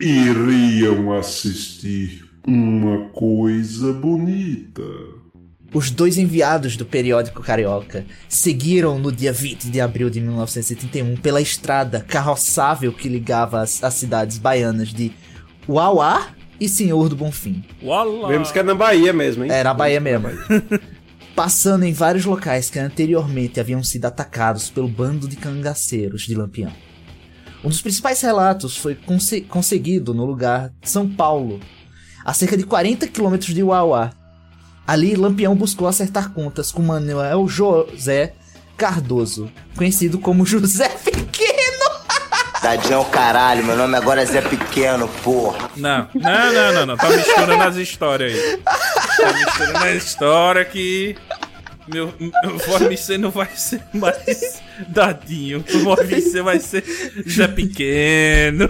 Iriam 0.00 1.12
assistir 1.18 2.24
uma 2.46 3.08
coisa 3.10 3.92
bonita. 3.92 4.82
Os 5.72 5.90
dois 5.90 6.18
enviados 6.18 6.76
do 6.76 6.84
periódico 6.84 7.42
Carioca 7.42 8.04
seguiram 8.28 8.98
no 8.98 9.12
dia 9.12 9.32
20 9.32 9.70
de 9.70 9.80
abril 9.80 10.10
de 10.10 10.20
1971 10.20 11.16
pela 11.16 11.40
estrada 11.40 12.00
carroçável 12.00 12.92
que 12.92 13.08
ligava 13.08 13.60
as, 13.60 13.82
as 13.84 13.94
cidades 13.94 14.36
baianas 14.36 14.88
de 14.88 15.12
Uauá 15.68 16.30
e 16.58 16.68
Senhor 16.68 17.08
do 17.08 17.14
Bonfim. 17.14 17.62
Uala. 17.82 18.28
Vemos 18.28 18.50
que 18.50 18.58
é 18.58 18.62
na 18.64 18.74
Bahia 18.74 19.12
mesmo, 19.12 19.44
hein? 19.44 19.50
Era 19.52 19.70
a 19.70 19.74
Bahia 19.74 20.00
mesmo. 20.00 20.28
Passando 21.36 21.84
em 21.84 21.92
vários 21.92 22.24
locais 22.24 22.68
que 22.68 22.78
anteriormente 22.78 23.60
haviam 23.60 23.82
sido 23.82 24.04
atacados 24.06 24.68
pelo 24.70 24.88
bando 24.88 25.28
de 25.28 25.36
cangaceiros 25.36 26.22
de 26.22 26.34
Lampião. 26.34 26.72
Um 27.64 27.68
dos 27.68 27.80
principais 27.80 28.20
relatos 28.20 28.76
foi 28.76 28.94
conse- 28.96 29.42
conseguido 29.42 30.12
no 30.12 30.24
lugar 30.24 30.72
de 30.82 30.90
São 30.90 31.08
Paulo, 31.08 31.60
a 32.24 32.34
cerca 32.34 32.56
de 32.56 32.64
40 32.64 33.06
quilômetros 33.06 33.54
de 33.54 33.62
Uauá. 33.62 34.10
Ali, 34.86 35.14
Lampião 35.14 35.54
buscou 35.54 35.86
acertar 35.86 36.30
contas 36.30 36.72
com 36.72 36.82
Manuel 36.82 37.46
José 37.46 38.34
Cardoso, 38.76 39.50
conhecido 39.76 40.18
como 40.18 40.46
José 40.46 40.88
Pequeno. 40.88 41.60
Tadinho 42.60 42.94
é 42.94 42.98
o 42.98 43.04
caralho, 43.06 43.64
meu 43.64 43.76
nome 43.76 43.96
agora 43.96 44.22
é 44.22 44.26
Zé 44.26 44.42
Pequeno, 44.42 45.08
porra. 45.22 45.70
Não, 45.76 46.08
não, 46.14 46.52
não, 46.52 46.72
não, 46.74 46.86
não. 46.86 46.96
Tá 46.96 47.08
misturando 47.08 47.62
as 47.62 47.76
histórias 47.76 48.32
aí. 48.32 48.58
Tá 48.58 49.32
misturando 49.32 49.84
a 49.84 49.94
história 49.94 50.64
que. 50.64 51.16
Meu, 51.88 52.12
meu 52.20 52.58
Vormicê 52.58 53.18
não 53.18 53.30
vai 53.30 53.48
ser 53.56 53.82
mais 53.94 54.62
dadinho. 54.88 55.64
O 55.74 55.78
Vormicê 55.80 56.42
vai 56.42 56.60
ser 56.60 56.84
já 57.26 57.48
pequeno. 57.48 58.68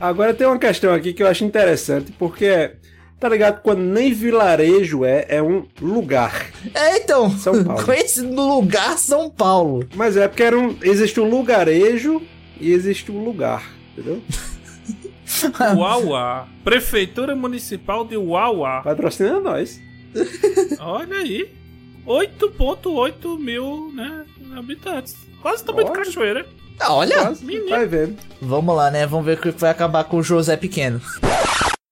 Agora 0.00 0.32
tem 0.32 0.46
uma 0.46 0.58
questão 0.58 0.92
aqui 0.92 1.12
que 1.12 1.22
eu 1.22 1.26
acho 1.28 1.44
interessante, 1.44 2.12
porque, 2.18 2.72
tá 3.18 3.28
ligado? 3.28 3.60
Quando 3.62 3.80
nem 3.80 4.12
vilarejo 4.12 5.04
é, 5.04 5.26
é 5.28 5.42
um 5.42 5.66
lugar. 5.80 6.50
É, 6.74 6.98
então. 6.98 7.30
São 7.30 7.64
Paulo. 7.64 7.82
Conhecido 7.84 8.28
no 8.28 8.56
lugar 8.56 8.98
São 8.98 9.30
Paulo. 9.30 9.86
Mas 9.94 10.16
é 10.16 10.28
porque 10.28 10.42
era 10.42 10.58
um, 10.58 10.76
existe 10.82 11.20
um 11.20 11.28
lugarejo 11.28 12.22
e 12.60 12.72
existe 12.72 13.10
um 13.10 13.24
lugar, 13.24 13.70
entendeu? 13.92 14.22
Uauá. 15.76 16.48
Prefeitura 16.64 17.34
Municipal 17.34 18.04
de 18.04 18.16
Uauá. 18.16 18.82
Patrocina 18.82 19.40
nós. 19.40 19.80
Olha 20.80 21.16
aí. 21.16 21.58
8.8 22.06 23.38
mil, 23.38 23.92
né, 23.94 24.24
habitantes. 24.56 25.14
Quase 25.42 25.62
tamanho 25.62 25.88
de 25.88 25.92
cachoeira. 25.92 26.46
Ah, 26.80 26.94
olha. 26.94 27.18
Quase, 27.18 27.60
vai 27.68 27.86
vendo. 27.86 28.16
Vamos 28.40 28.74
lá, 28.74 28.90
né? 28.90 29.06
Vamos 29.06 29.26
ver 29.26 29.36
o 29.36 29.40
que 29.40 29.50
vai 29.50 29.70
acabar 29.70 30.04
com 30.04 30.16
o 30.16 30.22
José 30.22 30.56
Pequeno. 30.56 31.02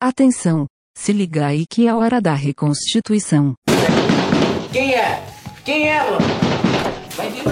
Atenção, 0.01 0.67
se 0.97 1.13
liga 1.13 1.47
aí 1.47 1.67
que 1.67 1.87
é 1.87 1.91
a 1.91 1.97
hora 1.97 2.21
da 2.23 2.35
reconstituição. 2.35 3.55
Quem 4.73 4.95
é? 4.95 5.23
Quem 5.65 5.89
é, 5.89 6.03
mano? 6.03 6.19
Vai 7.15 7.31
vir. 7.31 7.43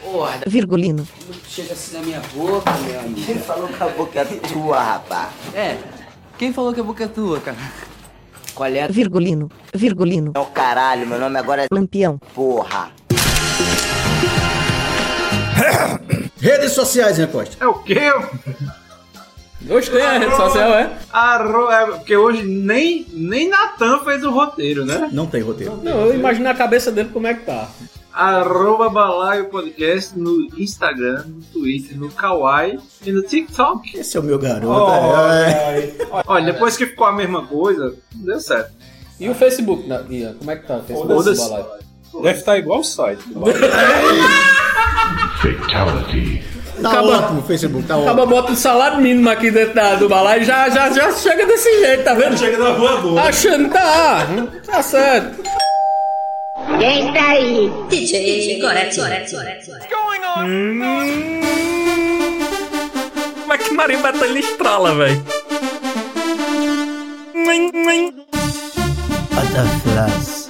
Porra, 0.00 0.40
Virgulino. 0.46 1.06
chega 1.46 1.72
assim 1.72 1.96
na 1.96 2.02
minha 2.02 2.20
boca, 2.34 2.72
meu 2.78 3.00
amigo. 3.00 3.26
Quem 3.26 3.38
falou 3.38 3.68
que 3.68 3.82
a 3.82 3.88
boca 3.88 4.20
é 4.20 4.24
tua, 4.24 4.82
rapaz? 4.82 5.28
É, 5.52 5.76
quem 6.38 6.52
falou 6.52 6.72
que 6.72 6.80
a 6.80 6.84
boca 6.84 7.04
é 7.04 7.08
tua, 7.08 7.40
cara? 7.40 7.58
Qual 8.54 8.68
é? 8.70 8.88
Virgulino. 8.88 9.50
Virgulino. 9.74 10.32
É 10.34 10.38
o 10.38 10.46
caralho, 10.46 11.06
meu 11.06 11.18
nome 11.18 11.38
agora 11.38 11.64
é 11.64 11.66
Lampião. 11.70 12.18
Porra. 12.34 12.90
Redes 16.40 16.72
sociais, 16.72 17.18
né, 17.18 17.26
Costa? 17.26 17.62
É 17.62 17.66
o 17.66 17.74
quê? 17.74 18.00
Hoje 19.68 19.90
tem 19.90 20.02
a 20.02 20.18
rede 20.18 20.34
social, 20.36 20.72
é? 20.74 20.90
Arro... 21.12 21.70
é 21.70 21.86
porque 21.86 22.16
hoje 22.16 22.42
nem, 22.44 23.06
nem 23.12 23.48
Natan 23.48 23.98
fez 24.00 24.24
o 24.24 24.30
roteiro, 24.30 24.84
né? 24.86 25.08
Não 25.12 25.26
tem 25.26 25.42
roteiro. 25.42 25.78
Não, 25.82 26.06
eu 26.06 26.14
imagino 26.14 26.48
a 26.48 26.54
cabeça 26.54 26.90
dele 26.90 27.10
como 27.12 27.26
é 27.26 27.34
que 27.34 27.44
tá. 27.44 27.68
Arroba 28.12 28.88
Balaio 28.88 29.44
Podcast 29.46 30.18
no 30.18 30.48
Instagram, 30.58 31.24
no 31.28 31.42
Twitter, 31.52 31.96
no 31.98 32.10
Kawaii 32.10 32.78
e 33.04 33.12
no 33.12 33.22
TikTok. 33.22 33.96
Esse 33.98 34.16
é 34.16 34.20
o 34.20 34.22
meu 34.22 34.38
garoto. 34.38 34.66
Olha, 34.68 35.46
é. 35.78 35.94
Olha, 36.26 36.52
depois 36.52 36.76
que 36.76 36.86
ficou 36.86 37.06
a 37.06 37.12
mesma 37.12 37.46
coisa, 37.46 37.94
deu 38.14 38.40
certo. 38.40 38.72
E 39.20 39.28
o 39.28 39.34
Facebook, 39.34 39.86
na- 39.86 40.02
Ian? 40.08 40.34
Como 40.38 40.50
é 40.50 40.56
que 40.56 40.66
tá 40.66 40.78
o 40.78 40.82
Facebook? 40.82 41.22
Do 41.24 41.36
Balaio? 41.36 41.66
Deve 42.22 42.38
estar 42.40 42.58
igual 42.58 42.80
o 42.80 42.84
site. 42.84 43.22
Fatality. 45.40 46.42
Tá 46.82 46.90
Acaba- 46.92 47.18
ótimo 47.18 47.40
o 47.40 47.42
Facebook, 47.42 47.86
tá 47.86 47.94
Acaba 47.96 48.22
ótimo. 48.22 48.26
bota 48.36 48.52
um 48.52 48.56
salário 48.56 48.98
mínimo 49.00 49.28
aqui 49.28 49.50
dentro 49.50 49.74
da, 49.74 49.94
do 49.96 50.08
balaio 50.08 50.42
e 50.42 50.44
já, 50.44 50.68
já, 50.70 50.90
já 50.90 51.12
chega 51.12 51.44
desse 51.46 51.70
jeito, 51.80 52.04
tá 52.04 52.14
vendo? 52.14 52.38
Chega 52.38 52.56
na 52.58 52.70
voadora. 52.72 53.22
Achando 53.28 53.68
tá. 53.70 54.26
Tá 54.66 54.82
certo. 54.82 55.42
Quem 56.78 57.08
está 57.08 57.26
aí? 57.28 57.70
DJ 57.90 58.60
Gorete. 58.60 59.00
Como 63.42 63.52
é 63.52 63.58
que 63.58 63.72
marimba 63.74 64.12
tá 64.12 64.26
ele 64.26 64.40
estrala, 64.40 64.94
velho? 64.94 65.22
Butterflies. 69.34 70.48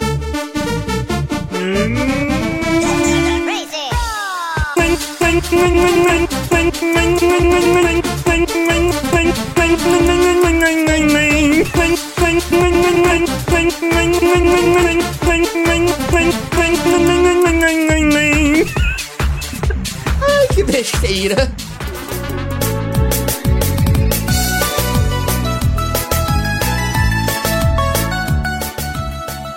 Ai, 20.22 20.46
que 20.54 20.62
besteira. 20.62 21.50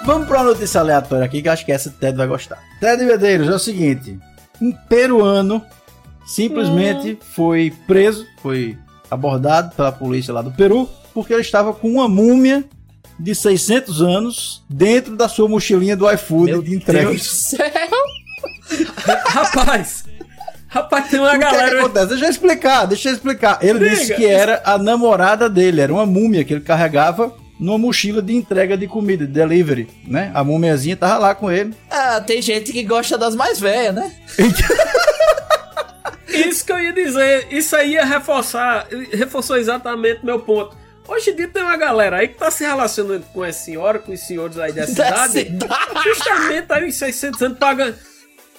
Vamos 0.06 0.28
para 0.28 0.42
uma 0.42 0.44
notícia 0.46 0.82
aleatória 0.82 1.26
aqui 1.26 1.42
que 1.42 1.48
eu 1.48 1.54
acho 1.54 1.64
que 1.66 1.72
essa 1.72 1.90
Ted 1.92 2.18
vai 2.18 2.28
gostar. 2.28 2.58
Ted 2.80 3.06
Medeiros, 3.06 3.48
é 3.48 3.54
o 3.54 3.60
seguinte: 3.60 4.20
um 4.60 4.72
peruano 4.72 5.64
simplesmente 6.26 7.18
foi 7.36 7.74
preso, 7.88 8.26
foi 8.42 8.78
abordado 9.10 9.76
pela 9.76 9.92
polícia 9.92 10.34
lá 10.34 10.42
do 10.42 10.52
Peru, 10.52 10.90
porque 11.14 11.34
ele 11.34 11.42
estava 11.42 11.74
com 11.74 11.90
uma 11.92 12.08
múmia 12.08 12.64
de 13.20 13.36
600 13.36 14.02
anos 14.02 14.64
dentro 14.70 15.16
da 15.16 15.28
sua 15.30 15.48
mochilinha 15.48 15.96
do 15.96 16.10
iFood 16.12 16.62
de 16.64 16.76
entrega. 16.76 17.10
Deus 17.10 17.22
do 17.22 17.28
céu. 17.28 17.70
Rapaz. 19.28 20.06
Rapaz, 20.68 21.08
tem 21.08 21.20
uma 21.20 21.28
O 21.28 21.38
que, 21.38 21.46
é 21.46 21.48
que 21.50 21.56
galera. 21.56 21.80
acontece? 21.80 22.08
Deixa 22.08 22.26
eu 22.26 22.30
explicar, 22.32 22.86
deixa 22.88 23.10
eu 23.10 23.14
explicar. 23.14 23.60
Ele 23.62 23.88
disse 23.90 24.16
que 24.16 24.26
era 24.26 24.60
a 24.66 24.78
namorada 24.80 25.48
dele, 25.48 25.82
era 25.82 25.94
uma 25.94 26.06
múmia 26.06 26.44
que 26.44 26.52
ele 26.52 26.62
carregava 26.62 27.32
numa 27.60 27.78
mochila 27.78 28.24
de 28.24 28.36
entrega 28.36 28.76
de 28.76 28.88
comida, 28.88 29.28
de 29.28 29.32
delivery, 29.32 29.88
né? 30.08 30.32
A 30.34 30.44
múmiazinha 30.44 30.98
tava 30.98 31.20
lá 31.20 31.36
com 31.36 31.52
ele. 31.52 31.76
Ah, 31.92 32.20
tem 32.20 32.42
gente 32.42 32.72
que 32.72 32.82
gosta 32.84 33.20
das 33.20 33.36
mais 33.36 33.60
velhas, 33.60 33.94
né? 33.94 34.12
Isso 36.38 36.66
que 36.66 36.72
eu 36.72 36.80
ia 36.80 36.94
dizer. 36.94 37.48
Isso 37.52 37.76
aí 37.76 37.94
ia 37.94 38.06
reforçar. 38.06 38.88
Reforçou 39.12 39.58
exatamente 39.58 40.26
meu 40.26 40.40
ponto. 40.40 40.76
Hoje 41.08 41.32
em 41.32 41.36
dia 41.36 41.48
tem 41.50 41.62
uma 41.62 41.76
galera 41.76 42.18
aí 42.18 42.30
que 42.30 42.36
tá 42.36 42.50
se 42.50 42.64
relacionando 42.64 43.26
com 43.34 43.44
as 43.44 43.58
senhoras, 43.58 44.04
com 44.04 44.14
os 44.14 44.22
senhores 44.22 44.58
aí 44.58 44.72
da 44.72 44.82
Da 44.82 44.88
cidade. 44.88 45.32
cidade. 45.34 46.04
Justamente 46.04 46.72
aí 46.72 46.86
uns 46.88 46.96
600 46.96 47.42
anos 47.42 47.58
pra 47.58 47.74
ganhar. 47.74 47.96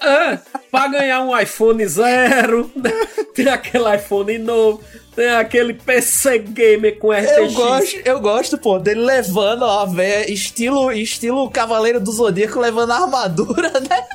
É, 0.00 0.38
pra 0.70 0.88
ganhar 0.88 1.22
um 1.22 1.38
iPhone 1.38 1.86
zero, 1.86 2.70
né? 2.76 2.90
tem 3.34 3.48
aquele 3.48 3.94
iPhone 3.96 4.36
novo, 4.38 4.82
tem 5.16 5.30
aquele 5.30 5.72
PC 5.72 6.40
Gamer 6.40 6.98
com 6.98 7.10
RTX. 7.12 7.30
Eu 7.38 7.52
gosto, 7.52 7.96
eu 8.04 8.20
gosto, 8.20 8.58
pô, 8.58 8.78
dele 8.78 9.00
levando 9.00 9.64
a 9.64 9.86
véia, 9.86 10.30
estilo, 10.30 10.92
estilo 10.92 11.48
Cavaleiro 11.48 12.00
do 12.00 12.12
Zodíaco, 12.12 12.60
levando 12.60 12.90
a 12.90 12.96
armadura, 13.02 13.70
né? 13.80 14.06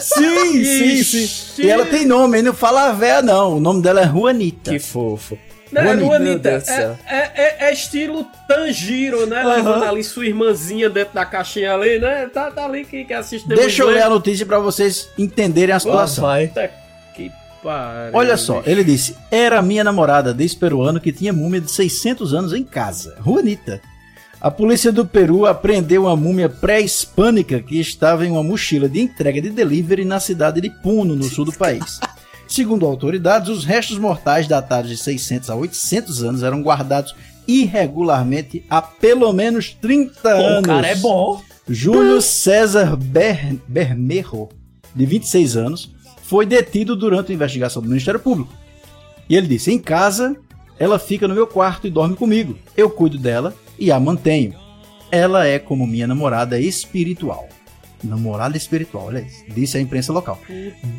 Sim, 0.00 0.64
sim, 0.64 1.02
sim. 1.26 1.62
E 1.62 1.70
ela 1.70 1.86
tem 1.86 2.06
nome, 2.06 2.40
não 2.42 2.52
fala 2.54 2.88
a 2.88 2.92
véia, 2.92 3.22
não. 3.22 3.56
O 3.56 3.60
nome 3.60 3.82
dela 3.82 4.00
é 4.00 4.06
Juanita. 4.08 4.70
Que 4.70 4.78
fofo. 4.78 5.38
Não, 5.70 5.82
Juanita. 5.82 6.06
Juanita, 6.06 6.60
céu. 6.60 6.98
é, 7.06 7.16
é, 7.16 7.32
é- 7.34 7.56
é 7.68 7.72
estilo 7.72 8.26
Tanjiro, 8.46 9.26
né? 9.26 9.40
Aham. 9.40 9.56
Levando 9.56 9.84
ali 9.84 10.04
sua 10.04 10.26
irmãzinha 10.26 10.90
dentro 10.90 11.14
da 11.14 11.24
caixinha 11.24 11.72
ali, 11.74 11.98
né? 11.98 12.26
Tá, 12.32 12.50
tá 12.50 12.64
ali 12.66 12.84
que, 12.84 13.04
que 13.04 13.14
assiste 13.14 13.48
Deixa 13.48 13.82
eu 13.82 13.88
ler 13.88 14.02
a 14.02 14.10
notícia 14.10 14.44
pra 14.44 14.58
vocês 14.58 15.08
entenderem 15.16 15.74
a 15.74 15.80
situação. 15.80 16.24
Puta 16.48 16.70
que 17.16 17.30
pariu. 17.62 18.10
Olha 18.12 18.36
só, 18.36 18.58
bicho. 18.58 18.68
ele 18.68 18.84
disse: 18.84 19.16
Era 19.30 19.62
minha 19.62 19.82
namorada 19.82 20.34
desde 20.34 20.58
peruano 20.58 21.00
que 21.00 21.10
tinha 21.10 21.32
múmia 21.32 21.60
de 21.60 21.70
600 21.70 22.34
anos 22.34 22.52
em 22.52 22.64
casa. 22.64 23.16
Juanita. 23.24 23.80
A 24.42 24.50
polícia 24.50 24.90
do 24.90 25.06
Peru 25.06 25.46
apreendeu 25.46 26.02
uma 26.02 26.16
múmia 26.16 26.48
pré-hispânica 26.48 27.60
que 27.60 27.78
estava 27.78 28.26
em 28.26 28.32
uma 28.32 28.42
mochila 28.42 28.88
de 28.88 29.00
entrega 29.00 29.40
de 29.40 29.50
delivery 29.50 30.04
na 30.04 30.18
cidade 30.18 30.60
de 30.60 30.68
Puno, 30.68 31.14
no 31.14 31.22
sul 31.22 31.44
do 31.44 31.52
país. 31.52 32.00
Segundo 32.48 32.84
autoridades, 32.84 33.48
os 33.48 33.64
restos 33.64 33.98
mortais 33.98 34.48
datados 34.48 34.90
de 34.90 34.96
600 34.96 35.48
a 35.48 35.54
800 35.54 36.24
anos 36.24 36.42
eram 36.42 36.60
guardados 36.60 37.14
irregularmente 37.46 38.66
há 38.68 38.82
pelo 38.82 39.32
menos 39.32 39.76
30 39.80 40.12
Pô, 40.20 40.28
anos. 40.28 40.58
o 40.58 40.62
cara 40.62 40.88
é 40.88 40.96
bom. 40.96 41.40
Júlio 41.68 42.20
César 42.20 42.96
Ber 42.96 43.60
Bermejo, 43.68 44.48
de 44.92 45.06
26 45.06 45.56
anos, 45.56 45.94
foi 46.24 46.46
detido 46.46 46.96
durante 46.96 47.30
a 47.30 47.34
investigação 47.36 47.80
do 47.80 47.88
Ministério 47.88 48.18
Público. 48.18 48.52
E 49.28 49.36
ele 49.36 49.46
disse: 49.46 49.70
Em 49.70 49.78
casa, 49.78 50.36
ela 50.80 50.98
fica 50.98 51.28
no 51.28 51.34
meu 51.34 51.46
quarto 51.46 51.86
e 51.86 51.90
dorme 51.90 52.16
comigo. 52.16 52.58
Eu 52.76 52.90
cuido 52.90 53.18
dela 53.18 53.54
e 53.82 53.90
a 53.90 53.98
mantenho. 53.98 54.54
Ela 55.10 55.44
é 55.44 55.58
como 55.58 55.88
minha 55.88 56.06
namorada 56.06 56.58
espiritual. 56.60 57.48
Namorada 58.02 58.56
espiritual, 58.56 59.06
olha 59.06 59.18
isso, 59.18 59.44
disse 59.48 59.76
a 59.76 59.80
imprensa 59.80 60.12
local. 60.12 60.38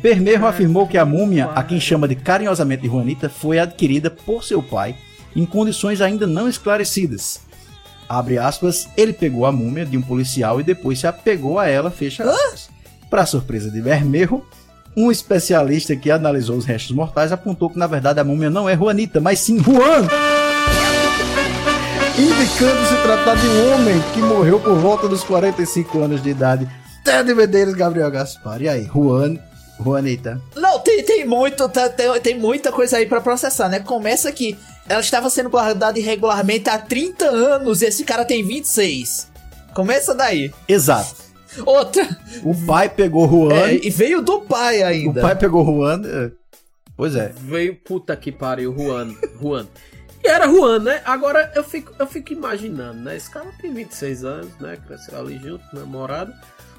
Bermejo 0.02 0.44
afirmou 0.44 0.86
que 0.86 0.98
a 0.98 1.04
múmia, 1.04 1.46
a 1.46 1.62
quem 1.62 1.80
chama 1.80 2.06
de 2.06 2.14
carinhosamente 2.14 2.82
de 2.82 2.88
Juanita, 2.88 3.30
foi 3.30 3.58
adquirida 3.58 4.10
por 4.10 4.44
seu 4.44 4.62
pai 4.62 4.94
em 5.34 5.46
condições 5.46 6.02
ainda 6.02 6.26
não 6.26 6.46
esclarecidas. 6.46 7.40
Abre 8.06 8.36
aspas, 8.36 8.86
ele 8.98 9.14
pegou 9.14 9.46
a 9.46 9.52
múmia 9.52 9.86
de 9.86 9.96
um 9.96 10.02
policial 10.02 10.60
e 10.60 10.62
depois 10.62 10.98
se 10.98 11.06
apegou 11.06 11.58
a 11.58 11.66
ela, 11.66 11.90
fecha 11.90 12.22
aspas. 12.22 12.68
Para 13.08 13.24
surpresa 13.24 13.70
de 13.70 13.80
Bermejo, 13.80 14.44
um 14.94 15.10
especialista 15.10 15.96
que 15.96 16.10
analisou 16.10 16.58
os 16.58 16.66
restos 16.66 16.94
mortais 16.94 17.32
apontou 17.32 17.70
que 17.70 17.78
na 17.78 17.86
verdade 17.86 18.20
a 18.20 18.24
múmia 18.24 18.50
não 18.50 18.68
é 18.68 18.76
Juanita, 18.76 19.20
mas 19.20 19.40
sim 19.40 19.58
Juan. 19.58 20.06
Implicando 22.44 22.86
se 22.86 23.02
tratar 23.02 23.36
de 23.36 23.46
um 23.46 23.72
homem 23.74 23.94
que 24.12 24.20
morreu 24.20 24.60
por 24.60 24.76
volta 24.76 25.08
dos 25.08 25.24
45 25.24 25.98
anos 26.02 26.22
de 26.22 26.28
idade. 26.28 26.68
Ted 27.02 27.34
Medeiros, 27.34 27.72
Gabriel 27.74 28.10
Gaspar. 28.10 28.60
E 28.60 28.68
aí, 28.68 28.84
Juan, 28.84 29.36
Juanita? 29.82 30.38
Não, 30.54 30.78
tem, 30.80 31.02
tem 31.02 31.24
muito, 31.26 31.66
tá- 31.70 31.88
tem, 31.88 32.20
tem 32.20 32.38
muita 32.38 32.70
coisa 32.70 32.98
aí 32.98 33.06
pra 33.06 33.20
processar, 33.22 33.70
né? 33.70 33.80
Começa 33.80 34.30
que 34.30 34.58
ela 34.88 35.00
estava 35.00 35.30
sendo 35.30 35.48
guardada 35.48 35.98
irregularmente 35.98 36.68
há 36.68 36.76
30 36.76 37.24
anos 37.24 37.80
e 37.80 37.86
esse 37.86 38.04
cara 38.04 38.26
tem 38.26 38.46
26. 38.46 39.30
Começa 39.74 40.14
daí. 40.14 40.52
Exato. 40.68 41.14
Outra. 41.64 42.06
O 42.42 42.54
pai 42.66 42.90
pegou 42.90 43.26
Juan. 43.26 43.54
É, 43.68 43.74
e 43.82 43.88
veio 43.88 44.20
do 44.20 44.40
pai 44.42 44.82
o 44.82 44.86
ainda. 44.86 45.22
pai 45.22 45.34
pegou 45.36 45.64
Juan. 45.64 46.02
é, 46.04 46.30
Pois 46.96 47.14
é. 47.16 47.32
Veio, 47.40 47.74
puta 47.76 48.14
que 48.16 48.30
pariu, 48.30 48.74
Juan. 48.76 49.14
Juan. 49.40 49.66
E 50.24 50.28
era 50.28 50.48
Juan, 50.48 50.78
né? 50.78 51.02
Agora 51.04 51.52
eu 51.54 51.62
fico, 51.62 51.92
eu 51.98 52.06
fico 52.06 52.32
imaginando, 52.32 52.98
né? 53.00 53.16
Esse 53.16 53.30
cara 53.30 53.46
tem 53.60 53.72
26 53.74 54.24
anos, 54.24 54.50
né? 54.58 54.78
Cresceu 54.86 55.18
ali 55.20 55.38
junto, 55.38 55.62
namorado. 55.74 56.32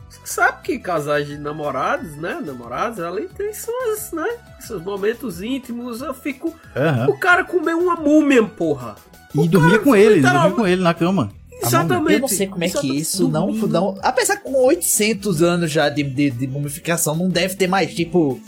Você 0.09 0.19
sabe 0.25 0.61
que 0.63 0.79
casais 0.79 1.27
de 1.27 1.37
namorados, 1.37 2.15
né? 2.15 2.39
Namorados 2.43 2.99
ali 2.99 3.27
tem 3.37 3.53
suas, 3.53 4.11
né? 4.11 4.25
Seus 4.61 4.81
momentos 4.81 5.41
íntimos. 5.41 6.01
Eu 6.01 6.13
fico. 6.13 6.55
Aham. 6.75 7.07
O 7.09 7.17
cara 7.19 7.43
comeu 7.43 7.77
uma 7.77 7.95
múmia, 7.95 8.43
porra. 8.43 8.95
E 9.33 9.47
dormia 9.47 9.77
com 9.79 9.95
ele, 9.95 10.15
literal- 10.15 10.43
dormia 10.43 10.55
com 10.55 10.67
ele 10.67 10.81
na 10.81 10.93
cama. 10.93 11.31
Exatamente. 11.61 12.13
Eu 12.13 12.19
não 12.21 12.27
sei 12.27 12.47
como 12.47 12.63
é 12.63 12.69
que 12.69 12.97
isso 12.97 13.27
não, 13.27 13.51
não. 13.51 13.97
Apesar 14.01 14.37
que 14.37 14.43
com 14.43 14.55
800 14.65 15.41
anos 15.43 15.69
já 15.71 15.87
de, 15.89 16.03
de, 16.03 16.29
de 16.31 16.47
mumificação, 16.47 17.15
não 17.15 17.29
deve 17.29 17.55
ter 17.55 17.67
mais, 17.67 17.93
tipo, 17.93 18.39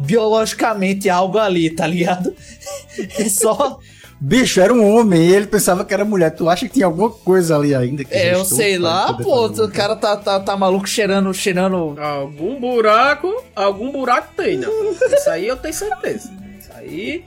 biologicamente 0.00 1.08
algo 1.08 1.38
ali, 1.38 1.70
tá 1.70 1.86
ligado? 1.86 2.34
É 3.18 3.28
só. 3.28 3.78
Bicho, 4.24 4.60
era 4.60 4.72
um 4.72 4.88
homem 4.88 5.20
e 5.20 5.34
ele 5.34 5.48
pensava 5.48 5.84
que 5.84 5.92
era 5.92 6.04
mulher. 6.04 6.30
Tu 6.30 6.48
acha 6.48 6.68
que 6.68 6.74
tinha 6.74 6.86
alguma 6.86 7.10
coisa 7.10 7.56
ali 7.56 7.74
ainda? 7.74 8.04
Que 8.04 8.14
É, 8.14 8.34
eu 8.34 8.44
sei 8.44 8.78
lá, 8.78 9.12
pô, 9.14 9.46
o 9.46 9.68
cara 9.68 9.96
tá, 9.96 10.16
tá, 10.16 10.38
tá 10.38 10.56
maluco 10.56 10.88
cheirando, 10.88 11.34
cheirando. 11.34 12.00
Algum 12.00 12.60
buraco, 12.60 13.42
algum 13.56 13.90
buraco 13.90 14.28
tem, 14.36 14.58
né? 14.58 14.68
Isso 15.12 15.28
aí 15.28 15.48
eu 15.48 15.56
tenho 15.56 15.74
certeza. 15.74 16.30
Isso 16.56 16.70
aí 16.72 17.24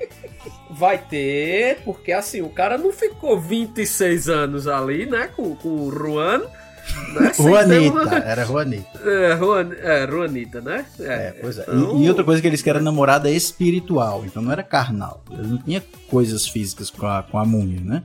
vai 0.72 0.98
ter, 0.98 1.80
porque 1.84 2.14
assim, 2.14 2.42
o 2.42 2.48
cara 2.48 2.78
não 2.78 2.94
ficou 2.94 3.38
26 3.42 4.30
anos 4.30 4.66
ali, 4.66 5.06
né, 5.06 5.30
com, 5.36 5.54
com 5.54 5.68
o 5.68 5.92
Juan. 5.92 6.44
Né, 7.16 7.30
ter 7.30 7.42
Juanita, 7.44 8.02
uma- 8.02 8.16
era 8.18 8.46
Juanita. 8.46 9.00
É, 9.06 9.38
Juan, 9.38 9.70
é, 9.82 10.06
Juanita, 10.08 10.60
né? 10.62 10.86
É, 11.00 11.34
Pois 11.42 11.58
é. 11.58 11.62
então- 11.62 11.98
E, 11.98 12.04
e 12.06 12.10
outra 12.10 12.24
coisa 12.26 12.42
que 12.42 12.48
eles 12.48 12.62
queriam 12.62 12.84
namorada 12.84 13.32
espiritual, 13.32 14.24
então 14.26 14.42
não 14.44 14.52
era 14.52 14.62
carnal. 14.64 15.24
Ele 15.32 15.48
não 15.48 15.58
tinha 15.60 15.82
coisas 16.10 16.46
físicas 16.48 16.90
com 16.90 17.08
a, 17.08 17.24
com 17.24 17.38
a 17.40 17.46
múmia, 17.46 17.80
né? 17.82 18.04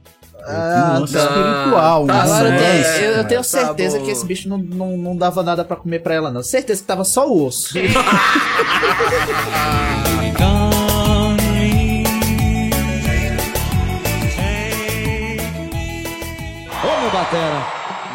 Um 0.49 1.01
lance 1.01 1.13
tá. 1.13 1.21
espiritual, 1.25 2.07
Tá, 2.07 2.23
agora 2.23 2.49
eu 2.49 2.59
tenho, 2.59 2.73
romance, 2.73 3.03
eu, 3.03 3.11
eu 3.11 3.17
né? 3.19 3.25
tenho 3.25 3.41
Tá 3.41 3.45
certeza 3.49 3.99
bom. 3.99 4.05
que 4.05 4.11
esse 4.11 4.25
bicho 4.25 4.49
não, 4.49 4.57
não, 4.59 4.97
não 4.97 5.17
dava 5.17 5.43
nada 5.43 5.65
pra 5.65 5.77
comer 5.77 5.99
pra 6.03 6.15
ela, 6.15 6.31
não. 6.31 6.43
Certeza 6.43 6.81
que 6.81 6.87
tava 6.87 7.05
só 7.05 7.29
o 7.29 7.45
osso. 7.47 7.75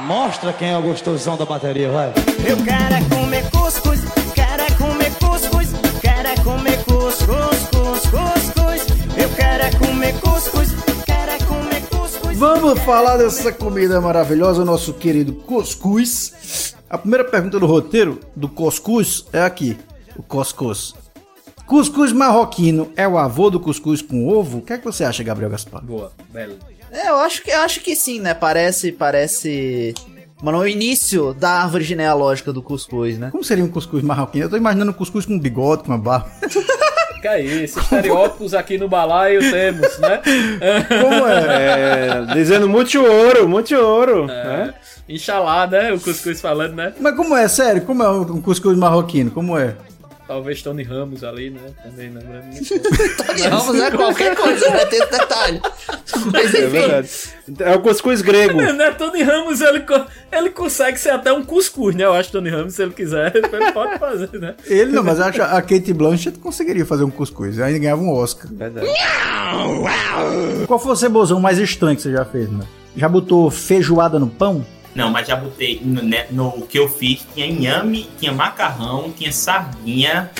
mostra 0.05 0.53
quem 0.53 0.69
é 0.69 0.77
o 0.77 0.81
gostosão 0.81 1.35
da 1.35 1.45
bateria, 1.45 1.89
vai. 1.89 2.13
Eu 2.47 2.57
quero 2.63 2.93
é 2.93 3.03
comer 3.09 3.49
cuscuz, 3.49 4.01
quero 4.35 4.61
é 4.61 4.71
comer 4.71 5.11
cuscuz, 5.15 5.69
quero 5.99 6.27
é 6.27 6.35
comer 6.35 6.77
cuscuz, 6.83 7.59
cuscuz, 7.71 8.51
cuscuz. 8.51 8.85
Eu 9.17 9.29
quero 9.35 9.63
é 9.63 9.71
comer 9.71 10.13
cuscuz, 10.19 10.69
quero 11.05 11.31
é 11.31 11.37
comer 11.39 11.81
cuscuz. 11.89 12.37
Vamos 12.37 12.79
falar 12.81 13.17
dessa 13.17 13.51
comida 13.51 13.99
maravilhosa, 13.99 14.61
o 14.61 14.65
nosso 14.65 14.93
querido 14.93 15.33
cuscuz. 15.33 16.75
A 16.87 16.99
primeira 16.99 17.25
pergunta 17.25 17.59
do 17.59 17.65
roteiro 17.65 18.19
do 18.35 18.47
cuscuz 18.47 19.25
é 19.33 19.41
aqui, 19.41 19.75
o 20.15 20.21
cuscuz. 20.21 20.93
Cuscuz 21.65 22.11
marroquino 22.11 22.91
é 22.95 23.07
o 23.07 23.17
avô 23.17 23.49
do 23.49 23.59
cuscuz 23.59 24.03
com 24.03 24.27
ovo? 24.27 24.59
O 24.59 24.61
que 24.61 24.73
é 24.73 24.77
que 24.77 24.85
você 24.85 25.03
acha, 25.03 25.23
Gabriel 25.23 25.49
Gaspar? 25.49 25.83
Boa, 25.83 26.11
belo. 26.31 26.74
É, 26.95 27.09
eu 27.09 27.17
acho 27.17 27.41
que, 27.43 27.51
eu 27.51 27.59
acho 27.59 27.81
que 27.81 27.95
sim, 27.95 28.19
né? 28.19 28.33
Parece, 28.33 28.91
parece. 28.91 29.93
Mano, 30.41 30.59
o 30.59 30.67
início 30.67 31.33
da 31.33 31.49
árvore 31.63 31.83
genealógica 31.83 32.53
do 32.53 32.61
cuscuz, 32.61 33.17
né? 33.17 33.29
Como 33.31 33.43
seria 33.43 33.63
um 33.63 33.69
cuscuz 33.69 34.03
marroquino? 34.03 34.45
Eu 34.45 34.49
tô 34.49 34.57
imaginando 34.57 34.91
um 34.91 34.93
cuscuz 34.93 35.25
com 35.25 35.39
bigode, 35.39 35.83
com 35.83 35.89
uma 35.89 35.97
barba. 35.97 36.29
Que 37.21 37.29
é 37.29 37.41
isso, 37.41 37.79
estereótipos 37.79 38.53
aqui 38.53 38.77
no 38.77 38.87
balaio 38.87 39.39
temos, 39.39 39.97
né? 39.97 40.21
Como 41.01 41.25
É, 41.27 42.23
dizendo 42.35 42.69
muito 42.69 43.01
ouro, 43.03 43.49
muito 43.49 43.73
ouro. 43.73 44.27
né? 44.27 44.75
Inxalá, 45.09 45.65
né? 45.65 45.91
O 45.91 45.99
cuscuz 45.99 46.39
falando, 46.39 46.75
né? 46.75 46.93
Mas 46.99 47.15
como 47.15 47.35
é, 47.35 47.47
sério? 47.47 47.81
Como 47.81 48.03
é 48.03 48.09
um 48.11 48.39
cuscuz 48.41 48.77
marroquino? 48.77 49.31
Como 49.31 49.57
é? 49.57 49.75
Talvez 50.27 50.61
Tony 50.63 50.81
Ramos 50.81 51.23
ali, 51.23 51.51
né? 51.51 51.61
Também 51.83 52.09
lembrando. 52.09 52.55
Tony 53.27 53.41
Ramos 53.43 53.79
é 53.79 53.91
qualquer 53.91 54.35
coisa, 54.35 54.69
né? 54.71 54.85
Tem 54.85 54.99
esse 54.99 55.11
detalhe. 55.11 55.61
Mas 56.33 56.53
É 56.53 56.59
enfim. 56.59 56.69
verdade. 56.69 57.09
É 57.59 57.75
o 57.75 57.79
cuscuz 57.79 58.21
grego. 58.23 58.59
né? 58.59 58.91
Tony 58.91 59.21
Ramos, 59.21 59.61
ele, 59.61 59.85
ele 60.31 60.49
consegue 60.49 60.99
ser 60.99 61.11
até 61.11 61.31
um 61.31 61.43
cuscuz, 61.45 61.93
né? 61.95 62.05
Eu 62.05 62.13
acho 62.13 62.29
que 62.29 62.33
Tony 62.37 62.49
Ramos, 62.49 62.73
se 62.73 62.81
ele 62.81 62.93
quiser, 62.93 63.33
ele 63.37 63.71
pode 63.71 63.99
fazer, 63.99 64.31
né? 64.39 64.55
Ele 64.65 64.91
não, 64.91 65.03
mas 65.03 65.19
eu 65.19 65.25
acho 65.25 65.33
que 65.33 65.41
a 65.41 65.61
Kate 65.61 65.93
Blanchett 65.93 66.39
conseguiria 66.39 66.85
fazer 66.87 67.03
um 67.03 67.11
cuscuz. 67.11 67.59
Ainda 67.59 67.77
ganhava 67.77 68.01
um 68.01 68.11
Oscar. 68.11 68.47
Verdade. 68.51 68.87
Qual 70.65 70.79
foi 70.79 70.91
o 70.93 70.95
cebozão 70.95 71.39
mais 71.39 71.59
estranho 71.59 71.95
que 71.95 72.01
você 72.01 72.11
já 72.11 72.25
fez, 72.25 72.49
né? 72.49 72.65
Já 72.97 73.07
botou 73.07 73.51
feijoada 73.51 74.17
no 74.17 74.27
pão? 74.27 74.65
Não, 74.95 75.11
mas 75.11 75.27
já 75.27 75.35
botei 75.35 75.81
no, 75.83 76.01
né, 76.01 76.25
no 76.31 76.61
que 76.65 76.79
eu 76.79 76.87
fiz, 76.87 77.25
tinha 77.35 77.45
inhame, 77.45 78.09
tinha 78.17 78.31
macarrão, 78.31 79.11
tinha 79.11 79.31
sardinha, 79.31 80.31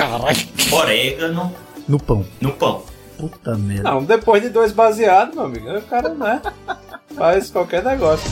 orégano 0.72 1.54
No 1.88 2.00
pão. 2.00 2.26
no 2.40 2.52
pão. 2.54 2.84
Puta 3.18 3.56
merda. 3.58 3.92
Não, 3.92 4.04
depois 4.04 4.42
de 4.42 4.50
dois 4.50 4.72
baseados, 4.72 5.36
meu 5.36 5.46
amigo, 5.46 5.70
o 5.78 5.82
cara, 5.84 6.10
né? 6.14 6.42
Faz 7.16 7.50
qualquer 7.50 7.84
negócio. 7.84 8.30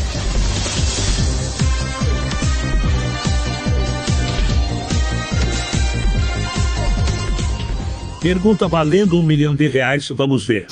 Pergunta 8.21 8.67
valendo 8.67 9.19
um 9.19 9.23
milhão 9.23 9.53
de 9.53 9.67
reais, 9.67 10.07
vamos 10.09 10.45
ver. 10.47 10.67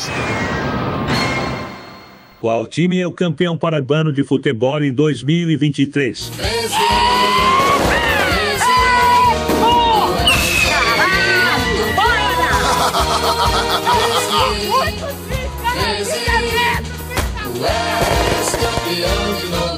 Qual 2.42 2.66
time 2.66 3.00
é 3.00 3.06
o 3.06 3.12
campeão 3.12 3.56
paraibano 3.56 4.12
de 4.12 4.24
futebol 4.24 4.84
em 4.84 4.92
2023? 4.92 6.32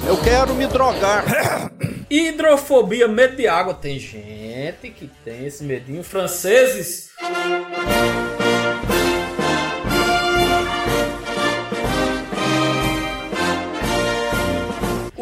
Eu 0.07 0.18
quero 0.24 0.55
me 0.55 0.66
drogar. 0.68 1.26
Hidrofobia, 2.09 3.09
medo 3.09 3.36
de 3.36 3.45
água. 3.45 3.74
Tem 3.74 3.99
gente 3.99 4.89
que 4.91 5.11
tem 5.26 5.47
esse 5.47 5.66
medinho. 5.66 6.01
Franceses. 6.01 7.09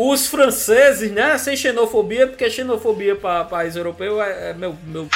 Os 0.09 0.27
franceses, 0.27 1.11
né? 1.11 1.37
Sem 1.37 1.55
xenofobia, 1.55 2.27
porque 2.27 2.49
xenofobia 2.49 3.15
para 3.15 3.43
país 3.45 3.75
europeu 3.75 4.21
é, 4.21 4.49
é 4.49 4.53
meu. 4.53 4.75
meu 4.85 5.07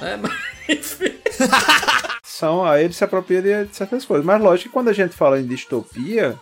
né? 0.00 0.18
Mas. 0.68 0.98
São, 2.24 2.64
aí 2.64 2.84
ele 2.84 2.92
se 2.92 3.04
apropria 3.04 3.40
de, 3.40 3.66
de 3.66 3.76
certas 3.76 4.04
coisas. 4.04 4.24
Mas 4.26 4.40
lógico 4.40 4.68
que 4.68 4.72
quando 4.72 4.88
a 4.88 4.92
gente 4.92 5.14
fala 5.14 5.38
em 5.38 5.46
distopia, 5.46 6.34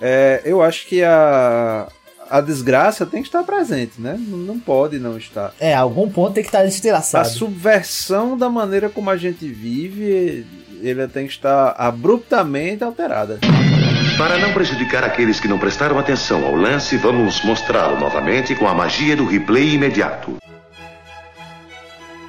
é, 0.00 0.40
eu 0.44 0.62
acho 0.62 0.86
que 0.86 1.02
a, 1.02 1.88
a 2.30 2.40
desgraça 2.40 3.04
tem 3.04 3.22
que 3.22 3.28
estar 3.28 3.42
presente, 3.42 4.00
né? 4.00 4.16
Não, 4.18 4.38
não 4.38 4.58
pode 4.58 4.98
não 4.98 5.18
estar. 5.18 5.52
É, 5.60 5.74
algum 5.74 6.08
ponto 6.08 6.34
tem 6.34 6.42
que 6.42 6.48
estar 6.48 6.60
A 6.60 6.64
destilhaçado. 6.64 7.28
subversão 7.28 8.36
da 8.38 8.48
maneira 8.48 8.88
como 8.88 9.10
a 9.10 9.16
gente 9.16 9.46
vive, 9.46 10.46
ele 10.80 11.06
tem 11.08 11.26
que 11.26 11.32
estar 11.32 11.74
abruptamente 11.76 12.82
alterada. 12.82 13.38
Para 14.18 14.38
não 14.38 14.50
prejudicar 14.54 15.04
aqueles 15.04 15.38
que 15.38 15.46
não 15.46 15.58
prestaram 15.58 15.98
atenção 15.98 16.46
ao 16.46 16.54
lance, 16.54 16.96
vamos 16.96 17.42
mostrá-lo 17.42 18.00
novamente 18.00 18.54
com 18.54 18.66
a 18.66 18.72
magia 18.72 19.14
do 19.14 19.26
replay 19.26 19.74
imediato. 19.74 20.38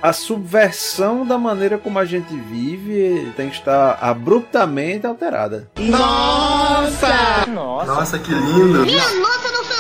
A 0.02 0.12
subversão 0.12 1.26
da 1.26 1.38
maneira 1.38 1.78
como 1.78 1.98
a 1.98 2.04
gente 2.04 2.36
vive 2.36 3.32
tem 3.38 3.50
que 3.50 3.56
estar 3.56 3.98
abruptamente 4.02 5.08
alterada. 5.08 5.70
Nossa! 5.80 7.46
Nossa, 7.48 8.20
que 8.20 8.32
lindo! 8.32 8.86
Minha 8.86 9.04
nossa, 9.16 9.52
nossa, 9.52 9.52
nossa! 9.52 9.77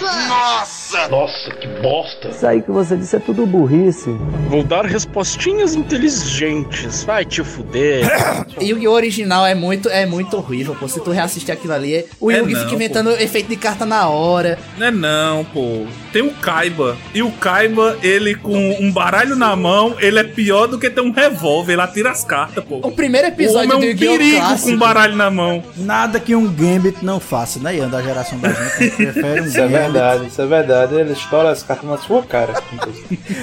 Nossa! 0.00 0.28
Nossa! 0.28 1.08
Nossa, 1.08 1.50
que 1.52 1.66
bosta! 1.80 2.28
Isso 2.28 2.46
aí 2.46 2.62
que 2.62 2.70
você 2.70 2.96
disse 2.96 3.16
é 3.16 3.18
tudo 3.18 3.46
burrice. 3.46 4.10
Vou 4.48 4.62
dar 4.62 4.84
respostinhas 4.84 5.74
inteligentes. 5.74 7.04
Vai 7.04 7.24
te 7.24 7.42
fuder. 7.42 8.06
E 8.60 8.72
o 8.72 8.90
original 8.90 9.44
é 9.44 9.54
muito, 9.54 9.88
é 9.88 10.06
muito 10.06 10.36
horrível, 10.36 10.74
pô. 10.74 10.88
Se 10.88 11.00
tu 11.00 11.10
reassistir 11.10 11.52
aquilo 11.52 11.74
ali, 11.74 12.06
o 12.18 12.30
É 12.30 12.38
Yugi 12.38 12.54
não, 12.54 12.60
fica 12.62 12.74
inventando 12.74 13.10
efeito 13.10 13.48
de 13.48 13.56
carta 13.56 13.84
na 13.84 14.08
hora. 14.08 14.58
Não 14.78 14.86
é 14.86 14.90
não, 14.90 15.44
pô. 15.44 15.86
Tem 16.16 16.22
o 16.26 16.30
Kaiba. 16.32 16.96
E 17.12 17.22
o 17.22 17.30
Kaiba, 17.30 17.98
ele 18.02 18.34
com 18.34 18.56
um 18.80 18.90
baralho 18.90 19.36
na 19.36 19.54
mão, 19.54 19.96
ele 19.98 20.18
é 20.18 20.24
pior 20.24 20.66
do 20.66 20.78
que 20.78 20.88
ter 20.88 21.02
um 21.02 21.10
revólver. 21.10 21.74
Ele 21.74 21.82
atira 21.82 22.10
as 22.10 22.24
cartas, 22.24 22.64
pô. 22.64 22.76
O 22.78 22.90
primeiro 22.90 23.26
episódio 23.28 23.70
o 23.70 23.76
homem 23.76 23.90
é 23.90 23.92
do 23.94 24.00
um 24.00 24.06
Yu-Gi-Oh! 24.06 24.16
perigo 24.16 24.36
clássico. 24.38 24.68
com 24.70 24.74
um 24.74 24.78
baralho 24.78 25.14
na 25.14 25.30
mão. 25.30 25.62
Nada 25.76 26.18
que 26.18 26.34
um 26.34 26.46
Gambit 26.50 27.04
não 27.04 27.20
faça, 27.20 27.58
né, 27.58 27.76
Ian? 27.76 27.90
Da 27.90 28.00
geração 28.00 28.38
da 28.38 28.48
gente, 28.48 28.96
prefere 28.96 29.42
um 29.42 29.44
Isso 29.44 29.58
é 29.58 29.60
Gambit. 29.60 29.78
verdade, 29.78 30.26
isso 30.28 30.40
é 30.40 30.46
verdade. 30.46 30.94
Ele 30.94 31.12
estoura 31.12 31.50
as 31.50 31.62
cartas 31.62 31.86
na 31.90 31.98
sua 31.98 32.22
cara. 32.22 32.54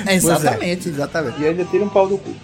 É, 0.07 0.15
exatamente, 0.15 0.89
exatamente. 0.89 1.41
E 1.43 1.45
ainda 1.45 1.63
tira 1.65 1.83
um 1.83 1.89
pau 1.89 2.07
do 2.07 2.17
cu. 2.17 2.35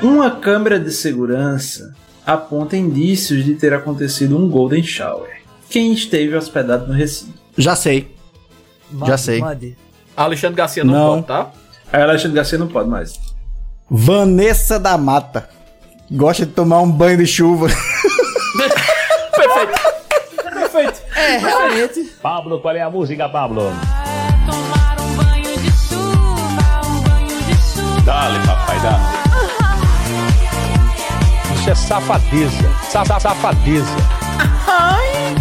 Uma 0.00 0.30
câmera 0.30 0.78
de 0.78 0.92
segurança 0.92 1.92
aponta 2.26 2.76
indícios 2.76 3.44
de 3.44 3.54
ter 3.54 3.72
acontecido 3.74 4.36
um 4.38 4.48
Golden 4.48 4.82
Shower. 4.82 5.42
Quem 5.68 5.92
esteve 5.92 6.36
hospedado 6.36 6.86
no 6.86 6.94
recinto? 6.94 7.34
Já 7.56 7.74
sei. 7.76 8.14
Já 9.06 9.16
sei. 9.16 9.42
Alexandre 10.16 10.56
Garcia 10.56 10.84
não, 10.84 10.92
Não. 10.94 11.14
pode, 11.22 11.26
tá? 11.26 11.50
Aí 11.92 12.02
Alexandre 12.02 12.36
Garcia 12.36 12.58
não 12.58 12.68
pode 12.68 12.88
mais. 12.88 13.18
Vanessa 13.90 14.78
da 14.78 14.96
Mata. 14.96 15.48
Gosta 16.10 16.46
de 16.46 16.52
tomar 16.52 16.80
um 16.80 16.90
banho 16.90 17.18
de 17.18 17.26
chuva. 17.26 17.66
Perfeito. 20.54 21.02
É, 21.16 21.38
realmente. 21.38 22.04
Pablo, 22.22 22.60
qual 22.60 22.74
é 22.74 22.82
a 22.82 22.90
música, 22.90 23.28
Pablo? 23.28 23.72
Dale, 28.04 28.38
papai, 28.46 28.80
dale. 28.80 29.13
Isso 31.64 31.70
é 31.70 31.74
safadeza. 31.74 32.70
Sa 32.90 33.04
sa- 33.06 33.18
safadeza. 33.18 33.96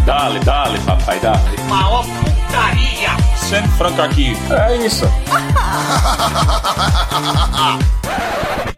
Dale, 0.05 0.39
dale, 0.39 0.79
papai, 0.79 1.19
dale. 1.19 1.57
Maior 1.67 2.05
putaria! 2.05 3.09
Sendo 3.35 3.67
franco 3.77 4.01
aqui. 4.01 4.33
É 4.49 4.77
isso. 4.85 5.05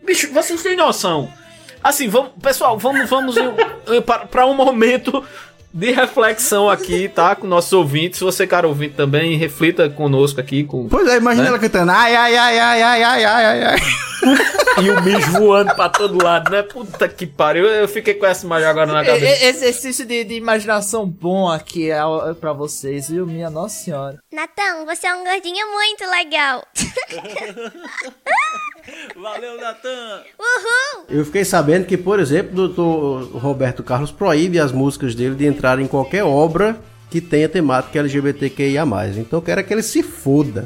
Bicho, 0.03 0.33
vocês 0.33 0.63
têm 0.63 0.75
noção? 0.75 1.29
Assim, 1.83 2.07
vamos, 2.09 2.31
pessoal, 2.41 2.79
vamos, 2.79 3.07
vamos 3.07 3.35
para 4.31 4.47
um 4.47 4.55
momento 4.55 5.23
de 5.75 5.91
reflexão 5.91 6.69
aqui, 6.69 7.09
tá? 7.09 7.35
Com 7.35 7.47
nossos 7.47 7.73
ouvintes. 7.73 8.19
Se 8.19 8.23
você, 8.23 8.47
cara 8.47 8.65
ouvinte, 8.65 8.95
também 8.95 9.37
reflita 9.37 9.89
conosco 9.89 10.39
aqui. 10.39 10.63
Com, 10.63 10.87
pois 10.87 11.05
é, 11.05 11.17
imagina 11.17 11.43
né? 11.43 11.49
ela 11.49 11.59
cantando. 11.59 11.91
Ai, 11.91 12.15
ai, 12.15 12.37
ai, 12.37 12.59
ai, 12.59 12.81
ai, 12.81 13.03
ai, 13.03 13.25
ai, 13.25 13.45
ai. 13.45 13.63
ai. 13.65 13.79
e 14.81 14.89
o 14.89 15.01
bicho 15.01 15.31
voando 15.31 15.75
pra 15.75 15.89
todo 15.89 16.23
lado, 16.23 16.49
né? 16.49 16.63
Puta 16.63 17.09
que 17.09 17.27
pariu. 17.27 17.65
Eu 17.65 17.89
fiquei 17.89 18.13
com 18.13 18.25
essa 18.25 18.45
imagem 18.45 18.69
agora 18.69 18.93
na 18.93 19.03
cabeça. 19.03 19.25
ai, 19.25 19.49
exercício 19.49 20.05
de, 20.05 20.23
de, 20.23 20.35
imaginação 20.35 21.05
bom 21.05 21.49
aqui 21.49 21.91
é, 21.91 21.99
é 21.99 22.33
pra 22.33 22.53
vocês, 22.53 23.09
viu? 23.09 23.27
Minha 23.27 23.49
Nossa 23.49 23.75
Senhora. 23.75 24.17
ai, 24.31 24.85
você 24.85 25.07
é 25.07 25.13
um 25.13 25.25
gordinho 25.25 25.67
muito 25.73 26.09
legal. 26.09 26.65
Valeu, 29.21 29.59
Natan. 29.59 30.21
Uhul! 30.39 31.05
Eu 31.09 31.25
fiquei 31.25 31.43
sabendo 31.45 31.85
que, 31.85 31.97
por 31.97 32.19
exemplo, 32.19 32.51
o 32.53 32.67
doutor 32.67 33.37
Roberto 33.37 33.83
Carlos 33.83 34.11
proíbe 34.11 34.59
as 34.59 34.71
músicas 34.71 35.15
dele 35.15 35.35
de 35.35 35.45
entrar 35.45 35.79
em 35.79 35.87
qualquer 35.87 36.23
obra 36.23 36.75
que 37.09 37.21
tenha 37.21 37.47
temática 37.47 37.99
LGBTQIA+. 37.99 38.83
Então 39.17 39.39
eu 39.39 39.41
quero 39.41 39.61
é 39.61 39.63
que 39.63 39.73
ele 39.73 39.83
se 39.83 40.03
foda. 40.03 40.63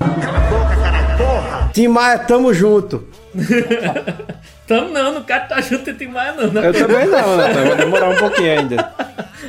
Tim 1.73 1.87
Maia, 1.87 2.19
tamo 2.19 2.53
junto. 2.53 3.07
Tamo 4.67 4.89
não, 4.89 5.11
não 5.13 5.23
quero 5.23 5.43
estar 5.43 5.61
junto 5.61 5.89
em 5.89 6.07
mais 6.07 6.35
não. 6.35 6.51
né? 6.51 6.67
Eu 6.67 6.73
também 6.73 7.07
não, 7.07 7.37
Natan. 7.37 7.63
Vai 7.69 7.75
demorar 7.77 8.09
um 8.09 8.15
pouquinho 8.17 8.59
ainda. 8.59 8.93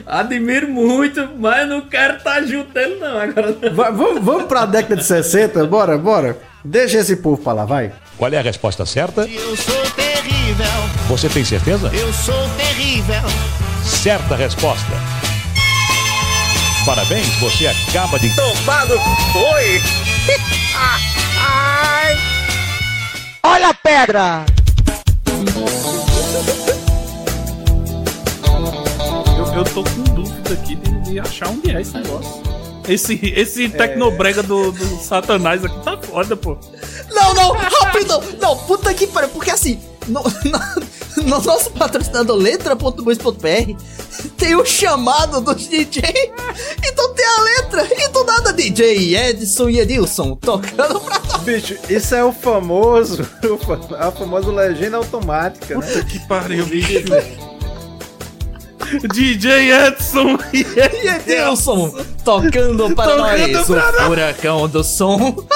Admiro 0.06 0.66
muito, 0.68 1.28
mas 1.38 1.68
não 1.68 1.82
quero 1.82 2.16
estar 2.16 2.42
junto 2.42 2.72
dele 2.72 2.96
não. 2.98 3.18
Agora 3.18 3.54
não. 3.60 3.74
Va- 3.74 3.90
vamos, 3.90 4.24
vamos 4.24 4.44
pra 4.44 4.64
década 4.64 4.96
de 4.96 5.04
60? 5.04 5.66
Bora, 5.66 5.98
bora. 5.98 6.38
Deixa 6.64 6.98
esse 6.98 7.16
povo 7.16 7.36
pra 7.42 7.52
lá, 7.52 7.64
vai. 7.66 7.92
Qual 8.20 8.30
é 8.30 8.36
a 8.36 8.42
resposta 8.42 8.84
certa? 8.84 9.22
Eu 9.22 9.56
sou 9.56 9.82
terrível, 9.92 10.66
Você 11.08 11.26
tem 11.30 11.42
certeza? 11.42 11.90
eu 11.94 12.12
sou 12.12 12.50
terrível. 12.50 13.22
Certa 13.82 14.36
resposta. 14.36 14.92
Parabéns, 16.84 17.26
você 17.36 17.66
acaba 17.66 18.18
de. 18.18 18.28
Tomado 18.36 19.00
foi! 19.32 19.80
Ai! 21.38 22.18
Olha 23.42 23.68
a 23.70 23.74
pedra! 23.74 24.44
Eu, 29.38 29.54
eu 29.54 29.64
tô 29.64 29.82
com 29.82 30.02
dúvida 30.14 30.52
aqui 30.52 30.76
de, 30.76 31.10
de 31.10 31.20
achar 31.20 31.48
onde 31.48 31.74
é 31.74 31.80
esse 31.80 31.94
negócio. 31.94 32.42
Esse, 32.89 33.18
esse 33.37 33.68
tecnobrega 33.68 34.43
do, 34.43 34.72
do 34.72 34.99
Satanás 34.99 35.64
aqui 35.64 35.85
tá 35.85 35.97
foda, 35.99 36.37
pô. 36.37 36.57
Não, 37.11 37.35
não, 37.35 37.53
rápido! 37.53 38.20
Não, 38.41 38.57
puta 38.57 38.93
que 38.95 39.07
pariu, 39.07 39.28
porque 39.31 39.51
assim, 39.51 39.81
no, 40.09 40.22
no, 40.22 41.24
no 41.24 41.41
nosso 41.41 41.70
patrocinador 41.70 42.37
letra.bus.br 42.37 43.74
tem 44.37 44.55
o 44.55 44.64
chamado 44.64 45.41
dos 45.41 45.68
DJ, 45.68 46.03
então 46.87 47.14
tem 47.14 47.26
a 47.26 47.43
letra, 47.43 47.89
e 47.91 48.09
do 48.09 48.24
nada 48.24 48.53
DJ 48.53 49.16
Edson 49.16 49.68
e 49.68 49.81
Edilson 49.81 50.35
tocando 50.37 51.01
pra 51.01 51.20
Bicho, 51.41 51.78
isso 51.89 52.14
é 52.14 52.22
o 52.22 52.33
famoso. 52.33 53.26
A 53.99 54.11
famosa 54.11 54.51
legenda 54.53 54.99
automática, 54.99 55.76
né? 55.76 55.87
Puta 55.87 56.05
que 56.05 56.18
pariu, 56.26 56.66
bicho. 56.66 57.05
DJ 59.12 59.72
Edson 59.86 60.38
e 60.53 60.62
E 60.62 61.09
Edilson 61.09 61.95
tocando 62.24 62.95
para 62.95 63.11
Tocando 63.11 63.18
nós 63.22 63.66
pra 63.66 63.72
o 63.72 63.76
nós. 63.76 64.07
furacão 64.07 64.68
do 64.68 64.82
som. 64.84 65.36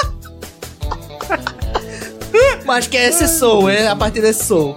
Mas 2.65 2.87
que 2.87 2.97
é 2.97 3.09
esse 3.09 3.27
som, 3.27 3.69
é 3.69 3.87
a 3.87 3.95
partir 3.95 4.21
desse 4.21 4.45
som. 4.45 4.75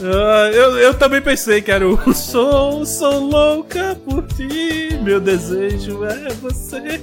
Ah, 0.00 0.50
eu, 0.52 0.78
eu 0.78 0.94
também 0.94 1.20
pensei 1.20 1.60
que 1.60 1.70
era 1.72 1.86
o 1.86 2.14
Sou, 2.14 2.86
sou 2.86 3.18
louca 3.18 3.98
por 4.08 4.24
ti, 4.28 4.96
meu 5.02 5.20
desejo 5.20 6.04
é 6.04 6.28
você. 6.34 7.02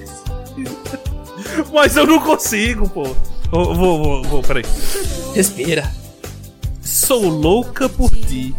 Mas 1.74 1.96
eu 1.98 2.08
não 2.08 2.20
consigo, 2.20 2.90
pô. 2.90 3.04
Vou, 3.52 3.76
vou, 3.76 4.04
vou, 4.04 4.24
vou 4.24 4.42
peraí. 4.42 4.64
Respira. 5.34 5.92
Sou 6.82 7.28
louca 7.28 7.88
por 7.90 8.10
ti. 8.10 8.56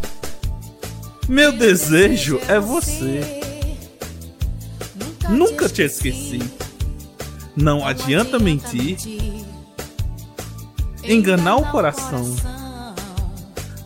Meu 1.29 1.51
desejo 1.51 2.41
é 2.49 2.61
você. 2.61 3.41
Nunca 5.29 5.69
te 5.69 5.83
esqueci. 5.83 6.41
Não 7.57 7.85
adianta 7.85 8.39
mentir. 8.39 8.97
Enganar 11.03 11.57
o 11.57 11.65
coração. 11.71 12.37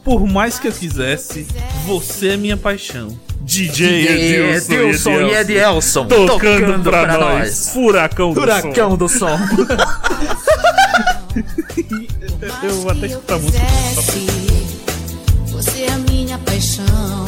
Por 0.05 0.27
mais 0.27 0.59
que 0.59 0.69
eu 0.69 0.73
quisesse, 0.73 1.47
você 1.87 2.31
é 2.31 2.37
minha 2.37 2.57
paixão. 2.57 3.19
DJ 3.41 4.07
DJ 4.07 4.51
Edilson, 4.51 4.73
Edilson 4.75 5.11
e 5.11 5.35
Edielson 5.35 6.07
tocando, 6.07 6.27
tocando 6.29 6.83
pra, 6.83 7.03
pra 7.05 7.19
nós. 7.19 7.39
nós. 7.39 7.71
Furacão 7.73 8.33
do 8.33 8.41
Furacão 8.41 8.91
som. 8.91 8.97
do 8.97 9.09
som. 9.09 9.39
Eu 12.63 12.75
vou 12.83 12.91
até 12.91 13.07
escutar 13.07 13.35
a 13.35 13.39
música. 13.39 13.67
Você 15.47 15.83
é 15.83 16.00
minha 16.31 16.39
paixão. 16.39 17.25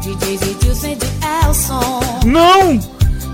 DJ 0.00 0.34
Edilson 0.34 0.86
e 0.86 0.94
de 0.94 1.06
Elson. 1.44 2.00
Não! 2.24 2.78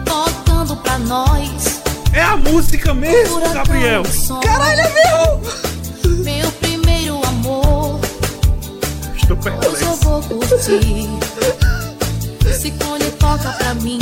Tocando 0.06 0.74
pra 0.76 0.98
nós. 1.00 1.82
É 2.14 2.22
a 2.22 2.36
música 2.38 2.94
mesmo, 2.94 3.40
Gabriel. 3.52 4.02
Caralho, 4.42 4.80
é 4.80 4.92
meu! 4.94 6.24
Meu 6.24 6.52
primeiro 6.52 7.20
amor. 7.26 8.00
Estou 9.14 9.36
Hoje 9.36 9.84
eu 9.84 9.96
vou 9.96 10.22
curtir. 10.22 11.10
Esse 12.48 12.70
cone 12.70 13.10
toca 13.18 13.50
pra 13.50 13.74
mim. 13.74 13.98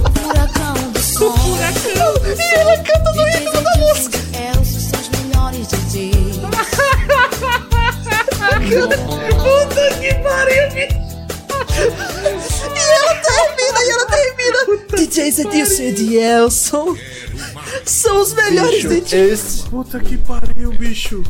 O 0.00 0.20
furacão 0.20 0.90
do 0.92 1.00
som. 1.00 1.26
O 1.26 1.32
furacão! 1.36 2.14
E 2.24 2.54
ela 2.54 2.76
canta 2.78 3.12
no 3.12 3.24
ritmo 3.24 3.60
da 3.60 3.76
música. 3.76 4.18
São 4.64 5.00
os 5.00 5.08
melhores 5.10 5.68
DJs. 5.68 6.38
Puta 8.58 9.98
que 10.00 10.14
pariu, 10.22 10.68
bicho. 10.70 10.98
E 12.74 12.78
ela 12.78 13.14
termina, 13.14 13.84
e 13.84 13.90
ela 13.90 14.06
termina. 14.06 14.58
DJ 14.96 15.28
Edilson 15.28 15.82
e 15.82 15.86
Edielson. 15.86 16.96
São 17.84 18.20
os 18.20 18.34
melhores 18.34 18.76
Bicho, 18.76 18.88
dentistas. 18.88 19.20
esse... 19.30 19.62
Puta 19.68 20.00
que 20.00 20.18
pariu, 20.18 20.72
bicho. 20.72 21.22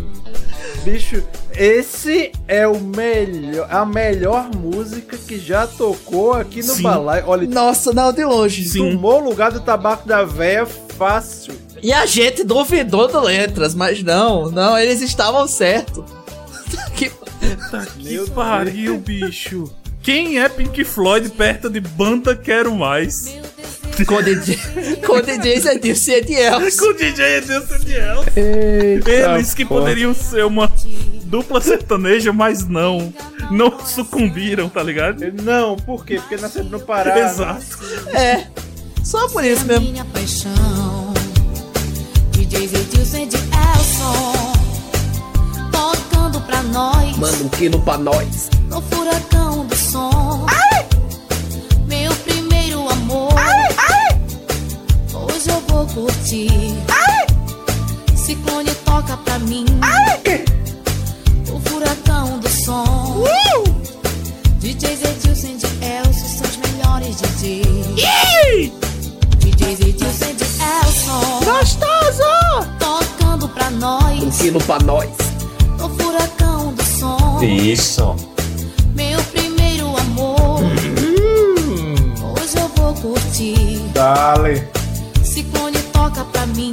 Bicho, 0.85 1.22
esse 1.55 2.33
é 2.47 2.66
o 2.66 2.81
melhor, 2.81 3.66
a 3.70 3.85
melhor 3.85 4.49
música 4.55 5.16
que 5.16 5.39
já 5.39 5.66
tocou 5.66 6.33
aqui 6.33 6.62
no 6.62 6.74
Sim. 6.74 6.83
balai. 6.83 7.22
Olha, 7.26 7.47
Nossa, 7.47 7.93
não, 7.93 8.12
de 8.12 8.24
longe. 8.24 8.72
tomou 8.76 9.20
o 9.20 9.24
lugar 9.29 9.53
do 9.53 9.61
tabaco 9.61 10.09
da 10.09 10.24
véia 10.24 10.64
fácil. 10.66 11.55
E 11.83 11.93
a 11.93 12.07
gente 12.07 12.43
duvidou 12.43 13.07
do 13.07 13.20
Letras, 13.20 13.74
mas 13.74 14.03
não, 14.03 14.51
não, 14.51 14.79
eles 14.79 15.03
estavam 15.03 15.47
certos. 15.47 16.05
que... 16.97 17.11
Que 17.99 18.30
pariu, 18.30 18.99
bicho. 18.99 19.70
Quem 20.03 20.41
é 20.41 20.49
Pink 20.49 20.84
Floyd 20.84 21.28
perto 21.30 21.68
de 21.68 21.80
banda 21.80 22.34
Quero 22.34 22.74
Mais? 22.74 23.36
Com 24.07 24.22
DJ, 24.22 24.57
com 25.05 25.20
DJ 25.20 25.72
Edilson 25.72 26.11
e 26.11 26.14
Edielson. 26.14 26.61
Com 26.86 26.93
DJ 26.95 27.24
Edilson 27.39 27.74
e 27.74 27.80
Edielson. 27.80 28.24
Eles 28.36 29.55
que 29.55 29.64
porra. 29.64 29.80
poderiam 29.80 30.14
ser 30.14 30.45
uma 30.45 30.70
dupla 31.24 31.61
sertaneja, 31.61 32.32
mas 32.32 32.64
não. 32.68 33.12
Não 33.51 33.84
sucumbiram, 33.84 34.68
tá 34.68 34.84
ligado? 34.84 35.24
Não, 35.43 35.74
por 35.76 36.07
quê? 36.07 36.16
Porque 36.20 36.36
nasceram 36.36 36.68
no 36.68 36.78
Pará. 36.78 37.12
né? 37.12 37.26
Exato. 37.28 37.66
É, 38.14 38.47
só 39.03 39.26
por 39.30 39.45
isso 39.45 39.66
mesmo. 39.66 39.91
Minha 39.91 40.05
paixão. 40.05 41.12
DJs 42.30 42.72
Edilson 42.74 43.16
e 43.16 43.22
Elson. 43.22 44.57
Pra 46.47 46.62
nós. 46.62 47.16
Manda 47.16 47.45
um 47.45 47.49
quilo 47.49 47.80
pra 47.80 47.99
nós. 47.99 48.49
No 48.68 48.80
furacão 48.80 49.66
do 49.66 49.76
som. 49.76 50.47
Meu 51.86 52.14
primeiro 52.24 52.89
amor. 52.89 53.34
Hoje 55.12 55.51
eu 55.51 55.61
vou 55.68 55.86
curtir. 55.89 56.74
Ciclone 58.16 58.74
toca 58.84 59.16
pra 59.18 59.39
mim. 59.41 59.66
O 61.53 61.61
furacão 61.68 62.39
do 62.39 62.49
som. 62.49 63.24
DJs 64.61 65.03
Edilson 65.03 65.49
e 65.49 65.84
Elson 65.84 66.28
são 66.28 66.47
os 66.49 66.57
melhores 66.57 67.16
DJs. 67.16 68.72
DJs 69.39 69.80
Edilson 69.80 70.24
e 70.24 70.86
Elson. 70.86 71.41
Gostoso! 71.45 72.68
Tocando 72.78 73.49
pra 73.49 73.70
nós. 73.70 74.22
Um 74.22 74.30
quilo 74.30 74.61
pra 74.61 74.78
nós. 74.78 75.28
Isso. 77.41 78.16
Meu 78.95 79.22
primeiro 79.24 79.97
amor. 79.97 80.61
Hoje 80.61 82.59
eu 82.59 82.68
vou 82.76 82.95
curtir. 82.95 83.78
Dale. 83.93 84.66
Ciclone 85.22 85.78
toca 85.93 86.24
pra 86.24 86.47
mim. 86.47 86.72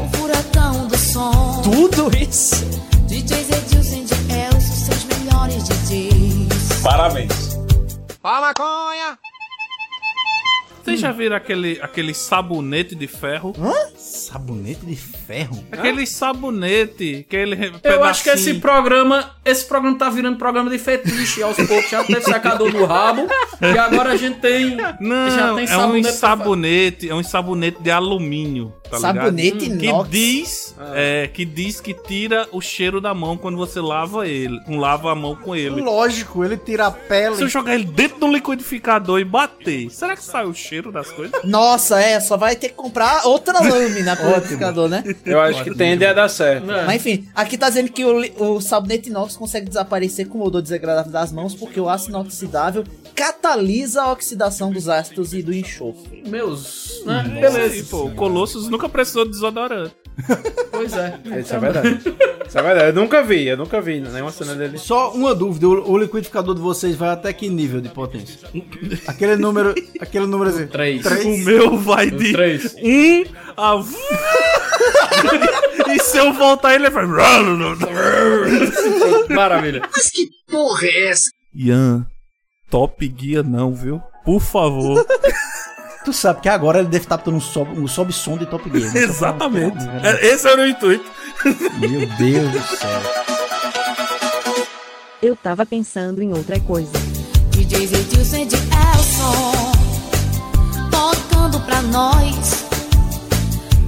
O 0.00 0.16
furacão 0.16 0.86
do 0.86 0.96
som. 0.96 1.60
Tudo 1.62 2.16
isso. 2.16 2.64
DJs 3.08 3.50
Edilson 3.50 3.96
e 3.96 4.32
Elson 4.32 4.60
são 4.60 4.94
os 4.96 5.04
melhores 5.04 5.64
DJs. 5.64 6.82
Parabéns. 6.82 7.58
Ó 8.22 8.40
maconha! 8.40 9.18
Vocês 10.84 11.00
já 11.00 11.12
viram 11.12 11.36
aquele, 11.36 11.78
aquele 11.82 12.14
sabonete 12.14 12.94
de 12.94 13.06
ferro? 13.06 13.54
Hã? 13.58 13.72
Sabonete 14.30 14.84
de 14.84 14.94
ferro? 14.94 15.64
Aquele 15.72 16.06
sabonete, 16.06 17.24
aquele 17.26 17.72
Eu 17.82 18.04
acho 18.04 18.22
que 18.22 18.28
esse 18.28 18.54
programa, 18.54 19.30
esse 19.42 19.64
programa 19.64 19.96
tá 19.96 20.10
virando 20.10 20.36
programa 20.36 20.68
de 20.68 20.78
fetiche 20.78 21.42
aos 21.42 21.56
poucos. 21.56 21.88
Já 21.88 22.04
teve 22.04 22.20
secador 22.20 22.70
no 22.70 22.84
rabo 22.84 23.26
e 23.62 23.78
agora 23.78 24.10
a 24.10 24.16
gente 24.16 24.38
tem. 24.38 24.76
Não, 25.00 25.30
já 25.30 25.54
tem 25.54 25.64
é 25.64 25.76
um 25.76 25.80
sabonete 25.80 26.12
sabonete, 26.12 27.08
é 27.08 27.14
um 27.14 27.22
sabonete 27.22 27.82
de 27.82 27.90
alumínio, 27.90 28.70
tá 28.90 28.98
Sabonete 28.98 29.66
ligado? 29.66 29.84
inox? 29.84 30.08
Que 30.08 30.10
diz, 30.10 30.74
é, 30.94 31.30
que 31.32 31.44
diz 31.46 31.80
que 31.80 31.94
tira 31.94 32.46
o 32.52 32.60
cheiro 32.60 33.00
da 33.00 33.14
mão 33.14 33.34
quando 33.36 33.56
você 33.56 33.80
lava 33.80 34.28
ele, 34.28 34.60
lava 34.68 35.10
a 35.10 35.14
mão 35.14 35.34
com 35.36 35.56
ele. 35.56 35.80
Lógico, 35.80 36.44
ele 36.44 36.58
tira 36.58 36.86
a 36.86 36.90
pele. 36.90 37.36
Se 37.36 37.44
eu 37.44 37.48
jogar 37.48 37.74
ele 37.74 37.84
dentro 37.84 38.18
do 38.18 38.28
liquidificador 38.28 39.20
e 39.20 39.24
bater, 39.24 39.88
será 39.90 40.14
que 40.14 40.22
sai 40.22 40.44
o 40.44 40.52
cheiro 40.52 40.92
das 40.92 41.10
coisas? 41.10 41.42
Nossa, 41.44 41.98
é, 41.98 42.20
só 42.20 42.36
vai 42.36 42.56
ter 42.56 42.68
que 42.68 42.74
comprar 42.74 43.26
outra 43.26 43.58
lâmina 43.62 44.17
liquidificador, 44.26 44.88
né? 44.88 45.04
Eu 45.24 45.40
acho 45.40 45.64
que 45.64 45.74
tende 45.74 46.04
a 46.04 46.12
dar 46.12 46.28
certo. 46.28 46.66
Mas 46.66 46.96
enfim, 46.96 47.28
aqui 47.34 47.56
tá 47.56 47.68
dizendo 47.68 47.90
que 47.90 48.04
o, 48.04 48.56
o 48.56 48.60
sabonete 48.60 49.08
inox 49.08 49.36
consegue 49.36 49.68
desaparecer 49.68 50.28
com 50.28 50.38
o 50.38 50.44
odor 50.44 50.62
desagradável 50.62 51.12
das 51.12 51.32
mãos 51.32 51.54
porque 51.54 51.80
o 51.80 51.88
ácido 51.88 52.18
inoxidável 52.18 52.84
catalisa 53.14 54.02
a 54.02 54.12
oxidação 54.12 54.70
dos 54.70 54.88
ácidos 54.88 55.32
e 55.32 55.42
do 55.42 55.52
enxofre. 55.52 56.22
Meus. 56.26 57.02
Né? 57.04 57.22
Beleza. 57.22 57.58
Beleza. 57.58 57.86
Pô, 57.90 58.04
o 58.04 58.14
Colossus 58.14 58.68
nunca 58.68 58.88
precisou 58.88 59.24
de 59.24 59.32
desodorante. 59.32 59.94
Pois 60.70 60.92
é. 60.94 61.18
Isso 61.40 61.54
é 61.54 61.58
verdade. 61.58 62.00
Isso 62.46 62.58
é 62.58 62.62
verdade. 62.62 62.88
Eu 62.88 62.94
nunca 62.94 63.22
vi, 63.22 63.46
eu 63.46 63.56
nunca 63.56 63.80
vi 63.80 64.00
nenhuma 64.00 64.32
cena 64.32 64.54
dele. 64.54 64.76
Só 64.78 65.12
uma 65.12 65.34
dúvida, 65.34 65.66
o, 65.68 65.92
o 65.92 65.98
liquidificador 65.98 66.54
de 66.54 66.60
vocês 66.60 66.96
vai 66.96 67.10
até 67.10 67.32
que 67.32 67.48
nível 67.48 67.80
de 67.80 67.88
potência? 67.88 68.48
Aquele 69.06 69.36
número, 69.36 69.74
aquele 70.00 70.26
número 70.26 70.50
assim. 70.50 70.66
Três. 70.66 71.04
O 71.24 71.38
meu 71.44 71.78
vai 71.78 72.10
de 72.10 72.32
Três. 72.32 72.74
1 72.82 73.24
a. 73.56 73.80
e 75.92 75.98
se 76.00 76.18
eu 76.18 76.32
voltar, 76.32 76.74
ele 76.74 76.90
vai. 76.90 77.06
Maravilha. 79.30 79.82
Mas 79.94 80.10
que 80.10 80.28
porra 80.50 80.86
é 80.86 81.08
essa? 81.08 81.30
Ian, 81.54 82.06
top 82.70 83.06
guia 83.08 83.42
não, 83.42 83.74
viu? 83.74 84.00
Por 84.24 84.40
favor. 84.40 85.04
Tu 86.04 86.12
sabe 86.12 86.40
que 86.40 86.48
agora 86.48 86.78
ele 86.78 86.88
deve 86.88 87.04
estar 87.04 87.16
botando 87.18 87.34
um 87.36 87.40
sob, 87.40 87.70
um 87.78 87.86
sob 87.86 88.12
som 88.12 88.36
de 88.38 88.46
Top 88.46 88.62
Gear. 88.70 88.92
né? 88.94 89.00
Exatamente. 89.02 89.76
É, 90.02 90.26
Esse 90.28 90.48
era 90.48 90.62
o 90.62 90.66
intuito. 90.66 91.04
Meu 91.78 92.06
Deus 92.16 92.52
do 92.52 92.76
céu. 92.76 93.00
Eu 95.20 95.36
tava 95.36 95.66
pensando 95.66 96.22
em 96.22 96.32
outra 96.32 96.58
coisa. 96.60 96.92
DJs 97.50 97.92
Edilson 97.92 98.36
e 98.36 98.42
Elson. 98.42 99.72
Tocando 100.90 101.60
pra 101.60 101.82
nós. 101.82 102.64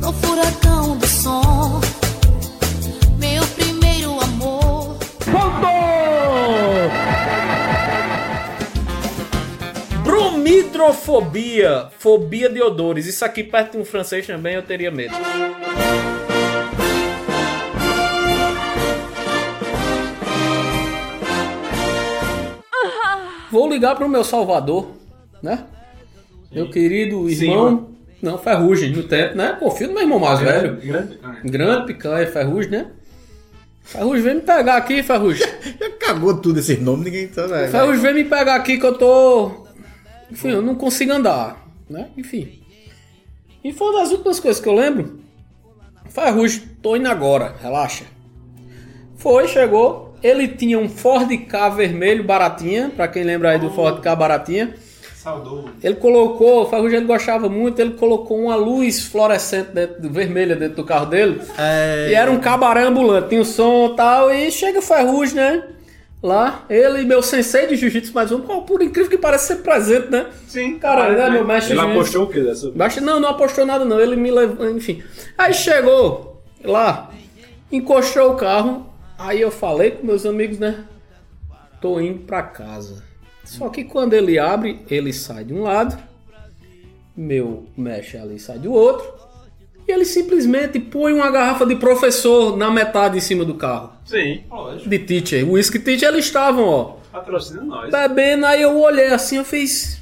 No 0.01 0.13
furacão 0.13 0.97
do 0.97 1.07
som. 1.07 1.81
Meu 3.19 3.47
primeiro 3.57 4.21
amor. 4.21 4.97
Bromidrofobia, 10.51 11.87
fobia 11.97 12.49
de 12.49 12.61
odores. 12.61 13.07
Isso 13.07 13.25
aqui 13.25 13.45
perto 13.45 13.73
de 13.73 13.79
um 13.79 13.85
francês 13.85 14.27
também 14.27 14.57
eu 14.57 14.63
teria 14.63 14.91
medo. 14.91 15.15
Vou 23.53 23.71
ligar 23.71 23.95
pro 23.95 24.09
meu 24.09 24.25
salvador, 24.25 24.91
né? 25.41 25.67
Meu 26.51 26.69
querido 26.69 27.31
irmão. 27.31 27.89
Não, 28.21 28.37
Ferrugem, 28.37 28.91
no 28.91 29.05
tempo, 29.05 29.37
né? 29.37 29.57
Pô, 29.59 29.71
filho 29.71 29.91
do 29.91 29.95
meu 29.95 30.03
irmão 30.03 30.19
mais 30.19 30.41
velho. 30.41 30.81
Grande. 30.81 31.19
Grande 31.45 31.87
picanha, 31.87 32.27
Ferrugem, 32.27 32.73
né? 32.73 32.87
Ferrugem, 33.85 34.23
vem 34.23 34.35
me 34.35 34.41
pegar 34.41 34.77
aqui, 34.77 35.01
Ferrugem. 35.01 35.47
Já 35.79 35.91
cagou 35.91 36.37
tudo 36.39 36.59
esses 36.59 36.81
nomes, 36.81 37.05
ninguém 37.05 37.29
tá. 37.29 37.47
Né, 37.47 37.69
Ferrugem, 37.69 38.03
vem 38.03 38.15
me 38.15 38.25
pegar 38.25 38.57
aqui 38.57 38.79
que 38.79 38.87
eu 38.87 38.99
tô. 38.99 39.70
Enfim, 40.31 40.51
eu 40.51 40.63
não 40.63 40.75
consigo 40.75 41.13
andar, 41.13 41.67
né? 41.89 42.09
Enfim. 42.17 42.63
E 43.63 43.73
foi 43.73 43.89
uma 43.89 44.01
das 44.01 44.13
últimas 44.13 44.41
coisas 44.41 44.63
que 44.63 44.69
eu 44.69 44.75
lembro. 44.75 45.21
Ferrugem, 46.09 46.63
tô 46.83 46.97
indo 46.97 47.09
agora, 47.09 47.55
relaxa. 47.61 48.05
Foi, 49.17 49.47
chegou. 49.49 50.15
Ele 50.23 50.49
tinha 50.49 50.79
um 50.79 50.89
Ford 50.89 51.31
K 51.47 51.69
vermelho 51.71 52.25
baratinha, 52.25 52.91
pra 52.95 53.09
quem 53.09 53.23
lembra 53.23 53.51
aí 53.51 53.59
do 53.59 53.71
Ford 53.71 54.01
K 54.01 54.17
baratinha. 54.17 54.75
Saudoso. 55.15 55.71
Ele 55.83 55.97
colocou, 55.97 56.63
o 56.63 56.67
Ferrugem 56.67 56.99
ele 56.99 57.07
gostava 57.07 57.49
muito, 57.49 57.79
ele 57.79 57.93
colocou 57.93 58.39
uma 58.43 58.57
luz 58.57 59.05
fluorescente 59.05 59.71
dentro, 59.73 60.09
vermelha 60.09 60.57
dentro 60.57 60.77
do 60.77 60.85
carro 60.85 61.07
dele. 61.07 61.43
E 62.09 62.15
era 62.15 62.31
um 62.31 62.41
cabaré 62.41 62.85
ambulante, 62.85 63.29
tinha 63.29 63.43
o 63.43 63.45
som 63.45 63.91
e 63.93 63.97
tal, 63.97 64.33
e 64.33 64.51
chega 64.51 64.79
o 64.79 64.83
Ferrugem, 64.83 65.37
né? 65.37 65.65
Lá, 66.23 66.67
ele 66.69 67.01
e 67.01 67.07
meu 67.07 67.23
sensei 67.23 67.67
de 67.67 67.77
jiu-jitsu 67.77 68.13
mais 68.13 68.31
um, 68.31 68.41
por 68.41 68.83
incrível 68.83 69.11
que 69.11 69.17
pareça 69.17 69.55
ser 69.55 69.63
presente, 69.63 70.11
né? 70.11 70.31
Sim. 70.47 70.79
Cara, 70.79 71.13
né, 71.13 71.31
meu 71.31 71.47
mestre 71.47 71.73
Ele 71.73 71.81
apostou 71.81 72.25
o 72.25 72.27
que 72.27 72.41
dessa? 72.41 72.71
Baixa, 72.73 73.01
não, 73.01 73.19
não 73.19 73.31
apostou 73.31 73.65
nada 73.65 73.87
não, 73.87 73.99
ele 73.99 74.17
me 74.17 74.31
levou, 74.31 74.69
enfim. 74.69 75.03
Aí 75.39 75.55
chegou 75.55 76.43
lá, 76.63 77.11
encostou 77.73 78.33
o 78.33 78.37
carro, 78.37 78.87
aí 79.19 79.41
eu 79.41 79.51
falei 79.51 79.93
com 79.93 80.07
meus 80.07 80.27
amigos, 80.27 80.59
né? 80.59 80.85
Tô 81.81 81.99
indo 81.99 82.21
pra 82.21 82.43
casa. 82.43 83.03
Só 83.43 83.71
que 83.71 83.85
quando 83.85 84.13
ele 84.13 84.39
abre, 84.39 84.85
ele 84.91 85.15
sai 85.15 85.45
de 85.45 85.55
um 85.55 85.63
lado, 85.63 85.97
meu 87.17 87.67
mexe 87.77 88.19
ali 88.19 88.39
sai 88.39 88.59
do 88.59 88.73
outro, 88.73 89.11
e 89.91 89.93
ele 89.93 90.05
simplesmente 90.05 90.79
põe 90.79 91.13
uma 91.13 91.31
garrafa 91.31 91.67
de 91.67 91.75
professor 91.77 92.57
na 92.57 92.71
metade 92.71 93.19
em 93.19 93.21
cima 93.21 93.45
do 93.45 93.55
carro. 93.55 93.93
Sim, 94.05 94.45
lógico. 94.51 94.89
De 94.89 94.99
teacher, 95.01 95.51
whisky 95.51 95.79
teacher, 95.79 96.09
eles 96.09 96.25
estavam, 96.27 96.65
ó, 96.65 96.85
Patrocina 97.13 97.63
nós. 97.63 97.91
bebendo, 97.91 98.47
aí 98.47 98.63
eu 98.63 98.79
olhei 98.81 99.09
assim, 99.09 99.37
eu 99.37 99.45
fiz. 99.45 100.01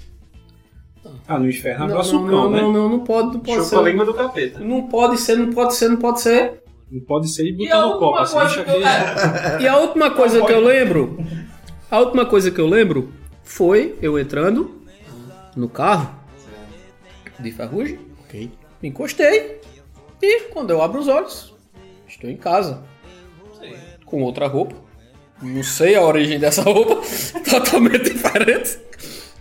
Ah, 1.27 1.39
no 1.39 1.49
inferno 1.49 1.89
Não, 1.89 1.97
é 1.97 2.01
açúcar, 2.01 2.31
não, 2.31 2.51
né? 2.51 2.61
não, 2.63 2.73
não, 2.73 2.89
não 2.89 3.01
pode, 3.01 3.35
não 3.35 3.41
pode 3.41 3.53
Chupa 3.65 3.65
ser. 3.69 3.77
a 3.79 3.83
língua 3.83 4.05
do 4.05 4.15
capeta. 4.15 4.61
Não 4.61 4.83
pode 4.89 5.19
ser, 5.19 5.37
não 5.37 5.53
pode 5.53 5.75
ser, 5.75 5.89
não 5.89 5.97
pode 5.97 6.21
ser. 6.21 6.63
Não 6.91 7.01
pode 7.03 7.29
ser 7.29 7.47
e 7.47 7.53
botar 7.53 7.83
no 7.87 7.99
copo 7.99 8.19
assim, 8.19 8.39
deixa 8.39 8.61
eu- 8.61 8.87
aqui. 8.87 9.65
E 9.65 9.69
a 9.69 9.77
última 9.79 10.11
coisa 10.11 10.43
que 10.43 10.53
eu 10.53 10.61
lembro, 10.61 11.19
a 11.91 11.99
última 12.01 12.25
coisa 12.25 12.51
que 12.51 12.59
eu 12.61 12.67
lembro 12.67 13.13
foi 13.43 13.95
eu 14.01 14.19
entrando 14.19 14.81
no 15.55 15.69
carro 15.69 16.11
de 17.39 17.53
ferrugem, 17.53 17.99
Ok. 18.25 18.51
me 18.83 18.89
encostei 18.89 19.61
e 20.23 20.41
quando 20.53 20.71
eu 20.71 20.83
abro 20.83 21.01
os 21.01 21.09
olhos, 21.09 21.55
estou 22.07 22.29
em 22.31 22.37
casa. 22.37 22.83
Com 24.05 24.23
outra 24.23 24.47
roupa. 24.47 24.75
Não 25.43 25.63
sei 25.63 25.95
a 25.95 26.03
origem 26.03 26.39
dessa 26.39 26.63
roupa, 26.63 27.01
totalmente 27.49 28.11
diferente. 28.11 28.79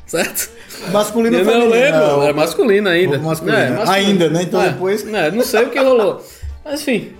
Certo? 0.05 0.49
Masculino 0.91 1.37
eu 1.37 1.43
não 1.43 1.51
feminino? 1.51 1.71
lembro, 1.71 2.21
é 2.23 2.33
masculino 2.33 2.89
ainda. 2.89 3.17
Masculina. 3.17 3.57
É, 3.59 3.69
masculino. 3.71 3.91
Ainda, 4.07 4.29
né? 4.29 4.43
Então 4.43 4.61
É, 4.61 4.69
depois- 4.69 5.05
é, 5.07 5.31
não 5.31 5.43
sei 5.43 5.63
o 5.63 5.69
que 5.69 5.79
rolou. 5.79 6.23
Mas 6.63 6.81
enfim. 6.81 7.13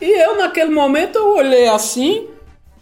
E 0.00 0.10
eu, 0.22 0.38
naquele 0.38 0.70
momento, 0.70 1.16
eu 1.18 1.34
olhei 1.34 1.66
assim, 1.68 2.28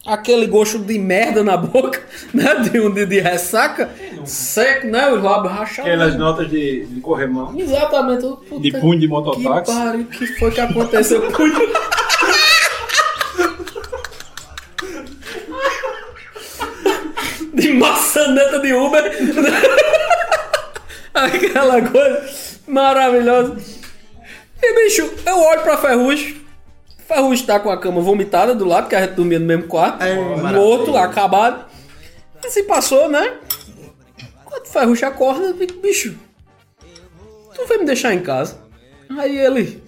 aquele 0.09 0.47
gosto 0.47 0.79
de 0.79 0.99
merda 0.99 1.45
na 1.45 1.57
boca, 1.57 2.01
né? 2.33 2.55
De 2.57 2.81
um 2.81 2.91
de, 2.91 3.07
de 3.07 3.21
ressaca, 3.21 3.91
seco, 4.25 4.87
né? 4.89 5.13
Os 5.13 5.23
lábios 5.23 5.53
rachados. 5.53 5.91
Aquelas 5.91 6.17
notas 6.17 6.49
de, 6.51 6.87
de 6.87 7.01
corremão. 7.01 7.55
Exatamente. 7.59 8.23
puta 8.49 8.61
De 8.61 8.73
punho 8.73 8.99
de 8.99 9.07
Que 9.07 9.13
mototáxi. 9.13 9.73
pariu, 9.73 10.05
que 10.07 10.27
foi 10.39 10.51
que 10.51 10.61
aconteceu? 10.61 11.21
Punho. 11.33 11.69
de 17.55 17.73
maçaneta 17.73 18.61
de 18.61 18.73
Uber. 18.73 19.05
Aquela 21.15 21.83
coisa 21.83 22.23
maravilhosa. 22.67 23.57
E 24.63 24.75
bicho, 24.85 25.11
eu 25.27 25.39
olho 25.41 25.61
pra 25.63 25.77
Ferrugem. 25.79 26.37
Ferrugem 27.09 27.47
tá 27.47 27.59
com 27.59 27.71
a 27.71 27.79
cama 27.79 28.03
vomitada 28.03 28.55
do 28.55 28.67
lado, 28.67 28.87
que 28.87 28.95
a 28.95 29.01
gente 29.01 29.15
dormia 29.15 29.39
no 29.39 29.47
mesmo 29.47 29.63
quarto. 29.65 30.05
no 30.05 30.61
outro, 30.61 30.95
acabado. 30.95 31.65
E 32.45 32.51
se 32.51 32.65
passou, 32.65 33.09
né? 33.09 33.39
Quando 34.45 34.67
Ferrugem 34.67 35.09
acorda, 35.09 35.47
eu 35.47 35.55
digo, 35.55 35.81
bicho, 35.81 36.15
tu 37.55 37.67
vai 37.67 37.79
me 37.79 37.87
deixar 37.87 38.13
em 38.13 38.21
casa? 38.21 38.59
Aí 39.19 39.39
ele. 39.39 39.83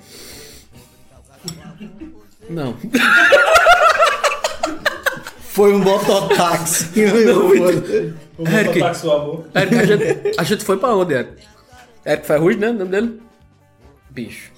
Não. 2.49 2.75
Foi 5.53 5.75
um 5.75 5.79
mototáxi. 5.79 6.89
O 8.39 8.49
Eric. 8.49 8.79
mototáxi 8.79 9.01
sua 9.03 9.19
boca. 9.19 9.61
Eric, 9.61 9.75
a 9.77 9.85
gente, 9.85 10.41
a 10.41 10.43
gente 10.43 10.65
foi 10.65 10.79
pra 10.79 10.95
onde, 10.95 11.13
Eric? 11.13 11.33
Eric 12.07 12.27
Ferrugem, 12.27 12.61
né? 12.61 12.71
O 12.71 12.73
nome 12.73 12.91
dele? 12.91 13.21
Bicho. 14.09 14.53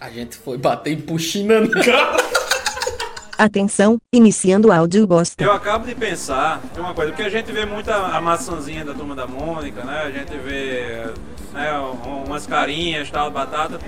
A 0.00 0.10
gente 0.10 0.36
foi 0.36 0.56
bater 0.56 0.92
em 0.92 1.00
puxina 1.00 1.60
no 1.60 1.70
cara. 1.70 2.16
Atenção, 3.36 3.98
iniciando 4.12 4.68
o 4.68 4.72
áudio 4.72 5.06
bosta. 5.06 5.42
Eu 5.44 5.52
acabo 5.52 5.86
de 5.86 5.94
pensar 5.94 6.60
tem 6.74 6.82
uma 6.82 6.92
coisa, 6.92 7.12
porque 7.12 7.22
a 7.22 7.30
gente 7.30 7.52
vê 7.52 7.64
muito 7.64 7.88
a, 7.88 8.20
maçãzinha 8.20 8.84
da 8.84 8.92
turma 8.92 9.14
da 9.14 9.26
Mônica, 9.28 9.84
né? 9.84 10.02
A 10.06 10.10
gente 10.10 10.36
vê 10.38 11.04
né, 11.52 11.72
um- 11.78 12.24
umas 12.24 12.46
carinhas, 12.46 13.08
tal, 13.10 13.30
batata. 13.30 13.78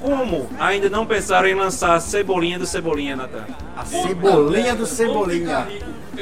Como 0.00 0.48
ainda 0.58 0.88
não 0.88 1.06
pensaram 1.06 1.48
em 1.48 1.54
lançar 1.54 1.94
a 1.94 2.00
cebolinha 2.00 2.58
do 2.58 2.66
Cebolinha, 2.66 3.16
Natan? 3.16 3.44
A 3.76 3.84
cebolinha 3.84 4.74
do 4.74 4.86
Cebolinha. 4.86 5.66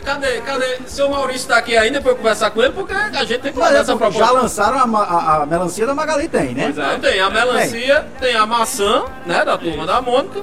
Cadê, 0.04 0.40
cadê? 0.40 0.78
Seu 0.86 1.08
Maurício 1.08 1.46
tá 1.48 1.56
aqui 1.56 1.76
ainda 1.76 2.00
pra 2.00 2.10
eu 2.10 2.16
conversar 2.16 2.50
com 2.50 2.60
ele, 2.60 2.72
porque 2.72 2.92
a 2.92 3.24
gente 3.24 3.40
tem 3.42 3.52
que 3.52 3.58
fazer 3.58 3.76
essa 3.76 3.92
é, 3.92 3.96
proposta. 3.96 4.24
já 4.24 4.30
lançaram 4.32 4.96
a, 4.96 4.98
a- 5.02 5.42
a 5.42 5.46
melancia 5.46 5.86
da 5.86 5.94
Magali, 5.94 6.26
tem, 6.28 6.52
né? 6.52 6.72
Não, 6.74 6.98
tem 6.98 7.20
a 7.20 7.30
melancia, 7.30 8.04
tem 8.20 8.34
a 8.34 8.44
maçã, 8.44 9.04
né, 9.24 9.44
da 9.44 9.56
turma 9.56 9.86
da 9.86 10.02
Mônica, 10.02 10.42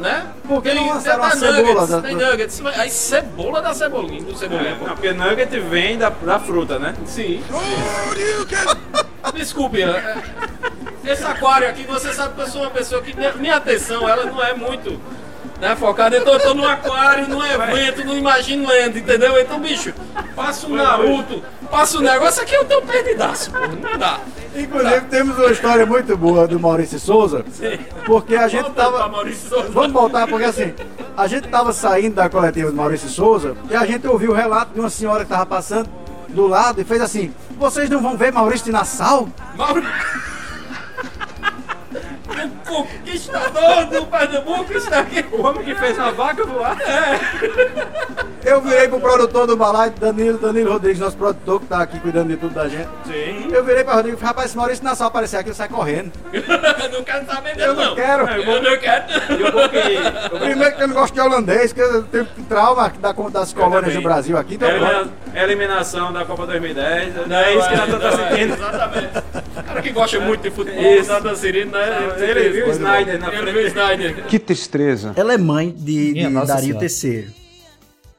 né? 0.00 0.26
Por 0.48 0.62
que 0.62 0.72
não 0.74 0.82
Tem- 0.82 0.92
lançaram 0.92 1.20
tem 1.22 1.28
a 1.28 1.36
cebola 1.36 1.62
nuggets, 1.62 1.88
da- 1.88 2.00
Tem 2.02 2.14
nuggets, 2.16 2.62
aí 2.76 2.90
cebola 2.90 3.62
da 3.62 3.74
cebolinha, 3.74 4.22
do 4.22 4.36
cebolinha. 4.36 4.74
Não, 4.76 4.88
porque 4.88 5.12
nugget 5.12 5.60
vem 5.60 5.98
da, 5.98 6.08
da 6.08 6.38
fruta, 6.40 6.78
né? 6.78 6.94
Sim. 7.06 7.42
Desculpe, 9.34 9.82
é- 9.82 10.16
esse 11.04 11.24
aquário 11.24 11.68
aqui, 11.68 11.84
você 11.84 12.12
sabe 12.12 12.34
que 12.34 12.40
eu 12.42 12.46
sou 12.46 12.62
uma 12.62 12.70
pessoa 12.70 13.02
que 13.02 13.14
minha, 13.38 13.56
atenção, 13.56 14.08
ela 14.08 14.24
não 14.26 14.42
é 14.42 14.54
muito 14.54 15.00
né, 15.60 15.76
focada. 15.76 16.16
Então 16.16 16.32
eu 16.34 16.40
tô 16.40 16.54
num 16.54 16.66
aquário, 16.66 17.28
num 17.28 17.44
evento, 17.44 18.04
não 18.04 18.16
imagino 18.16 18.66
lendo, 18.68 18.98
entendeu? 18.98 19.38
Então, 19.40 19.60
bicho, 19.60 19.92
passa 20.34 20.66
o 20.66 20.70
Naruto, 20.70 21.42
passa 21.70 21.98
o 21.98 22.00
negócio 22.00 22.42
aqui, 22.42 22.54
eu 22.54 22.64
tô 22.64 22.82
perdidaço, 22.82 23.50
pô, 23.50 23.58
não 23.58 23.98
dá. 23.98 24.20
Inclusive, 24.54 25.00
temos 25.02 25.38
uma 25.38 25.50
história 25.50 25.86
muito 25.86 26.16
boa 26.16 26.46
do 26.46 26.58
Maurício 26.58 26.98
Souza, 26.98 27.44
porque 28.04 28.34
a 28.34 28.48
gente 28.48 28.62
Volta 28.62 28.82
tava. 28.82 29.08
Maurício 29.08 29.48
Souza. 29.48 29.68
Vamos 29.70 29.92
voltar, 29.92 30.26
porque 30.26 30.44
assim, 30.44 30.74
a 31.16 31.26
gente 31.26 31.48
tava 31.48 31.72
saindo 31.72 32.16
da 32.16 32.28
coletiva 32.28 32.70
do 32.70 32.76
Maurício 32.76 33.08
Souza 33.08 33.56
e 33.70 33.76
a 33.76 33.86
gente 33.86 34.06
ouviu 34.06 34.32
o 34.32 34.34
relato 34.34 34.74
de 34.74 34.80
uma 34.80 34.90
senhora 34.90 35.24
que 35.24 35.30
tava 35.30 35.46
passando 35.46 35.88
do 36.28 36.46
lado 36.46 36.80
e 36.80 36.84
fez 36.84 37.00
assim: 37.00 37.32
Vocês 37.58 37.88
não 37.88 38.02
vão 38.02 38.16
ver 38.16 38.32
Maurício 38.32 38.66
de 38.66 38.72
Nassau? 38.72 39.28
Mauro... 39.56 39.82
O 42.30 42.84
conquistador 42.84 43.86
do 43.86 44.06
Pernambuco 44.06 44.72
está 44.72 45.00
aqui. 45.00 45.24
O 45.32 45.42
homem 45.44 45.64
que 45.64 45.74
fez 45.74 45.98
uma 45.98 46.12
vaca 46.12 46.44
voar. 46.44 46.76
Eu 48.44 48.60
virei 48.60 48.88
pro 48.88 49.00
produtor 49.00 49.46
do 49.46 49.56
balaio, 49.56 49.92
Danilo, 49.92 50.38
Danilo 50.38 50.72
Rodrigues, 50.72 50.98
nosso 51.00 51.16
produtor 51.16 51.60
que 51.60 51.66
tá 51.66 51.82
aqui 51.82 51.98
cuidando 52.00 52.28
de 52.28 52.36
tudo 52.36 52.54
da 52.54 52.68
gente. 52.68 52.88
Sim. 53.04 53.48
Eu 53.52 53.64
virei 53.64 53.84
pra 53.84 53.94
Rodrigo 53.94 54.16
e 54.16 54.20
falei: 54.20 54.28
Rapaz, 54.30 54.50
se 54.52 54.56
Maurício 54.56 54.84
Nassau 54.84 55.08
aparecer 55.08 55.36
aqui, 55.38 55.50
eu 55.50 55.54
saio 55.54 55.70
correndo. 55.70 56.12
Eu 56.32 56.42
não 56.90 57.02
quero 57.04 57.26
saber 57.26 57.54
dele, 57.56 57.68
Eu 57.68 57.74
não 57.74 57.94
quero. 57.94 58.26
Eu 58.28 58.62
não 58.62 58.78
quero. 58.78 60.38
Primeiro 60.38 60.76
que 60.76 60.82
eu 60.82 60.88
não 60.88 60.94
gosto 60.94 61.14
de 61.14 61.20
holandês, 61.20 61.72
que 61.72 61.80
eu 61.80 62.02
tenho 62.04 62.26
trauma 62.48 62.92
da, 63.00 63.12
das 63.12 63.52
colônias 63.52 63.94
do. 63.94 64.00
Brasil 64.00 64.36
aqui. 64.38 64.54
Então, 64.54 64.68
Elimina- 64.68 65.08
Eliminação 65.34 66.12
da 66.12 66.24
Copa 66.24 66.46
2010. 66.46 67.26
Não 67.28 67.36
é 67.36 67.54
isso 67.54 67.68
que 67.68 67.76
Natan 67.76 67.98
tá 67.98 68.12
sentindo. 68.16 68.54
Exatamente. 68.54 69.18
O 69.58 69.62
cara 69.62 69.82
que 69.82 69.90
gosta 69.90 70.20
muito 70.20 70.40
de 70.42 70.50
futebol, 70.50 70.82
Isso. 70.82 71.12
Natan 71.12 71.34
Cirino, 71.36 71.70
né? 71.72 72.16
Ele 72.20 72.48
viu 72.50 72.66
o 72.68 72.70
Snyder 72.70 73.18
na 73.18 73.26
frente. 73.30 73.56
o 73.56 73.66
Snyder. 73.66 74.24
Que 74.26 74.38
tristeza. 74.38 75.12
Ela 75.16 75.34
é 75.34 75.38
mãe 75.38 75.70
de, 75.76 76.12
de 76.14 76.28
Dario. 76.46 76.78
III. 76.80 77.28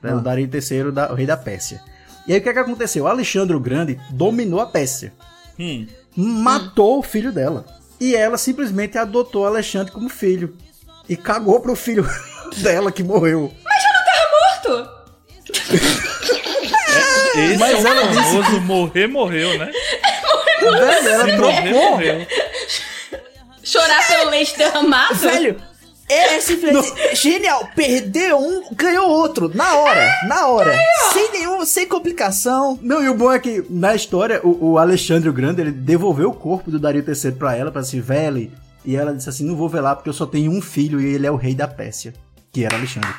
Né, 0.02 0.12
Ah. 0.12 0.16
O 0.16 0.20
Dario 0.22 0.50
III, 0.52 0.92
da, 0.92 1.12
o 1.12 1.16
rei 1.16 1.26
da 1.26 1.38
Pérsia. 1.38 1.82
E 2.28 2.34
aí 2.34 2.40
o 2.40 2.42
que, 2.44 2.50
é 2.50 2.54
que 2.54 2.60
aconteceu? 2.60 3.08
Alexandre 3.08 3.56
o 3.56 3.60
Grande 3.60 4.00
dominou 4.10 4.60
a 4.60 4.66
Pérsia. 4.66 5.14
Matou 6.16 7.00
o 7.00 7.04
filho 7.04 7.32
dela. 7.32 7.66
E 8.00 8.16
ela 8.16 8.38
simplesmente 8.38 8.98
adotou 8.98 9.46
Alexandre 9.46 9.92
como 9.92 10.10
filho. 10.10 10.56
E 11.08 11.16
cagou 11.16 11.60
pro 11.60 11.76
filho 11.76 12.06
dela 12.62 12.92
que 12.92 13.04
morreu. 13.04 13.52
Mas 13.64 13.84
já 13.84 13.90
não 13.94 14.04
tava 14.06 14.80
morto? 14.80 15.02
Esse 17.36 17.58
Mas 17.58 17.74
é 17.74 17.82
o 17.82 17.88
ela 17.88 18.08
disse 18.08 18.24
famoso 18.44 18.62
morrer, 18.62 19.08
morreu, 19.08 19.58
né? 19.58 19.72
Velho, 20.62 21.10
ela 21.10 21.26
Se 21.26 21.36
trocou. 21.36 21.54
morrer, 21.54 21.74
morreu. 21.74 22.28
Chorar 23.72 24.06
pelo 24.06 24.32
leite 24.32 24.58
derramado? 24.58 25.16
Velho, 25.16 25.56
é 26.10 26.42
simplesmente 26.42 27.16
genial. 27.16 27.70
Perdeu 27.74 28.38
um, 28.38 28.76
ganhou 28.76 29.10
outro. 29.10 29.50
Na 29.56 29.76
hora, 29.78 30.14
na 30.28 30.48
hora. 30.48 30.78
Sem 31.14 31.32
nenhum, 31.32 31.66
sem 31.66 31.88
complicação. 31.88 32.78
Não, 32.82 33.02
e 33.02 33.08
o 33.08 33.14
bom 33.16 33.32
é 33.32 33.40
que 33.40 33.64
na 33.70 33.96
história, 33.96 34.42
o, 34.44 34.72
o 34.72 34.78
Alexandre 34.78 35.30
o 35.30 35.34
Grande, 35.34 35.62
ele 35.62 35.72
devolveu 35.72 36.32
o 36.32 36.34
corpo 36.34 36.70
do 36.70 36.78
Dario 36.78 37.02
III 37.08 37.32
pra 37.32 37.56
ela, 37.56 37.72
pra 37.72 37.82
se 37.82 38.02
vele. 38.02 38.52
E 38.84 38.98
ela 38.98 39.14
disse 39.14 39.30
assim: 39.30 39.46
não 39.46 39.56
vou 39.56 39.70
velar 39.70 39.96
porque 39.96 40.10
eu 40.10 40.14
só 40.14 40.26
tenho 40.26 40.52
um 40.52 40.62
filho 40.62 41.00
e 41.00 41.14
ele 41.14 41.26
é 41.26 41.32
o 41.32 41.38
rei 41.38 41.56
da 41.56 41.68
Pérsia. 41.68 42.14
Que 42.52 42.66
era 42.66 42.76
Alexandre. 42.76 43.14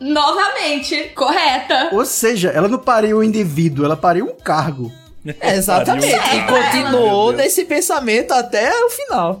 Novamente, 0.00 1.12
correta. 1.14 1.90
Ou 1.92 2.04
seja, 2.04 2.48
ela 2.48 2.66
não 2.66 2.80
pariu 2.80 3.18
um 3.18 3.22
indivíduo, 3.22 3.84
ela 3.84 3.96
pariu 3.96 4.26
um 4.26 4.34
cargo. 4.34 4.90
É, 5.40 5.56
exatamente. 5.56 6.06
E 6.14 6.42
continuou 6.46 7.32
nesse 7.32 7.64
pensamento 7.64 8.32
até 8.32 8.70
o 8.84 8.90
final. 8.90 9.40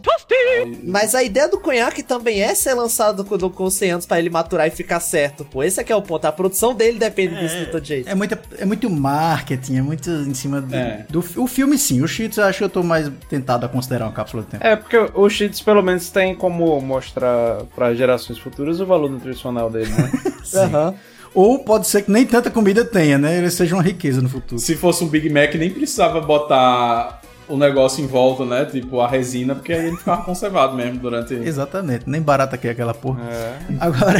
Mas 0.84 1.14
a 1.14 1.22
ideia 1.22 1.48
do 1.48 1.58
conhaque 1.58 2.02
também 2.02 2.42
é 2.42 2.54
ser 2.54 2.74
lançado 2.74 3.24
com, 3.24 3.38
com 3.50 3.70
100 3.70 3.90
anos 3.90 4.06
pra 4.06 4.18
ele 4.18 4.30
maturar 4.30 4.66
e 4.66 4.70
ficar 4.70 5.00
certo, 5.00 5.44
pô. 5.44 5.62
Esse 5.62 5.80
aqui 5.80 5.92
é 5.92 5.96
o 5.96 6.02
ponto. 6.02 6.24
A 6.24 6.32
produção 6.32 6.74
dele 6.74 6.98
depende 6.98 7.36
disso 7.38 7.56
de 7.56 7.66
todo 7.66 7.84
jeito. 7.84 8.08
É 8.08 8.14
muito, 8.14 8.38
é 8.58 8.64
muito 8.64 8.88
marketing, 8.90 9.76
é 9.78 9.82
muito 9.82 10.10
em 10.10 10.34
cima 10.34 10.60
do, 10.60 10.74
É. 10.74 11.04
do 11.08 11.24
o 11.36 11.46
filme 11.46 11.76
sim. 11.78 12.02
O 12.02 12.08
Cheats 12.08 12.38
eu 12.38 12.44
acho 12.44 12.58
que 12.58 12.64
eu 12.64 12.68
tô 12.68 12.82
mais 12.82 13.10
tentado 13.28 13.66
a 13.66 13.68
considerar 13.68 14.06
uma 14.06 14.12
cápsula 14.12 14.42
do 14.42 14.48
tempo. 14.48 14.64
É, 14.66 14.76
porque 14.76 14.96
o 15.14 15.28
Cheats 15.28 15.60
pelo 15.60 15.82
menos 15.82 16.10
tem 16.10 16.34
como 16.34 16.80
mostrar 16.80 17.64
para 17.74 17.94
gerações 17.94 18.38
futuras 18.38 18.80
o 18.80 18.86
valor 18.86 19.10
nutricional 19.10 19.70
dele, 19.70 19.90
né? 19.90 20.10
Aham. 20.54 20.94
Ou 21.36 21.58
pode 21.58 21.86
ser 21.86 22.00
que 22.00 22.10
nem 22.10 22.24
tanta 22.24 22.50
comida 22.50 22.82
tenha, 22.82 23.18
né? 23.18 23.36
Ele 23.36 23.50
seja 23.50 23.76
uma 23.76 23.82
riqueza 23.82 24.22
no 24.22 24.28
futuro. 24.30 24.58
Se 24.58 24.74
fosse 24.74 25.04
um 25.04 25.06
Big 25.06 25.28
Mac, 25.28 25.54
nem 25.54 25.68
precisava 25.68 26.18
botar 26.18 27.20
o 27.46 27.58
negócio 27.58 28.02
em 28.02 28.06
volta, 28.06 28.46
né? 28.46 28.64
Tipo 28.64 29.02
a 29.02 29.06
resina, 29.06 29.54
porque 29.54 29.74
aí 29.74 29.88
ele 29.88 29.98
ficava 29.98 30.22
conservado 30.22 30.74
mesmo 30.74 30.98
durante. 30.98 31.34
Exatamente, 31.34 32.04
nem 32.06 32.22
barata 32.22 32.56
que 32.56 32.66
é 32.66 32.70
aquela 32.70 32.94
porra. 32.94 33.20
É. 33.30 33.58
Agora. 33.78 34.18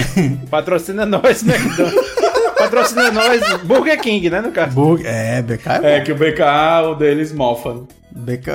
Patrocina 0.50 1.06
nós, 1.06 1.42
né? 1.42 1.54
Patrocina 2.66 3.10
nós, 3.10 3.40
Burger 3.62 4.00
King, 4.00 4.28
né, 4.30 4.40
no 4.40 4.50
caso? 4.52 4.74
Burger, 4.74 5.06
é, 5.06 5.42
BK 5.42 5.68
é, 5.82 5.96
É 5.96 6.00
que 6.00 6.12
o 6.12 6.14
BK, 6.16 6.42
o 6.90 6.94
deles 6.94 7.32
mofa. 7.32 7.76
BK, 8.10 8.52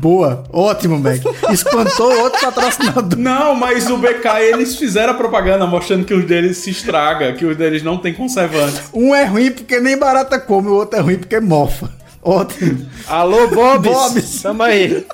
boa, 0.00 0.44
ótimo, 0.50 0.98
Mac. 0.98 1.20
Espantou 1.50 2.10
outro 2.22 2.40
patrocinador. 2.40 3.18
Não, 3.18 3.54
mas 3.54 3.90
o 3.90 3.98
BK, 3.98 4.40
eles 4.40 4.76
fizeram 4.76 5.12
a 5.12 5.16
propaganda 5.16 5.66
mostrando 5.66 6.04
que 6.04 6.14
os 6.14 6.24
deles 6.24 6.56
se 6.56 6.70
estraga, 6.70 7.32
que 7.34 7.44
os 7.44 7.56
deles 7.56 7.82
não 7.82 7.98
tem 7.98 8.14
conservantes. 8.14 8.82
Um 8.92 9.14
é 9.14 9.24
ruim 9.24 9.50
porque 9.50 9.78
nem 9.80 9.98
barata 9.98 10.38
come, 10.40 10.68
o 10.68 10.74
outro 10.74 10.98
é 10.98 11.02
ruim 11.02 11.18
porque 11.18 11.38
mofa. 11.40 11.90
Ótimo. 12.22 12.86
Alô, 13.06 13.48
Bobs. 13.48 13.92
Bobs. 13.92 14.42
Tamo 14.42 14.62
aí. 14.62 15.04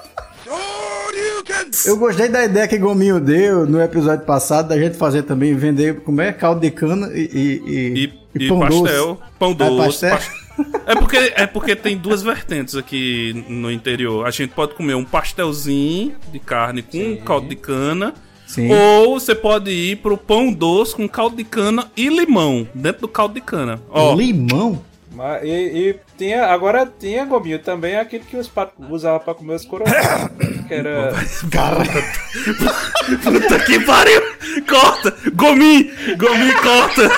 Eu 1.86 1.96
gostei 1.96 2.28
da 2.28 2.44
ideia 2.44 2.66
que 2.68 2.78
Gominho 2.78 3.20
deu 3.20 3.66
no 3.66 3.80
episódio 3.80 4.24
passado 4.24 4.68
da 4.68 4.78
gente 4.78 4.96
fazer 4.96 5.22
também, 5.22 5.54
vender 5.54 6.00
como 6.00 6.20
é 6.20 6.32
caldo 6.32 6.60
de 6.60 6.70
cana 6.70 7.10
e, 7.14 8.10
e, 8.34 8.38
E, 8.44 8.48
pão 8.48 8.60
pastel. 8.60 9.06
doce. 9.14 9.20
Pão 9.38 9.52
doce. 9.54 9.76
pastel? 10.00 10.10
pas- 10.10 10.48
É 10.86 10.94
porque, 10.96 11.16
é 11.36 11.46
porque 11.46 11.76
tem 11.76 11.96
duas 11.96 12.22
vertentes 12.22 12.74
aqui 12.74 13.44
no 13.48 13.70
interior. 13.70 14.26
A 14.26 14.30
gente 14.30 14.50
pode 14.54 14.74
comer 14.74 14.94
um 14.94 15.04
pastelzinho 15.04 16.14
de 16.32 16.38
carne 16.38 16.82
com 16.82 17.16
caldo 17.18 17.48
de 17.48 17.54
cana. 17.56 18.12
Sim. 18.46 18.68
Ou 18.72 19.20
você 19.20 19.34
pode 19.34 19.70
ir 19.70 19.96
pro 19.96 20.16
pão 20.16 20.50
doce 20.52 20.94
com 20.96 21.06
caldo 21.08 21.36
de 21.36 21.44
cana 21.44 21.90
e 21.96 22.08
limão 22.08 22.66
dentro 22.74 23.02
do 23.02 23.08
caldo 23.08 23.34
de 23.34 23.40
cana. 23.42 23.78
Ó, 23.90 24.14
Limão? 24.14 24.82
Mas, 25.18 25.42
e, 25.42 25.48
e 25.48 26.00
tinha, 26.16 26.46
agora 26.46 26.86
tinha, 26.86 27.24
Gominho, 27.24 27.58
também 27.58 27.96
aquele 27.96 28.22
que 28.22 28.36
os 28.36 28.46
patos 28.46 28.88
usavam 28.88 29.18
pra 29.18 29.34
comer 29.34 29.54
os 29.54 29.64
coroas. 29.64 29.90
que 30.68 30.72
era... 30.72 31.12
Cara, 31.50 31.82
Puta 33.24 33.58
que 33.64 33.80
pariu! 33.80 34.22
Corta! 34.68 35.12
Gomi! 35.34 35.90
Gomi, 36.16 36.52
corta! 36.62 37.10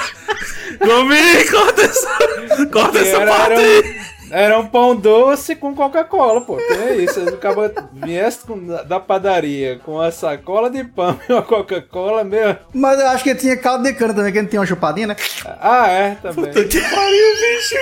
Gomi, 0.79 1.45
corta 1.51 1.83
essa, 1.83 2.67
corta 2.73 2.93
que 2.93 2.99
essa 3.07 3.19
era, 3.19 3.31
parte 3.37 3.61
era, 3.61 3.87
um, 3.87 4.20
era 4.31 4.59
um 4.59 4.67
pão 4.67 4.95
doce 4.97 5.55
com 5.57 5.75
Coca-Cola, 5.75 6.41
pô. 6.43 6.57
Que 6.57 6.73
é 6.73 6.97
isso? 6.97 7.21
O 7.25 7.37
cara 7.37 7.73
viesse 7.93 8.41
com- 8.47 8.67
da 8.87 8.99
padaria 9.01 9.79
com 9.85 10.01
a 10.01 10.11
sacola 10.13 10.71
de 10.71 10.85
pão 10.85 11.19
e 11.29 11.33
uma 11.33 11.43
Coca-Cola, 11.43 12.25
meu. 12.25 12.57
Mas 12.73 12.99
eu 13.01 13.09
acho 13.09 13.25
que 13.25 13.35
tinha 13.35 13.57
caldo 13.57 13.85
de 13.85 13.93
cana 13.93 14.15
também, 14.15 14.33
que 14.33 14.41
não 14.43 14.49
tinha 14.49 14.61
uma 14.61 14.67
chupadinha, 14.67 15.09
né? 15.09 15.17
Ah, 15.61 15.87
é, 15.89 16.15
também. 16.23 16.45
Puta 16.47 16.65
que 16.65 16.81
pariu, 16.81 17.35
bicho! 17.41 17.77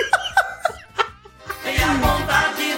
Tem 1.63 1.75
a 1.83 1.87
bondade 1.93 2.68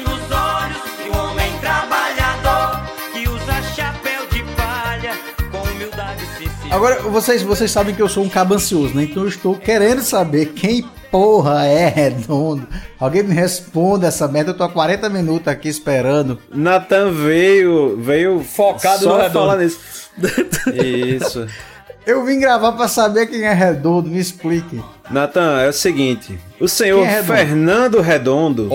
Agora, 6.72 7.02
vocês, 7.02 7.41
vocês 7.43 7.69
sabem 7.69 7.93
que 7.93 8.02
eu 8.02 8.07
sou 8.07 8.23
um 8.23 8.30
cabo 8.30 8.53
ansioso, 8.53 8.95
né? 8.95 9.03
Então 9.03 9.23
eu 9.23 9.30
estou 9.30 9.56
querendo 9.56 10.02
saber 10.02 10.53
quem 10.53 10.84
porra 11.11 11.65
é 11.65 11.89
redondo. 11.89 12.65
Alguém 12.98 13.23
me 13.23 13.34
responda 13.35 14.07
essa 14.07 14.26
merda. 14.26 14.52
Eu 14.52 14.57
tô 14.57 14.64
há 14.64 14.69
40 14.69 15.10
minutos 15.10 15.49
aqui 15.49 15.68
esperando. 15.68 16.39
Natan 16.49 17.11
veio, 17.11 17.98
veio 17.98 18.39
Focado 18.41 19.03
só 19.03 19.10
no 19.10 19.22
redondo. 19.22 19.34
falar 19.34 19.57
nisso. 19.57 19.80
Isso. 20.73 21.45
Eu 22.05 22.25
vim 22.25 22.39
gravar 22.39 22.71
pra 22.71 22.87
saber 22.87 23.27
quem 23.27 23.43
é 23.43 23.53
redondo, 23.53 24.09
me 24.09 24.19
explique. 24.19 24.81
Natan, 25.11 25.59
é 25.61 25.67
o 25.67 25.73
seguinte. 25.73 26.39
O 26.59 26.67
senhor 26.67 27.03
é 27.03 27.07
Redondo? 27.07 27.33
Fernando 27.33 28.01
Redondo. 28.01 28.69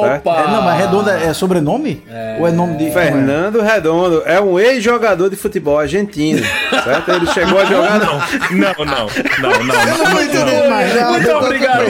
certo? 0.00 0.30
É, 0.30 0.50
não, 0.50 0.62
mas 0.62 0.78
redondo 0.78 1.10
é, 1.10 1.26
é 1.26 1.34
sobrenome? 1.34 2.02
Ou 2.40 2.48
é 2.48 2.50
nome 2.50 2.76
de. 2.76 2.90
Fernando 2.90 3.60
Redondo 3.60 4.22
é 4.26 4.40
um 4.40 4.58
ex-jogador 4.58 5.30
de 5.30 5.36
futebol 5.36 5.78
argentino, 5.78 6.42
certo? 6.82 7.10
Ele 7.12 7.26
chegou 7.26 7.60
a 7.60 7.64
jogar 7.66 8.00
Não, 8.00 8.14
não, 8.16 8.74
não, 8.78 9.06
não, 9.38 9.64
não. 9.64 9.74
Eu 9.74 9.98
não 9.98 10.70
mais. 10.70 10.92
Muito 11.10 11.28
eu 11.28 11.38
obrigado. 11.38 11.84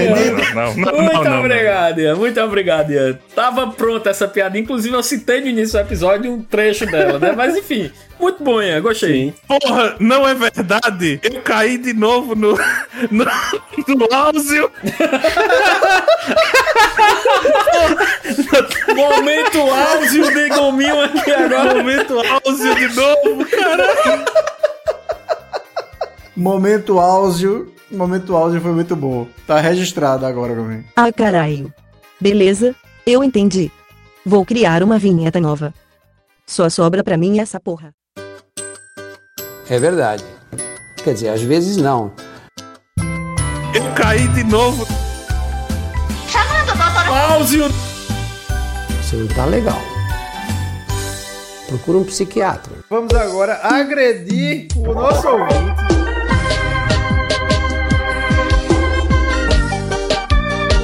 Não, 0.54 0.54
não, 0.54 0.74
Muito 0.74 0.92
não, 0.92 1.24
não, 1.24 1.40
obrigado, 1.40 2.00
Ian. 2.00 2.16
Muito 2.16 2.40
obrigado, 2.40 2.90
Ian. 2.90 3.18
Tava 3.34 3.68
pronta 3.68 4.10
essa 4.10 4.28
piada. 4.28 4.58
Inclusive, 4.58 4.94
eu 4.94 5.02
citei 5.02 5.40
no 5.40 5.46
início 5.46 5.78
do 5.78 5.86
episódio 5.86 6.32
um 6.32 6.42
trecho 6.42 6.86
dela, 6.86 7.18
né? 7.18 7.32
Mas 7.36 7.56
enfim, 7.56 7.90
muito 8.18 8.43
bom, 8.43 8.60
Ian. 8.62 8.80
Gostei. 8.82 9.34
Porra, 9.47 9.97
não 10.01 10.26
é 10.26 10.34
verdade? 10.34 11.20
Eu 11.22 11.40
caí 11.43 11.78
de 11.78 11.93
novo 11.93 12.34
no. 12.34 12.56
no, 13.10 13.24
no 13.24 14.14
áudio. 14.14 14.70
Momento 18.94 19.60
áudio 19.60 20.34
de 20.34 20.48
gominho 20.48 21.01
aqui 21.02 21.32
agora. 21.32 21.74
Momento 21.74 22.14
áudio 22.18 22.74
de 22.74 22.88
novo, 22.94 23.47
caralho. 23.51 24.24
Momento 26.36 26.98
áudio. 26.98 27.72
Momento 27.90 28.36
áudio 28.36 28.60
foi 28.60 28.72
muito 28.72 28.97
bom. 28.97 29.26
Tá 29.47 29.60
registrado 29.60 30.26
agora, 30.26 30.55
Gomes. 30.55 30.84
Ah, 30.97 31.12
caralho. 31.12 31.72
Beleza, 32.20 32.74
eu 33.06 33.22
entendi. 33.22 33.70
Vou 34.24 34.44
criar 34.44 34.82
uma 34.82 34.98
vinheta 34.98 35.40
nova. 35.40 35.72
Só 36.47 36.68
sobra 36.68 37.05
pra 37.05 37.16
mim 37.16 37.38
essa 37.38 37.60
porra. 37.60 37.94
É 39.68 39.80
verdade. 39.80 40.24
Quer 41.02 41.14
dizer, 41.14 41.28
às 41.30 41.43
vezes 41.43 41.76
não. 41.76 42.12
Eu 43.74 43.93
caí 43.97 44.28
de 44.28 44.44
novo. 44.44 44.86
Chamando 46.28 46.72
o 46.72 46.76
doutor 46.76 47.32
Áudio. 47.32 47.64
Você 49.02 49.16
não 49.16 49.26
tá 49.28 49.44
legal. 49.44 49.80
Procura 51.68 51.98
um 51.98 52.05
psiquiatra. 52.05 52.72
Vamos 52.88 53.12
agora 53.14 53.59
agredir 53.62 54.68
o 54.76 54.94
nosso 54.94 55.28
ouvinte. 55.28 55.97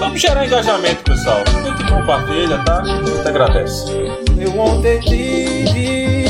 Vamos 0.00 0.20
gerar 0.20 0.44
engajamento, 0.44 1.04
pessoal. 1.04 1.38
Muito 1.62 1.86
compartilha, 1.86 2.59
tá? 2.64 2.80
A 2.80 2.84
gente 2.84 3.28
agradece. 3.28 3.92
Eu 4.38 4.59
ontem 4.59 5.00
tive 5.00 6.22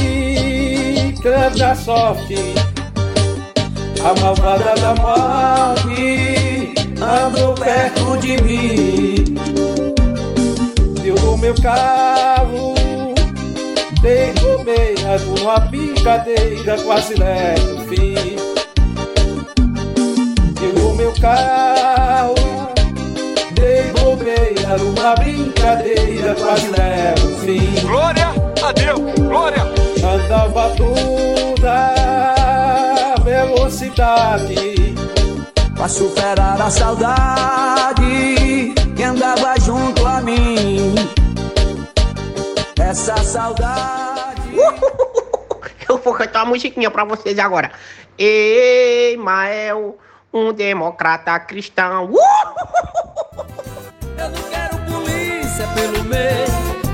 canta 1.23 1.75
sorte 1.75 2.55
A 4.05 4.21
malvada 4.21 4.75
da 4.81 4.95
morte 4.97 6.75
andou 7.01 7.55
perto 7.55 8.17
de 8.19 8.43
mim 8.43 9.25
no 11.05 11.37
meu 11.37 11.55
carro 11.63 12.75
Dei 14.01 14.33
bobeira 14.33 15.19
numa 15.21 15.61
brincadeira 15.61 16.77
Quase 16.83 17.15
levo 17.15 17.77
o 17.77 17.89
fim 17.89 18.37
meu 20.97 21.13
carro 21.21 22.35
Dei 23.55 23.93
bobeira 23.93 24.77
numa 24.79 25.15
brincadeira 25.15 26.35
Quase 26.35 26.69
levo 26.69 27.27
o 27.27 27.39
fim 27.41 27.87
Glória 27.87 28.29
a 28.63 28.73
Deus, 28.73 29.01
glória. 29.19 29.82
Andava 30.03 30.75
toda 30.77 31.95
velocidade 33.23 34.95
Pra 35.75 35.89
superar 35.89 36.61
a 36.61 36.71
saudade 36.71 38.75
que 38.95 39.03
andava 39.03 39.59
junto 39.59 40.07
a 40.07 40.21
mim. 40.21 40.95
Essa 42.79 43.17
saudade. 43.17 44.53
Eu 45.89 45.99
vou 45.99 46.15
cantar 46.15 46.45
uma 46.45 46.51
musiquinha 46.51 46.89
pra 46.91 47.05
vocês 47.05 47.39
agora. 47.39 47.73
Emael, 48.17 49.99
um 50.33 50.53
democrata 50.53 51.39
cristão. 51.41 52.13
Uh! 52.13 52.19
Eu 54.19 54.29
não 54.29 54.43
quero 54.51 54.77
polícia 54.87 55.67
pelo 55.75 56.05
meio, 56.05 56.47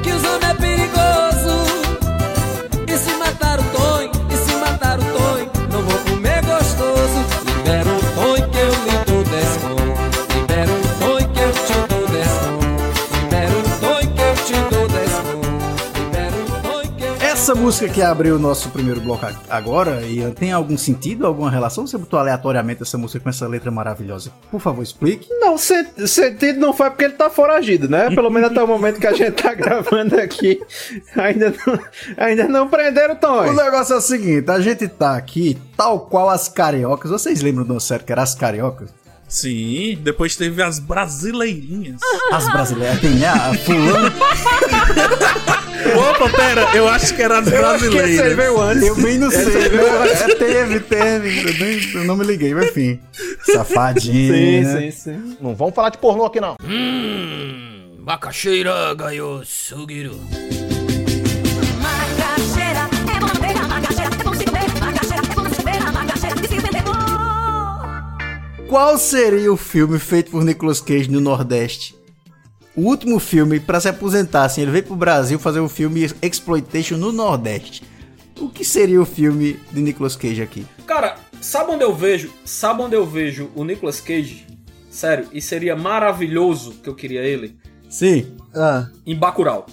que 0.02 0.12
os 0.12 0.24
homens 0.24 0.50
é 0.50 0.54
perigoso. 0.54 1.47
Se 2.98 3.16
matar 3.16 3.77
Essa 17.48 17.54
música 17.58 17.88
que 17.88 18.02
abriu 18.02 18.36
o 18.36 18.38
nosso 18.38 18.68
primeiro 18.68 19.00
bloco 19.00 19.24
agora, 19.48 20.02
Ian, 20.02 20.32
tem 20.32 20.52
algum 20.52 20.76
sentido, 20.76 21.26
alguma 21.26 21.50
relação? 21.50 21.86
Você 21.86 21.96
botou 21.96 22.18
aleatoriamente 22.18 22.82
essa 22.82 22.98
música 22.98 23.20
com 23.20 23.30
essa 23.30 23.48
letra 23.48 23.70
maravilhosa? 23.70 24.30
Por 24.50 24.60
favor, 24.60 24.82
explique. 24.82 25.26
Não, 25.40 25.56
sen- 25.56 25.86
sentido 26.06 26.60
não 26.60 26.74
foi 26.74 26.90
porque 26.90 27.04
ele 27.06 27.14
tá 27.14 27.30
foragido, 27.30 27.88
né? 27.88 28.10
Pelo 28.14 28.28
menos 28.28 28.50
até 28.50 28.62
o 28.62 28.66
momento 28.68 29.00
que 29.00 29.06
a 29.06 29.14
gente 29.14 29.42
tá 29.42 29.54
gravando 29.56 30.20
aqui, 30.20 30.60
ainda 31.16 31.54
não, 31.66 31.78
ainda 32.18 32.48
não 32.48 32.68
prenderam 32.68 33.14
o 33.14 33.16
O 33.16 33.20
Tonho. 33.20 33.54
negócio 33.54 33.94
é 33.94 33.96
o 33.96 34.02
seguinte, 34.02 34.50
a 34.50 34.60
gente 34.60 34.86
tá 34.86 35.16
aqui 35.16 35.56
tal 35.74 36.00
qual 36.00 36.28
as 36.28 36.48
cariocas. 36.50 37.10
Vocês 37.10 37.40
lembram 37.40 37.64
do 37.64 37.80
sério 37.80 38.04
que 38.04 38.12
era 38.12 38.22
as 38.24 38.34
cariocas? 38.34 38.90
Sim, 39.28 39.98
depois 40.02 40.34
teve 40.36 40.62
as 40.62 40.78
brasileirinhas. 40.78 42.00
As 42.32 42.50
brasileiras, 42.50 43.00
tem 43.00 43.10
né? 43.16 43.26
A 43.28 43.52
fulano. 43.54 44.12
Opa, 45.96 46.28
pera, 46.30 46.62
eu 46.74 46.88
acho 46.88 47.14
que 47.14 47.22
era 47.22 47.38
as 47.38 47.46
Eu 47.46 47.58
brasileiras. 47.58 48.36
veio 48.36 48.60
antes. 48.60 48.86
Eu 48.88 48.94
bem 48.96 49.18
não 49.18 49.30
sei. 49.30 49.44
Viu? 49.68 49.86
É, 49.86 50.34
teve, 50.34 50.80
teve. 50.80 51.48
Eu, 51.48 51.54
nem- 51.66 51.94
eu 51.94 52.04
não 52.04 52.16
me 52.16 52.24
liguei, 52.24 52.54
mas 52.54 52.68
enfim. 52.70 53.00
Safadinho. 53.52 54.34
Sim, 54.34 54.60
né? 54.62 54.90
sim, 54.90 54.90
sim. 54.90 55.36
Não 55.40 55.54
vamos 55.54 55.74
falar 55.74 55.90
de 55.90 55.98
pornô 55.98 56.24
aqui, 56.24 56.40
não. 56.40 56.56
Hum, 56.64 57.96
macaxeira 58.00 58.92
ganhou 58.94 59.42
sugiru. 59.44 60.18
Qual 68.68 68.98
seria 68.98 69.52
o 69.52 69.56
filme 69.56 69.98
feito 69.98 70.30
por 70.30 70.44
Nicolas 70.44 70.80
Cage 70.80 71.10
no 71.10 71.20
Nordeste? 71.20 71.96
O 72.76 72.82
último 72.82 73.18
filme 73.18 73.58
pra 73.58 73.80
se 73.80 73.88
aposentar, 73.88 74.44
assim, 74.44 74.60
ele 74.62 74.70
veio 74.70 74.84
pro 74.84 74.94
Brasil 74.94 75.38
fazer 75.38 75.60
um 75.60 75.68
filme 75.68 76.08
Exploitation 76.22 76.96
no 76.96 77.10
Nordeste. 77.10 77.82
O 78.38 78.48
que 78.48 78.64
seria 78.64 79.00
o 79.00 79.06
filme 79.06 79.58
de 79.72 79.80
Nicolas 79.80 80.14
Cage 80.14 80.42
aqui? 80.42 80.64
Cara, 80.86 81.16
sabe 81.40 81.72
onde 81.72 81.82
eu 81.82 81.94
vejo? 81.94 82.30
Sabe 82.44 82.82
onde 82.82 82.94
eu 82.94 83.04
vejo 83.06 83.50
o 83.56 83.64
Nicolas 83.64 84.00
Cage? 84.00 84.46
Sério, 84.90 85.26
e 85.32 85.40
seria 85.40 85.74
maravilhoso 85.74 86.72
que 86.82 86.88
eu 86.88 86.94
queria 86.94 87.22
ele? 87.22 87.56
Sim. 87.88 88.36
Em 89.06 89.16
Bacurau. 89.16 89.66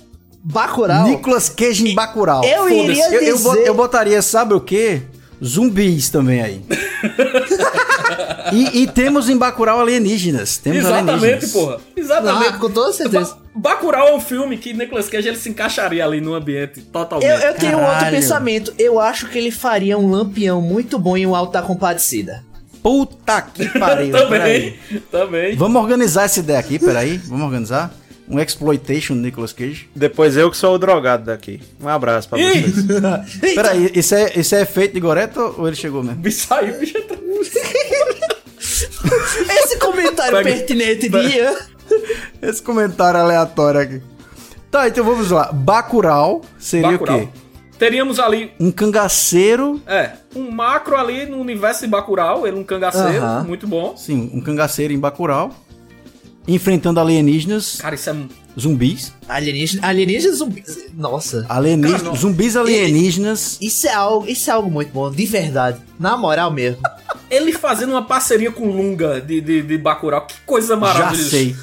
Bacurau? 0.44 1.08
Nicolas 1.10 1.50
Cage 1.50 1.90
em 1.90 1.96
Bacurau. 1.96 2.44
Eu 2.44 2.70
iria 2.70 3.12
eu, 3.14 3.36
dizer- 3.36 3.68
eu 3.68 3.74
botaria, 3.76 4.22
sabe 4.22 4.54
o 4.54 4.62
quê? 4.62 5.02
Zumbis 5.46 6.10
também 6.10 6.42
aí. 6.42 6.62
e, 8.52 8.84
e 8.84 8.88
temos 8.88 9.30
em 9.30 9.38
Bacurau 9.38 9.80
alienígenas. 9.80 10.58
Temos 10.58 10.80
Exatamente, 10.80 11.12
alienígenas. 11.12 11.52
porra. 11.52 11.78
Exatamente. 11.96 12.50
Ah, 12.50 12.58
com 12.58 12.70
toda 12.70 12.94
certeza. 12.94 13.38
Ba 13.54 13.76
Bacurau 13.76 14.10
é 14.10 14.16
um 14.16 14.20
filme 14.20 14.58
que 14.58 14.74
Nicolas 14.74 15.08
Cage 15.08 15.28
ele 15.28 15.38
se 15.38 15.50
encaixaria 15.50 16.04
ali 16.04 16.20
no 16.20 16.34
ambiente 16.34 16.82
totalmente. 16.82 17.30
Eu, 17.30 17.38
eu 17.38 17.54
tenho 17.56 17.78
um 17.78 17.86
outro 17.86 18.10
pensamento. 18.10 18.74
Eu 18.78 19.00
acho 19.00 19.28
que 19.28 19.38
ele 19.38 19.52
faria 19.52 19.98
um 19.98 20.10
lampião 20.10 20.62
muito 20.62 21.00
bom 21.00 21.16
em 21.16 21.26
um 21.26 21.36
Alto 21.36 21.54
da 21.54 21.62
Compadecida. 21.62 22.44
Puta 22.84 23.42
que 23.42 23.68
pariu. 23.80 24.12
Também, 24.14 24.30
peraí. 24.30 24.80
também. 25.12 25.56
Vamos 25.56 25.82
organizar 25.82 26.26
essa 26.26 26.40
ideia 26.40 26.60
aqui, 26.60 26.78
peraí. 26.78 27.18
Vamos 27.18 27.46
organizar? 27.46 27.92
Um 28.28 28.40
exploitation 28.40 29.14
do 29.16 29.22
Nicolas 29.22 29.54
Cage. 29.54 29.88
Depois 29.96 30.36
eu 30.36 30.50
que 30.50 30.58
sou 30.58 30.74
o 30.76 30.78
drogado 30.80 31.26
daqui. 31.26 31.62
Um 31.80 31.88
abraço 31.88 32.28
pra 32.28 32.40
vocês. 32.40 32.74
Peraí, 33.54 33.92
isso 33.94 34.16
é, 34.16 34.32
isso 34.36 34.56
é 34.56 34.66
feito 34.66 34.94
de 34.94 35.00
Goreto 35.00 35.54
ou 35.58 35.68
ele 35.68 35.76
chegou 35.76 36.02
mesmo? 36.04 36.22
Bicho 36.22 36.52
aí, 36.54 36.72
bicho. 36.72 36.96
Esse 39.50 39.78
comentário 39.78 40.38
Pega- 40.38 40.50
pertinente 40.50 41.10
pega- 41.10 41.28
de 41.30 41.38
Ian. 41.38 41.56
Esse 42.42 42.62
comentário 42.62 43.20
aleatório 43.20 43.80
aqui. 43.80 44.02
Tá, 44.72 44.88
então 44.88 45.04
vamos 45.06 45.30
lá. 45.32 45.52
Bacurau 45.52 46.42
seria 46.58 46.92
Bacurau. 46.92 47.18
o 47.18 47.22
quê? 47.22 47.28
Teríamos 47.78 48.20
ali, 48.20 48.52
Um 48.60 48.72
cangaceiro. 48.72 49.82
é, 49.86 50.12
um 50.34 50.50
macro 50.50 50.96
ali 50.98 51.26
no 51.26 51.38
universo 51.40 51.82
de 51.82 51.88
Bacurau, 51.88 52.48
ele 52.48 52.58
um 52.58 52.64
cangaceiro, 52.64 53.22
Aham. 53.24 53.44
muito 53.44 53.68
bom. 53.68 53.96
Sim, 53.98 54.32
um 54.34 54.40
cangaceiro 54.42 54.94
em 54.94 55.00
Bacurau. 55.00 55.52
Enfrentando 56.48 57.00
alienígenas. 57.00 57.78
Cara, 57.80 57.96
isso 57.96 58.10
é... 58.10 58.16
Zumbis. 58.58 59.12
Alienígena, 59.28 59.86
alienígena 59.88 60.34
zumbis. 60.34 60.78
Nossa. 60.94 61.46
Alienígenas, 61.50 62.02
Cara, 62.02 62.14
não. 62.14 62.16
zumbis 62.16 62.56
alienígenas. 62.56 63.58
Isso 63.60 63.86
é 63.88 63.94
algo, 63.94 64.26
isso 64.28 64.50
é 64.50 64.54
algo 64.54 64.72
muito 64.72 64.92
bom, 64.94 65.12
de 65.12 65.26
verdade. 65.26 65.80
Na 66.00 66.16
moral 66.16 66.52
mesmo. 66.52 66.82
Ele 67.30 67.52
fazendo 67.52 67.90
uma 67.90 68.06
parceria 68.06 68.52
com 68.52 68.70
o 68.70 68.72
Lunga 68.72 69.20
de, 69.20 69.42
de, 69.42 69.62
de 69.62 69.78
Bacurau, 69.78 70.26
que 70.26 70.36
coisa 70.46 70.76
Já 70.76 70.80
maravilhosa. 70.80 71.30
sei. 71.30 71.56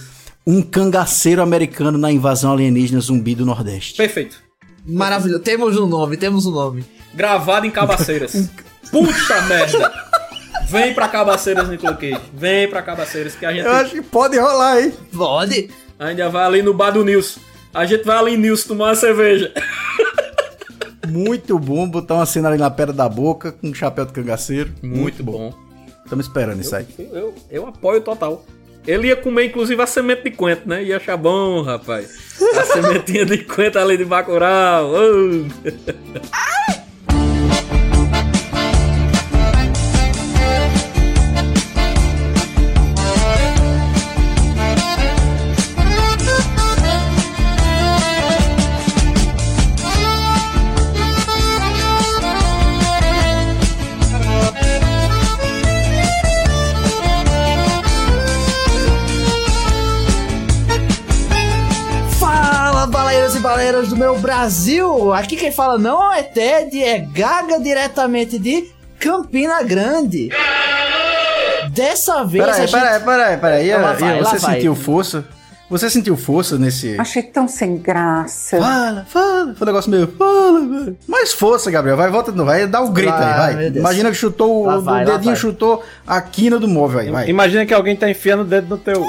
Um 0.46 0.60
cangaceiro 0.60 1.40
americano 1.40 1.96
na 1.96 2.12
invasão 2.12 2.52
alienígena 2.52 3.00
zumbi 3.00 3.34
do 3.34 3.46
Nordeste. 3.46 3.96
Perfeito. 3.96 4.36
Maravilhoso. 4.84 5.42
Temos 5.42 5.78
um 5.78 5.86
nome, 5.86 6.16
temos 6.18 6.44
um 6.44 6.50
nome. 6.50 6.84
Gravado 7.14 7.64
em 7.64 7.70
Cabaceiras. 7.70 8.32
Puta 8.90 9.42
merda. 9.48 9.92
Vem 10.68 10.94
pra 10.94 11.08
Cabaceiras, 11.08 11.68
Nicolas 11.68 11.98
Cage. 11.98 12.20
Vem 12.32 12.68
pra 12.68 12.82
Cabaceiras 12.82 13.34
que 13.34 13.44
a 13.44 13.52
gente... 13.52 13.64
Eu 13.64 13.72
acho 13.72 13.90
que 13.92 14.02
pode 14.02 14.38
rolar, 14.38 14.80
hein? 14.80 14.92
Pode. 15.14 15.70
A 15.98 16.08
gente 16.08 16.18
já 16.18 16.28
vai 16.28 16.44
ali 16.44 16.62
no 16.62 16.72
bar 16.74 16.90
do 16.90 17.04
Nils. 17.04 17.38
A 17.72 17.84
gente 17.86 18.04
vai 18.04 18.16
ali 18.16 18.34
em 18.34 18.36
Nils 18.36 18.64
tomar 18.64 18.86
uma 18.86 18.94
cerveja. 18.94 19.52
Muito 21.08 21.58
bom 21.58 21.88
botar 21.88 22.14
uma 22.14 22.26
cena 22.26 22.48
ali 22.48 22.58
na 22.58 22.70
pedra 22.70 22.92
da 22.92 23.08
boca 23.08 23.52
com 23.52 23.68
um 23.68 23.74
chapéu 23.74 24.04
de 24.06 24.12
cangaceiro. 24.12 24.72
Muito 24.82 25.22
bom. 25.22 25.52
Estamos 26.04 26.26
esperando 26.26 26.60
isso 26.60 26.74
aí. 26.74 26.86
Eu, 26.98 27.14
eu, 27.14 27.34
eu 27.50 27.66
apoio 27.66 28.00
total. 28.00 28.44
Ele 28.86 29.08
ia 29.08 29.16
comer, 29.16 29.46
inclusive, 29.46 29.80
a 29.80 29.86
semente 29.86 30.24
de 30.24 30.32
coentro, 30.32 30.68
né? 30.68 30.82
Ia 30.82 30.96
achar 30.96 31.16
bom, 31.16 31.62
rapaz. 31.62 32.36
A 32.56 32.64
sementinha 32.64 33.24
de 33.24 33.38
coentro 33.38 33.80
ali 33.80 33.96
de 33.96 34.04
Bacurau. 34.04 34.90
Oh. 34.92 35.46
Meu 64.02 64.18
Brasil! 64.18 65.12
Aqui 65.12 65.36
quem 65.36 65.52
fala 65.52 65.78
não 65.78 66.12
é 66.12 66.24
Ted, 66.24 66.82
é 66.82 66.98
Gaga 66.98 67.60
diretamente 67.60 68.36
de 68.36 68.68
Campina 68.98 69.62
Grande. 69.62 70.28
Dessa 71.70 72.24
vez. 72.24 72.44
Peraí, 72.44 72.60
gente- 72.62 72.72
peraí, 72.72 73.00
peraí, 73.00 73.36
peraí. 73.36 73.70
Lá 73.70 73.92
vai, 73.92 74.20
lá 74.20 74.30
você 74.30 74.38
vai. 74.38 74.54
sentiu 74.56 74.74
força? 74.74 75.24
Você 75.70 75.88
sentiu 75.88 76.16
força 76.16 76.58
nesse. 76.58 76.98
Achei 76.98 77.22
tão 77.22 77.46
sem 77.46 77.76
graça. 77.78 78.58
Fala, 78.58 79.06
fala. 79.08 79.54
Foi 79.54 79.64
um 79.64 79.66
negócio 79.66 79.88
meio. 79.88 80.08
Fala, 80.18 80.60
velho. 80.60 80.98
Mais 81.06 81.32
força, 81.32 81.70
Gabriel. 81.70 81.96
Vai, 81.96 82.10
volta 82.10 82.32
de 82.32 82.36
novo. 82.36 82.50
Vai, 82.50 82.66
dá 82.66 82.80
um 82.80 82.92
grito 82.92 83.12
Vai, 83.12 83.50
aí, 83.50 83.54
vai. 83.54 83.66
Imagina 83.68 84.10
que 84.10 84.16
chutou. 84.16 84.66
Lá 84.66 84.78
o 84.78 84.82
vai, 84.82 85.04
dedinho 85.04 85.26
vai. 85.26 85.36
chutou 85.36 85.84
a 86.04 86.20
quina 86.20 86.58
do 86.58 86.66
móvel 86.66 86.98
aí, 86.98 87.10
vai. 87.10 87.28
Imagina 87.28 87.64
que 87.64 87.72
alguém 87.72 87.94
tá 87.94 88.10
enfiando 88.10 88.40
o 88.40 88.44
dedo 88.44 88.68
no 88.68 88.78
teu. 88.78 89.06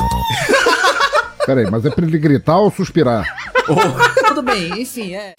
Peraí, 1.47 1.65
mas 1.69 1.83
é 1.83 1.89
pra 1.89 2.05
ele 2.05 2.19
gritar 2.19 2.59
ou 2.59 2.71
suspirar? 2.71 3.25
Tudo 4.27 4.41
bem, 4.41 4.81
enfim, 4.81 5.13
é. 5.15 5.33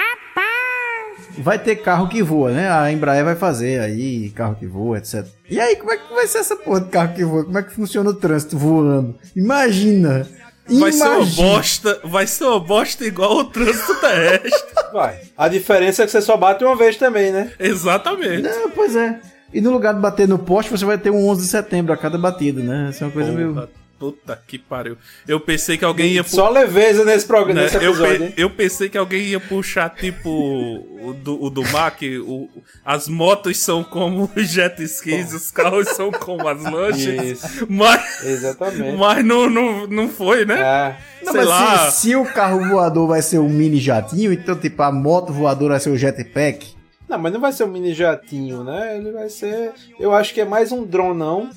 Vai 1.38 1.58
ter 1.58 1.76
carro 1.76 2.08
que 2.08 2.22
voa, 2.22 2.52
né? 2.52 2.70
A 2.70 2.92
Embraer 2.92 3.24
vai 3.24 3.34
fazer 3.34 3.80
aí 3.80 4.30
carro 4.30 4.54
que 4.54 4.66
voa, 4.66 4.98
etc. 4.98 5.26
E 5.50 5.60
aí, 5.60 5.74
como 5.76 5.92
é 5.92 5.96
que 5.96 6.14
vai 6.14 6.26
ser 6.26 6.38
essa 6.38 6.54
porra 6.54 6.80
de 6.80 6.90
carro 6.90 7.14
que 7.14 7.24
voa? 7.24 7.44
Como 7.44 7.58
é 7.58 7.62
que 7.62 7.72
funciona 7.72 8.10
o 8.10 8.14
trânsito 8.14 8.56
voando? 8.56 9.16
Imagina! 9.34 10.28
Vai 10.66 10.92
ser 10.92 11.04
uma 11.04 11.16
Imagina. 11.16 11.48
bosta, 11.48 12.00
vai 12.04 12.26
ser 12.26 12.44
uma 12.44 12.60
bosta 12.60 13.04
igual 13.04 13.36
o 13.36 13.44
trânsito 13.44 14.00
terrestre. 14.00 14.50
Vai. 14.94 15.20
A 15.36 15.48
diferença 15.48 16.02
é 16.02 16.06
que 16.06 16.12
você 16.12 16.22
só 16.22 16.36
bate 16.38 16.64
uma 16.64 16.74
vez 16.76 16.96
também, 16.96 17.30
né? 17.30 17.52
Exatamente. 17.58 18.42
Não, 18.42 18.70
pois 18.70 18.96
é. 18.96 19.20
E 19.52 19.60
no 19.60 19.70
lugar 19.70 19.92
de 19.92 20.00
bater 20.00 20.26
no 20.26 20.38
poste, 20.38 20.70
você 20.70 20.84
vai 20.84 20.96
ter 20.96 21.10
um 21.10 21.28
11 21.28 21.42
de 21.42 21.48
setembro 21.48 21.92
a 21.92 21.96
cada 21.96 22.16
batida, 22.16 22.62
né? 22.62 22.86
Essa 22.88 23.04
é 23.04 23.06
uma 23.06 23.12
coisa 23.12 23.30
Porra, 23.30 23.44
meio. 23.44 23.68
Puta 24.12 24.42
que 24.46 24.58
pariu. 24.58 24.96
Eu 25.26 25.40
pensei 25.40 25.78
que 25.78 25.84
alguém 25.84 26.12
ia. 26.12 26.24
pu- 26.24 26.30
Só 26.30 26.48
leveza 26.50 27.04
nesse 27.04 27.26
programa, 27.26 27.60
Né? 27.60 27.62
nesse 27.66 27.76
eu, 27.76 27.90
episódio, 27.92 28.18
pe- 28.18 28.24
hein? 28.24 28.34
eu 28.36 28.50
pensei 28.50 28.88
que 28.88 28.98
alguém 28.98 29.22
ia 29.22 29.40
puxar, 29.40 29.88
tipo, 29.90 30.28
o 30.30 31.12
do, 31.14 31.42
o 31.42 31.48
do 31.50 31.62
Mac. 31.70 32.00
O, 32.26 32.48
as 32.84 33.08
motos 33.08 33.58
são 33.58 33.82
como 33.82 34.30
os 34.36 34.48
jet 34.48 34.82
skis, 34.82 35.32
os 35.32 35.50
carros 35.50 35.88
são 35.90 36.10
como 36.12 36.46
as 36.48 36.62
lanchas. 36.62 37.24
Isso. 37.24 37.66
Mas, 37.68 38.24
Exatamente. 38.24 38.96
mas 38.98 39.24
não, 39.24 39.48
não, 39.48 39.86
não 39.86 40.08
foi, 40.08 40.44
né? 40.44 40.60
É. 40.60 40.96
Não, 41.24 41.32
Sei 41.32 41.40
mas 41.40 41.48
lá. 41.48 41.90
Se, 41.90 42.00
se 42.02 42.16
o 42.16 42.24
carro 42.24 42.68
voador 42.68 43.08
vai 43.08 43.22
ser 43.22 43.38
um 43.38 43.48
mini 43.48 43.78
jatinho, 43.78 44.32
então, 44.32 44.54
tipo, 44.54 44.82
a 44.82 44.92
moto 44.92 45.32
voadora 45.32 45.74
vai 45.74 45.80
ser 45.80 45.90
o 45.90 45.96
jetpack. 45.96 46.74
Não, 47.08 47.18
mas 47.18 47.32
não 47.32 47.40
vai 47.40 47.52
ser 47.52 47.64
um 47.64 47.68
mini 47.68 47.92
jatinho, 47.94 48.64
né? 48.64 48.96
Ele 48.96 49.12
vai 49.12 49.28
ser. 49.28 49.72
Eu 50.00 50.14
acho 50.14 50.32
que 50.32 50.40
é 50.40 50.44
mais 50.44 50.72
um 50.72 50.84
dronão. 50.84 51.50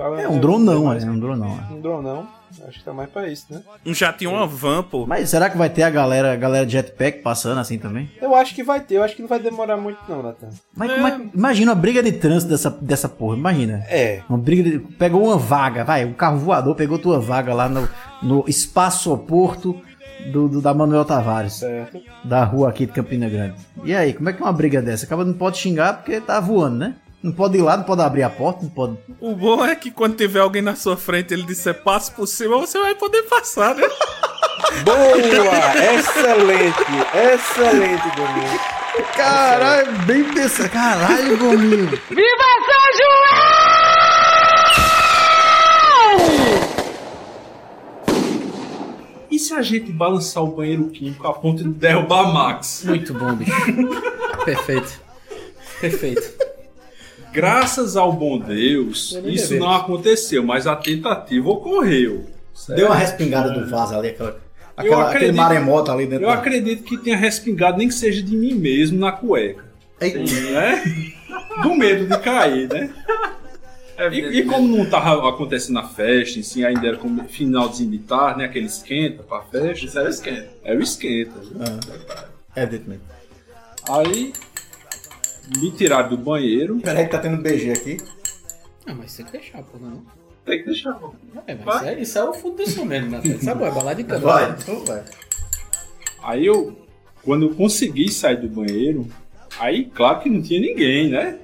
É 0.00 0.28
um 0.28 0.38
dronão, 0.40 0.84
mais 0.84 1.04
é 1.04 1.10
um 1.10 1.18
dronão. 1.18 1.58
é. 1.70 1.74
Um 1.74 1.80
dronão. 1.80 2.28
Acho 2.66 2.80
que 2.80 2.84
tá 2.84 2.92
mais 2.92 3.08
pra 3.08 3.28
isso, 3.28 3.46
né? 3.48 3.62
Um 3.86 3.94
jatinho, 3.94 4.32
uma 4.32 4.44
van, 4.44 4.82
pô. 4.82 5.06
Mas 5.06 5.30
será 5.30 5.48
que 5.48 5.56
vai 5.56 5.70
ter 5.70 5.84
a 5.84 5.90
galera, 5.90 6.32
a 6.32 6.36
galera 6.36 6.66
de 6.66 6.72
jetpack 6.72 7.22
passando 7.22 7.58
assim 7.60 7.78
também? 7.78 8.10
Eu 8.20 8.34
acho 8.34 8.54
que 8.56 8.64
vai 8.64 8.80
ter, 8.80 8.96
eu 8.96 9.04
acho 9.04 9.14
que 9.14 9.22
não 9.22 9.28
vai 9.28 9.38
demorar 9.38 9.76
muito, 9.76 9.98
não, 10.08 10.20
Natan. 10.20 10.48
Mas 10.74 10.90
é 10.90 11.10
que- 11.12 11.30
imagina 11.32 11.70
uma 11.70 11.76
briga 11.80 12.02
de 12.02 12.10
trânsito 12.10 12.50
dessa, 12.50 12.68
dessa 12.70 13.08
porra, 13.08 13.36
imagina. 13.36 13.84
É. 13.88 14.22
Uma 14.28 14.36
briga 14.36 14.64
de. 14.68 14.78
Pegou 14.80 15.24
uma 15.26 15.36
vaga, 15.38 15.84
vai, 15.84 16.04
um 16.04 16.12
carro 16.12 16.38
voador 16.38 16.74
pegou 16.74 16.98
tua 16.98 17.20
vaga 17.20 17.54
lá 17.54 17.68
no, 17.68 17.88
no 18.20 18.44
espaço 18.48 19.16
porto 19.16 19.80
do, 20.32 20.48
do- 20.48 20.60
da 20.60 20.74
Manuel 20.74 21.04
Tavares. 21.04 21.52
Certo. 21.54 22.00
Da 22.24 22.42
rua 22.44 22.68
aqui 22.68 22.84
de 22.84 22.92
Campina 22.92 23.28
Grande. 23.28 23.54
E 23.84 23.94
aí, 23.94 24.12
como 24.12 24.28
é 24.28 24.32
que 24.32 24.42
é 24.42 24.44
uma 24.44 24.52
briga 24.52 24.82
dessa? 24.82 25.06
Acaba 25.06 25.24
não 25.24 25.34
pode 25.34 25.56
xingar 25.56 25.98
porque 25.98 26.20
tá 26.20 26.40
voando, 26.40 26.76
né? 26.78 26.94
Não 27.22 27.32
pode 27.32 27.58
ir 27.58 27.62
lá, 27.62 27.76
não 27.76 27.84
pode 27.84 28.00
abrir 28.00 28.22
a 28.22 28.30
porta, 28.30 28.62
não 28.62 28.70
pode. 28.70 28.96
O 29.20 29.34
bom 29.34 29.62
é 29.62 29.76
que 29.76 29.90
quando 29.90 30.16
tiver 30.16 30.40
alguém 30.40 30.62
na 30.62 30.74
sua 30.74 30.96
frente 30.96 31.34
ele 31.34 31.42
disser 31.42 31.82
passe 31.82 32.10
por 32.10 32.26
cima, 32.26 32.56
você 32.56 32.78
vai 32.78 32.94
poder 32.94 33.24
passar, 33.24 33.74
né? 33.74 33.86
Boa! 34.84 35.18
Excelente! 35.18 36.78
Excelente, 37.34 38.02
Gominho. 38.16 38.60
Caralho, 39.14 39.92
bem 40.06 40.24
pensado. 40.32 40.70
Caralho, 40.70 41.36
Gominho. 41.36 41.90
Viva 42.08 42.44
São 42.66 42.90
E 49.30 49.38
se 49.38 49.52
a 49.52 49.60
gente 49.60 49.92
balançar 49.92 50.42
o 50.42 50.48
banheiro 50.48 50.88
químico 50.88 51.26
a 51.28 51.34
ponto 51.34 51.62
de 51.62 51.68
derrubar 51.68 52.32
Max? 52.32 52.82
Muito 52.86 53.12
bom, 53.12 53.34
bicho. 53.34 53.52
Perfeito. 54.44 55.00
Perfeito. 55.80 56.39
Graças 57.32 57.96
ao 57.96 58.12
bom 58.12 58.38
Deus, 58.38 59.16
isso 59.24 59.56
não 59.56 59.70
aconteceu, 59.72 60.42
mas 60.44 60.66
a 60.66 60.74
tentativa 60.76 61.48
ocorreu. 61.48 62.26
Deu 62.68 62.86
uma 62.86 62.96
respingada 62.96 63.50
do 63.52 63.68
vaso 63.68 63.94
ali, 63.94 64.08
aquela, 64.08 64.40
aquela, 64.76 65.02
aquele 65.04 65.16
acredito- 65.16 65.36
maremoto 65.36 65.90
ali 65.92 66.06
dentro. 66.06 66.24
Eu 66.24 66.28
da- 66.28 66.34
acredito 66.34 66.82
que 66.82 66.98
tenha 66.98 67.16
respingado, 67.16 67.78
nem 67.78 67.88
que 67.88 67.94
seja 67.94 68.22
de 68.22 68.36
mim 68.36 68.54
mesmo, 68.54 68.98
na 68.98 69.12
cueca. 69.12 69.64
Né? 70.00 70.82
Do 71.62 71.74
medo 71.74 72.06
de 72.06 72.18
cair, 72.22 72.68
né? 72.68 72.90
E, 74.12 74.38
e 74.38 74.44
como 74.46 74.78
não 74.78 74.86
tava 74.88 75.28
acontecendo 75.28 75.74
na 75.74 75.82
festa, 75.86 76.38
em 76.38 76.42
si, 76.42 76.64
ainda 76.64 76.86
era 76.88 76.96
como 76.96 77.22
finalzinho 77.28 77.90
de 77.90 77.98
tarde, 77.98 78.38
né? 78.38 78.44
Aquele 78.46 78.64
esquenta 78.64 79.22
pra 79.22 79.42
festa. 79.42 79.84
Isso 79.84 79.98
era 79.98 80.06
o 80.08 80.10
esquenta. 80.10 80.48
Era 80.64 80.78
o 80.78 80.82
esquenta. 80.82 81.34
É, 82.56 82.62
evidentemente. 82.62 83.02
Aí 83.88 84.32
me 85.58 85.70
tiraram 85.72 86.08
do 86.08 86.16
banheiro. 86.16 86.78
Peraí 86.80 87.04
que 87.04 87.10
tá 87.10 87.18
tendo 87.18 87.42
BG 87.42 87.72
aqui. 87.72 87.96
Ah, 88.86 88.94
mas 88.94 89.16
tem 89.16 89.26
que 89.26 89.32
deixar, 89.32 89.62
pô, 89.62 89.78
não. 89.78 90.02
Tem 90.44 90.58
que 90.58 90.66
deixar, 90.66 90.94
pô. 90.94 91.14
É, 91.46 91.54
mas 91.54 91.76
isso 91.76 91.84
é, 91.84 92.00
isso 92.00 92.18
é 92.18 92.24
o 92.24 92.32
fundo 92.32 92.56
do 92.56 92.68
som 92.68 92.84
mesmo, 92.84 93.10
né? 93.10 93.20
Sabe, 93.42 93.64
é 93.64 93.70
balada 93.70 93.94
de 93.94 94.04
cama. 94.04 94.20
Vai. 94.20 94.50
Então 94.50 94.84
vai. 94.84 95.04
Aí 96.22 96.46
eu, 96.46 96.76
quando 97.24 97.46
eu 97.46 97.54
consegui 97.54 98.10
sair 98.10 98.36
do 98.36 98.48
banheiro, 98.48 99.06
aí 99.58 99.84
claro 99.86 100.20
que 100.20 100.30
não 100.30 100.42
tinha 100.42 100.60
ninguém, 100.60 101.10
né? 101.10 101.38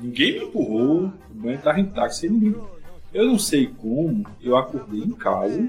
Ninguém 0.00 0.38
me 0.38 0.44
empurrou, 0.46 1.12
o 1.30 1.34
banheiro 1.34 1.62
tava 1.62 1.80
intacto, 1.80 2.16
sem 2.16 2.30
ninguém. 2.30 2.54
Eu 3.12 3.26
não 3.26 3.38
sei 3.38 3.66
como, 3.66 4.26
eu 4.42 4.56
acordei 4.56 5.00
em 5.00 5.12
casa 5.12 5.68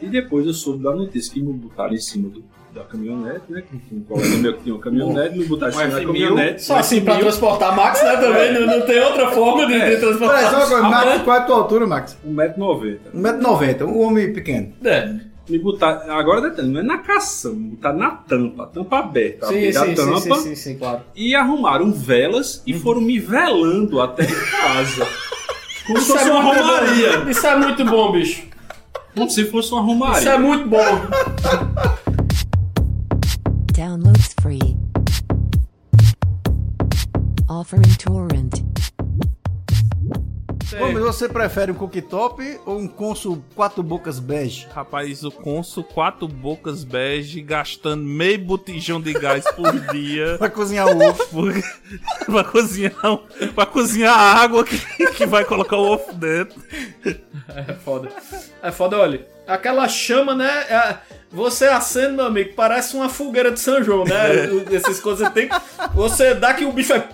e 0.00 0.06
depois 0.06 0.46
eu 0.46 0.52
soube 0.52 0.82
da 0.82 0.94
notícia 0.94 1.32
que 1.32 1.40
me 1.40 1.52
botaram 1.52 1.94
em 1.94 2.00
cima 2.00 2.28
do, 2.28 2.44
da 2.78 2.84
caminhonete, 2.84 3.42
né? 3.50 3.62
Que 3.62 3.78
tinha 3.78 4.00
um 4.00 4.04
colega 4.04 4.36
meu 4.36 4.54
que 4.54 4.62
tinha 4.62 4.74
uma 4.74 4.80
caminhonete, 4.82 5.38
me 5.38 5.44
botaram 5.44 5.72
em 5.72 5.76
cima 5.76 5.88
da 5.88 6.06
caminhonete. 6.06 6.62
Só 6.62 6.76
assim 6.76 7.00
pra 7.00 7.18
transportar 7.18 7.74
Max, 7.76 8.02
né? 8.02 8.16
Também 8.16 8.52
não, 8.54 8.66
não 8.78 8.86
tem 8.86 9.00
outra 9.00 9.28
forma 9.32 9.66
de, 9.66 9.72
de 9.80 9.96
transportar. 9.96 10.38
Peraí, 10.38 10.50
só 10.50 10.56
uma 10.56 10.66
coisa, 10.66 10.82
Max, 10.88 11.22
qual 11.22 11.36
é 11.36 11.40
a 11.40 11.42
tua 11.42 11.56
altura, 11.56 11.86
Max? 11.86 12.16
1,90m. 12.26 12.98
1,90m, 13.14 13.82
um 13.86 14.00
homem 14.00 14.32
pequeno. 14.32 14.72
É. 14.84 15.14
Me 15.48 15.58
botaram, 15.58 16.12
agora 16.14 16.42
detalhe, 16.42 16.68
não 16.68 16.80
é 16.80 16.82
na 16.82 16.98
cação, 16.98 17.54
me 17.54 17.70
botaram 17.70 17.96
na 17.98 18.10
tampa, 18.10 18.64
a 18.64 18.66
tampa 18.66 18.98
aberta, 18.98 19.46
Sim, 19.46 19.54
abrir 19.54 19.68
a 19.68 19.80
sim, 19.80 19.86
sim, 19.88 19.94
tampa. 19.94 20.20
sim, 20.20 20.34
sim, 20.42 20.54
sim, 20.54 20.76
claro. 20.76 21.00
E 21.16 21.34
arrumaram 21.34 21.90
velas 21.90 22.62
e 22.66 22.74
foram 22.74 23.00
me 23.00 23.18
velando 23.18 23.98
até 23.98 24.26
casa. 24.26 25.08
Como 25.86 25.98
se 25.98 26.04
Isso 26.04 26.12
fosse 26.12 26.28
é 26.28 26.32
uma 26.32 26.42
muito 26.42 26.60
romaria. 26.60 27.18
bom. 27.20 27.30
Isso 27.30 27.46
é 27.46 27.56
muito 27.56 27.84
bom, 27.86 28.12
bicho. 28.12 28.42
Como 29.16 29.30
se 29.30 29.44
fosse 29.46 29.72
uma 29.72 29.80
romaria. 29.80 30.18
Isso 30.18 30.28
é 30.28 30.36
muito 30.38 30.68
bom. 30.68 30.84
Downloads 33.78 34.34
free. 34.42 34.76
Offering 37.48 37.94
torrent. 37.96 38.52
Gomes, 40.76 40.98
você 41.00 41.28
prefere 41.28 41.70
um 41.70 41.76
cooktop 41.76 42.60
ou 42.66 42.76
um 42.76 42.88
Consul 42.88 43.40
quatro 43.54 43.80
bocas 43.84 44.18
bege? 44.18 44.66
Rapaz, 44.74 45.22
o 45.22 45.30
Consul 45.30 45.84
quatro 45.84 46.26
bocas 46.26 46.82
bege 46.82 47.40
gastando 47.40 48.02
meio 48.02 48.40
botijão 48.40 49.00
de 49.00 49.12
gás 49.12 49.44
por 49.52 49.70
dia. 49.94 50.36
Pra 50.38 50.50
cozinhar 50.50 50.88
o 50.88 50.98
ovo. 51.00 51.44
Pra 52.26 52.42
cozinhar, 52.42 52.92
pra 53.54 53.64
cozinhar 53.64 54.12
a 54.18 54.42
água 54.42 54.64
que, 54.64 55.06
que 55.12 55.24
vai 55.24 55.44
colocar 55.44 55.76
o 55.76 55.92
ovo 55.92 56.12
dentro. 56.14 56.60
É 57.46 57.74
foda. 57.74 58.08
É 58.60 58.72
foda, 58.72 58.98
olha. 58.98 59.24
Aquela 59.46 59.86
chama, 59.88 60.34
né? 60.34 60.50
é- 60.68 60.98
você 61.30 61.66
acende, 61.66 62.12
meu 62.12 62.26
amigo, 62.26 62.52
parece 62.54 62.94
uma 62.94 63.08
fogueira 63.08 63.50
de 63.52 63.60
São 63.60 63.82
João, 63.82 64.04
né? 64.04 64.48
Essas 64.74 65.00
coisas 65.00 65.28
tem. 65.32 65.48
Você 65.94 66.34
dá 66.34 66.54
que 66.54 66.64
o 66.64 66.72
bicho 66.72 66.92
é. 66.92 67.08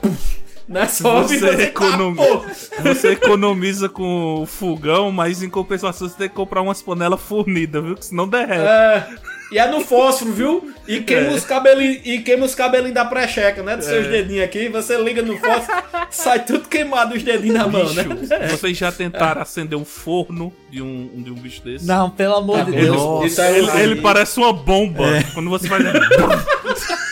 Puf, 0.67 0.73
Né? 0.73 0.89
Sobe 0.89 1.29
Você, 1.39 1.39
você 1.41 1.63
economi- 1.65 2.17
tá, 2.17 2.25
pô. 2.27 2.45
você 2.83 3.09
economiza 3.11 3.89
com 3.89 4.43
o 4.43 4.47
fogão, 4.47 5.13
mas 5.13 5.43
em 5.43 5.49
compensação 5.51 6.09
você 6.09 6.17
tem 6.17 6.29
que 6.29 6.35
comprar 6.35 6.63
umas 6.63 6.81
panelas 6.83 7.21
fornidas, 7.21 7.83
viu? 7.85 7.95
Que 7.97 8.05
senão 8.07 8.27
derrete. 8.29 8.61
É. 8.65 9.07
E 9.53 9.59
é 9.59 9.71
no 9.71 9.83
fósforo, 9.83 10.33
viu? 10.33 10.75
E 10.89 11.01
queima 11.01 11.29
É. 11.33 11.35
os 11.35 11.45
cabelinhos 11.45 12.01
e 12.05 12.19
queima 12.21 12.45
os 12.47 12.55
cabelinhos 12.55 12.95
da 12.95 13.05
precheca, 13.05 13.63
né? 13.63 13.77
Dos 13.77 13.85
seus 13.87 14.07
É. 14.07 14.11
dedinhos 14.11 14.43
aqui, 14.45 14.69
você 14.71 14.97
liga 15.01 15.23
no 15.23 15.37
fósforo, 15.39 15.83
sai 16.11 16.45
tudo 16.45 16.67
queimado 16.69 17.15
os 17.15 17.23
dedinhos 17.23 17.57
na 17.59 17.69
mão, 17.69 17.93
né? 17.93 18.05
Vocês 18.51 18.77
já 18.77 18.91
tentaram 18.91 19.43
acender 19.43 19.79
um 19.79 19.85
forno 19.85 20.53
de 20.71 20.81
um, 20.83 21.09
de 21.23 21.31
um 21.31 21.35
bicho 21.35 21.63
desse? 21.63 21.87
Não, 21.87 22.09
pelo 22.11 22.37
amor 22.37 22.65
de 22.65 22.73
Ele, 22.75 22.87
Deus. 22.87 23.39
aí- 23.39 23.59
ele, 23.59 23.71
ele 23.93 24.01
parece 24.01 24.39
uma 24.39 24.53
bomba. 24.53 25.05
Quando 25.35 25.51
você 25.51 25.69
faz. 25.69 25.85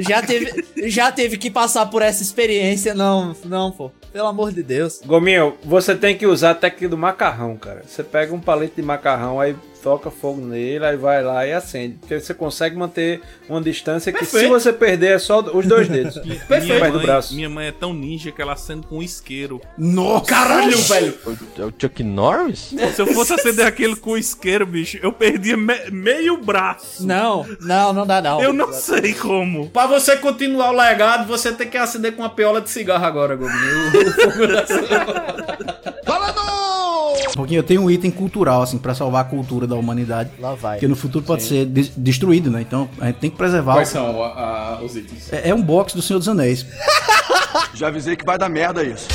Já 0.00 0.22
teve, 0.22 0.64
já 0.88 1.12
teve 1.12 1.36
que 1.36 1.50
passar 1.50 1.86
por 1.86 2.02
essa 2.02 2.22
experiência, 2.22 2.94
não, 2.94 3.34
não, 3.44 3.70
pô. 3.70 3.90
Pelo 4.12 4.26
amor 4.26 4.52
de 4.52 4.62
Deus. 4.62 5.00
Gominho, 5.04 5.54
você 5.64 5.94
tem 5.94 6.16
que 6.16 6.26
usar 6.26 6.50
a 6.50 6.54
técnica 6.54 6.88
do 6.88 6.98
macarrão, 6.98 7.56
cara. 7.56 7.82
Você 7.86 8.02
pega 8.02 8.34
um 8.34 8.40
palito 8.40 8.76
de 8.76 8.82
macarrão, 8.82 9.40
aí 9.40 9.54
toca 9.82 10.10
fogo 10.10 10.40
nele, 10.40 10.84
aí 10.84 10.96
vai 10.96 11.22
lá 11.22 11.46
e 11.46 11.52
acende. 11.52 11.96
Porque 12.00 12.20
você 12.20 12.34
consegue 12.34 12.76
manter 12.76 13.20
uma 13.48 13.60
distância 13.60 14.12
que 14.12 14.24
se 14.24 14.32
Perfeito. 14.32 14.52
você 14.52 14.72
perder 14.72 15.16
é 15.16 15.18
só 15.18 15.40
os 15.40 15.66
dois 15.66 15.86
dedos. 15.88 16.16
Minha 16.24 16.40
Perto 16.46 16.66
do 16.66 16.78
mãe, 16.98 17.06
braço. 17.06 17.34
minha 17.34 17.48
mãe 17.48 17.66
é 17.68 17.72
tão 17.72 17.92
ninja 17.92 18.30
que 18.30 18.40
ela 18.40 18.52
acende 18.52 18.86
com 18.86 18.98
um 18.98 19.02
isqueiro. 19.02 19.60
Nossa! 19.76 20.26
Caralho, 20.26 20.78
velho! 20.78 21.18
É 21.58 21.64
o 21.64 21.72
Chuck 21.78 22.02
Norris? 22.02 22.74
Se 22.94 23.02
eu 23.02 23.06
fosse 23.08 23.32
acender 23.34 23.66
aquele 23.66 23.96
com 23.96 24.16
isqueiro, 24.16 24.66
bicho, 24.66 24.98
eu 25.02 25.12
perdia 25.12 25.56
me- 25.56 25.90
meio 25.90 26.36
braço. 26.36 27.06
Não, 27.06 27.46
não, 27.60 27.92
não 27.92 28.06
dá 28.06 28.20
não. 28.20 28.40
Eu 28.42 28.52
não 28.52 28.72
sei 28.72 29.14
como. 29.14 29.68
Pra 29.70 29.86
você 29.86 30.16
continuar 30.16 30.70
o 30.70 30.76
legado, 30.76 31.26
você 31.26 31.52
tem 31.52 31.68
que 31.68 31.76
acender 31.76 32.12
com 32.14 32.22
uma 32.22 32.30
piola 32.30 32.60
de 32.60 32.70
cigarro 32.70 33.04
agora, 33.04 33.36
Gominho. 33.36 33.50
Pouquinho, 37.40 37.58
eu 37.58 37.62
tenho 37.64 37.82
um 37.82 37.90
item 37.90 38.10
cultural, 38.10 38.62
assim, 38.62 38.76
pra 38.78 38.94
salvar 38.94 39.22
a 39.22 39.24
cultura 39.24 39.66
da 39.66 39.74
humanidade. 39.76 40.30
Lá 40.38 40.54
vai. 40.54 40.78
Que 40.78 40.86
no 40.86 40.94
futuro 40.96 41.24
pode 41.24 41.42
ser 41.42 41.64
de- 41.66 41.90
destruído, 41.96 42.50
né? 42.50 42.60
Então 42.60 42.88
a 43.00 43.06
gente 43.06 43.16
tem 43.16 43.30
que 43.30 43.36
preservar. 43.36 43.74
Quais 43.74 43.88
o- 43.88 43.92
são 43.92 44.22
a- 44.22 44.28
a- 44.78 44.82
os 44.84 44.94
itens? 44.96 45.32
É, 45.32 45.48
é 45.50 45.54
um 45.54 45.62
box 45.62 45.94
do 45.94 46.02
Senhor 46.02 46.18
dos 46.18 46.28
Anéis. 46.28 46.66
Já 47.74 47.88
avisei 47.88 48.14
que 48.16 48.24
vai 48.24 48.36
dar 48.38 48.48
merda 48.48 48.84
isso. 48.84 49.06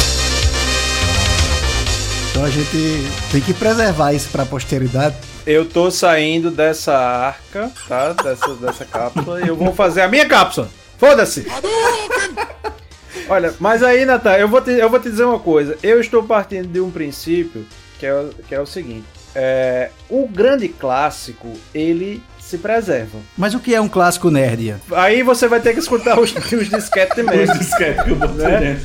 Então 2.32 2.44
a 2.44 2.50
gente 2.50 3.08
tem 3.32 3.40
que 3.42 3.54
preservar 3.54 4.12
isso 4.14 4.30
pra 4.30 4.46
posteridade. 4.46 5.16
Eu 5.46 5.66
tô 5.66 5.90
saindo 5.90 6.52
dessa 6.52 6.94
arca, 6.98 7.72
tá? 7.88 8.12
Dessa, 8.14 8.54
dessa 8.56 8.84
cápsula. 8.86 9.42
E 9.42 9.48
eu 9.48 9.56
vou 9.56 9.74
fazer 9.74 10.02
a 10.02 10.08
minha 10.08 10.26
cápsula. 10.28 10.68
Foda-se! 10.98 11.46
Olha, 13.30 13.54
mas 13.60 13.82
aí, 13.82 14.06
Natan, 14.06 14.34
eu 14.34 14.48
vou, 14.48 14.62
te, 14.62 14.72
eu 14.72 14.90
vou 14.90 15.00
te 15.00 15.10
dizer 15.10 15.24
uma 15.24 15.40
coisa. 15.40 15.78
Eu 15.82 16.00
estou 16.02 16.24
partindo 16.24 16.68
de 16.68 16.80
um 16.80 16.92
princípio 16.92 17.66
que 18.00 18.06
é, 18.06 18.14
o- 18.14 18.30
que 18.48 18.54
é 18.56 18.60
o 18.60 18.66
seguinte. 18.66 19.06
É, 19.34 19.90
o 20.10 20.28
grande 20.28 20.68
clássico, 20.70 21.52
ele 21.74 22.22
se 22.40 22.58
preserva. 22.58 23.18
Mas 23.38 23.54
o 23.54 23.60
que 23.60 23.74
é 23.76 23.82
um 23.82 23.90
clássico 23.90 24.30
nerd? 24.30 24.76
Aí 24.92 25.24
você 25.24 25.48
vai 25.48 25.60
ter 25.60 25.74
que 25.74 25.80
escutar 25.80 26.20
os, 26.20 26.34
os 26.36 26.70
disquetes 26.70 27.18
mesmo. 27.26 27.54
Os 27.54 27.60
disquetes 27.60 28.04
que 28.04 28.10
eu 28.12 28.16
botei 28.16 28.46
né? 28.48 28.82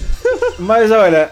Mas 0.59 0.91
olha, 0.91 1.31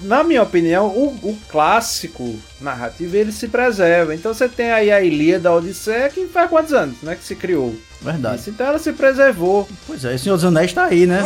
na 0.00 0.22
minha 0.24 0.42
opinião, 0.42 0.86
o, 0.88 1.06
o 1.22 1.38
clássico 1.48 2.38
narrativo 2.60 3.16
ele 3.16 3.32
se 3.32 3.48
preserva. 3.48 4.14
Então 4.14 4.32
você 4.34 4.48
tem 4.48 4.70
aí 4.70 4.90
a 4.90 5.00
Ilíada, 5.00 5.48
a 5.48 5.54
Odisseia, 5.54 6.08
que 6.08 6.26
faz 6.26 6.48
quantos 6.50 6.72
anos, 6.72 6.96
né? 7.02 7.14
Que 7.16 7.24
se 7.24 7.34
criou. 7.36 7.74
Verdade. 8.00 8.40
Isso, 8.40 8.50
então 8.50 8.66
ela 8.66 8.78
se 8.78 8.92
preservou. 8.92 9.68
Pois 9.86 10.04
é, 10.04 10.14
o 10.14 10.18
Senhor 10.18 10.36
dos 10.36 10.44
Anéis 10.44 10.72
tá 10.72 10.84
aí, 10.84 11.06
né? 11.06 11.22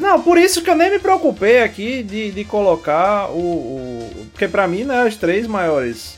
Não, 0.00 0.22
por 0.22 0.36
isso 0.38 0.62
que 0.62 0.70
eu 0.70 0.74
nem 0.76 0.90
me 0.90 0.98
preocupei 0.98 1.62
aqui 1.62 2.02
de, 2.02 2.30
de 2.32 2.44
colocar 2.44 3.28
o, 3.30 3.38
o- 3.38 4.26
Porque 4.32 4.48
pra 4.48 4.66
mim, 4.66 4.84
né, 4.84 5.02
as 5.06 5.16
três 5.16 5.46
maiores 5.46 6.16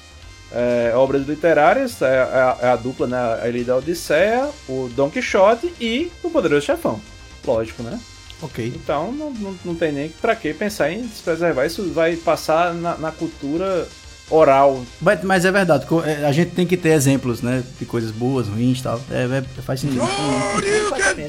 é, 0.52 0.92
obras 0.94 1.26
literárias 1.26 2.00
é, 2.00 2.06
a, 2.06 2.56
é 2.62 2.68
a 2.68 2.76
dupla, 2.76 3.06
né? 3.06 3.16
A 3.42 3.48
Ilíada 3.48 3.72
a 3.74 3.76
Odisseia, 3.76 4.48
o 4.68 4.88
Don 4.96 5.10
Quixote 5.10 5.72
e 5.80 6.10
o 6.22 6.30
Poderoso 6.30 6.64
Chefão. 6.66 7.00
Lógico, 7.46 7.82
né? 7.82 7.98
Ok. 8.40 8.72
Então 8.74 9.12
não, 9.12 9.30
não, 9.30 9.58
não 9.64 9.74
tem 9.74 9.92
nem 9.92 10.08
pra 10.08 10.36
que 10.36 10.52
pensar 10.54 10.92
em 10.92 11.02
se 11.08 11.22
preservar. 11.22 11.66
Isso 11.66 11.90
vai 11.92 12.16
passar 12.16 12.72
na, 12.74 12.96
na 12.96 13.10
cultura 13.10 13.86
oral. 14.30 14.82
Mas, 15.00 15.22
mas 15.22 15.44
é 15.44 15.50
verdade, 15.50 15.86
é, 16.04 16.26
a 16.26 16.32
gente 16.32 16.50
tem 16.50 16.66
que 16.66 16.76
ter 16.76 16.90
exemplos, 16.90 17.40
né? 17.42 17.62
De 17.78 17.86
coisas 17.86 18.10
boas, 18.10 18.46
ruins 18.46 18.80
e 18.80 18.82
tal. 18.82 19.00
É, 19.10 19.24
é- 19.38 19.62
faz 19.62 19.80
sentido. 19.80 20.02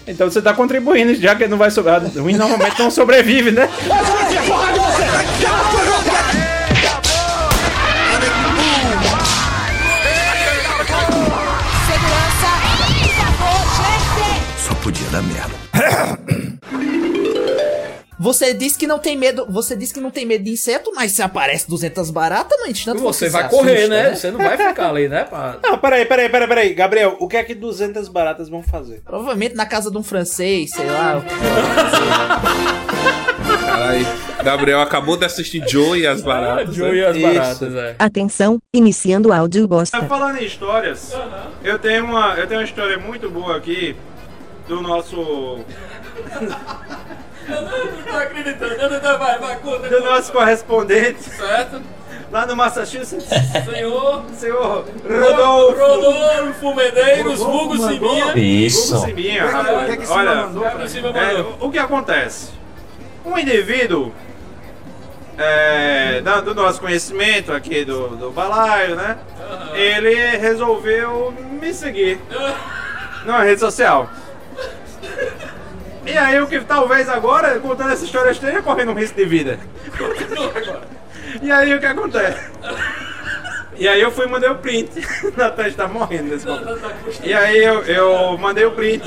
Então 0.08 0.30
você 0.30 0.42
tá 0.42 0.54
contribuindo, 0.54 1.16
já 1.16 1.36
que 1.36 1.48
não 1.48 1.58
vai 1.58 1.72
sobrar. 1.72 2.02
Ruim 2.06 2.36
normalmente 2.36 2.80
não 2.80 2.92
sobrevive, 2.92 3.52
né? 3.52 3.70
dar 6.06 6.19
Você 18.20 18.54
disse 18.54 18.78
que 18.78 18.86
não 18.86 19.00
tem 19.00 19.16
medo, 19.16 19.46
você 19.50 19.78
disse 19.78 19.94
que 19.94 20.00
não 20.02 20.12
tem 20.12 20.26
medo 20.26 20.44
de 20.44 20.52
inseto, 20.52 20.92
mas 20.94 21.14
se 21.14 21.22
aparece 21.22 21.70
200 21.70 22.12
baratas 22.12 22.60
no 22.60 22.68
instante 22.68 23.00
Você 23.00 23.28
se 23.28 23.32
vai 23.32 23.44
assusta, 23.46 23.64
correr, 23.66 23.88
né? 23.88 24.14
Você 24.14 24.30
não 24.30 24.38
vai 24.40 24.58
ficar 24.58 24.90
ali, 24.90 25.08
né? 25.08 25.24
pra- 25.24 25.58
Não, 25.64 25.78
peraí, 25.78 26.06
peraí, 26.06 26.28
peraí, 26.30 26.48
peraí. 26.48 26.74
Gabriel, 26.74 27.16
o 27.20 27.28
que 27.30 27.38
é 27.38 27.44
que 27.46 27.56
200 27.56 28.10
baratas 28.10 28.50
vão 28.50 28.62
fazer? 28.62 29.02
Provavelmente 29.06 29.56
na 29.56 29.66
casa 29.66 29.90
de 29.90 29.98
um 29.98 30.04
francês, 30.04 30.72
sei 30.72 30.86
lá. 30.86 31.24
Caralho, 33.66 34.06
Gabriel 34.44 34.82
acabou 34.82 35.16
de 35.16 35.26
assistir 35.26 35.64
Joe 35.66 36.00
e 36.02 36.06
as 36.06 36.22
baratas. 36.22 36.76
Joe 36.76 36.92
né? 36.92 36.98
e 36.98 37.06
as 37.06 37.16
Isso. 37.16 37.26
baratas, 37.28 37.76
é. 37.76 37.96
Atenção, 37.98 38.60
iniciando 38.74 39.30
o 39.30 39.34
áudio 39.34 39.66
bosta. 39.68 39.98
Tá 39.98 40.06
falando 40.06 40.38
em 40.40 40.46
histórias, 40.46 41.14
eu 41.64 41.80
tenho 41.80 42.04
uma, 42.04 42.34
eu 42.36 42.46
tenho 42.48 42.60
uma 42.60 42.66
história 42.66 42.98
muito 42.98 43.30
boa 43.30 43.56
aqui 43.56 43.96
do 44.68 44.82
nosso 44.82 45.60
Eu 47.50 47.62
não 47.62 48.04
tô 48.04 48.18
acreditando. 48.18 48.74
Eu 48.74 48.90
não 48.90 49.00
tô, 49.00 49.18
vai, 49.18 49.40
vai, 49.40 49.56
conta. 49.58 49.90
do 49.90 50.00
nosso 50.04 50.32
correspondente 50.32 51.22
Certo? 51.24 51.82
lá 52.32 52.46
no 52.46 52.56
Massachusetts, 52.56 53.26
Senhor. 53.66 54.24
senhor 54.38 54.86
Rodolfo. 55.04 55.80
Rodolfo 55.80 56.76
Medeiros, 56.76 57.40
vulgo 57.40 57.78
Siminha. 57.78 58.38
Isso. 58.38 59.00
Simbinha. 59.00 59.46
O 59.48 59.86
que 59.90 59.98
que 59.98 60.06
Simba 60.06 60.20
Olha, 60.20 60.36
mandou 60.36 60.62
pra- 60.64 60.86
O 60.86 60.88
que 60.88 60.98
é 61.20 61.46
o 61.66 61.72
que 61.72 61.80
acontece? 61.80 62.50
Um 63.26 63.38
indivíduo 63.38 64.14
é, 65.38 66.22
da- 66.22 66.42
do 66.42 66.54
nosso 66.54 66.80
conhecimento 66.80 67.52
aqui 67.54 67.86
do, 67.86 68.10
do 68.18 68.32
balaio, 68.32 68.96
né? 68.96 69.18
Ele 69.74 70.14
resolveu 70.38 71.34
me 71.60 71.74
seguir 71.74 72.20
numa 73.26 73.42
rede 73.44 73.60
social. 73.60 74.10
E 76.10 76.18
aí 76.18 76.42
o 76.42 76.48
que 76.48 76.60
talvez 76.62 77.08
agora, 77.08 77.60
contando 77.60 77.92
essa 77.92 78.04
história, 78.04 78.32
esteja 78.32 78.64
correndo 78.64 78.92
um 78.92 78.96
risco 78.96 79.16
de 79.16 79.26
vida. 79.26 79.60
E 81.42 81.52
aí 81.52 81.74
o 81.76 81.80
que 81.80 81.86
acontece? 81.86 82.50
E 83.78 83.88
aí 83.88 84.02
eu 84.02 84.12
fui 84.12 84.26
e 84.26 84.30
mandei 84.30 84.50
o 84.50 84.56
print. 84.56 84.92
Natan 85.38 85.68
está 85.68 85.88
morrendo 85.88 86.32
nesse 86.32 86.48
momento. 86.48 86.80
E 87.24 87.32
aí 87.32 87.64
eu, 87.64 87.84
eu 87.84 88.38
mandei 88.40 88.66
o 88.66 88.72
print 88.72 89.04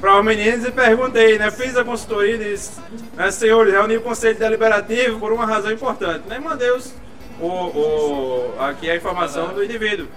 para 0.00 0.18
os 0.18 0.24
meninos 0.24 0.66
e 0.66 0.72
perguntei, 0.72 1.38
né? 1.38 1.50
Fiz 1.50 1.76
a 1.76 1.84
consultoria 1.84 2.34
e 2.34 2.38
disse, 2.38 2.80
né, 3.14 3.30
senhores, 3.30 3.72
reuni 3.72 3.98
o 3.98 4.00
conselho 4.00 4.36
deliberativo 4.36 5.20
por 5.20 5.32
uma 5.32 5.46
razão 5.46 5.70
importante. 5.70 6.26
Né? 6.26 6.40
Mandei 6.40 6.70
os, 6.72 6.92
o, 7.40 7.46
o, 7.46 8.54
aqui 8.58 8.90
a 8.90 8.96
informação 8.96 9.54
do 9.54 9.62
indivíduo. 9.62 10.08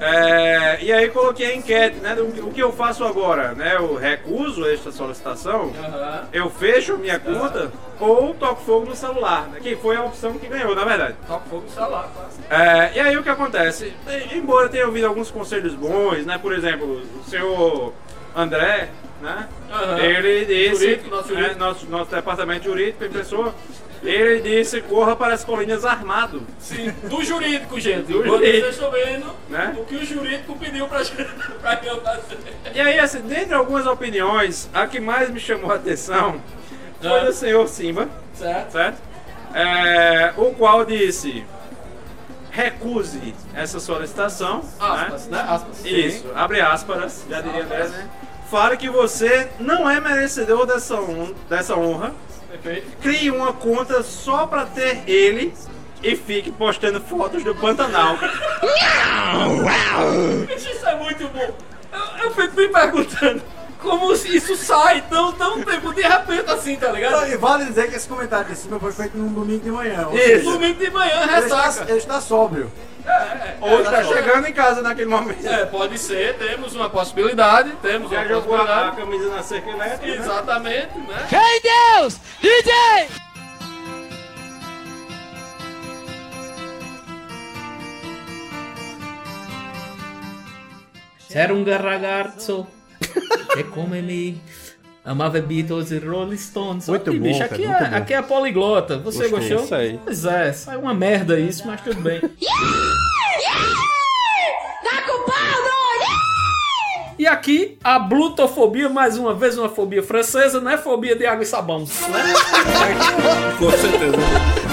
É, 0.00 0.78
e 0.82 0.92
aí 0.92 1.08
coloquei 1.10 1.52
a 1.52 1.56
enquete, 1.56 1.96
né? 1.96 2.14
o 2.20 2.50
que 2.50 2.62
eu 2.62 2.72
faço 2.72 3.04
agora, 3.04 3.52
né? 3.52 3.76
Eu 3.76 3.94
recuso 3.94 4.66
esta 4.66 4.90
solicitação, 4.92 5.72
eu 6.32 6.50
fecho 6.50 6.96
minha 6.98 7.18
conta 7.18 7.70
ou 8.00 8.34
toco 8.34 8.62
fogo 8.62 8.86
no 8.86 8.96
celular, 8.96 9.48
né? 9.48 9.60
que 9.60 9.76
foi 9.76 9.96
a 9.96 10.04
opção 10.04 10.34
que 10.34 10.46
ganhou, 10.46 10.74
na 10.74 10.84
verdade. 10.84 11.14
Toca 11.26 11.44
fogo 11.48 11.62
no 11.62 11.70
celular. 11.70 12.10
É, 12.50 12.92
e 12.96 13.00
aí 13.00 13.16
o 13.16 13.22
que 13.22 13.28
acontece? 13.28 13.94
Embora 14.32 14.66
eu 14.66 14.70
tenha 14.70 14.86
ouvido 14.86 15.06
alguns 15.06 15.30
conselhos 15.30 15.74
bons, 15.74 16.26
né? 16.26 16.38
Por 16.38 16.52
exemplo, 16.52 17.02
o 17.20 17.24
senhor 17.28 17.92
André, 18.34 18.90
né? 19.24 19.48
Aham. 19.72 19.98
Ele 19.98 20.44
disse, 20.44 20.84
Jurídico, 20.84 21.10
nosso 21.10 21.34
né, 21.34 21.54
nosso, 21.58 21.86
nosso 21.90 22.10
departamento 22.10 22.64
jurídico 22.64 23.08
pessoa, 23.08 23.54
ele 24.02 24.40
disse 24.42 24.80
corra 24.82 25.16
para 25.16 25.32
as 25.34 25.42
colinas 25.44 25.84
armado. 25.84 26.42
Sim, 26.60 26.90
do 27.04 27.24
jurídico, 27.24 27.80
gente. 27.80 28.12
Do 28.12 28.22
Vocês 28.22 28.26
jurídico. 28.28 28.68
estão 28.68 28.90
vendo 28.90 29.26
Né? 29.48 29.74
o 29.78 29.84
que 29.84 29.96
o 29.96 30.04
jurídico 30.04 30.56
pediu 30.58 30.86
pra 30.86 30.98
eu 31.00 32.00
fazer. 32.02 32.38
E 32.74 32.80
aí, 32.80 32.98
assim, 32.98 33.20
dentre 33.22 33.54
algumas 33.54 33.86
opiniões, 33.86 34.68
a 34.74 34.86
que 34.86 35.00
mais 35.00 35.30
me 35.30 35.40
chamou 35.40 35.72
a 35.72 35.76
atenção 35.76 36.40
foi 37.00 37.20
do 37.20 37.32
senhor 37.32 37.66
Simba, 37.68 38.08
Certo? 38.34 38.72
certo? 38.72 38.98
É, 39.54 40.32
o 40.36 40.46
qual 40.54 40.84
disse 40.84 41.44
recuse 42.50 43.34
essa 43.54 43.80
solicitação. 43.80 44.62
Aspas, 44.78 45.26
né? 45.28 45.44
Aspas. 45.48 45.84
Isso, 45.84 46.26
abre 46.34 46.60
aspas, 46.60 47.24
já 47.28 47.40
diria 47.40 47.62
André, 47.64 47.88
né? 47.88 48.08
Fale 48.54 48.76
que 48.76 48.88
você 48.88 49.48
não 49.58 49.90
é 49.90 50.00
merecedor 50.00 50.64
dessa, 50.64 50.94
hon- 50.94 51.34
dessa 51.50 51.74
honra. 51.74 52.14
Perfeito. 52.48 52.86
Crie 53.02 53.28
uma 53.28 53.52
conta 53.52 54.00
só 54.04 54.46
pra 54.46 54.64
ter 54.64 55.02
ele 55.08 55.52
e 56.00 56.14
fique 56.14 56.52
postando 56.52 57.00
fotos 57.00 57.42
do 57.42 57.52
Pantanal. 57.56 58.16
Bicho, 60.46 60.70
Isso 60.70 60.86
é 60.86 60.94
muito 60.96 61.26
bom. 61.28 61.52
Eu, 61.92 62.24
eu 62.26 62.30
fico 62.30 62.56
me 62.56 62.68
perguntando 62.68 63.42
como 63.82 64.12
isso 64.12 64.54
sai 64.56 65.02
tão, 65.10 65.32
tão 65.32 65.60
tempo 65.62 65.92
de 65.92 66.02
repente 66.02 66.48
assim, 66.48 66.76
tá 66.76 66.92
ligado? 66.92 67.26
E 67.28 67.36
vale 67.36 67.64
dizer 67.64 67.90
que 67.90 67.96
esse 67.96 68.06
comentário 68.08 68.46
de 68.46 68.56
cima 68.56 68.78
foi 68.78 68.92
feito 68.92 69.18
num 69.18 69.32
domingo 69.32 69.64
de 69.64 69.70
manhã. 69.72 70.06
Isso. 70.12 70.22
seja, 70.22 70.50
Domingo 70.52 70.78
de 70.78 70.90
manhã, 70.90 71.22
ele 71.24 71.32
ressaca. 71.32 71.68
está, 71.70 71.84
ele 71.88 71.98
está 71.98 72.20
sóbrio. 72.20 72.70
Ou 73.60 73.82
tá 73.84 74.04
chegando 74.04 74.46
em 74.46 74.52
casa 74.52 74.82
naquele 74.82 75.08
momento. 75.08 75.46
É, 75.46 75.64
pode 75.66 75.98
ser, 75.98 76.36
temos 76.36 76.74
uma 76.74 76.88
possibilidade, 76.88 77.70
temos 77.82 78.10
Já 78.10 78.20
uma 78.20 78.28
jogou 78.28 78.56
a, 78.56 78.92
camisa 78.92 79.28
na 79.28 79.42
cerca 79.42 79.70
elétrica, 79.70 80.06
né? 80.06 80.16
Exatamente, 80.16 80.98
né? 80.98 81.28
Ei 81.32 81.60
Deus! 82.00 82.20
DJ! 82.40 83.24
Era 91.34 91.52
um 91.52 91.64
ragazzo 91.64 92.64
e 93.56 93.64
come 93.64 94.00
me 94.00 94.40
amava 95.04 95.40
Beatles 95.40 95.90
e 95.90 95.98
Rolling 95.98 96.36
Stones. 96.36 96.88
Muito 96.88 97.10
Aqui, 97.10 97.18
bom, 97.18 97.26
bicho, 97.26 97.38
cara, 97.40 97.52
aqui, 97.54 97.66
muito 97.66 97.84
é, 97.84 97.90
bom. 97.90 97.96
aqui 97.96 98.14
é 98.14 98.22
poliglota. 98.22 98.98
Você 98.98 99.28
Gostei, 99.28 99.30
gostou? 99.30 99.64
isso 99.64 99.74
aí. 99.74 100.00
Pois 100.02 100.24
é, 100.24 100.52
sai 100.52 100.76
uma 100.76 100.94
merda 100.94 101.38
isso, 101.38 101.66
mas 101.66 101.80
tudo 101.82 102.00
bem. 102.00 102.20
Tá! 104.84 105.02
E 107.18 107.26
aqui, 107.26 107.78
a 107.82 107.98
blutofobia, 107.98 108.88
mais 108.88 109.16
uma 109.16 109.32
vez 109.32 109.56
uma 109.56 109.68
fobia 109.68 110.02
francesa, 110.02 110.60
não 110.60 110.70
é 110.70 110.76
fobia 110.76 111.16
de 111.16 111.24
água 111.24 111.42
e 111.42 111.46
sabão, 111.46 111.80
né? 111.80 111.86
Com 113.58 113.70
certeza. 113.70 114.63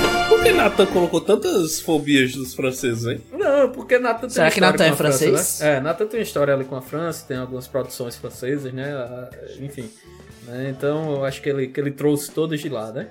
Por 0.41 0.45
que 0.47 0.53
Nathan 0.53 0.85
colocou 0.87 1.21
tantas 1.21 1.79
fobias 1.79 2.31
dos 2.33 2.55
franceses, 2.55 3.05
hein? 3.05 3.21
Não, 3.31 3.69
porque 3.69 3.99
Nathan 3.99 4.21
tem 4.21 4.29
Será 4.31 4.45
uma 4.45 4.51
que 4.51 4.59
história 4.59 4.71
Nathan 4.71 4.83
com 4.85 4.89
é 4.89 4.93
a 4.93 4.95
França, 4.97 5.17
francês? 5.29 5.59
né? 5.59 5.75
É, 5.75 5.79
Nathan 5.79 6.05
tem 6.07 6.19
uma 6.19 6.23
história 6.23 6.53
ali 6.55 6.65
com 6.65 6.75
a 6.75 6.81
França, 6.81 7.25
tem 7.27 7.37
algumas 7.37 7.67
produções 7.67 8.15
francesas, 8.15 8.73
né? 8.73 8.91
Ah, 8.91 9.29
Enfim. 9.59 9.87
né? 10.47 10.73
Então 10.75 11.11
eu 11.17 11.25
acho 11.25 11.43
que 11.43 11.49
ele, 11.49 11.67
que 11.67 11.79
ele 11.79 11.91
trouxe 11.91 12.31
todas 12.31 12.59
de 12.59 12.69
lá, 12.69 12.91
né? 12.91 13.07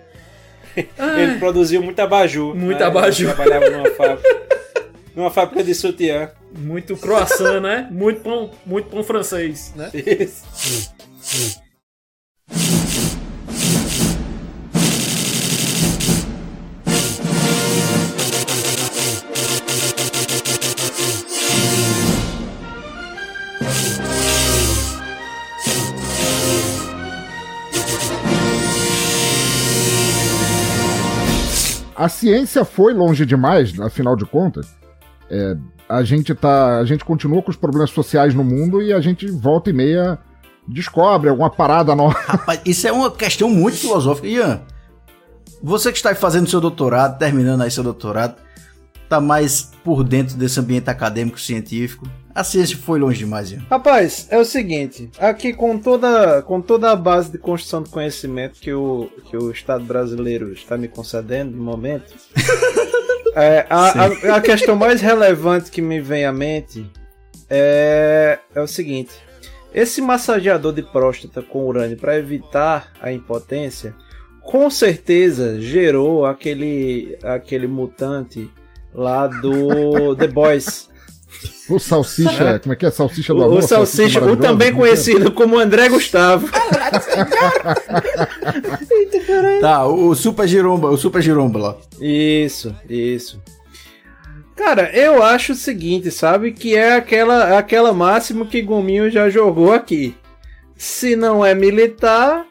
Ele 0.77 1.39
produziu 1.39 1.81
muito 1.83 1.99
abajur. 2.01 2.55
Muito 2.55 2.79
né? 2.79 2.85
abajur. 2.85 3.29
Ele 3.31 3.35
Trabalhava 3.37 3.71
numa 3.71 3.91
fábrica. 3.95 4.43
numa 5.17 5.31
fábrica 5.31 5.65
de 5.65 5.75
sutiã. 5.75 6.31
Muito 6.57 6.97
croissant, 6.97 7.61
né? 7.61 7.89
Muito 7.91 8.21
pão, 8.23 8.51
muito 8.67 8.89
pão 8.89 9.03
francês, 9.05 9.73
né? 9.77 9.91
Isso. 9.95 10.91
A 32.01 32.09
ciência 32.09 32.65
foi 32.65 32.95
longe 32.95 33.27
demais, 33.27 33.79
afinal 33.79 34.17
de 34.17 34.25
contas. 34.25 34.75
É, 35.31 35.55
a 35.87 36.03
gente 36.03 36.35
tá, 36.35 36.79
a 36.79 36.85
gente 36.87 37.05
continua 37.05 37.43
com 37.43 37.51
os 37.51 37.59
problemas 37.59 37.91
sociais 37.91 38.35
no 38.35 38.43
mundo 38.43 38.81
e 38.81 38.91
a 38.91 39.03
gente 39.03 39.31
volta 39.31 39.69
e 39.69 39.75
meia 39.75 40.19
descobre 40.67 41.29
alguma 41.29 41.51
parada 41.51 41.95
nova. 41.95 42.17
Rapaz, 42.25 42.59
isso 42.65 42.89
é 42.89 42.93
uma 42.93 43.11
questão 43.11 43.51
muito 43.51 43.77
filosófica. 43.77 44.27
Ian, 44.27 44.63
você 45.63 45.93
que 45.93 45.99
está 45.99 46.15
fazendo 46.15 46.49
seu 46.49 46.59
doutorado, 46.59 47.19
terminando 47.19 47.61
aí 47.61 47.71
seu 47.71 47.85
doutorado, 47.85 48.37
tá 49.07 49.21
mais 49.21 49.71
por 49.85 50.03
dentro 50.03 50.39
desse 50.39 50.59
ambiente 50.59 50.89
acadêmico 50.89 51.39
científico. 51.39 52.09
A 52.35 52.45
ciência 52.45 52.77
foi 52.77 52.99
longe 52.99 53.19
demais, 53.19 53.51
Ian. 53.51 53.63
Rapaz, 53.69 54.29
é 54.31 54.39
o 54.39 54.45
seguinte, 54.45 55.11
aqui 55.19 55.53
com 55.53 55.79
toda, 55.79 56.43
com 56.43 56.61
toda 56.61 56.91
a 56.91 56.97
base 56.97 57.31
de 57.31 57.39
construção 57.39 57.83
de 57.83 57.91
conhecimento 57.91 58.61
que 58.61 58.73
o, 58.73 59.11
que 59.29 59.37
o 59.37 59.51
Estado 59.51 59.85
brasileiro 59.85 60.53
está 60.53 60.77
me 60.77 60.87
concedendo 60.87 61.57
no 61.57 61.63
momento, 61.63 62.15
é, 63.35 63.67
a, 63.69 64.05
a, 64.05 64.37
a 64.37 64.41
questão 64.41 64.77
mais 64.77 65.01
relevante 65.01 65.71
que 65.71 65.83
me 65.83 66.01
vem 66.01 66.25
à 66.25 66.33
mente 66.33 66.89
é, 67.49 68.39
é 68.55 68.61
o 68.61 68.67
seguinte: 68.69 69.13
esse 69.75 70.01
massageador 70.01 70.73
de 70.73 70.83
próstata 70.83 71.43
com 71.43 71.67
urânio 71.67 71.97
para 71.97 72.17
evitar 72.17 72.93
a 73.01 73.13
impotência, 73.13 73.95
com 74.43 74.71
certeza 74.71 75.61
gerou 75.61 76.25
aquele, 76.25 77.19
aquele 77.23 77.67
mutante 77.67 78.49
lá 78.95 79.27
do 79.27 80.15
The 80.17 80.29
Boys. 80.29 80.90
O 81.69 81.79
salsicha, 81.79 82.59
como 82.59 82.73
é 82.73 82.77
que 82.77 82.87
é? 82.87 82.91
Salsicha 82.91 83.33
do 83.33 83.41
O, 83.41 83.45
amor? 83.45 83.59
o 83.59 83.63
salsicha, 83.63 84.21
o 84.25 84.37
também 84.37 84.73
como 84.73 84.85
é 84.85 84.89
é? 84.89 84.93
conhecido 84.93 85.31
como 85.33 85.59
André 85.59 85.89
Gustavo. 85.89 86.49
Tá, 89.61 89.87
o, 89.87 90.09
o 90.09 90.15
Super 90.17 90.49
Giromba, 90.49 90.89
o 90.89 90.97
Super 90.97 91.23
Giromba 91.23 91.59
lá. 91.59 91.77
Isso, 92.01 92.75
isso. 92.89 93.41
Cara, 94.57 94.91
eu 94.95 95.23
acho 95.23 95.53
o 95.53 95.57
seguinte, 95.57 96.11
sabe? 96.11 96.53
Que 96.53 96.75
é 96.77 96.95
aquela, 96.95 97.57
aquela 97.59 97.93
máxima 97.93 98.45
que 98.45 98.61
Gominho 98.61 99.11
já 99.11 99.31
jogou 99.31 99.73
aqui. 99.73 100.15
Se 100.77 101.15
não 101.15 101.45
é 101.45 101.55
militar, 101.55 102.45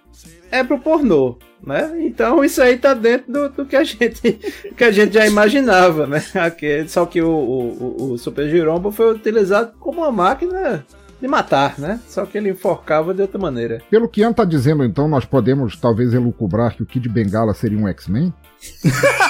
é 0.51 0.63
pro 0.63 0.79
pornô, 0.79 1.37
né? 1.65 1.91
Então 2.06 2.44
isso 2.44 2.61
aí 2.61 2.77
tá 2.77 2.94
dentro 2.94 3.31
do, 3.31 3.49
do 3.49 3.65
que, 3.65 3.76
a 3.76 3.84
gente, 3.84 4.40
que 4.76 4.84
a 4.84 4.91
gente 4.91 5.14
já 5.14 5.26
imaginava, 5.27 6.07
né? 6.07 6.23
Aqui, 6.36 6.86
só 6.88 7.06
que 7.06 7.22
o, 7.22 7.30
o, 7.30 8.11
o- 8.14 8.18
Super 8.18 8.49
Giromba 8.49 8.91
foi 8.91 9.14
utilizado 9.14 9.73
como 9.80 10.02
uma 10.02 10.11
máquina 10.11 10.86
de 11.22 11.27
matar, 11.27 11.77
né? 11.77 11.99
Só 12.07 12.26
que 12.26 12.38
ele 12.38 12.49
enforcava 12.49 13.14
de 13.14 13.22
outra 13.22 13.38
maneira. 13.38 13.81
Pelo 13.90 14.07
que 14.07 14.22
Ian 14.22 14.31
tá 14.31 14.45
dizendo, 14.45 14.86
então, 14.86 15.07
nós 15.07 15.26
podemos 15.26 15.76
talvez 15.76 16.14
elucubrar 16.14 16.76
que 16.76 16.84
o 16.84 16.86
Kid 16.86 17.10
Bengala 17.10 17.53
seria 17.53 17.77
um 17.77 17.88
X-Men? 17.90 18.34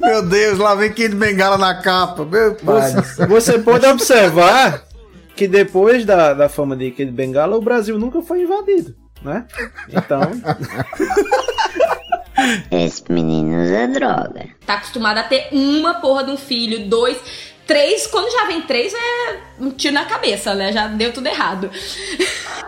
Meu 0.00 0.22
Deus, 0.22 0.58
lá 0.58 0.74
vem 0.74 0.92
Kid 0.92 1.14
Bengala 1.14 1.58
na 1.58 1.74
capa. 1.82 2.24
Meu 2.24 2.56
Você, 2.62 3.26
você 3.26 3.58
pode 3.58 3.86
observar 3.86 4.82
que 5.36 5.46
depois 5.48 6.04
da, 6.04 6.34
da 6.34 6.48
fama 6.48 6.76
de 6.76 6.90
Kid 6.90 7.10
Bengala, 7.12 7.56
o 7.56 7.62
Brasil 7.62 7.98
nunca 7.98 8.20
foi 8.22 8.42
invadido, 8.42 8.94
né? 9.22 9.46
Então. 9.88 10.20
Esse 12.70 13.12
menino 13.12 13.62
usa 13.62 13.86
droga. 13.88 14.48
Tá 14.64 14.74
acostumado 14.74 15.18
a 15.18 15.22
ter 15.22 15.48
uma 15.52 15.94
porra 15.94 16.24
de 16.24 16.30
um 16.30 16.38
filho, 16.38 16.88
dois, 16.88 17.49
três. 17.70 18.04
Quando 18.08 18.28
já 18.32 18.46
vem 18.46 18.62
três, 18.62 18.92
é 18.92 19.38
um 19.60 19.70
tiro 19.70 19.94
na 19.94 20.04
cabeça, 20.04 20.56
né? 20.56 20.72
Já 20.72 20.88
deu 20.88 21.12
tudo 21.12 21.28
errado. 21.28 21.70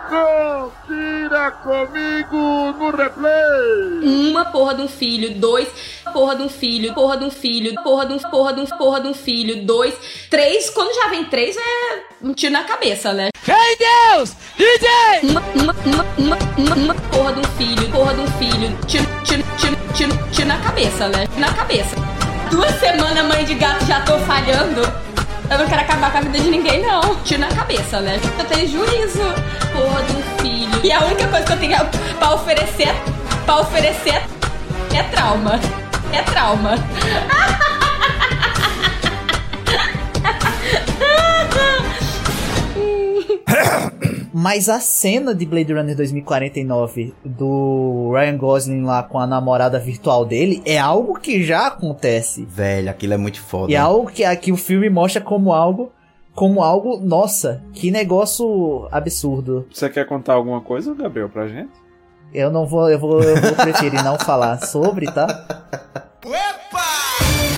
Confira 0.07 1.51
comigo 1.51 2.71
no 2.71 2.89
replay! 2.89 4.29
Uma 4.29 4.45
porra 4.45 4.75
de 4.75 4.81
um 4.81 4.87
filho, 4.87 5.33
dois, 5.35 5.67
porra 6.13 6.37
de 6.37 6.43
um 6.43 6.47
filho, 6.49 6.93
porra 6.93 7.17
de 7.17 7.25
um 7.25 7.29
filho, 7.29 7.75
porra 7.83 8.05
de 8.05 8.13
um, 8.13 8.17
porra 8.17 8.53
de 8.53 8.61
um, 8.61 8.65
porra 8.65 9.01
de 9.01 9.07
um 9.09 9.13
filho, 9.13 9.65
dois, 9.65 9.93
três. 10.29 10.69
Quando 10.69 10.95
já 10.95 11.09
vem 11.09 11.25
três, 11.25 11.57
é 11.57 12.03
um 12.21 12.33
tiro 12.33 12.53
na 12.53 12.63
cabeça, 12.63 13.11
né? 13.11 13.27
Ei, 13.45 13.77
Deus! 14.15 14.37
DJ! 14.55 14.89
Uma, 15.23 15.41
uma, 15.41 15.75
uma, 15.85 16.05
uma, 16.17 16.37
uma, 16.57 16.75
uma 16.75 16.95
porra 17.09 17.33
de 17.33 17.39
um 17.41 17.51
filho, 17.57 17.91
porra 17.91 18.13
de 18.13 18.21
um 18.21 18.27
filho, 18.37 18.77
tiro, 18.87 19.05
tiro, 19.25 19.43
tiro, 19.57 19.77
tiro, 19.93 20.31
tiro 20.31 20.47
na 20.47 20.61
cabeça, 20.61 21.09
né? 21.09 21.25
Na 21.37 21.53
cabeça. 21.53 22.12
Duas 22.53 22.79
semanas, 22.79 23.25
mãe 23.25 23.43
de 23.43 23.55
gato, 23.55 23.83
já 23.87 24.01
tô 24.01 24.15
falhando. 24.19 24.81
Eu 25.49 25.57
não 25.57 25.67
quero 25.67 25.81
acabar 25.81 26.11
com 26.11 26.19
a 26.19 26.21
vida 26.21 26.39
de 26.39 26.51
ninguém, 26.51 26.83
não. 26.83 27.15
Tiro 27.23 27.41
na 27.41 27.47
cabeça, 27.47 27.99
né? 27.99 28.19
Eu 28.37 28.45
tenho 28.45 28.67
juízo. 28.69 29.23
Porra 29.73 30.01
um 30.01 30.21
filho. 30.39 30.79
E 30.83 30.91
a 30.91 30.99
única 30.99 31.27
coisa 31.29 31.47
que 31.47 31.53
eu 31.53 31.57
tenho 31.57 31.79
pra 32.19 32.35
oferecer, 32.35 32.93
pra 33.43 33.57
oferecer 33.57 34.21
é 34.93 35.01
trauma. 35.11 35.59
É 36.11 36.21
trauma. 36.21 36.75
Mas 44.33 44.67
a 44.67 44.79
cena 44.79 45.35
de 45.35 45.45
Blade 45.45 45.71
Runner 45.71 45.95
2049 45.95 47.13
do 47.23 48.11
Ryan 48.13 48.37
Gosling 48.37 48.83
lá 48.83 49.03
com 49.03 49.19
a 49.19 49.27
namorada 49.27 49.77
virtual 49.77 50.25
dele 50.25 50.61
é 50.65 50.79
algo 50.79 51.19
que 51.19 51.43
já 51.43 51.67
acontece. 51.67 52.43
Velho, 52.49 52.89
aquilo 52.89 53.13
é 53.13 53.17
muito 53.17 53.39
foda. 53.39 53.71
E 53.71 53.75
é 53.75 53.77
algo 53.77 54.09
que 54.09 54.23
aqui 54.23 54.51
o 54.51 54.57
filme 54.57 54.89
mostra 54.89 55.21
como 55.21 55.53
algo, 55.53 55.91
como 56.33 56.63
algo, 56.63 56.99
nossa, 56.99 57.61
que 57.73 57.91
negócio 57.91 58.87
absurdo. 58.91 59.67
Você 59.71 59.87
quer 59.87 60.07
contar 60.07 60.33
alguma 60.33 60.61
coisa, 60.61 60.95
Gabriel, 60.95 61.29
pra 61.29 61.47
gente? 61.47 61.71
Eu 62.33 62.51
não 62.51 62.65
vou, 62.65 62.89
eu 62.89 62.97
vou, 62.97 63.21
eu 63.21 63.39
vou 63.39 63.53
preferir 63.53 64.03
não 64.03 64.17
falar 64.17 64.65
sobre, 64.65 65.05
tá? 65.05 65.45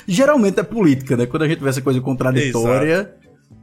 Geralmente 0.06 0.60
é 0.60 0.62
política, 0.62 1.16
né? 1.16 1.24
Quando 1.24 1.44
a 1.44 1.48
gente 1.48 1.62
vê 1.62 1.70
essa 1.70 1.80
coisa 1.80 2.00
contraditória, 2.02 3.14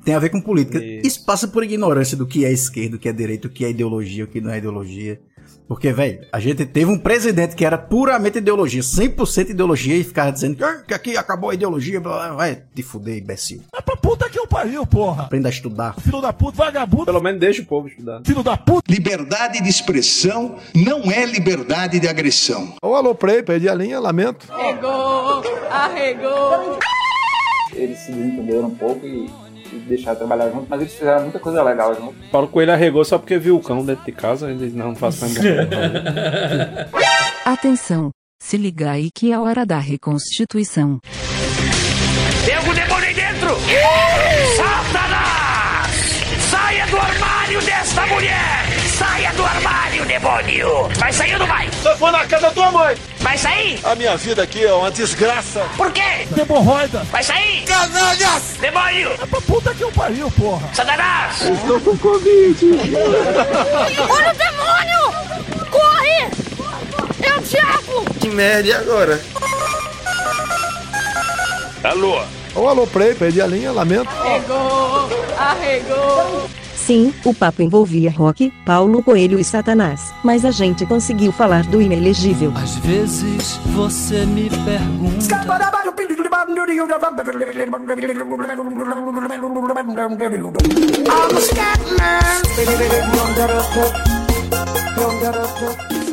tem 0.03 0.15
a 0.15 0.19
ver 0.19 0.29
com 0.29 0.41
política. 0.41 0.83
Isso. 0.83 1.23
passa 1.25 1.47
por 1.47 1.63
ignorância 1.63 2.17
do 2.17 2.25
que 2.25 2.45
é 2.45 2.51
esquerda, 2.51 2.91
do 2.91 2.99
que 2.99 3.07
é 3.09 3.13
direita, 3.13 3.47
o 3.47 3.51
que 3.51 3.63
é 3.65 3.69
ideologia, 3.69 4.23
o 4.23 4.27
que 4.27 4.41
não 4.41 4.51
é 4.51 4.57
ideologia. 4.57 5.19
Porque, 5.67 5.93
velho, 5.93 6.19
a 6.31 6.39
gente 6.39 6.65
teve 6.65 6.91
um 6.91 6.99
presidente 6.99 7.55
que 7.55 7.65
era 7.65 7.77
puramente 7.77 8.37
ideologia, 8.37 8.81
100% 8.81 9.49
ideologia, 9.49 9.95
e 9.95 10.03
ficava 10.03 10.31
dizendo 10.31 10.63
"Ah, 10.63 10.83
que 10.85 10.93
aqui 10.93 11.15
acabou 11.17 11.49
a 11.49 11.53
ideologia, 11.53 12.01
blá, 12.01 12.27
blá, 12.27 12.35
vai 12.35 12.63
te 12.75 12.83
fuder, 12.83 13.17
imbecil. 13.17 13.61
É 13.73 13.81
pra 13.81 13.95
puta 13.95 14.29
que 14.29 14.37
eu 14.37 14.45
pariu, 14.45 14.85
porra. 14.85 15.23
Aprenda 15.23 15.47
a 15.47 15.51
estudar. 15.51 15.95
Filho 15.99 16.21
da 16.21 16.33
puta, 16.33 16.57
vagabundo. 16.57 17.05
Pelo 17.05 17.21
menos 17.21 17.39
deixa 17.39 17.61
o 17.61 17.65
povo 17.65 17.87
estudar. 17.87 18.21
Filho 18.25 18.43
da 18.43 18.57
puta. 18.57 18.91
Liberdade 18.91 19.63
de 19.63 19.69
expressão 19.69 20.57
não 20.75 21.09
é 21.09 21.25
liberdade 21.25 21.97
de 21.99 22.07
agressão. 22.09 22.75
Ô, 22.81 22.93
alô, 22.95 23.15
play, 23.15 23.41
perdi 23.41 23.69
a 23.69 23.73
linha, 23.73 23.99
lamento. 24.01 24.45
Arregou, 24.51 25.43
arregou. 25.71 26.79
Eles 27.73 27.97
se 27.99 28.11
desentenderam 28.11 28.67
um 28.67 28.75
pouco 28.75 29.05
e, 29.05 29.27
e 29.83 29.89
deixaram 29.89 30.13
de 30.13 30.19
trabalhar 30.19 30.49
junto, 30.49 30.67
mas 30.69 30.81
eles 30.81 30.93
fizeram 30.93 31.21
muita 31.23 31.39
coisa 31.39 31.61
legal 31.63 31.95
junto. 31.95 32.15
Paulo 32.31 32.47
Coelho 32.47 32.71
arregou 32.71 33.03
só 33.05 33.17
porque 33.17 33.37
viu 33.37 33.57
o 33.57 33.61
cão 33.61 33.85
dentro 33.85 34.05
de 34.05 34.11
casa, 34.11 34.49
ele 34.49 34.71
não 34.71 34.95
faz 34.95 35.19
mais 35.21 35.35
Atenção, 37.45 38.11
se 38.41 38.57
liga 38.57 38.91
aí 38.91 39.09
que 39.13 39.31
é 39.31 39.35
a 39.35 39.41
hora 39.41 39.65
da 39.65 39.77
reconstituição. 39.77 40.99
Demônio! 50.13 50.89
Vai 50.99 51.11
sair 51.11 51.33
ou 51.33 51.39
não 51.39 51.47
vai? 51.47 51.67
Você 51.69 51.95
foi 51.95 52.11
na 52.11 52.25
casa 52.25 52.43
da 52.43 52.51
tua 52.51 52.71
mãe. 52.71 52.95
Vai 53.19 53.37
sair? 53.37 53.79
A 53.83 53.95
minha 53.95 54.15
vida 54.15 54.43
aqui 54.43 54.63
é 54.63 54.71
uma 54.71 54.91
desgraça. 54.91 55.61
Por 55.75 55.91
quê? 55.91 56.27
Hemorroida. 56.37 56.99
Vai 57.11 57.23
sair? 57.23 57.63
Canalhas! 57.63 58.57
Demônio! 58.59 59.11
É 59.13 59.25
pra 59.25 59.41
puta 59.41 59.73
que 59.73 59.83
eu 59.83 59.91
pariu, 59.91 60.29
porra. 60.31 60.69
Satanás! 60.73 61.41
Estou 61.41 61.79
com 61.79 61.97
Covid. 61.97 62.57
Olha 64.09 64.31
o 64.31 64.37
demônio! 64.37 65.69
Corre! 65.71 66.29
É 67.23 67.35
o 67.35 67.41
diabo! 67.41 68.05
Que 68.19 68.29
merda, 68.29 68.67
e 68.67 68.73
agora? 68.73 69.19
Alô? 71.83 72.23
Ô, 72.55 72.67
alô, 72.67 72.85
play, 72.85 73.15
perdi 73.15 73.41
a 73.41 73.47
linha, 73.47 73.71
lamento. 73.71 74.09
Arregou, 74.09 75.09
arregou. 75.39 76.49
Sim, 76.75 77.13
o 77.23 77.33
papo 77.33 77.61
envolvia 77.61 78.11
Rock, 78.11 78.51
Paulo 78.65 79.01
Coelho 79.01 79.39
e 79.39 79.43
Satanás, 79.43 80.13
mas 80.23 80.43
a 80.43 80.51
gente 80.51 80.85
conseguiu 80.85 81.31
falar 81.31 81.63
do 81.63 81.81
inelegível. 81.81 82.51
Às 82.55 82.75
vezes 82.77 83.57
você 83.73 84.25
me 84.25 84.49
pergunta. 84.49 85.23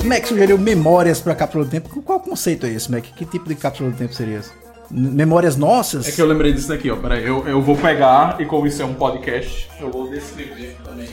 Mac 0.05 0.27
sugeriu 0.27 0.59
memórias 0.59 1.21
pra 1.21 1.35
cápsula 1.35 1.65
do 1.65 1.71
tempo. 1.71 2.03
Qual 2.03 2.21
conceito 2.21 2.67
é 2.67 2.71
esse, 2.71 2.91
Mac? 2.91 3.05
Que 3.05 3.25
tipo 3.25 3.49
de 3.49 3.55
cápsula 3.55 3.91
do 3.91 3.97
tempo 3.97 4.15
seria 4.15 4.39
esse? 4.39 4.51
Memórias 4.91 5.57
nossas? 5.57 6.09
É 6.09 6.13
que 6.13 6.21
eu 6.21 6.27
lembrei 6.27 6.53
disso 6.53 6.69
daqui, 6.69 6.91
ó. 6.91 6.97
Peraí, 6.97 7.25
eu, 7.25 7.47
eu 7.47 7.63
vou 7.63 7.77
pegar 7.77 8.41
e 8.41 8.45
como 8.45 8.67
isso 8.67 8.83
é 8.83 8.85
um 8.85 8.95
podcast, 8.95 9.71
eu 9.81 9.91
vou 9.91 10.11
descrever 10.11 10.77
também. 10.85 11.09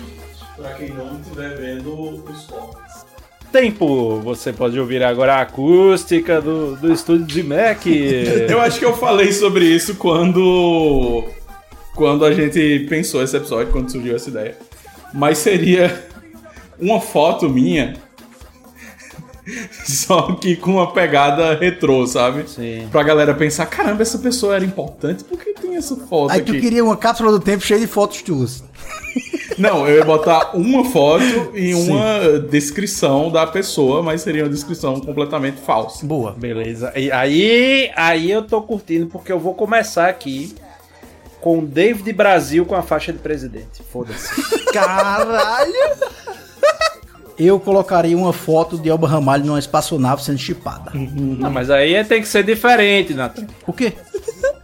Pra 0.55 0.71
quem 0.71 0.89
não 0.89 1.19
estiver 1.19 1.55
vendo 1.55 2.23
os 2.25 2.45
cortes. 2.45 3.05
Tempo, 3.51 4.19
você 4.19 4.51
pode 4.51 4.77
ouvir 4.79 5.03
agora 5.03 5.35
a 5.35 5.41
acústica 5.41 6.41
do, 6.41 6.75
do 6.75 6.91
estúdio 6.91 7.25
de 7.25 7.43
Mac. 7.43 7.85
Eu 8.49 8.59
acho 8.59 8.79
que 8.79 8.85
eu 8.85 8.95
falei 8.97 9.31
sobre 9.31 9.65
isso 9.65 9.95
quando. 9.95 11.23
Quando 11.95 12.25
a 12.25 12.33
gente 12.33 12.85
pensou 12.89 13.23
esse 13.23 13.35
episódio, 13.37 13.71
quando 13.71 13.89
surgiu 13.89 14.15
essa 14.15 14.29
ideia. 14.29 14.55
Mas 15.13 15.37
seria 15.37 16.05
uma 16.79 16.99
foto 16.99 17.49
minha. 17.49 17.95
Só 19.85 20.33
que 20.33 20.55
com 20.55 20.71
uma 20.71 20.91
pegada 20.91 21.55
retrô, 21.55 22.05
sabe? 22.05 22.49
Sim. 22.49 22.87
Pra 22.91 23.03
galera 23.03 23.33
pensar, 23.33 23.65
caramba, 23.65 24.01
essa 24.01 24.17
pessoa 24.17 24.55
era 24.55 24.65
importante, 24.65 25.23
por 25.23 25.39
que 25.39 25.53
tem 25.53 25.75
essa 25.75 25.95
foto 25.95 26.31
Aí 26.31 26.41
aqui? 26.41 26.53
tu 26.53 26.59
queria 26.59 26.83
uma 26.83 26.97
cápsula 26.97 27.31
do 27.31 27.39
tempo 27.39 27.63
cheia 27.63 27.79
de 27.79 27.87
fotos 27.87 28.21
tuas. 28.21 28.63
Não, 29.57 29.87
eu 29.87 29.97
ia 29.97 30.05
botar 30.05 30.55
uma 30.55 30.85
foto 30.85 31.23
e 31.55 31.73
uma 31.73 32.39
descrição 32.47 33.31
da 33.31 33.47
pessoa, 33.47 34.03
mas 34.03 34.21
seria 34.21 34.43
uma 34.43 34.49
descrição 34.49 34.99
completamente 34.99 35.59
falsa. 35.61 36.05
Boa. 36.05 36.31
Beleza. 36.33 36.93
E 36.95 37.11
aí, 37.11 37.91
aí 37.95 38.29
eu 38.29 38.43
tô 38.43 38.61
curtindo 38.61 39.07
porque 39.07 39.31
eu 39.31 39.39
vou 39.39 39.55
começar 39.55 40.09
aqui 40.09 40.53
com 41.41 41.59
o 41.59 41.65
David 41.65 42.13
Brasil 42.13 42.65
com 42.67 42.75
a 42.75 42.83
faixa 42.83 43.11
de 43.11 43.17
presidente. 43.17 43.81
Foda-se. 43.91 44.29
Caralho! 44.71 45.73
Eu 47.39 47.59
colocaria 47.59 48.17
uma 48.17 48.33
foto 48.33 48.77
de 48.77 48.89
Elba 48.89 49.07
Ramalho 49.07 49.45
numa 49.45 49.59
espaçonave 49.59 50.23
sendo 50.23 50.39
chipada. 50.39 50.91
Não, 50.93 51.51
mas 51.51 51.69
aí 51.69 52.03
tem 52.03 52.21
que 52.21 52.27
ser 52.27 52.43
diferente, 52.43 53.13
Nathan. 53.13 53.45
O 53.67 53.71
quê? 53.73 53.93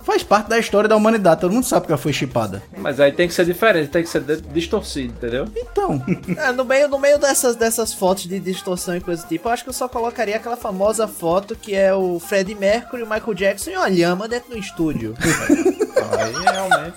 Faz 0.02 0.22
parte 0.24 0.50
da 0.50 0.60
história 0.60 0.90
da 0.90 0.96
humanidade. 0.96 1.40
Todo 1.42 1.54
mundo 1.54 1.66
sabe 1.66 1.86
que 1.86 1.92
ela 1.92 1.98
foi 2.02 2.12
chipada. 2.12 2.62
Mas 2.76 3.00
aí 3.00 3.12
tem 3.12 3.28
que 3.28 3.34
ser 3.34 3.46
diferente, 3.46 3.90
tem 3.90 4.04
que 4.04 4.10
ser 4.10 4.22
distorcido, 4.54 5.14
entendeu? 5.14 5.46
Então. 5.56 6.04
É, 6.36 6.52
no 6.52 6.66
meio, 6.66 6.88
no 6.90 7.00
meio 7.00 7.18
dessas, 7.20 7.56
dessas 7.56 7.94
fotos 7.94 8.24
de 8.28 8.40
distorção 8.40 8.98
e 8.98 9.02
coisa 9.02 9.22
do 9.24 9.30
tipo, 9.30 9.48
eu 9.48 9.54
acho 9.54 9.64
que 9.64 9.70
eu 9.70 9.74
só 9.74 9.88
colocaria 9.88 10.36
aquela 10.36 10.58
famosa 10.58 11.08
foto 11.08 11.56
que 11.56 11.74
é 11.76 11.94
o 11.94 12.20
Freddie 12.20 12.56
Mercury 12.56 13.02
e 13.02 13.06
o 13.06 13.10
Michael 13.10 13.34
Jackson 13.34 13.70
e 13.70 13.78
uma 13.78 13.88
lhama 13.88 14.28
dentro 14.28 14.50
do 14.52 14.58
estúdio. 14.60 15.16
aí 16.20 16.34
realmente. 16.54 16.96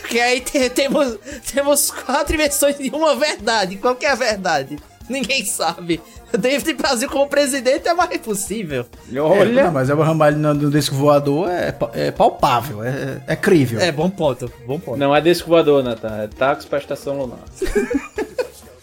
Porque 0.00 0.18
aí 0.18 0.40
te- 0.40 0.68
temos, 0.70 1.16
temos 1.52 1.90
quatro 1.90 2.36
versões 2.36 2.76
de 2.76 2.90
uma 2.90 3.14
verdade. 3.14 3.76
Qual 3.76 3.94
que 3.94 4.04
é 4.04 4.10
a 4.10 4.16
verdade? 4.16 4.78
Ninguém 5.08 5.44
sabe. 5.44 6.00
David 6.36 6.74
Brasil 6.74 7.08
como 7.10 7.28
presidente 7.28 7.88
é 7.88 7.94
mais 7.94 8.16
possível. 8.18 8.86
É, 9.10 9.44
não, 9.44 9.72
mas 9.72 9.90
o 9.90 9.96
Ramalho 9.96 10.38
no, 10.38 10.54
no 10.54 10.70
disco 10.70 10.94
voador 10.94 11.48
é, 11.50 11.74
é 11.94 12.10
palpável, 12.10 12.82
é, 12.82 13.20
é 13.26 13.36
crível. 13.36 13.80
É, 13.80 13.92
bom 13.92 14.08
ponto, 14.08 14.50
bom 14.66 14.78
ponto. 14.78 14.98
Não 14.98 15.14
é 15.14 15.20
disco 15.20 15.48
voador, 15.48 15.82
Nathan. 15.82 16.22
É 16.22 16.26
táxi 16.28 16.66
pra 16.66 16.78
estação 16.78 17.18
lunar. 17.18 17.38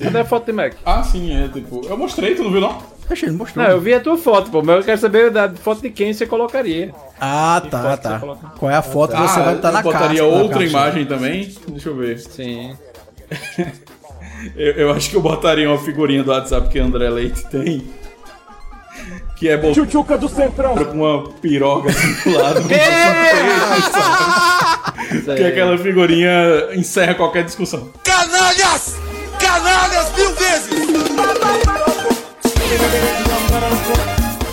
Cadê 0.02 0.20
a 0.20 0.26
foto 0.26 0.46
de 0.46 0.54
Mac? 0.54 0.74
Ah, 0.86 1.04
sim, 1.04 1.36
é 1.36 1.50
tipo. 1.50 1.86
Eu 1.86 1.98
mostrei, 1.98 2.34
tu 2.34 2.44
não 2.44 2.52
viu 2.52 2.62
não? 2.62 2.82
Achei, 3.10 3.28
ele 3.28 3.36
mostrou. 3.36 3.66
Não, 3.66 3.72
eu 3.72 3.82
vi 3.82 3.94
a 3.94 4.00
tua 4.00 4.18
foto, 4.18 4.50
pô, 4.50 4.62
mas 4.62 4.78
eu 4.78 4.84
quero 4.84 4.98
saber 5.02 5.30
da 5.30 5.50
foto 5.50 5.82
de 5.82 5.90
quem 5.90 6.14
você 6.14 6.26
colocaria. 6.26 6.94
Ah, 7.20 7.62
tá, 7.70 7.82
foto 7.82 8.02
tá. 8.02 8.20
coloca? 8.20 8.48
Qual 8.58 8.72
é 8.72 8.76
a 8.76 8.82
foto 8.82 9.16
que 9.16 9.22
você 9.22 9.40
Ah, 9.40 9.44
vai 9.44 9.56
botar 9.56 9.72
na 9.72 9.80
eu 9.80 9.84
botaria 9.84 10.24
outra 10.24 10.64
imagem 10.64 11.06
também. 11.06 11.54
Deixa 11.68 11.90
eu 11.90 11.96
ver. 11.98 12.18
Sim. 12.20 12.78
Eu, 14.56 14.74
eu 14.74 14.92
acho 14.92 15.10
que 15.10 15.16
eu 15.16 15.22
botaria 15.22 15.70
uma 15.70 15.78
figurinha 15.78 16.24
do 16.24 16.32
WhatsApp 16.32 16.70
que 16.70 16.80
André 16.80 17.10
Leite 17.10 17.46
tem. 17.50 17.84
Que 19.36 19.50
é 19.50 19.58
bom. 19.58 19.72
Tchutchuca 19.72 20.18
do 20.18 20.28
Centrão. 20.28 20.76
Com 20.76 20.98
uma 20.98 21.30
piroga 21.42 21.90
assim 21.90 22.30
do 22.30 22.38
lado. 22.38 22.60
Aí. 25.00 25.36
que 25.38 25.44
aquela 25.44 25.78
figurinha 25.78 26.32
encerra 26.74 27.16
qualquer 27.16 27.46
discussão. 27.46 27.90
Canalhas! 28.04 28.96
Canalhas 29.40 30.14
mil 30.16 30.36
vezes! 30.36 30.70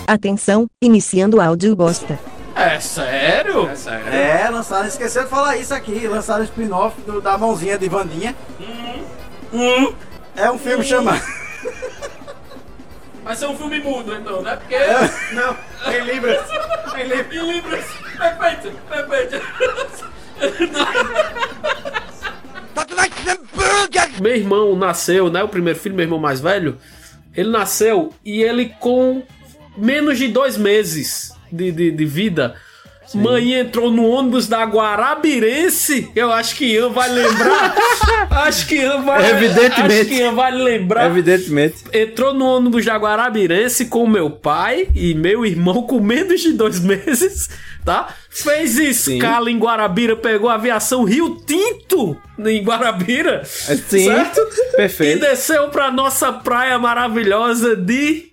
Atenção, 0.06 0.68
iniciando 0.80 1.38
o 1.38 1.40
áudio 1.40 1.74
bosta. 1.74 2.16
É 2.54 2.80
sério? 2.80 3.68
É 3.68 3.74
sério. 3.74 4.08
É, 4.08 4.48
lançaram, 4.48 4.86
esqueceu 4.86 5.24
de 5.24 5.28
falar 5.28 5.56
isso 5.56 5.74
aqui, 5.74 6.06
lançaram 6.06 6.40
o 6.40 6.44
spin-off 6.44 6.96
da 7.20 7.36
mãozinha 7.36 7.76
de 7.76 7.88
Vandinha. 7.88 8.34
É 10.36 10.50
um 10.50 10.58
filme 10.58 10.84
chamado. 10.84 11.22
Vai 13.24 13.34
ser 13.34 13.46
um 13.46 13.56
filme 13.56 13.80
mudo 13.80 14.14
então, 14.14 14.40
né? 14.42 14.56
Porque. 14.56 14.76
Não, 15.32 15.56
em 15.92 16.04
Libras. 16.04 16.48
Em 16.94 17.02
Libras. 17.02 17.34
Em 17.34 17.52
Libras. 17.52 17.84
Perfeito, 18.16 18.72
perfeito. 18.88 19.42
Meu 24.20 24.34
irmão 24.34 24.76
nasceu, 24.76 25.30
né? 25.30 25.42
O 25.42 25.48
primeiro 25.48 25.78
filho, 25.78 25.94
meu 25.94 26.04
irmão 26.04 26.18
mais 26.18 26.40
velho. 26.40 26.78
Ele 27.34 27.50
nasceu 27.50 28.14
e 28.24 28.42
ele 28.42 28.74
com 28.80 29.22
menos 29.76 30.18
de 30.18 30.28
dois 30.28 30.56
meses 30.56 31.32
de, 31.50 31.70
de, 31.72 31.90
de 31.90 32.04
vida. 32.04 32.54
Mãe 33.14 33.54
entrou 33.54 33.90
no 33.90 34.08
ônibus 34.08 34.48
da 34.48 34.64
Guarabirense. 34.64 36.10
Eu 36.14 36.32
acho 36.32 36.56
que 36.56 36.66
Ian 36.66 36.90
vai 36.90 37.08
lembrar. 37.08 37.74
acho 38.30 38.66
que 38.66 38.76
Ian 38.76 39.02
vai. 39.02 39.30
Evidentemente. 39.30 40.00
Acho 40.00 40.04
que 40.08 40.14
Ian 40.14 40.34
vai 40.34 40.52
lembrar. 40.52 41.06
Evidentemente. 41.06 41.76
Entrou 41.92 42.34
no 42.34 42.44
ônibus 42.44 42.84
da 42.84 42.96
Guarabirense 42.96 43.86
com 43.86 44.06
meu 44.06 44.30
pai 44.30 44.88
e 44.94 45.14
meu 45.14 45.46
irmão 45.46 45.82
com 45.82 46.00
menos 46.00 46.40
de 46.40 46.52
dois 46.52 46.80
meses, 46.80 47.48
tá? 47.84 48.08
Fez 48.28 48.78
escala 48.78 49.50
em 49.50 49.58
Guarabira, 49.58 50.16
pegou 50.16 50.50
a 50.50 50.54
aviação 50.54 51.04
Rio 51.04 51.40
Tinto 51.46 52.16
em 52.38 52.62
Guarabira. 52.62 53.44
Sim, 53.44 54.04
certo? 54.04 54.40
perfeito. 54.76 55.24
E 55.24 55.28
desceu 55.28 55.68
pra 55.68 55.90
nossa 55.90 56.32
praia 56.32 56.78
maravilhosa 56.78 57.76
de 57.76 58.30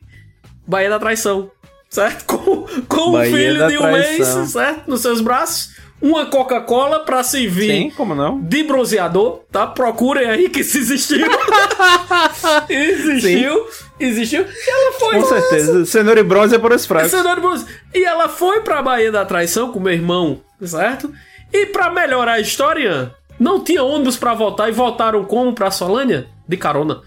Baía 0.67 0.89
da 0.89 0.99
Traição. 0.99 1.51
Certo? 1.93 2.25
Com, 2.25 2.65
com 2.87 3.09
um 3.09 3.11
Baía 3.11 3.31
filho 3.37 3.67
de 3.67 3.77
um 3.77 3.81
Traição. 3.81 4.39
mês, 4.39 4.51
certo? 4.51 4.89
Nos 4.89 5.01
seus 5.01 5.21
braços. 5.21 5.71
Uma 6.01 6.25
Coca-Cola 6.25 7.01
pra 7.01 7.23
servir 7.23 7.67
Sim, 7.67 7.89
como 7.95 8.13
não? 8.13 8.41
de 8.41 8.63
bronzeador, 8.63 9.41
tá? 9.49 9.65
Procurem 9.67 10.27
aí 10.29 10.49
que 10.49 10.61
se 10.63 10.79
existiu. 10.79 11.25
existiu, 12.67 13.67
existiu. 13.99 14.41
E 14.41 14.69
ela 14.69 14.91
foi. 14.99 15.15
Com 15.15 15.25
certeza. 15.25 15.85
Cenoura 15.85 16.19
e 16.19 16.23
bronze 16.23 16.55
é 16.55 16.59
por 16.59 16.71
esse 16.71 16.87
fracos. 16.87 17.11
Cenoura 17.11 17.39
e 17.39 17.41
bronze. 17.41 17.65
E 17.93 18.03
ela 18.03 18.27
foi 18.27 18.61
pra 18.61 18.81
Bahia 18.81 19.11
da 19.11 19.23
Traição 19.23 19.71
com 19.71 19.79
meu 19.79 19.93
irmão, 19.93 20.41
certo? 20.61 21.09
E 21.53 21.67
pra 21.67 21.89
melhorar 21.89 22.33
a 22.33 22.39
história, 22.41 23.13
não 23.39 23.63
tinha 23.63 23.83
ônibus 23.83 24.17
pra 24.17 24.33
voltar 24.33 24.67
e 24.67 24.71
voltaram 24.73 25.23
como 25.23 25.53
pra 25.53 25.71
Solânia? 25.71 26.27
De 26.47 26.57
carona. 26.57 27.01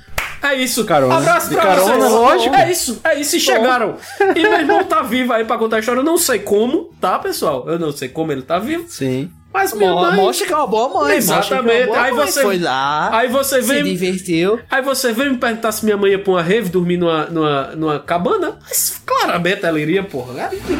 É 0.52 0.54
isso. 0.54 0.84
Carona. 0.84 1.16
Abraço 1.16 1.48
pra 1.50 1.62
carona, 1.62 1.94
vocês. 1.96 2.12
lógico. 2.12 2.54
É 2.54 2.70
isso, 2.70 3.00
é 3.04 3.20
isso. 3.20 3.36
E 3.36 3.40
chegaram. 3.40 3.96
E 4.34 4.40
meu 4.42 4.52
irmão 4.60 4.84
tá 4.84 5.02
vivo 5.02 5.32
aí 5.32 5.44
pra 5.44 5.58
contar 5.58 5.76
a 5.76 5.78
história. 5.80 6.00
Eu 6.00 6.04
não 6.04 6.18
sei 6.18 6.38
como, 6.38 6.90
tá, 7.00 7.18
pessoal? 7.18 7.64
Eu 7.68 7.78
não 7.78 7.90
sei 7.92 8.08
como 8.08 8.30
ele 8.32 8.42
tá 8.42 8.58
vivo. 8.58 8.84
Sim. 8.88 9.30
Mas 9.52 9.72
minha 9.72 9.90
Mo- 9.90 10.02
mãe... 10.02 10.14
Mostra 10.16 10.46
que 10.46 10.52
é 10.52 10.56
uma 10.56 10.66
boa 10.66 10.88
mãe. 10.88 11.06
que 11.06 11.12
é 11.12 11.16
Exatamente. 11.16 11.86
boa 11.86 11.98
Aí 12.00 12.12
mãe. 12.12 12.26
você 12.26 12.42
foi 12.42 12.58
lá. 12.58 13.08
Aí 13.16 13.28
você 13.28 13.62
se 13.62 13.68
vem 13.68 13.82
divertiu. 13.84 14.60
Aí 14.70 14.82
você 14.82 15.12
vem 15.14 15.30
me 15.30 15.38
perguntar 15.38 15.72
se 15.72 15.82
minha 15.84 15.96
mãe 15.96 16.10
ia 16.12 16.18
pra 16.18 16.30
uma 16.32 16.42
rave 16.42 16.68
dormir 16.68 16.98
numa, 16.98 17.24
numa, 17.26 17.62
numa 17.74 17.98
cabana. 17.98 18.58
Mas 18.68 19.00
claramente 19.06 19.64
ela 19.64 19.80
iria, 19.80 20.02
porra. 20.02 20.32
Ela 20.40 20.50
não 20.52 20.60
tem- 20.60 20.76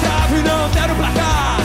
trave, 0.00 0.42
não 0.48 0.70
quero 0.70 0.94
pra 0.94 1.10
cá. 1.10 1.56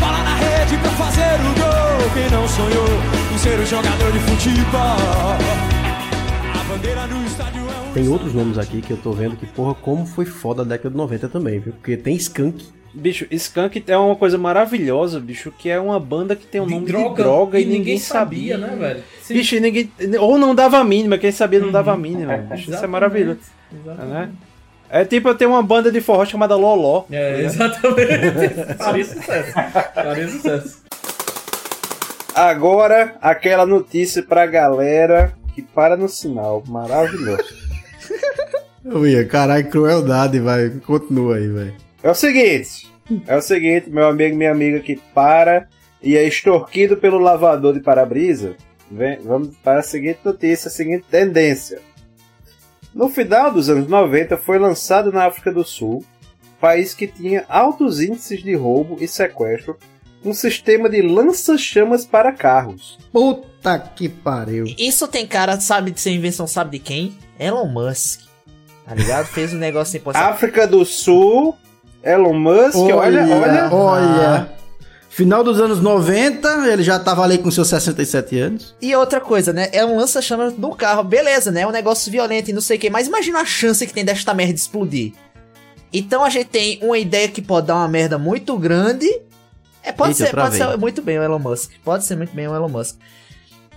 Bola 0.00 0.22
na 0.22 0.34
rede 0.36 0.76
pra 0.78 0.90
fazer 0.92 1.34
o 1.40 1.60
gol. 1.60 2.10
Quem 2.14 2.30
não 2.30 2.48
sonhou 2.48 3.19
ser 3.40 3.58
um 3.58 3.64
jogador 3.64 4.12
de 4.12 4.18
futebol? 4.18 4.80
A 6.52 6.64
bandeira 6.68 7.06
no 7.06 7.24
estádio 7.24 7.62
é 7.62 7.88
um. 7.88 7.92
Tem 7.94 8.06
outros 8.06 8.34
nomes 8.34 8.58
aqui 8.58 8.82
que 8.82 8.90
eu 8.90 8.98
tô 8.98 9.12
vendo 9.12 9.34
que, 9.34 9.46
porra, 9.46 9.74
como 9.74 10.04
foi 10.04 10.26
foda 10.26 10.60
a 10.60 10.64
década 10.64 10.90
de 10.90 10.96
90 10.96 11.28
também, 11.30 11.58
viu? 11.58 11.72
Porque 11.72 11.96
tem 11.96 12.14
Skunk. 12.16 12.66
Bicho, 12.92 13.26
Skunk 13.30 13.82
é 13.86 13.96
uma 13.96 14.14
coisa 14.14 14.36
maravilhosa, 14.36 15.18
bicho, 15.18 15.50
que 15.56 15.70
é 15.70 15.80
uma 15.80 15.98
banda 15.98 16.36
que 16.36 16.46
tem 16.46 16.60
um 16.60 16.66
nome 16.66 16.84
droga, 16.84 17.08
de 17.08 17.14
droga 17.14 17.58
e, 17.58 17.62
e 17.62 17.64
ninguém, 17.64 17.78
ninguém 17.78 17.98
sabia, 17.98 18.58
sabia, 18.58 18.76
né, 18.76 18.76
velho? 18.76 19.02
Sim. 19.22 19.34
Bicho, 19.34 19.58
ninguém. 19.58 19.90
Ou 20.20 20.36
não 20.36 20.54
dava 20.54 20.76
a 20.76 20.84
mínima, 20.84 21.16
quem 21.16 21.32
sabia 21.32 21.60
não 21.60 21.72
dava 21.72 21.94
a 21.94 21.96
mínima. 21.96 22.36
bicho, 22.52 22.70
isso 22.70 22.84
é 22.84 22.86
maravilhoso. 22.86 23.40
exatamente. 23.72 24.12
Né? 24.12 24.30
É 24.92 25.04
tipo 25.04 25.28
eu 25.28 25.34
tenho 25.34 25.50
uma 25.50 25.62
banda 25.62 25.90
de 25.90 26.00
forró 26.02 26.26
chamada 26.26 26.56
Loló. 26.56 27.04
É, 27.10 27.38
né? 27.38 27.44
exatamente. 27.44 28.74
Faria 28.76 29.04
sucesso. 29.04 29.52
Faria 29.94 30.28
sucesso. 30.28 30.89
Agora, 32.44 33.16
aquela 33.20 33.66
notícia 33.66 34.22
pra 34.22 34.46
galera 34.46 35.34
que 35.54 35.60
para 35.60 35.94
no 35.94 36.08
sinal. 36.08 36.64
Maravilhoso. 36.66 37.44
Eu 38.82 39.06
ia, 39.06 39.26
caralho, 39.26 39.68
crueldade, 39.68 40.40
vai. 40.40 40.70
Continua 40.86 41.36
aí, 41.36 41.46
velho. 41.48 41.74
É 42.02 42.10
o 42.10 42.14
seguinte. 42.14 42.90
É 43.26 43.36
o 43.36 43.42
seguinte, 43.42 43.90
meu 43.90 44.06
amigo 44.08 44.34
e 44.34 44.38
minha 44.38 44.52
amiga 44.52 44.80
que 44.80 44.96
para 45.12 45.68
e 46.02 46.16
é 46.16 46.24
extorquido 46.26 46.96
pelo 46.96 47.18
lavador 47.18 47.74
de 47.74 47.80
para-brisa. 47.80 48.54
vem- 48.90 49.18
Vamos 49.22 49.54
para 49.62 49.80
a 49.80 49.82
seguinte 49.82 50.20
notícia, 50.24 50.68
a 50.68 50.70
seguinte 50.72 51.04
tendência. 51.10 51.78
No 52.94 53.10
final 53.10 53.52
dos 53.52 53.68
anos 53.68 53.86
90 53.86 54.38
foi 54.38 54.58
lançado 54.58 55.12
na 55.12 55.26
África 55.26 55.52
do 55.52 55.62
Sul, 55.62 56.02
país 56.58 56.94
que 56.94 57.06
tinha 57.06 57.44
altos 57.50 58.00
índices 58.00 58.42
de 58.42 58.54
roubo 58.54 58.96
e 58.98 59.06
sequestro, 59.06 59.76
um 60.24 60.34
sistema 60.34 60.88
de 60.88 61.02
lança-chamas 61.02 62.04
para 62.04 62.32
carros. 62.32 62.98
Puta 63.12 63.78
que 63.78 64.08
pariu. 64.08 64.66
Isso 64.78 65.08
tem 65.08 65.26
cara, 65.26 65.58
sabe, 65.60 65.90
de 65.90 66.00
ser 66.00 66.10
invenção, 66.10 66.46
sabe 66.46 66.78
de 66.78 66.84
quem? 66.84 67.16
Elon 67.38 67.66
Musk. 67.66 68.20
Tá 68.86 68.94
ligado? 68.94 69.26
Fez 69.26 69.54
um 69.54 69.58
negócio 69.58 69.98
assim, 69.98 70.12
sabe? 70.12 70.32
África 70.32 70.66
do 70.66 70.84
Sul, 70.84 71.56
Elon 72.02 72.34
Musk, 72.34 72.76
olha, 72.76 73.26
olha. 73.26 73.72
olha. 73.72 74.60
Final 75.08 75.42
dos 75.42 75.60
anos 75.60 75.80
90, 75.80 76.68
ele 76.68 76.82
já 76.82 76.98
tava 76.98 77.22
ali 77.22 77.36
com 77.36 77.50
seus 77.50 77.68
67 77.68 78.38
anos. 78.38 78.74
E 78.80 78.94
outra 78.94 79.20
coisa, 79.20 79.52
né? 79.52 79.68
É 79.72 79.84
um 79.84 79.96
lança-chamas 79.96 80.52
do 80.54 80.70
carro. 80.70 81.02
Beleza, 81.02 81.50
né? 81.50 81.62
É 81.62 81.66
um 81.66 81.72
negócio 81.72 82.10
violento 82.12 82.48
e 82.48 82.52
não 82.52 82.60
sei 82.60 82.76
o 82.76 82.80
que. 82.80 82.88
Mas 82.88 83.08
imagina 83.08 83.40
a 83.40 83.44
chance 83.44 83.84
que 83.86 83.92
tem 83.92 84.04
desta 84.04 84.32
merda 84.32 84.54
de 84.54 84.60
explodir. 84.60 85.12
Então 85.92 86.24
a 86.24 86.30
gente 86.30 86.46
tem 86.46 86.78
uma 86.80 86.96
ideia 86.96 87.28
que 87.28 87.42
pode 87.42 87.66
dar 87.66 87.74
uma 87.74 87.88
merda 87.88 88.18
muito 88.18 88.56
grande. 88.56 89.08
É, 89.82 89.92
pode 89.92 90.12
Eita, 90.12 90.26
ser, 90.26 90.36
pode 90.36 90.56
ser 90.56 90.76
muito 90.76 91.02
bem 91.02 91.18
o 91.18 91.22
Elon 91.22 91.38
Musk. 91.38 91.72
Pode 91.84 92.04
ser 92.04 92.16
muito 92.16 92.34
bem 92.34 92.46
o 92.48 92.54
Elon 92.54 92.68
Musk. 92.68 92.96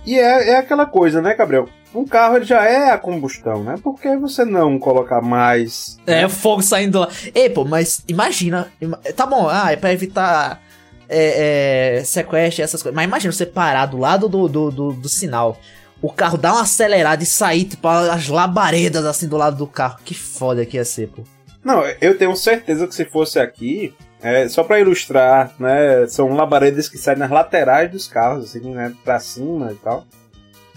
E 0.06 0.18
é, 0.18 0.50
é 0.50 0.56
aquela 0.56 0.84
coisa, 0.84 1.22
né, 1.22 1.34
Gabriel? 1.34 1.68
Um 1.94 2.04
carro 2.04 2.36
ele 2.36 2.44
já 2.44 2.62
é 2.64 2.90
a 2.90 2.98
combustão, 2.98 3.62
né? 3.64 3.76
Por 3.82 3.98
que 3.98 4.14
você 4.16 4.44
não 4.44 4.78
colocar 4.78 5.22
mais? 5.22 5.96
É, 6.06 6.26
o 6.26 6.28
fogo 6.28 6.60
saindo 6.62 6.98
lá. 7.00 7.08
Ei, 7.34 7.48
pô, 7.48 7.64
mas 7.64 8.02
imagina. 8.06 8.70
ima- 8.80 8.98
Tá 9.16 9.24
bom, 9.24 9.48
ah, 9.48 9.72
é 9.72 9.76
pra 9.76 9.92
evitar 9.92 10.60
é, 11.08 11.98
é, 12.00 12.04
sequestro 12.04 12.60
e 12.60 12.64
essas 12.64 12.82
coisas. 12.82 12.94
Mas 12.96 13.06
imagina 13.06 13.32
você 13.32 13.46
parar 13.46 13.86
do 13.86 13.96
lado 13.96 14.28
do, 14.28 14.48
do, 14.48 14.70
do, 14.70 14.92
do 14.92 15.08
sinal. 15.08 15.58
O 16.02 16.12
carro 16.12 16.36
dá 16.36 16.52
uma 16.52 16.62
acelerada 16.62 17.22
e 17.22 17.26
sair, 17.26 17.64
tipo, 17.64 17.88
as 17.88 18.28
labaredas 18.28 19.06
assim 19.06 19.26
do 19.28 19.36
lado 19.38 19.56
do 19.56 19.66
carro. 19.66 19.98
Que 20.04 20.12
foda 20.14 20.66
que 20.66 20.76
ia 20.76 20.84
ser, 20.84 21.08
pô. 21.08 21.22
Não, 21.64 21.82
eu 22.00 22.18
tenho 22.18 22.36
certeza 22.36 22.86
que 22.86 22.94
se 22.94 23.06
fosse 23.06 23.38
aqui, 23.38 23.94
é, 24.24 24.48
só 24.48 24.64
pra 24.64 24.80
ilustrar, 24.80 25.52
né, 25.58 26.06
são 26.08 26.34
labaredas 26.34 26.88
que 26.88 26.96
saem 26.96 27.18
nas 27.18 27.30
laterais 27.30 27.90
dos 27.90 28.08
carros, 28.08 28.46
assim, 28.46 28.74
né, 28.74 28.94
pra 29.04 29.20
cima 29.20 29.70
e 29.70 29.74
tal. 29.74 30.06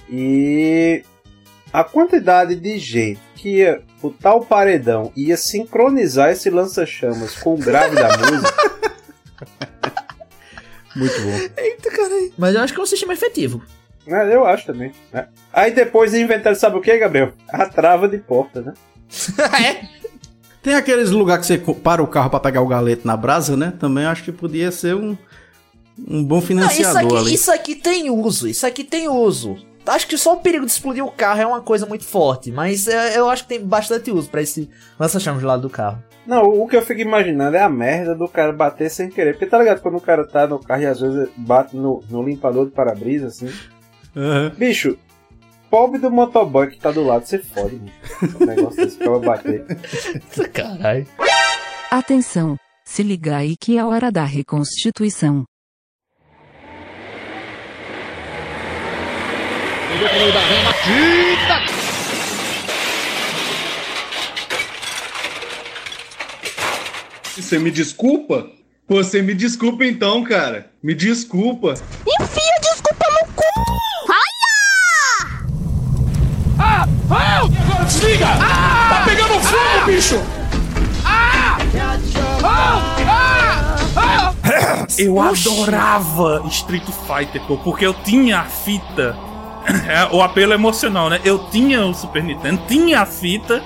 E 0.09 1.03
a 1.71 1.81
quantidade 1.81 2.57
de 2.57 2.77
gente 2.77 3.21
que 3.35 3.59
ia 3.59 3.81
o 4.03 4.41
paredão 4.41 5.13
e 5.15 5.27
ia 5.27 5.37
sincronizar 5.37 6.29
esse 6.29 6.49
lança-chamas 6.49 7.35
com 7.35 7.53
o 7.53 7.57
grave 7.57 7.95
da 7.95 8.09
música. 8.17 8.53
Muito 10.93 11.21
bom. 11.21 11.61
Eita, 11.61 11.89
caralho. 11.89 12.33
Mas 12.37 12.53
eu 12.53 12.61
acho 12.61 12.73
que 12.73 12.79
é 12.79 12.83
um 12.83 12.87
sistema 12.87 13.13
efetivo. 13.13 13.63
É, 14.07 14.35
eu 14.35 14.45
acho 14.45 14.65
também. 14.65 14.91
né? 15.13 15.29
Aí 15.53 15.71
depois 15.71 16.13
inventaram, 16.13 16.55
sabe 16.55 16.77
o 16.77 16.81
que, 16.81 16.97
Gabriel? 16.97 17.31
A 17.47 17.65
trava 17.65 18.09
de 18.09 18.17
porta, 18.17 18.61
né? 18.61 18.73
Tem 20.67 20.75
aqueles 20.75 21.11
lugares 21.11 21.47
que 21.47 21.63
você 21.63 21.73
para 21.75 22.03
o 22.03 22.07
carro 22.07 22.29
pra 22.29 22.41
pegar 22.41 22.61
o 22.61 22.67
galeto 22.67 23.07
na 23.07 23.15
brasa, 23.15 23.55
né? 23.55 23.71
Também 23.79 24.03
acho 24.03 24.21
que 24.21 24.33
podia 24.33 24.69
ser 24.69 24.95
um, 24.95 25.17
um 26.05 26.21
bom 26.21 26.35
Não, 26.35 26.39
isso, 26.39 26.47
financiador 26.47 27.05
aqui, 27.05 27.17
ali. 27.27 27.33
isso 27.35 27.51
aqui 27.53 27.73
tem 27.73 28.09
uso, 28.09 28.49
isso 28.49 28.67
aqui 28.67 28.83
tem 28.83 29.07
uso. 29.07 29.55
Acho 29.85 30.05
que 30.05 30.17
só 30.17 30.33
o 30.33 30.41
perigo 30.41 30.65
de 30.65 30.71
explodir 30.73 31.05
o 31.05 31.09
carro 31.09 31.39
é 31.39 31.47
uma 31.47 31.61
coisa 31.61 31.85
muito 31.85 32.03
forte, 32.03 32.51
mas 32.51 32.85
é, 32.85 33.17
eu 33.17 33.29
acho 33.29 33.43
que 33.43 33.47
tem 33.47 33.65
bastante 33.65 34.11
uso 34.11 34.29
pra 34.29 34.41
esse 34.41 34.69
lança-chamas 34.99 35.41
do 35.41 35.47
lado 35.47 35.61
do 35.61 35.69
carro. 35.69 36.03
Não, 36.25 36.43
o 36.43 36.67
que 36.67 36.75
eu 36.75 36.81
fico 36.81 36.99
imaginando 36.99 37.55
é 37.55 37.61
a 37.61 37.69
merda 37.69 38.13
do 38.13 38.27
cara 38.27 38.51
bater 38.51 38.91
sem 38.91 39.09
querer. 39.09 39.35
Porque 39.35 39.45
tá 39.45 39.57
ligado 39.57 39.79
quando 39.79 39.95
o 39.95 40.01
cara 40.01 40.27
tá 40.27 40.45
no 40.45 40.59
carro 40.59 40.81
e 40.81 40.85
às 40.85 40.99
vezes 40.99 41.29
bate 41.37 41.77
no, 41.77 42.03
no 42.09 42.21
limpador 42.21 42.65
de 42.65 42.71
para-brisa, 42.73 43.27
assim. 43.27 43.49
Bicho, 44.57 44.97
pobre 45.69 45.99
do 45.99 46.09
motoboy 46.11 46.67
que 46.67 46.77
tá 46.77 46.91
do 46.91 47.03
lado, 47.03 47.25
você 47.25 47.39
fode, 47.39 47.75
mano. 47.75 47.91
Um 48.39 48.45
negócio 48.45 48.83
desse 48.83 48.97
pra 48.97 49.19
bater. 49.19 49.65
Caralho. 50.53 51.07
Atenção, 51.91 52.57
se 52.85 53.03
liga 53.03 53.37
aí 53.37 53.55
que 53.55 53.77
é 53.77 53.81
a 53.81 53.87
hora 53.87 54.11
da 54.11 54.23
reconstituição. 54.23 55.45
Você 67.35 67.59
me 67.59 67.71
desculpa? 67.71 68.49
Você 68.87 69.21
me 69.21 69.33
desculpa 69.33 69.85
então, 69.85 70.23
cara. 70.23 70.71
Me 70.81 70.93
desculpa 72.61 73.05
no 73.11 73.33
cu! 73.33 73.43
Olha! 74.09 74.47
Ah! 76.59 76.87
Ah! 77.11 77.41
Agora 77.43 77.76
desliga! 77.87 78.27
Ah! 78.27 78.89
Tá 78.89 79.05
pegando 79.05 79.39
fogo, 79.39 79.85
bicho! 79.85 80.21
Ah! 81.03 81.57
Ah! 82.43 82.97
Ah! 83.15 84.33
Ah! 84.45 84.87
Eu 84.97 85.19
adorava 85.19 86.43
Street 86.49 86.83
Fighter, 86.85 87.41
pô, 87.41 87.57
porque 87.57 87.85
eu 87.85 87.93
tinha 87.93 88.39
a 88.39 88.43
fita. 88.43 89.15
É, 89.67 90.07
o 90.15 90.21
apelo 90.21 90.53
emocional, 90.53 91.09
né? 91.09 91.19
Eu 91.25 91.39
tinha 91.51 91.85
o 91.85 91.93
Super 91.93 92.23
Nintendo, 92.23 92.61
tinha 92.69 93.01
a 93.01 93.05
fita, 93.05 93.61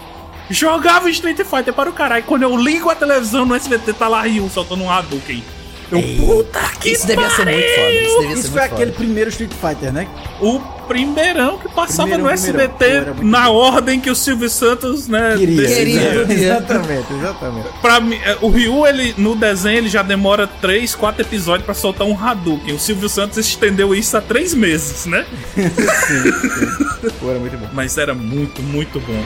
jogava 0.49 1.07
Street 1.11 1.37
Fighter 1.37 1.71
para 1.71 1.87
o 1.87 1.93
caralho. 1.93 2.23
Quando 2.23 2.41
eu 2.41 2.57
ligo 2.57 2.89
a 2.89 2.95
televisão 2.95 3.45
no 3.45 3.53
SBT, 3.53 3.93
tá 3.93 4.07
lá 4.07 4.23
Ryu 4.23 4.49
soltando 4.49 4.83
um 4.83 4.89
Hadouken. 4.89 5.43
Eu, 5.91 6.01
puta 6.17 6.59
que 6.79 6.89
Isso 6.89 7.05
devia 7.05 7.29
ser 7.29 7.45
muito 7.45 7.75
foda, 7.75 7.91
isso 7.91 8.19
devia 8.19 8.33
Isso 8.33 8.51
foi 8.51 8.61
aquele 8.63 8.91
primeiro 8.93 9.29
Street 9.29 9.51
Fighter, 9.51 9.93
né? 9.93 10.07
O 10.39 10.59
primeirão 10.91 11.57
que 11.57 11.69
passava 11.69 12.09
Primeirão, 12.09 12.25
no. 12.25 12.31
SBT 12.31 13.23
na 13.23 13.49
ordem 13.49 13.99
que 13.99 14.09
o 14.09 14.15
Silvio 14.15 14.49
Santos, 14.49 15.07
né, 15.07 15.35
Queria. 15.37 15.61
decidiu. 15.61 16.21
Exatamente, 16.31 17.13
exatamente. 17.13 17.67
Pra 17.81 17.99
mim, 17.99 18.15
é, 18.23 18.37
o 18.41 18.49
Ryu, 18.49 18.85
ele, 18.85 19.13
no 19.17 19.35
desenho, 19.35 19.77
ele 19.77 19.89
já 19.89 20.01
demora 20.03 20.47
3, 20.47 20.93
4 20.95 21.21
episódios 21.21 21.65
pra 21.65 21.73
soltar 21.73 22.05
um 22.05 22.17
Hadouken. 22.17 22.73
O 22.75 22.79
Silvio 22.79 23.07
Santos 23.09 23.37
estendeu 23.37 23.93
isso 23.95 24.15
há 24.17 24.21
3 24.21 24.53
meses, 24.53 25.05
né? 25.05 25.25
Pô, 27.19 27.29
era 27.29 27.39
muito 27.39 27.57
bom. 27.57 27.67
Mas 27.73 27.97
era 27.97 28.13
muito, 28.13 28.61
muito 28.61 28.99
bom. 28.99 29.23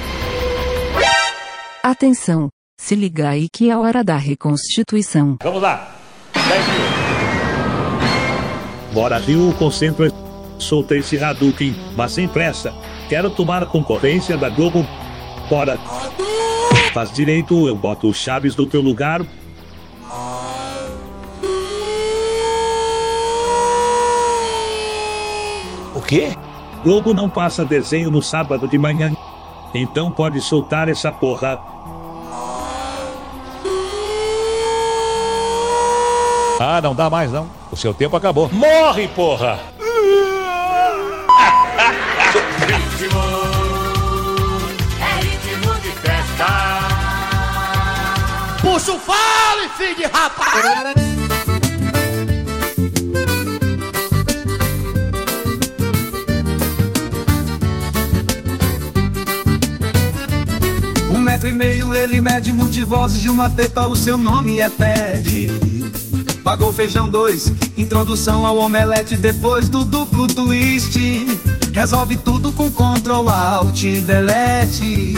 Atenção, 1.83 2.49
se 2.79 2.95
liga 2.95 3.29
aí 3.29 3.47
que 3.51 3.69
é 3.69 3.73
a 3.73 3.79
hora 3.79 4.03
da 4.03 4.17
reconstituição. 4.17 5.37
Vamos 5.43 5.61
lá. 5.61 5.95
10 6.33 6.47
mil. 6.67 6.75
Bora, 8.93 9.17
Ryu, 9.17 9.53
concentra. 9.59 10.09
Solta 10.57 10.95
esse 10.95 11.21
Hadouken, 11.21 11.75
mas 11.95 12.11
sem 12.11 12.27
pressa. 12.27 12.73
Quero 13.09 13.29
tomar 13.29 13.63
a 13.63 13.65
concorrência 13.65 14.37
da 14.37 14.49
Globo. 14.49 14.85
Bora. 15.49 15.77
Faz 16.93 17.11
direito, 17.11 17.67
eu 17.67 17.75
boto 17.75 18.07
o 18.07 18.13
Chaves 18.13 18.55
no 18.55 18.65
teu 18.65 18.81
lugar. 18.81 19.21
O 25.93 26.01
quê? 26.01 26.35
Globo 26.83 27.13
não 27.13 27.29
passa 27.29 27.65
desenho 27.65 28.09
no 28.09 28.21
sábado 28.21 28.67
de 28.67 28.77
manhã. 28.77 29.11
Então 29.73 30.09
pode 30.09 30.39
soltar 30.39 30.87
essa 30.87 31.11
porra. 31.11 31.59
Ah, 36.59 36.79
não 36.81 36.95
dá 36.95 37.09
mais 37.09 37.31
não. 37.31 37.47
O 37.71 37.75
seu 37.75 37.93
tempo 37.93 38.15
acabou. 38.15 38.49
Morre, 38.53 39.07
porra! 39.09 39.74
Puxa 48.85 48.97
o 48.97 48.99
fale, 48.99 49.67
filho 49.79 49.95
de 49.95 50.03
rapaz! 50.03 50.95
Um 61.09 61.19
metro 61.19 61.49
e 61.49 61.51
meio 61.51 61.95
ele 61.95 62.21
mede 62.21 62.53
multivozes 62.53 63.19
de 63.19 63.27
uma 63.27 63.49
teta, 63.49 63.87
o 63.87 63.95
seu 63.95 64.19
nome 64.19 64.59
é 64.59 64.69
Ted. 64.69 65.49
Pagou 66.43 66.71
feijão 66.71 67.09
dois, 67.09 67.51
introdução 67.75 68.45
ao 68.45 68.57
omelete 68.57 69.17
depois 69.17 69.67
do 69.67 69.83
duplo 69.83 70.27
twist. 70.27 70.99
Resolve 71.73 72.17
tudo 72.17 72.51
com 72.51 72.69
Ctrl 72.69 73.27
Alt 73.29 73.81
Delete. 74.05 75.15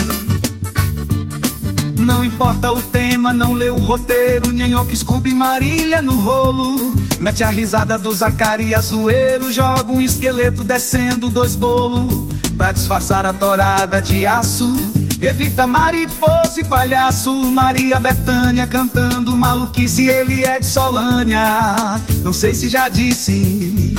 Não 2.07 2.23
importa 2.23 2.71
o 2.71 2.81
tema, 2.81 3.33
não 3.33 3.51
lê 3.51 3.69
o 3.69 3.75
roteiro, 3.75 4.53
Nhanhoque, 4.53 4.95
Scooby, 4.95 5.33
Marília 5.33 6.01
no 6.01 6.15
rolo. 6.15 6.95
Mete 7.19 7.43
a 7.43 7.49
risada 7.49 7.97
do 7.97 8.13
Zacarias 8.13 8.85
Zoeiro, 8.85 9.51
joga 9.51 9.91
um 9.91 9.99
esqueleto 9.99 10.63
descendo 10.63 11.29
dois 11.29 11.53
bolos. 11.53 12.33
Pra 12.55 12.71
disfarçar 12.71 13.25
a 13.25 13.33
torada 13.33 14.01
de 14.01 14.25
aço, 14.25 14.73
evita 15.21 15.67
mariposa 15.67 16.61
e 16.61 16.63
palhaço. 16.63 17.29
Maria 17.51 17.99
Bethânia 17.99 18.65
cantando 18.65 19.35
maluquice, 19.35 20.07
ele 20.07 20.45
é 20.45 20.61
de 20.61 20.65
Solânia. 20.65 21.99
Não 22.23 22.31
sei 22.31 22.53
se 22.53 22.69
já 22.69 22.87
disse. 22.87 23.93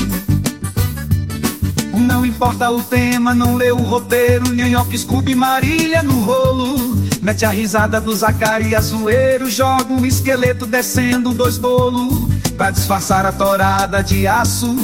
Não 1.92 2.24
importa 2.24 2.70
o 2.70 2.82
tema, 2.82 3.34
não 3.34 3.54
lê 3.54 3.70
o 3.70 3.76
roteiro, 3.76 4.54
Nhanhoque, 4.54 4.96
Scooby, 4.96 5.34
Marília 5.34 6.02
no 6.02 6.20
rolo. 6.20 7.06
Mete 7.22 7.44
a 7.44 7.50
risada 7.50 8.00
do 8.00 8.14
Zacarias 8.14 8.86
Zoeiro, 8.86 9.50
joga 9.50 9.92
um 9.92 10.06
esqueleto 10.06 10.64
descendo 10.66 11.32
dois 11.34 11.58
bolos. 11.58 12.28
Pra 12.56 12.70
disfarçar 12.70 13.24
a 13.24 13.30
torada 13.30 14.02
de 14.02 14.26
aço, 14.26 14.74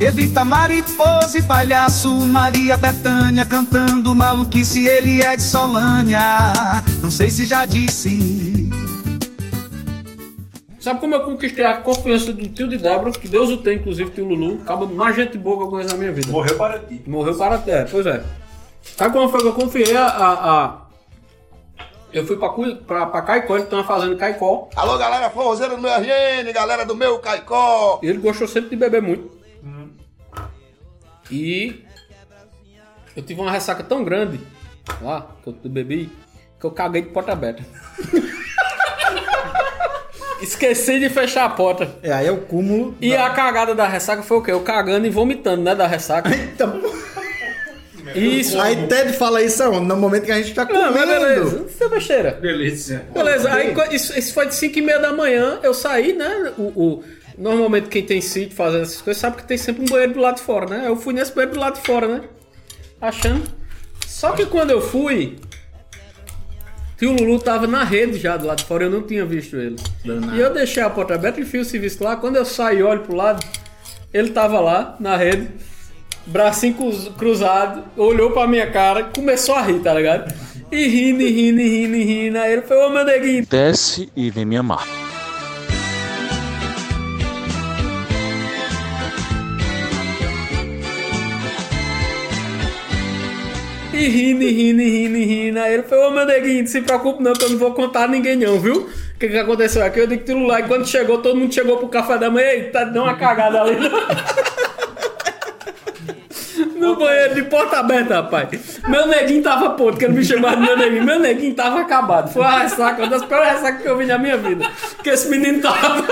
evita 0.00 0.44
mariposa 0.44 1.38
e 1.38 1.42
palhaço. 1.42 2.08
Maria 2.08 2.76
Bethânia 2.76 3.44
cantando 3.44 4.14
maluquice, 4.14 4.86
ele 4.86 5.20
é 5.22 5.34
de 5.36 5.42
Solânia. 5.42 6.20
Não 7.02 7.10
sei 7.10 7.30
se 7.30 7.44
já 7.44 7.64
disse. 7.66 8.70
Sabe 10.78 11.00
como 11.00 11.14
eu 11.14 11.20
conquistei 11.22 11.64
a 11.64 11.78
confiança 11.78 12.32
do 12.32 12.46
tio 12.48 12.68
de 12.68 12.76
Débora, 12.76 13.10
que 13.10 13.26
Deus 13.26 13.48
o 13.50 13.56
tem, 13.56 13.78
inclusive 13.78 14.10
tio 14.10 14.26
Lulu, 14.28 14.60
acaba 14.62 14.86
mais 14.86 15.16
gente 15.16 15.36
boa 15.38 15.56
que 15.56 15.62
eu 15.64 15.68
conheço 15.68 15.90
na 15.94 15.98
minha 15.98 16.12
vida. 16.12 16.30
Morreu 16.30 16.56
para 16.56 16.78
ti. 16.78 17.02
Morreu 17.06 17.34
para 17.34 17.58
ti, 17.58 17.70
é, 17.70 17.84
pois 17.84 18.04
é. 18.06 18.22
Sabe 18.96 19.12
como 19.14 19.28
foi 19.30 19.40
que 19.40 19.46
eu 19.46 19.54
confiei 19.54 19.96
a... 19.96 20.06
a- 20.06 20.50
a- 20.50 20.83
Eu 22.14 22.24
fui 22.24 22.36
pra, 22.36 22.48
pra, 22.86 23.06
pra 23.06 23.22
Caicó, 23.22 23.56
ele 23.56 23.66
tem 23.66 23.76
uma 23.76 23.84
fazenda 23.84 24.14
em 24.14 24.16
Caicó. 24.16 24.68
Alô, 24.76 24.96
galera 24.96 25.28
forrozeira 25.30 25.74
do 25.74 25.82
meu 25.82 25.90
RN, 25.90 26.52
galera 26.52 26.86
do 26.86 26.94
meu 26.94 27.18
Caicó. 27.18 27.98
E 28.00 28.06
ele 28.06 28.18
gostou 28.18 28.46
sempre 28.46 28.70
de 28.70 28.76
beber 28.76 29.02
muito. 29.02 29.32
E 31.28 31.84
eu 33.16 33.22
tive 33.22 33.40
uma 33.40 33.50
ressaca 33.50 33.82
tão 33.82 34.04
grande 34.04 34.38
lá, 35.02 35.26
que 35.42 35.48
eu 35.48 35.54
bebi, 35.64 36.12
que 36.60 36.64
eu 36.64 36.70
caguei 36.70 37.02
de 37.02 37.08
porta 37.08 37.32
aberta. 37.32 37.64
Esqueci 40.40 41.00
de 41.00 41.08
fechar 41.08 41.46
a 41.46 41.48
porta. 41.48 41.96
É, 42.00 42.12
aí 42.12 42.26
é 42.28 42.30
o 42.32 42.42
cúmulo. 42.42 42.94
E 43.00 43.16
a 43.16 43.30
cagada 43.30 43.74
da 43.74 43.88
ressaca 43.88 44.22
foi 44.22 44.36
o 44.36 44.42
quê? 44.42 44.52
Eu 44.52 44.60
cagando 44.60 45.06
e 45.06 45.10
vomitando, 45.10 45.62
né? 45.62 45.74
Da 45.74 45.86
ressaca. 45.88 46.30
Então. 46.34 46.80
Isso. 48.14 48.60
Aí 48.60 48.86
Ted 48.86 49.12
fala 49.14 49.42
isso 49.42 49.62
aonde? 49.62 49.86
no 49.86 49.96
momento 49.96 50.24
que 50.24 50.32
a 50.32 50.36
gente 50.40 50.54
tá 50.54 50.64
Não, 50.64 50.92
mas 50.92 51.08
beleza. 51.08 51.50
comendo. 51.50 51.66
Isso 51.70 51.84
é 51.84 51.88
besteira. 51.88 52.30
Delícia. 52.40 53.04
Beleza, 53.12 53.52
aí 53.52 53.74
isso, 53.92 54.18
isso 54.18 54.32
foi 54.34 54.46
de 54.46 54.54
5 54.54 54.78
e 54.78 54.82
meia 54.82 54.98
da 54.98 55.12
manhã, 55.12 55.58
eu 55.62 55.74
saí, 55.74 56.12
né? 56.12 56.52
O, 56.58 56.62
o- 56.62 57.04
normalmente 57.36 57.88
quem 57.88 58.02
tem 58.04 58.20
sítio 58.20 58.54
fazendo 58.54 58.82
essas 58.82 59.00
coisas 59.02 59.20
sabe 59.20 59.36
que 59.38 59.44
tem 59.44 59.56
sempre 59.58 59.82
um 59.82 59.86
banheiro 59.86 60.14
do 60.14 60.20
lado 60.20 60.36
de 60.36 60.42
fora, 60.42 60.66
né? 60.66 60.84
Eu 60.86 60.96
fui 60.96 61.12
nesse 61.14 61.32
banheiro 61.34 61.54
do 61.54 61.60
lado 61.60 61.74
de 61.80 61.86
fora, 61.86 62.06
né? 62.06 62.20
Achando. 63.00 63.42
Só 64.06 64.32
que 64.32 64.46
quando 64.46 64.70
eu 64.70 64.80
fui, 64.80 65.36
tio 66.96 67.12
Lulu 67.12 67.38
tava 67.40 67.66
na 67.66 67.82
rede 67.84 68.18
já 68.18 68.36
do 68.36 68.46
lado 68.46 68.58
de 68.58 68.64
fora, 68.64 68.84
eu 68.84 68.90
não 68.90 69.02
tinha 69.02 69.24
visto 69.26 69.56
ele. 69.56 69.76
E 70.34 70.38
eu 70.40 70.52
deixei 70.52 70.82
a 70.82 70.88
porta 70.90 71.14
aberta 71.14 71.40
e 71.40 71.44
fui 71.44 71.58
o 71.60 71.64
serviço 71.64 72.02
lá. 72.04 72.16
Quando 72.16 72.36
eu 72.36 72.44
saí 72.44 72.78
e 72.78 72.82
olho 72.82 73.00
pro 73.00 73.14
lado, 73.16 73.44
ele 74.12 74.30
tava 74.30 74.60
lá 74.60 74.96
na 75.00 75.16
rede, 75.16 75.48
bracinho 76.26 76.74
cruz- 76.74 77.10
cruzado, 77.18 77.84
olhou 77.96 78.30
pra 78.30 78.46
minha 78.46 78.70
cara, 78.70 79.04
começou 79.04 79.54
a 79.54 79.62
rir, 79.62 79.80
tá 79.80 79.92
ligado? 79.94 80.32
E 80.72 80.86
rindo, 80.88 81.22
e 81.22 81.30
rindo, 81.30 81.60
e 81.60 81.68
rindo, 81.68 81.96
e 81.96 82.02
rindo. 82.04 82.38
Aí 82.38 82.52
ele 82.52 82.62
falou, 82.62 82.88
ô 82.88 82.90
meu 82.90 83.04
neguinho, 83.04 83.46
Desce 83.46 84.08
e 84.16 84.30
vem 84.30 84.44
me 84.44 84.56
amar. 84.56 84.84
E 93.92 94.08
rindo, 94.08 94.42
e 94.42 94.50
rindo, 94.50 94.82
e 94.82 94.90
rindo, 94.90 95.16
e 95.16 95.24
rindo. 95.24 95.58
Aí 95.60 95.74
ele 95.74 95.82
falou, 95.84 96.08
ô 96.08 96.10
meu 96.10 96.26
neguinho, 96.26 96.60
não 96.62 96.66
se 96.66 96.80
preocupe 96.80 97.22
não, 97.22 97.32
que 97.32 97.44
eu 97.44 97.50
não 97.50 97.58
vou 97.58 97.72
contar 97.72 98.04
a 98.04 98.08
ninguém 98.08 98.34
não, 98.36 98.58
viu? 98.58 98.88
O 99.14 99.18
que, 99.18 99.28
que 99.28 99.38
aconteceu 99.38 99.84
aqui? 99.84 100.00
Eu 100.00 100.06
digo 100.08 100.40
lá. 100.40 100.58
E 100.60 100.64
quando 100.64 100.86
chegou, 100.86 101.18
todo 101.18 101.38
mundo 101.38 101.54
chegou 101.54 101.76
pro 101.76 101.88
café 101.88 102.18
da 102.18 102.28
manhã. 102.28 102.48
Eita, 102.48 102.84
deu 102.86 103.02
uma 103.04 103.14
cagada 103.14 103.62
ali. 103.62 103.76
No 106.84 106.96
banheiro 106.96 107.34
de 107.34 107.42
porta 107.44 107.78
aberta, 107.78 108.16
rapaz. 108.16 108.80
Meu 108.86 109.06
neguinho 109.06 109.42
tava 109.42 109.70
puto, 109.70 109.96
que 109.96 110.04
ele 110.04 110.12
me 110.12 110.24
chamava 110.24 110.56
de 110.56 110.62
meu 110.62 110.76
neguinho. 110.76 111.02
Meu 111.02 111.18
neguinho 111.18 111.54
tava 111.54 111.80
acabado. 111.80 112.30
Foi 112.30 112.44
a 112.44 112.58
ressaca, 112.58 113.02
uma 113.02 113.08
das 113.08 113.24
piores 113.24 113.52
ressacas 113.52 113.82
que 113.82 113.88
eu 113.88 113.96
vi 113.96 114.04
na 114.04 114.18
minha 114.18 114.36
vida. 114.36 114.70
Que 115.02 115.08
esse 115.08 115.28
menino 115.30 115.62
tava. 115.62 116.04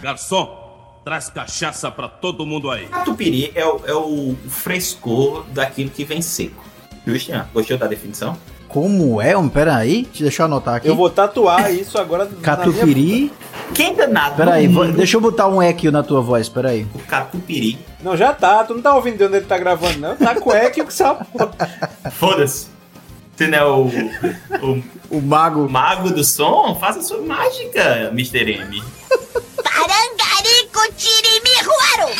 Garçom, 0.00 1.00
traz 1.02 1.30
cachaça 1.30 1.90
pra 1.90 2.08
todo 2.08 2.44
mundo 2.44 2.70
aí. 2.70 2.86
Catupiry 2.88 3.52
é 3.54 3.64
o, 3.64 3.80
é 3.86 3.94
o 3.94 4.36
frescor 4.50 5.46
daquilo 5.48 5.88
que 5.88 6.04
vem 6.04 6.20
seco. 6.20 6.62
Justian, 7.06 7.48
gostou 7.54 7.78
da 7.78 7.86
definição? 7.86 8.36
Como 8.68 9.20
é, 9.20 9.36
homem? 9.36 9.48
Pera 9.50 9.76
aí, 9.76 10.08
deixa 10.18 10.42
eu 10.42 10.46
anotar 10.46 10.74
aqui. 10.76 10.88
Eu 10.88 10.96
vou 10.96 11.08
tatuar 11.08 11.72
isso 11.72 11.98
agora 11.98 12.24
minha 12.24 12.40
Catupiry. 12.40 13.32
Quem 13.74 13.94
danado? 13.94 14.36
Pera 14.36 14.54
aí, 14.54 14.68
vou- 14.68 14.86
deixa 14.92 15.16
eu 15.16 15.20
botar 15.20 15.48
um 15.48 15.60
eco 15.62 15.90
na 15.90 16.02
tua 16.02 16.20
voz, 16.20 16.48
pera 16.48 16.70
aí. 16.70 16.86
O 16.94 16.98
catupiry. 17.00 17.78
Não, 18.02 18.16
já 18.16 18.32
tá. 18.32 18.62
Tu 18.64 18.74
não 18.74 18.82
tá 18.82 18.94
ouvindo 18.94 19.16
de 19.18 19.24
onde 19.24 19.36
ele 19.36 19.46
tá 19.46 19.58
gravando, 19.58 19.98
não. 19.98 20.16
Tá 20.16 20.34
com 20.34 20.52
eco 20.52 20.84
que 20.84 20.92
só. 20.94 21.18
Foda-se. 22.12 22.68
Você 23.36 23.46
não 23.48 23.58
é 23.58 23.64
o, 23.64 23.86
o, 24.62 24.82
o 25.10 25.20
mago. 25.20 25.68
mago 25.68 26.10
do 26.10 26.24
som? 26.24 26.74
Faça 26.80 27.02
sua 27.02 27.20
mágica, 27.20 28.08
Mr. 28.12 28.50
M. 28.52 28.82
Parangarico 29.62 30.80
Tirimiruaru! 30.96 32.14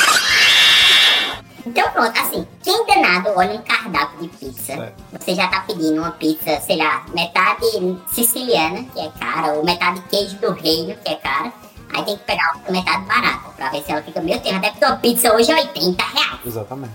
Então 1.65 1.89
pronto, 1.91 2.19
assim, 2.19 2.45
quem 2.67 2.85
danado 2.85 3.29
olha 3.37 3.57
um 3.57 3.61
cardápio 3.61 4.19
de 4.19 4.27
pizza, 4.27 4.93
você 5.17 5.33
já 5.33 5.47
tá 5.47 5.61
pedindo 5.61 6.01
uma 6.01 6.11
pizza, 6.11 6.59
sei 6.59 6.75
lá, 6.75 7.05
metade 7.13 7.65
siciliana, 8.11 8.83
que 8.83 8.99
é 8.99 9.09
cara, 9.17 9.53
ou 9.53 9.63
metade 9.63 10.01
queijo 10.09 10.35
do 10.39 10.51
reino, 10.51 10.93
que 10.97 11.13
é 11.13 11.15
cara. 11.15 11.53
Aí 11.93 12.03
tem 12.03 12.17
que 12.17 12.23
pegar 12.25 12.51
outra 12.55 12.69
metade 12.73 13.05
barata, 13.05 13.49
pra 13.55 13.69
ver 13.69 13.83
se 13.83 13.91
ela 13.93 14.03
fica 14.03 14.19
meio 14.19 14.41
tempo. 14.41 14.57
Até 14.57 14.71
porque 14.71 14.85
uma 14.85 14.97
pizza 14.97 15.33
hoje 15.33 15.49
é 15.49 15.55
80 15.55 16.03
reais. 16.03 16.39
Exatamente. 16.45 16.93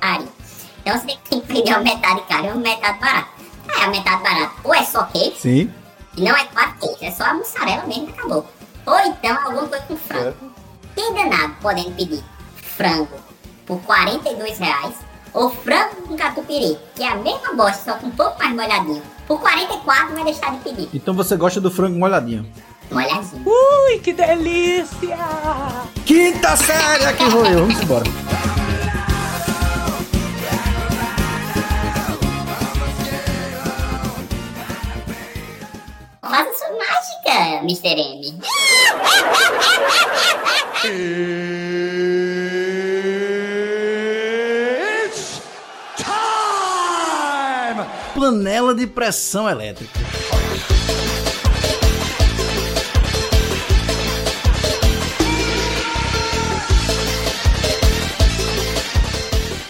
Ari. 0.00 0.26
Então 0.80 0.98
você 0.98 1.06
tem 1.28 1.40
que 1.40 1.46
pedir 1.48 1.74
uma 1.74 1.80
metade 1.80 2.22
cara 2.22 2.46
e 2.46 2.50
uma 2.52 2.56
metade 2.56 2.98
barata. 2.98 3.28
Aí 3.76 3.82
a 3.82 3.88
metade 3.88 4.22
barata 4.22 4.52
ou 4.64 4.74
é 4.74 4.84
só 4.84 5.04
queijo, 5.04 5.36
Sim. 5.36 5.70
e 6.16 6.22
não 6.22 6.34
é 6.34 6.44
quatro 6.46 6.78
queijos, 6.78 7.02
é 7.02 7.10
só 7.10 7.24
a 7.24 7.34
mussarela 7.34 7.84
mesmo 7.84 8.08
e 8.08 8.10
acabou. 8.10 8.46
Ou 8.86 9.00
então 9.00 9.36
alguma 9.36 9.68
coisa 9.68 9.84
com 9.84 9.96
frango. 9.98 10.50
Quem 10.94 11.12
danado 11.12 11.56
podendo 11.60 11.92
pedir 11.92 12.24
frango 12.56 13.23
por 13.66 13.80
42 13.82 14.58
reais 14.58 14.94
ou 15.32 15.50
frango 15.50 15.96
com 16.06 16.16
catupiry, 16.16 16.78
que 16.94 17.02
é 17.02 17.08
a 17.08 17.16
mesma 17.16 17.54
bosta, 17.54 17.92
só 17.92 17.98
que 17.98 18.06
um 18.06 18.10
pouco 18.10 18.38
mais 18.38 18.54
molhadinho. 18.54 19.02
Por 19.26 19.40
44 19.40 20.14
vai 20.14 20.24
deixar 20.24 20.52
de 20.52 20.58
pedir. 20.58 20.88
Então 20.94 21.12
você 21.12 21.36
gosta 21.36 21.60
do 21.60 21.70
frango 21.70 21.98
molhadinho. 21.98 22.46
Molhadinho. 22.90 23.42
Ui, 23.44 23.98
que 23.98 24.12
delícia! 24.12 25.18
Quinta 26.06 26.56
série, 26.56 27.06
aqui 27.06 27.24
vou 27.24 27.44
eu. 27.46 27.60
Vamos 27.60 27.80
embora. 27.80 28.04
Faça 36.20 36.52
sua 36.54 36.70
mágica, 36.70 37.62
Mr. 37.64 38.00
M. 38.00 38.38
Panela 48.24 48.74
de 48.74 48.86
pressão 48.86 49.46
elétrica. 49.46 50.00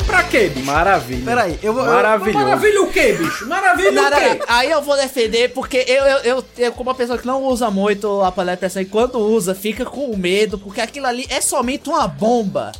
Pra 0.06 0.22
quê, 0.22 0.48
bicho? 0.50 0.64
Maravilha. 0.66 1.24
Peraí, 1.24 1.58
eu 1.60 1.74
vou. 1.74 1.84
Maravilhoso. 1.84 2.38
Maravilha 2.44 2.82
o 2.82 2.92
quê, 2.92 3.14
bicho? 3.14 3.48
Maravilha 3.48 3.90
o 3.90 3.94
Nada, 3.94 4.16
quê? 4.20 4.40
aí 4.46 4.70
eu 4.70 4.80
vou 4.80 4.96
defender, 4.96 5.52
porque 5.52 5.78
eu, 5.88 6.04
eu, 6.04 6.18
eu, 6.18 6.44
eu, 6.58 6.72
como 6.72 6.90
uma 6.90 6.94
pessoa 6.94 7.18
que 7.18 7.26
não 7.26 7.42
usa 7.42 7.72
muito 7.72 8.22
a 8.22 8.30
panela 8.30 8.54
de 8.54 8.60
pressão, 8.60 8.82
e 8.82 8.84
quando 8.84 9.18
usa, 9.18 9.52
fica 9.52 9.84
com 9.84 10.16
medo, 10.16 10.58
porque 10.58 10.80
aquilo 10.80 11.06
ali 11.06 11.26
é 11.28 11.40
somente 11.40 11.88
uma 11.88 12.06
bomba 12.06 12.70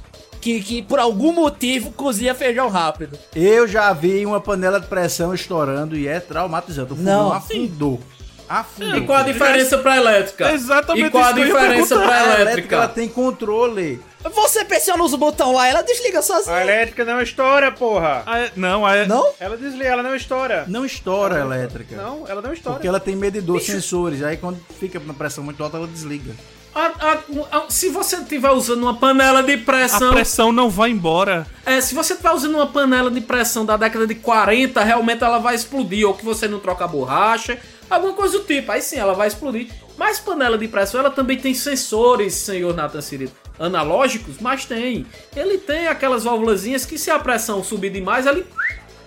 que, 0.44 0.60
que 0.60 0.82
por 0.82 0.98
algum 0.98 1.32
motivo 1.32 1.90
cozinha 1.92 2.34
feijão 2.34 2.68
rápido. 2.68 3.18
Eu 3.34 3.66
já 3.66 3.90
vi 3.94 4.26
uma 4.26 4.38
panela 4.40 4.78
de 4.78 4.86
pressão 4.86 5.32
estourando 5.32 5.96
e 5.96 6.06
é 6.06 6.20
traumatizante. 6.20 6.92
O 6.92 6.96
fogão 6.96 7.12
Não. 7.28 7.32
afundou. 7.32 7.98
Afundou. 8.46 8.98
E 8.98 9.06
qual 9.06 9.20
a 9.20 9.22
diferença 9.22 9.78
pra 9.78 9.96
elétrica? 9.96 10.52
Exatamente 10.52 11.06
E 11.06 11.10
qual 11.10 11.24
a 11.24 11.32
diferença 11.32 11.96
perguntar. 11.96 12.06
pra 12.24 12.34
A 12.36 12.40
elétrica 12.42 12.76
ela 12.76 12.88
tem 12.88 13.08
controle. 13.08 14.02
Você 14.34 14.64
pressiona 14.66 15.02
os 15.02 15.14
botões 15.14 15.54
lá, 15.54 15.66
ela 15.66 15.80
desliga 15.82 16.18
A 16.18 16.22
sozinha. 16.22 16.60
elétrica 16.60 17.06
não 17.06 17.22
estoura, 17.22 17.72
porra. 17.72 18.22
É- 18.26 18.50
não, 18.54 18.86
é. 18.86 19.06
Não? 19.06 19.32
Ela 19.40 19.56
desliga, 19.56 19.88
ela 19.88 20.02
não 20.02 20.14
estoura. 20.14 20.64
Não 20.68 20.84
estoura 20.84 21.36
a 21.36 21.40
elétrica. 21.40 21.96
Não, 21.96 22.24
ela 22.28 22.42
não 22.42 22.52
estoura. 22.52 22.76
Porque 22.76 22.88
ela 22.88 23.00
tem 23.00 23.16
medidor, 23.16 23.62
sensores. 23.62 24.22
Aí 24.22 24.36
quando 24.36 24.60
fica 24.78 25.00
na 25.00 25.14
pressão 25.14 25.42
muito 25.42 25.62
alta, 25.64 25.78
ela 25.78 25.86
desliga. 25.86 26.32
A- 26.74 26.92
a- 27.52 27.58
a- 27.58 27.64
se 27.68 27.88
você 27.88 28.16
estiver 28.16 28.50
usando 28.50 28.82
uma 28.82 28.94
panela 28.94 29.42
de 29.42 29.52
A 29.54 29.58
pressão. 29.58 30.12
pressão 30.12 30.52
não 30.52 30.68
vai 30.68 30.90
embora. 30.90 31.46
É, 31.64 31.80
se 31.80 31.94
você 31.94 32.14
estiver 32.14 32.32
usando 32.32 32.56
uma 32.56 32.66
panela 32.66 33.10
de 33.10 33.20
pressão 33.20 33.64
da 33.64 33.76
década 33.76 34.06
de 34.06 34.16
40, 34.16 34.82
realmente 34.82 35.22
ela 35.22 35.38
vai 35.38 35.54
explodir. 35.54 36.06
Ou 36.06 36.14
que 36.14 36.24
você 36.24 36.48
não 36.48 36.58
troca 36.58 36.84
a 36.84 36.88
borracha, 36.88 37.58
alguma 37.88 38.12
coisa 38.14 38.38
do 38.38 38.44
tipo. 38.44 38.72
Aí 38.72 38.82
sim, 38.82 38.96
ela 38.96 39.14
vai 39.14 39.28
explodir. 39.28 39.68
Mas 39.96 40.18
panela 40.18 40.58
de 40.58 40.66
pressão, 40.66 40.98
ela 40.98 41.10
também 41.10 41.38
tem 41.38 41.54
sensores, 41.54 42.34
senhor 42.34 42.74
Nathan 42.74 43.00
Cirito. 43.00 43.32
Analógicos, 43.56 44.36
mas 44.40 44.64
tem. 44.64 45.06
Ele 45.36 45.58
tem 45.58 45.86
aquelas 45.86 46.24
válvulazinhas 46.24 46.84
que 46.84 46.98
se 46.98 47.08
a 47.08 47.20
pressão 47.20 47.62
subir 47.62 47.90
demais, 47.90 48.26
ele 48.26 48.44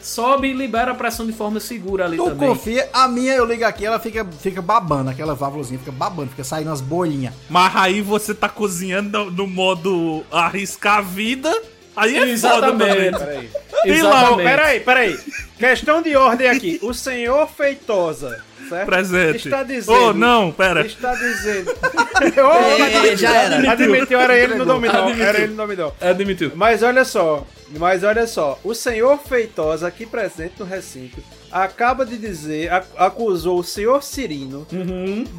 sobe 0.08 0.48
e 0.50 0.54
libera 0.54 0.92
a 0.92 0.96
pressão 0.96 1.26
de 1.26 1.34
forma 1.34 1.60
segura 1.60 2.06
ali 2.06 2.18
Tu 2.18 2.24
também. 2.24 2.50
confia, 2.50 2.90
a 2.94 3.08
minha 3.08 3.34
eu 3.34 3.46
ligo 3.46 3.66
aqui, 3.66 3.86
ela 3.86 4.00
fica, 4.00 4.26
fica 4.42 4.62
babando, 4.62 5.10
aquela 5.10 5.36
válvulazinha 5.36 5.80
fica 5.80 5.92
babando, 5.92 6.30
fica 6.30 6.44
saindo 6.44 6.72
as 6.72 6.82
bolinhas. 6.82 7.34
Mas 7.50 7.76
aí 7.76 8.02
você 8.02 8.34
tá 8.34 8.48
cozinhando 8.50 9.26
no, 9.26 9.32
no 9.32 9.48
modo 9.48 10.24
arriscar 10.32 11.00
a 11.00 11.02
vida. 11.02 11.54
Aí 11.96 12.16
é 12.16 12.30
Exatamente. 12.30 13.12
foda 13.18 13.20
também. 13.20 13.50
Peraí. 13.84 14.44
Peraí, 14.44 14.80
peraí. 14.82 15.20
Questão 15.58 16.02
de 16.02 16.16
ordem 16.16 16.48
aqui. 16.48 16.80
O 16.84 16.94
senhor 16.94 17.48
Feitosa, 17.50 18.44
certo? 18.70 18.86
Presente. 18.86 19.38
Está 19.48 19.64
dizendo. 19.64 19.92
Oh, 19.98 20.14
não, 20.14 20.52
pera. 20.52 20.86
Está 20.86 21.14
dizendo. 21.16 21.74
É, 22.20 23.16
já 23.16 23.32
era. 23.32 23.72
Admitiu, 23.72 24.20
era 24.20 24.36
ele 24.36 24.56
no 24.56 24.66
dominó. 24.66 25.04
Admitiu. 25.04 25.24
Era 25.26 25.38
ele 25.40 25.48
no 25.52 25.56
dominó. 25.58 25.92
Admitiu. 26.02 26.52
Mas 26.56 26.82
olha 26.82 27.06
só, 27.06 27.46
mas 27.78 28.04
olha 28.04 28.26
só, 28.26 28.60
o 28.64 28.74
senhor 28.74 29.20
Feitosa 29.20 29.88
aqui 29.88 30.04
presente 30.06 30.54
no 30.58 30.66
recinto 30.66 31.22
acaba 31.52 32.06
de 32.06 32.18
dizer, 32.18 32.72
ac- 32.74 32.88
acusou 32.98 33.60
o 33.60 33.64
senhor 33.64 34.04
Cirino 34.04 34.66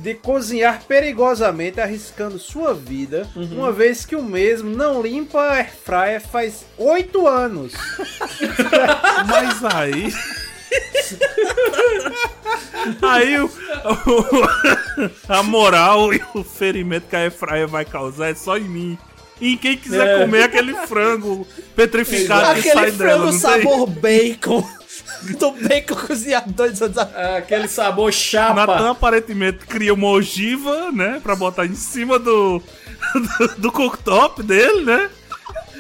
de 0.02 0.14
cozinhar 0.14 0.82
perigosamente, 0.86 1.80
arriscando 1.80 2.38
sua 2.38 2.72
vida, 2.72 3.26
uma 3.34 3.72
vez 3.72 4.06
que 4.06 4.14
o 4.14 4.22
mesmo 4.22 4.70
não 4.70 5.02
limpa 5.02 5.40
a 5.40 5.52
airfryer 5.54 6.20
faz 6.20 6.64
oito 6.78 7.26
anos. 7.26 7.72
Mas 9.28 9.64
aí. 9.74 10.12
Aí 13.02 13.40
o, 13.40 13.46
o- 13.46 15.08
a 15.28 15.42
moral 15.42 16.12
e 16.12 16.22
o 16.34 16.42
ferimento 16.44 17.06
que 17.08 17.16
a 17.16 17.26
Efraia 17.26 17.66
vai 17.66 17.84
causar 17.84 18.28
é 18.30 18.34
só 18.34 18.56
em 18.56 18.68
mim. 18.68 18.98
em 19.40 19.56
quem 19.56 19.76
quiser 19.76 20.06
É. 20.06 20.20
comer 20.24 20.42
aquele 20.44 20.74
frango 20.86 21.46
petrificado 21.76 22.60
que 22.60 22.68
sai 22.70 22.88
Aquele 22.88 22.90
dela. 22.92 23.10
frango 23.10 23.24
não 23.24 23.30
tem? 23.30 23.38
sabor 23.40 23.86
bacon. 23.86 24.68
Do 25.38 25.50
bacon 25.52 25.94
cozinhado 25.96 26.52
dois 26.52 26.80
anos 26.82 26.98
atrás. 26.98 27.36
Aquele 27.38 27.66
sabor 27.68 28.12
chapa. 28.12 28.54
Natan 28.66 28.90
aparentemente 28.90 29.58
cria 29.66 29.94
uma 29.94 30.08
ogiva, 30.08 30.92
né? 30.92 31.20
Pra 31.22 31.34
botar 31.34 31.66
em 31.66 31.74
cima 31.74 32.18
do, 32.18 32.60
do, 33.38 33.48
do 33.58 33.72
cooktop 33.72 34.42
dele, 34.42 34.84
né? 34.84 35.10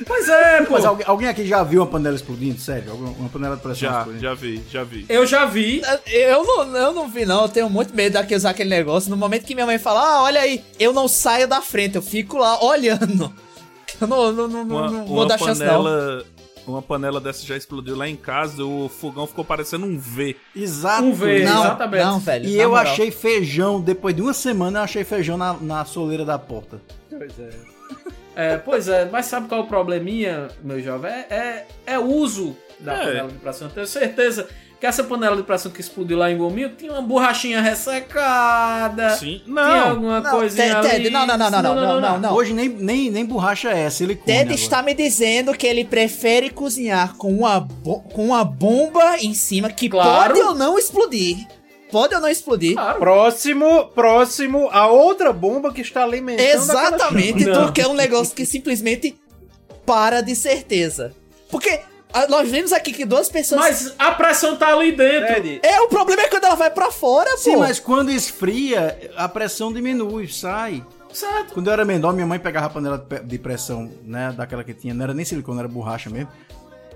Pois 0.06 0.28
é, 0.28 0.62
pô. 0.62 0.72
Mas 0.74 0.84
alguém, 0.84 1.06
alguém 1.06 1.28
aqui 1.28 1.46
já 1.46 1.62
viu 1.62 1.80
uma 1.80 1.86
panela 1.86 2.14
explodindo? 2.16 2.60
Sério? 2.60 2.90
Alguma- 2.92 3.10
Uma 3.12 3.28
panela 3.28 3.56
de 3.56 3.62
pressão 3.62 3.88
Já, 3.90 3.98
explodindo? 3.98 4.22
já 4.22 4.34
vi, 4.34 4.62
já 4.70 4.84
vi. 4.84 5.06
Eu 5.08 5.26
já 5.26 5.44
vi. 5.46 5.82
Eu 6.06 6.44
não, 6.44 6.76
eu 6.76 6.92
não 6.92 7.08
vi, 7.08 7.24
não. 7.24 7.42
Eu 7.42 7.48
tenho 7.48 7.68
muito 7.70 7.94
medo 7.94 8.12
daqui 8.14 8.34
usar 8.34 8.50
aquele 8.50 8.70
negócio. 8.70 9.10
No 9.10 9.16
momento 9.16 9.44
que 9.44 9.54
minha 9.54 9.66
mãe 9.66 9.78
fala, 9.78 10.00
ah, 10.00 10.22
olha 10.22 10.40
aí, 10.40 10.64
eu 10.78 10.92
não 10.92 11.08
saio 11.08 11.48
da 11.48 11.60
frente, 11.60 11.96
eu 11.96 12.02
fico 12.02 12.38
lá 12.38 12.62
olhando. 12.64 13.32
Eu 14.00 14.06
não, 14.06 14.30
não, 14.30 14.46
não, 14.46 14.62
Uma, 14.62 14.90
não 14.90 15.06
vou 15.06 15.26
dar 15.26 15.38
chance, 15.38 15.58
não. 15.60 15.66
panela, 15.82 16.24
uma 16.66 16.80
panela 16.82 17.20
dessa 17.20 17.44
já 17.44 17.56
explodiu 17.56 17.96
lá 17.96 18.06
em 18.06 18.14
casa, 18.14 18.62
o 18.64 18.88
fogão 18.88 19.26
ficou 19.26 19.44
parecendo 19.44 19.86
um 19.86 19.98
V. 19.98 20.36
Exato. 20.54 21.02
Um 21.02 21.12
V, 21.14 21.42
Não, 21.42 21.64
exatamente. 21.64 22.04
Não, 22.04 22.18
velho. 22.20 22.46
E 22.48 22.56
eu 22.60 22.68
moral. 22.68 22.92
achei 22.92 23.10
feijão, 23.10 23.80
depois 23.80 24.14
de 24.14 24.22
uma 24.22 24.34
semana 24.34 24.78
eu 24.80 24.82
achei 24.84 25.02
feijão 25.02 25.36
na, 25.36 25.54
na 25.54 25.84
soleira 25.84 26.24
da 26.24 26.38
porta. 26.38 26.80
Pois 27.10 27.40
é. 27.40 27.48
É, 28.38 28.56
pois 28.56 28.86
é, 28.86 29.04
mas 29.04 29.26
sabe 29.26 29.48
qual 29.48 29.62
é 29.62 29.64
o 29.64 29.66
probleminha, 29.66 30.46
meu 30.62 30.80
jovem? 30.80 31.10
É, 31.10 31.26
é, 31.28 31.66
é 31.86 31.98
uso 31.98 32.56
da 32.78 32.94
é. 32.94 32.98
panela 32.98 33.28
de 33.28 33.34
pressão. 33.34 33.66
Eu 33.66 33.74
tenho 33.74 33.86
certeza 33.88 34.48
que 34.78 34.86
essa 34.86 35.02
panela 35.02 35.34
de 35.34 35.42
pressão 35.42 35.72
que 35.72 35.80
explodiu 35.80 36.16
lá 36.16 36.30
em 36.30 36.36
Gominho 36.36 36.70
tinha 36.70 36.92
uma 36.92 37.02
borrachinha 37.02 37.60
ressecada. 37.60 39.10
Sim, 39.16 39.42
não. 39.44 39.64
Tinha 39.64 39.82
alguma 39.90 40.20
não, 40.20 40.30
coisinha 40.30 40.80
Ted, 40.82 40.94
ali. 40.94 41.10
Não 41.10 41.26
não 41.26 41.36
não, 41.36 41.50
não, 41.50 41.62
não, 41.62 41.74
não, 41.74 41.84
não, 41.84 42.00
não, 42.00 42.20
não, 42.20 42.34
Hoje 42.34 42.54
nem, 42.54 42.68
nem, 42.68 43.10
nem 43.10 43.26
borracha 43.26 43.70
é 43.70 43.90
silicone. 43.90 44.24
Ted 44.24 44.42
agora. 44.42 44.54
está 44.54 44.82
me 44.84 44.94
dizendo 44.94 45.52
que 45.52 45.66
ele 45.66 45.84
prefere 45.84 46.48
cozinhar 46.48 47.16
com 47.16 47.38
uma, 47.38 47.66
com 47.82 48.26
uma 48.26 48.44
bomba 48.44 49.16
em 49.18 49.34
cima 49.34 49.68
que 49.68 49.88
claro. 49.88 50.32
pode 50.32 50.46
ou 50.46 50.54
não 50.54 50.78
explodir 50.78 51.44
Pode 51.90 52.14
ou 52.14 52.20
não 52.20 52.28
explodir. 52.28 52.76
Próximo, 52.98 53.86
próximo 53.94 54.68
a 54.70 54.86
outra 54.88 55.32
bomba 55.32 55.72
que 55.72 55.80
está 55.80 56.02
alimentando 56.04 56.46
Exatamente, 56.46 57.44
Não. 57.44 57.66
tu 57.66 57.72
quer 57.72 57.86
um 57.86 57.94
negócio 57.94 58.34
que 58.34 58.44
simplesmente 58.44 59.18
para 59.86 60.20
de 60.20 60.36
certeza. 60.36 61.14
Porque 61.50 61.80
ah, 62.12 62.26
nós 62.28 62.50
vemos 62.50 62.72
aqui 62.72 62.92
que 62.92 63.04
duas 63.04 63.28
pessoas. 63.28 63.60
Mas 63.60 63.94
a 63.98 64.12
pressão 64.12 64.56
tá 64.56 64.68
ali 64.68 64.92
dentro. 64.92 65.34
Ted, 65.34 65.60
É, 65.62 65.80
o 65.80 65.88
problema 65.88 66.22
é 66.22 66.28
quando 66.28 66.44
ela 66.44 66.54
vai 66.54 66.70
pra 66.70 66.90
fora, 66.90 67.36
Sim, 67.36 67.52
pô. 67.52 67.58
mas 67.60 67.78
quando 67.78 68.10
esfria, 68.10 69.10
a 69.16 69.28
pressão 69.28 69.72
diminui, 69.72 70.28
sai. 70.28 70.84
Certo. 71.12 71.54
Quando 71.54 71.68
eu 71.68 71.72
era 71.72 71.84
menor, 71.86 72.12
minha 72.12 72.26
mãe 72.26 72.38
pegava 72.38 72.66
a 72.66 72.70
panela 72.70 73.06
de 73.24 73.38
pressão, 73.38 73.90
né, 74.04 74.32
daquela 74.36 74.62
que 74.62 74.74
tinha, 74.74 74.92
não 74.92 75.04
era 75.04 75.14
nem 75.14 75.24
silicone, 75.24 75.58
era 75.58 75.68
borracha 75.68 76.10
mesmo. 76.10 76.28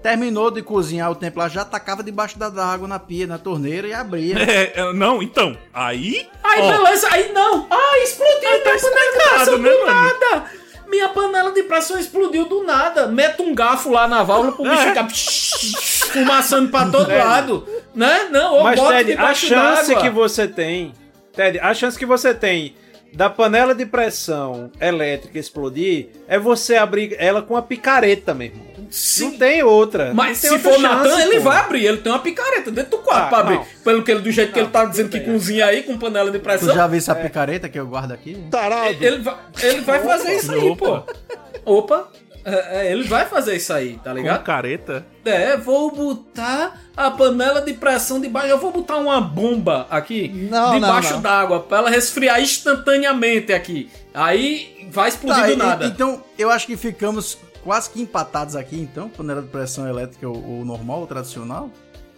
Terminou 0.02 0.50
de 0.50 0.62
cozinhar 0.62 1.10
o 1.10 1.14
tempo 1.14 1.38
lá, 1.38 1.48
já 1.48 1.64
tacava 1.64 2.02
debaixo 2.02 2.36
da 2.38 2.48
água 2.66 2.88
na 2.88 2.98
pia, 2.98 3.26
na 3.26 3.38
torneira 3.38 3.86
e 3.86 3.94
abria. 3.94 4.36
É, 4.74 4.92
não, 4.92 5.22
então, 5.22 5.56
aí. 5.72 6.28
Aí, 6.42 6.60
ó, 6.60 6.70
beleza, 6.72 7.08
aí 7.10 7.32
não. 7.32 7.66
Ah, 7.70 7.98
explodiu 8.02 8.48
Aí 8.48 8.58
tá 8.60 8.70
pressão 8.70 8.90
né, 8.90 9.70
do 9.70 9.86
mano? 9.86 9.86
nada. 9.86 10.44
Minha 10.88 11.08
panela 11.08 11.52
de 11.52 11.62
pressão 11.62 11.98
explodiu 11.98 12.44
do 12.46 12.64
nada. 12.64 13.06
Meta 13.06 13.42
um 13.42 13.54
garfo 13.54 13.90
lá 13.90 14.06
na 14.08 14.22
válvula 14.22 14.52
pro 14.52 14.64
bicho 14.64 14.82
É. 14.82 14.88
ficar 14.88 15.08
fumaçando 16.12 16.68
pra 16.70 16.86
todo 16.86 17.06
Ted. 17.06 17.18
lado. 17.24 17.66
Né? 17.94 18.28
Não, 18.30 18.56
ou 18.56 18.64
Mas, 18.64 18.78
bota 18.78 18.96
Ted, 18.96 19.12
a 19.16 19.34
chance 19.34 19.96
que 19.96 20.10
você 20.10 20.46
tem. 20.48 20.92
Ted, 21.32 21.58
a 21.60 21.72
chance 21.72 21.98
que 21.98 22.04
você 22.04 22.34
tem 22.34 22.74
da 23.14 23.28
panela 23.30 23.74
de 23.74 23.84
pressão 23.86 24.70
elétrica 24.80 25.39
explodir 25.39 26.09
é 26.28 26.39
você 26.39 26.76
abrir 26.76 27.14
ela 27.18 27.43
com 27.43 27.56
a 27.56 27.62
picareta, 27.62 28.32
meu 28.34 28.47
irmão. 28.48 28.72
Não 29.20 29.39
tem 29.39 29.62
outra. 29.62 30.12
Mas 30.12 30.43
Não 30.43 30.51
tem 30.51 30.60
se 30.60 30.66
outra 30.66 30.72
for 30.72 30.80
Natan, 30.80 31.10
chance, 31.10 31.22
ele 31.22 31.36
pô. 31.36 31.40
vai 31.43 31.56
abrir. 31.59 31.84
Ele 31.86 31.97
tem 31.98 32.12
uma 32.12 32.18
picareta 32.18 32.70
dentro 32.70 32.90
do 32.90 32.98
quarto 32.98 33.24
Ah, 33.24 33.28
pra 33.28 33.39
abrir. 33.39 33.55
não. 33.56 33.66
Pelo 33.84 34.02
que 34.02 34.10
ele, 34.10 34.20
do 34.20 34.30
jeito 34.30 34.52
que 34.52 34.59
ele 34.59 34.68
tá 34.68 34.84
dizendo 34.84 35.09
que 35.09 35.20
cozinha 35.20 35.64
aí 35.66 35.82
com 35.82 35.97
panela 35.97 36.30
de 36.30 36.39
Tu 36.39 36.43
pressão. 36.43 36.74
já 36.74 36.86
viu 36.86 36.98
essa 36.98 37.14
picareta 37.14 37.68
que 37.70 37.78
eu 37.78 37.86
guardo 37.86 38.12
aqui? 38.12 38.36
Ele 39.06 39.18
vai, 39.22 39.36
ele 39.62 39.80
vai 39.80 40.01
fazer 40.02 40.34
isso 40.36 40.52
aí, 40.52 40.76
pô. 40.76 41.02
Opa. 41.64 42.09
É, 42.44 42.86
é, 42.89 42.93
ele 42.93 43.05
vai 43.05 43.24
fazer 43.27 43.56
isso 43.56 43.73
aí, 43.73 43.98
tá 44.02 44.10
Com 44.10 44.16
ligado? 44.16 44.43
careta. 44.43 45.06
É, 45.24 45.56
vou 45.56 45.94
botar 45.94 46.81
a 46.97 47.10
panela 47.10 47.60
de 47.62 47.73
pressão 47.74 48.20
debaixo. 48.20 48.48
Eu 48.48 48.59
vou 48.59 48.73
botar 48.73 48.97
uma 48.97 49.20
bomba 49.20 49.86
aqui 49.90 50.28
Não, 50.51 50.74
debaixo 50.74 51.19
d'água 51.19 51.60
pra 51.60 51.78
ela 51.78 51.90
resfriar 51.90 52.40
instantaneamente 52.40 53.52
aqui. 53.52 53.90
Aí 54.12 54.89
vai 54.90 55.09
explodir 55.09 55.40
Tá, 55.40 55.47
do 55.47 55.52
e- 55.52 55.56
nada. 55.56 55.86
Então, 55.86 56.23
eu 56.39 56.51
acho 56.51 56.66
que 56.66 56.77
ficamos 56.77 57.39
quase 57.62 57.89
que 57.90 58.01
empatados 58.02 58.56
aqui, 58.56 58.77
então. 58.77 59.09
Panela 59.09 59.40
de 59.43 59.48
pressão 59.48 59.86
elétrica, 59.89 60.28
o, 60.28 60.60
o 60.60 60.64
normal, 60.64 61.02
o 61.02 61.06
tradicional. 61.06 61.70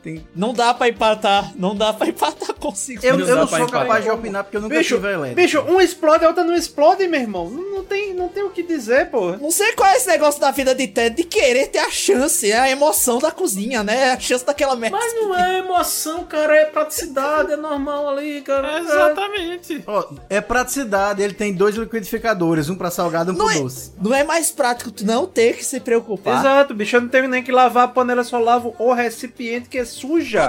Tem... 0.05 0.25
Não 0.37 0.53
dá 0.53 0.73
pra 0.75 0.89
empatar. 0.89 1.53
Não 1.57 1.75
dá 1.75 1.93
pra 1.93 2.07
empatar 2.07 2.55
consigo. 2.55 3.05
Eu, 3.05 3.19
Não 3.19 3.27
eu 3.27 3.37
não 3.37 3.47
sou 3.49 3.59
empatar. 3.59 3.81
capaz 3.83 4.05
de 4.05 4.11
opinar 4.11 4.45
porque 4.45 4.59
eu 4.59 4.61
nunca 4.61 4.77
Bicho, 4.79 4.97
tive 4.97 5.09
elétrica. 5.13 5.43
bicho, 5.43 5.61
um 5.63 5.81
explode, 5.81 6.25
a 6.25 6.29
outra 6.29 6.45
não 6.45 6.55
explode, 6.55 7.07
meu 7.09 7.21
irmão. 7.21 7.49
Não, 7.51 7.77
não 7.77 7.85
tem, 7.85 8.13
não 8.15 8.29
tem 8.29 8.43
o 8.45 8.51
que 8.51 8.63
dizer, 8.63 9.11
pô. 9.11 9.33
Não 9.39 9.51
sei 9.51 9.73
qual 9.73 9.89
é 9.89 9.97
esse 9.97 10.07
negócio 10.07 10.41
da 10.41 10.51
vida 10.51 10.75
de 10.75 10.87
Ted 10.87 11.17
de 11.17 11.25
querer 11.25 11.69
ter 11.69 11.79
a 11.79 11.91
chance, 11.91 12.51
é 12.51 12.59
a 12.59 12.71
emoção 12.71 13.19
da 13.19 13.31
cozinha, 13.31 13.83
né? 13.83 14.13
A 14.13 14.21
chance 14.21 14.45
daquela 14.45 14.77
merda. 14.77 14.97
Mas 14.97 15.15
não 15.15 15.35
é 15.37 15.59
emoção, 15.59 16.25
cara. 16.25 16.55
É 16.55 16.65
praticidade, 16.67 17.53
é 17.53 17.57
normal 17.57 18.09
ali, 18.11 18.43
cara. 18.43 18.79
Exatamente. 18.81 19.83
Ó, 19.87 20.05
é 20.29 20.41
praticidade, 20.41 21.23
ele 21.23 21.35
tem 21.35 21.53
dois 21.53 21.75
liquidificadores, 21.77 22.69
um 22.69 22.77
pra 22.77 22.91
salgado 22.91 23.33
e 23.33 23.35
um 23.35 23.39
Não 23.39 23.47
pro 23.47 23.57
é, 23.57 23.61
doce. 23.61 23.93
não 24.01 24.15
é 24.15 24.25
mais 24.25 24.51
prático 24.51 24.91
tu 24.91 25.05
não 25.07 25.27
ter 25.27 25.57
que 25.57 25.65
se 25.65 25.81
preocupar. 25.81 26.41
Exato, 26.41 26.75
bicho, 26.75 26.97
eu 26.97 27.01
não 27.01 27.09
tenho 27.09 27.29
nem 27.29 27.43
que 27.43 27.53
lavar 27.53 27.85
a 27.85 27.89
panela, 27.89 28.23
só 28.25 28.39
lavo 28.39 28.75
o 28.79 28.93
recipiente 28.93 29.69
que 29.69 29.79
é 29.79 29.85
suja. 29.95 30.49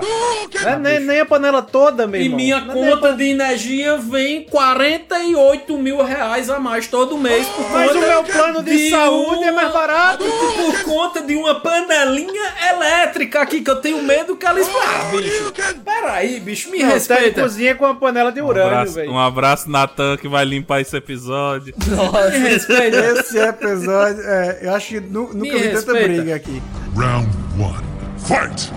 Não 0.64 0.70
é 0.72 0.78
nem, 0.80 1.00
nem 1.00 1.20
a 1.22 1.26
panela 1.26 1.62
toda, 1.62 2.06
meu 2.08 2.20
E 2.20 2.24
irmão. 2.26 2.38
minha 2.38 2.60
Não 2.62 2.86
é 2.86 2.92
conta 2.92 3.14
de 3.14 3.24
energia 3.30 3.98
vem 3.98 4.44
48 4.44 5.78
mil 5.78 6.04
reais 6.04 6.50
a 6.50 6.60
mais 6.60 6.88
todo 6.88 7.18
mês 7.18 7.48
por 7.48 7.70
Mas 7.72 7.92
conta 7.92 8.00
o 8.06 8.10
meu 8.10 8.24
plano 8.24 8.64
de 8.64 8.90
saúde 8.90 9.44
é 9.44 9.52
mais 9.52 9.72
barato. 9.72 10.24
Por 10.26 10.84
conta 10.84 11.22
de 11.22 11.36
uma 11.36 11.56
panelinha 11.60 12.54
elétrica 12.72 13.42
aqui 13.42 13.62
que 13.62 13.70
eu 13.70 13.78
tenho 13.78 14.02
medo 14.04 14.36
que 14.36 14.46
ela 14.46 14.60
exploda. 14.60 14.86
Ah, 14.88 15.12
bicho. 15.16 15.54
Peraí, 15.84 16.40
bicho, 16.40 16.70
me 16.72 16.80
Não, 16.80 16.88
tá 16.90 16.94
respeita. 16.96 17.42
cozinha 17.42 17.76
com 17.76 17.86
a 17.86 17.96
panela 17.96 18.32
de 18.32 18.42
Um 18.42 18.48
urânio, 18.48 18.68
abraço, 18.72 18.94
velho. 18.94 19.12
um 19.12 19.20
abraço, 19.20 19.70
Natan, 19.70 20.18
que 20.18 20.28
vai 20.28 20.44
limpar 20.46 20.82
esse 20.82 20.96
episódio. 20.98 21.74
Me 21.78 22.38
respeita. 22.50 22.98
Esse 22.98 23.38
episódio, 23.38 24.22
é, 24.24 24.60
eu 24.64 24.74
acho 24.74 24.88
que 24.90 25.00
nu- 25.00 25.34
nunca 25.34 25.36
Me 25.36 25.52
vi 25.52 25.58
tanta 25.70 25.94
respeita. 25.94 26.08
briga 26.08 26.36
aqui. 26.36 26.62
Round 26.96 27.30
one. 27.60 27.84
Fight! 28.18 28.72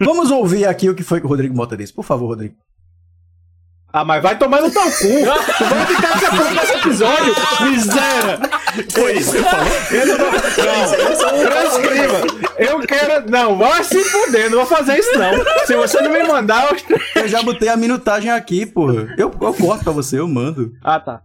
Vamos 0.00 0.30
ouvir 0.30 0.66
aqui 0.66 0.88
o 0.88 0.94
que 0.94 1.02
foi 1.02 1.20
que 1.20 1.26
o 1.26 1.28
Rodrigo 1.28 1.56
Mota 1.56 1.76
disse. 1.76 1.92
Por 1.92 2.04
favor, 2.04 2.26
Rodrigo. 2.26 2.54
Ah, 3.90 4.04
mas 4.04 4.22
vai 4.22 4.38
tomar 4.38 4.60
no 4.60 4.70
teu 4.70 4.82
cu. 4.82 4.90
tu 4.90 5.64
vai 5.64 5.86
ficar 5.86 6.16
essa 6.16 6.30
porra 6.30 6.50
nesse 6.50 6.72
episódio, 6.74 7.34
miséria. 7.62 8.40
Foi 8.92 9.12
isso 9.14 9.32
que? 9.32 9.94
Eu 9.94 10.06
não 10.06 10.18
vou... 10.18 10.30
Não, 10.30 11.50
transcreva. 11.50 12.26
Eu 12.58 12.80
quero... 12.80 13.30
Não, 13.30 13.56
vai 13.56 13.82
se 13.82 13.98
fuder, 14.04 14.50
não 14.50 14.58
vou 14.58 14.66
fazer 14.66 14.98
isso 14.98 15.18
não. 15.18 15.32
Se 15.64 15.74
você 15.74 16.02
não 16.02 16.12
me 16.12 16.22
mandar... 16.22 16.68
Eu, 16.70 17.22
Eu 17.22 17.28
já 17.28 17.42
botei 17.42 17.70
a 17.70 17.76
minutagem 17.78 18.30
aqui, 18.30 18.66
pô. 18.66 18.90
Eu, 18.92 19.34
eu 19.40 19.54
corto 19.54 19.84
pra 19.84 19.92
você, 19.92 20.18
eu 20.18 20.28
mando. 20.28 20.74
Ah, 20.84 21.00
tá. 21.00 21.22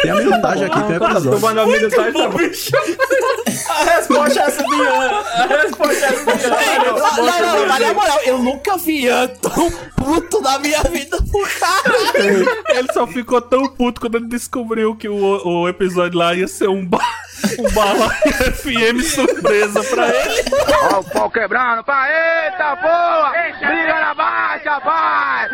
Tem 0.00 0.10
a 0.10 0.14
minutagem 0.16 0.66
aqui, 0.66 0.82
tem 0.84 0.98
Tu 0.98 1.04
episódio. 1.04 1.40
manda 1.40 1.62
a 1.62 1.66
minutagem, 1.66 2.12
tá 2.12 2.28
bom. 2.28 2.38
A 3.68 3.84
resposta 3.84 4.40
é 4.40 4.42
essa 4.44 4.62
Ian. 4.62 5.24
A 5.34 5.46
resposta 5.62 5.92
é 5.92 6.08
essa 6.08 6.36
de 6.36 6.44
Ian. 6.46 6.94
Não, 6.94 7.40
não, 7.60 7.66
mas 7.68 7.80
na 7.80 7.94
moral, 7.94 8.20
eu 8.24 8.38
nunca 8.38 8.76
vi 8.76 9.04
Ian 9.04 9.28
tão 9.28 9.70
puto 9.96 10.40
na 10.40 10.58
minha 10.58 10.82
vida 10.84 11.18
por 11.30 11.48
cara. 11.58 11.94
Ele 12.68 12.92
só 12.92 13.06
ficou 13.06 13.40
tão 13.40 13.66
puto 13.68 14.00
quando 14.00 14.16
ele 14.16 14.26
descobriu 14.26 14.94
que 14.96 15.08
o, 15.08 15.16
o 15.46 15.68
episódio 15.68 16.18
lá 16.18 16.34
ia 16.34 16.48
ser 16.48 16.68
um, 16.68 16.84
ba 16.84 16.98
um 17.58 17.70
bala 17.72 18.08
FM 18.54 19.02
surpresa 19.04 19.82
pra 19.84 20.08
ele. 20.08 20.44
Ó 20.92 21.00
o 21.00 21.04
pau 21.04 21.30
quebrando, 21.30 21.84
pá, 21.84 22.06
eita 22.08 22.76
porra! 22.76 23.32
Briga 23.58 24.00
na 24.00 24.14
baixa, 24.14 24.78
vai! 24.80 25.48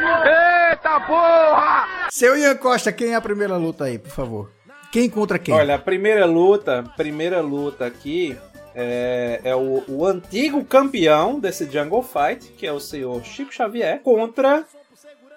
Eita 0.71 1.01
porra! 1.01 1.87
Seu 2.11 2.37
Ian 2.37 2.57
Costa, 2.57 2.93
quem 2.93 3.13
é 3.13 3.15
a 3.15 3.21
primeira 3.21 3.57
luta 3.57 3.85
aí, 3.85 3.99
por 3.99 4.11
favor? 4.11 4.51
Quem 4.91 5.09
contra 5.09 5.39
quem? 5.39 5.55
Olha, 5.55 5.77
a 5.77 5.79
primeira 5.79 6.27
luta, 6.27 6.85
primeira 6.97 7.41
luta 7.41 7.87
aqui 7.87 8.37
é, 8.75 9.41
é 9.45 9.55
o, 9.55 9.85
o 9.87 10.05
antigo 10.05 10.65
campeão 10.65 11.39
desse 11.39 11.71
Jungle 11.71 12.03
Fight, 12.03 12.53
que 12.57 12.67
é 12.67 12.73
o 12.73 12.81
senhor 12.81 13.23
Chico 13.25 13.53
Xavier, 13.55 14.01
contra 14.03 14.65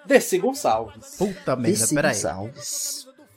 Desi 0.04 0.38
Gonçalves. 0.38 1.16
Puta 1.16 1.54
merda, 1.54 1.86
peraí. 1.94 2.16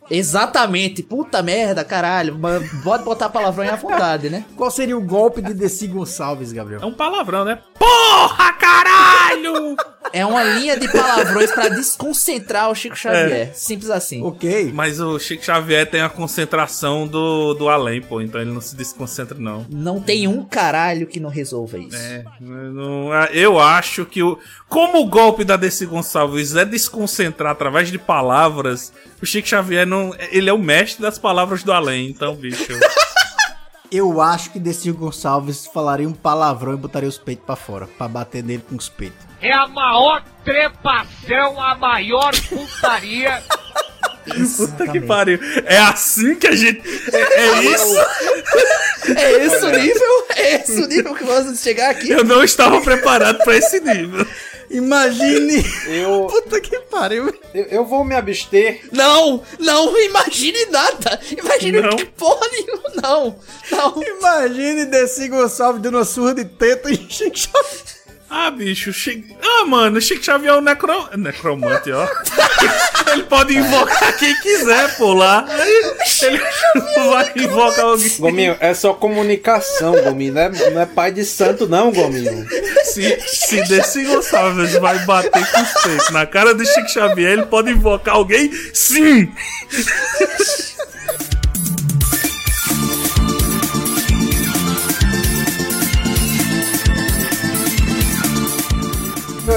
Exatamente, 0.10 1.04
puta 1.04 1.44
merda, 1.44 1.84
caralho. 1.84 2.40
Pode 2.84 3.04
botar 3.04 3.30
palavrão 3.30 3.64
aí 3.64 3.70
à 3.70 3.76
vontade, 3.76 4.30
né? 4.30 4.46
Qual 4.56 4.72
seria 4.72 4.98
o 4.98 5.02
golpe 5.02 5.42
de 5.42 5.54
Desi 5.54 5.88
Gonçalves, 5.88 6.52
Gabriel? 6.52 6.82
É 6.82 6.86
um 6.86 6.94
palavrão, 6.94 7.46
né? 7.46 7.62
Porra, 7.78 8.54
caralho! 8.54 9.76
É 10.14 10.26
uma 10.26 10.44
linha 10.44 10.78
de 10.78 10.88
palavrões 10.92 11.52
pra 11.52 11.70
desconcentrar 11.70 12.70
o 12.70 12.76
Chico 12.76 12.96
Xavier. 12.96 13.52
Simples 13.54 13.90
assim. 13.90 14.24
Ok. 14.24 14.72
Mas 14.74 15.00
o 15.00 15.20
Chico 15.20 15.44
Xavier 15.44 15.86
tem 15.90 16.02
a 16.02 16.10
concentração 16.10 17.08
do, 17.08 17.54
do 17.54 17.70
além, 17.70 18.02
pô. 18.02 18.22
Então 18.22 18.40
ele 18.42 18.52
não 18.52 18.62
se 18.62 18.76
desconcentra, 18.76 19.38
não. 19.40 19.66
Não 19.70 20.00
tem 20.02 20.28
um 20.28 20.44
caralho 20.44 21.08
que 21.08 21.20
não 21.20 21.30
resolva 21.30 21.78
isso. 21.78 21.96
É, 21.98 22.24
não- 22.42 23.12
eu 23.32 23.60
acho 23.60 24.06
que 24.06 24.22
o. 24.24 24.38
Como 24.70 25.00
o 25.02 25.08
golpe 25.08 25.44
da 25.44 25.56
Desi 25.56 25.86
Gonçalves 25.86 26.56
é 26.56 26.66
desconcentrar 26.66 27.52
através 27.52 27.90
de 27.92 27.98
palavras, 27.98 28.92
o 29.22 29.26
Chico 29.26 29.48
Xavier 29.48 29.86
não. 29.86 30.14
Ele 30.32 30.50
é 30.50 30.54
o 30.54 30.58
mestre 30.58 31.02
das 31.02 31.18
palavras 31.18 31.64
do 31.64 31.72
além, 31.72 32.10
então, 32.10 32.36
bicho. 32.36 32.66
Eu 33.92 34.22
acho 34.22 34.52
que 34.52 34.60
Desi 34.60 34.92
Gonçalves 34.92 35.66
falaria 35.66 36.08
um 36.08 36.14
palavrão 36.14 36.74
e 36.74 36.78
botaria 36.78 37.08
os 37.08 37.18
peitos 37.18 37.46
pra 37.46 37.56
fora, 37.56 37.88
pra 37.98 38.08
bater 38.08 38.44
nele 38.44 38.64
com 38.68 38.76
os 38.76 38.90
peitos. 38.90 39.26
É 39.42 39.54
a 39.54 39.68
maior 39.68 40.24
trepação, 40.44 41.62
a 41.62 41.76
maior 41.76 42.32
putaria. 42.50 43.42
Puta 44.58 44.92
que 44.92 45.00
pariu. 45.00 45.40
É 45.66 45.78
assim 45.78 46.36
que 46.36 46.48
a 46.48 46.56
gente. 46.56 46.82
É, 47.14 47.40
é 47.40 47.64
isso? 47.64 47.98
É 49.16 49.32
esse 49.46 49.66
o 49.66 49.70
nível? 49.70 50.28
É 50.36 50.56
esse 50.56 50.82
o 50.82 50.88
nível 50.88 51.16
que 51.16 51.24
vamos 51.24 51.60
chegar 51.62 51.92
aqui? 51.92 52.10
Eu 52.10 52.26
não 52.26 52.44
estava 52.44 52.82
preparado 52.82 53.38
pra 53.44 53.56
esse 53.56 53.80
nível. 53.80 54.28
Imagine. 54.70 55.64
Eu. 55.88 56.28
Puta 56.32 56.60
que 56.60 56.80
pariu. 56.82 57.34
Eu, 57.54 57.64
eu 57.66 57.86
vou 57.86 58.04
me 58.04 58.16
abster. 58.16 58.82
Não, 58.92 59.42
não 59.60 60.00
imagine 60.00 60.66
nada. 60.66 61.20
Imagine 61.38 61.82
Não. 61.82 61.96
que 61.96 62.06
porra 62.06 62.48
nenhuma. 62.52 62.78
Não, 63.02 63.40
não. 63.72 64.04
Imagine 64.04 64.86
Gonçalves 65.30 65.82
dando 65.82 65.96
uma 65.96 66.06
surra 66.06 66.34
de 66.34 66.46
teta 66.46 66.92
e 66.92 66.96
Xavier. 67.10 67.97
Ah, 68.30 68.52
bicho, 68.52 68.92
Chico... 68.92 69.38
Ah, 69.42 69.66
mano, 69.66 69.98
o 69.98 70.02
Chico 70.02 70.24
Xavier 70.24 70.54
é 70.54 70.58
o 70.58 70.62
necro... 70.62 71.10
necromante, 71.18 71.92
ó. 71.92 72.06
Ele 73.14 73.24
pode 73.24 73.58
invocar 73.58 74.18
quem 74.18 74.36
quiser, 74.42 74.98
pô, 74.98 75.14
lá. 75.14 75.46
Ele 76.22 76.40
vai 77.10 77.32
invocar 77.38 77.86
alguém. 77.86 78.18
Gominho, 78.20 78.58
é 78.60 78.74
só 78.74 78.94
comunicação, 78.94 79.94
Gominho. 80.04 80.34
Não 80.34 80.42
é, 80.42 80.50
não 80.72 80.82
é 80.82 80.86
pai 80.86 81.12
de 81.12 81.24
santo, 81.24 81.68
não, 81.68 81.92
Gominho. 81.92 82.46
Se, 82.84 83.18
se 83.28 83.64
Desi 83.64 84.04
Gonçalves 84.04 84.74
vai 84.74 85.00
bater 85.06 85.32
com 85.52 85.62
os 85.62 85.84
peitos 85.84 86.10
na 86.10 86.26
cara 86.26 86.54
do 86.54 86.66
Chico 86.66 86.90
Xavier, 86.90 87.32
ele 87.32 87.46
pode 87.46 87.72
invocar 87.72 88.16
alguém? 88.16 88.52
Sim! 88.74 89.32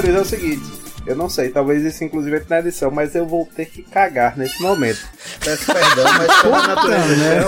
Senhores, 0.01 0.15
é 0.17 0.21
o 0.21 0.25
seguinte. 0.25 0.81
Eu 1.07 1.17
não 1.17 1.31
sei, 1.31 1.49
talvez 1.49 1.83
isso 1.83 2.05
inclusive 2.05 2.37
entre 2.37 2.51
na 2.51 2.61
edição, 2.61 2.91
mas 2.91 3.15
eu 3.15 3.27
vou 3.27 3.49
ter 3.57 3.65
que 3.67 3.83
cagar 3.83 4.37
nesse 4.37 4.61
momento. 4.63 5.01
Peço 5.43 5.65
perdão, 5.67 6.05
mas 6.19 6.41
como 6.43 6.55
a 6.55 6.67
natureza 6.69 7.17
né? 7.17 7.41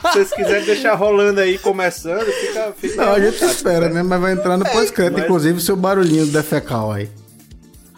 Se 0.00 0.12
vocês 0.12 0.32
quiserem 0.32 0.64
deixar 0.64 0.94
rolando 0.94 1.40
aí, 1.40 1.58
começando, 1.58 2.24
fica... 2.24 2.72
fica 2.76 2.96
Não, 3.04 3.12
a 3.12 3.20
gente 3.20 3.34
vontade, 3.34 3.52
espera, 3.52 3.88
tá? 3.88 3.94
né? 3.94 4.02
Mas 4.02 4.20
vai 4.20 4.32
entrar 4.32 4.56
no 4.56 4.64
pós-crédito, 4.64 5.14
mas- 5.14 5.24
inclusive, 5.24 5.58
o 5.58 5.60
seu 5.60 5.76
barulhinho 5.76 6.26
defecal 6.26 6.92
aí. 6.92 7.08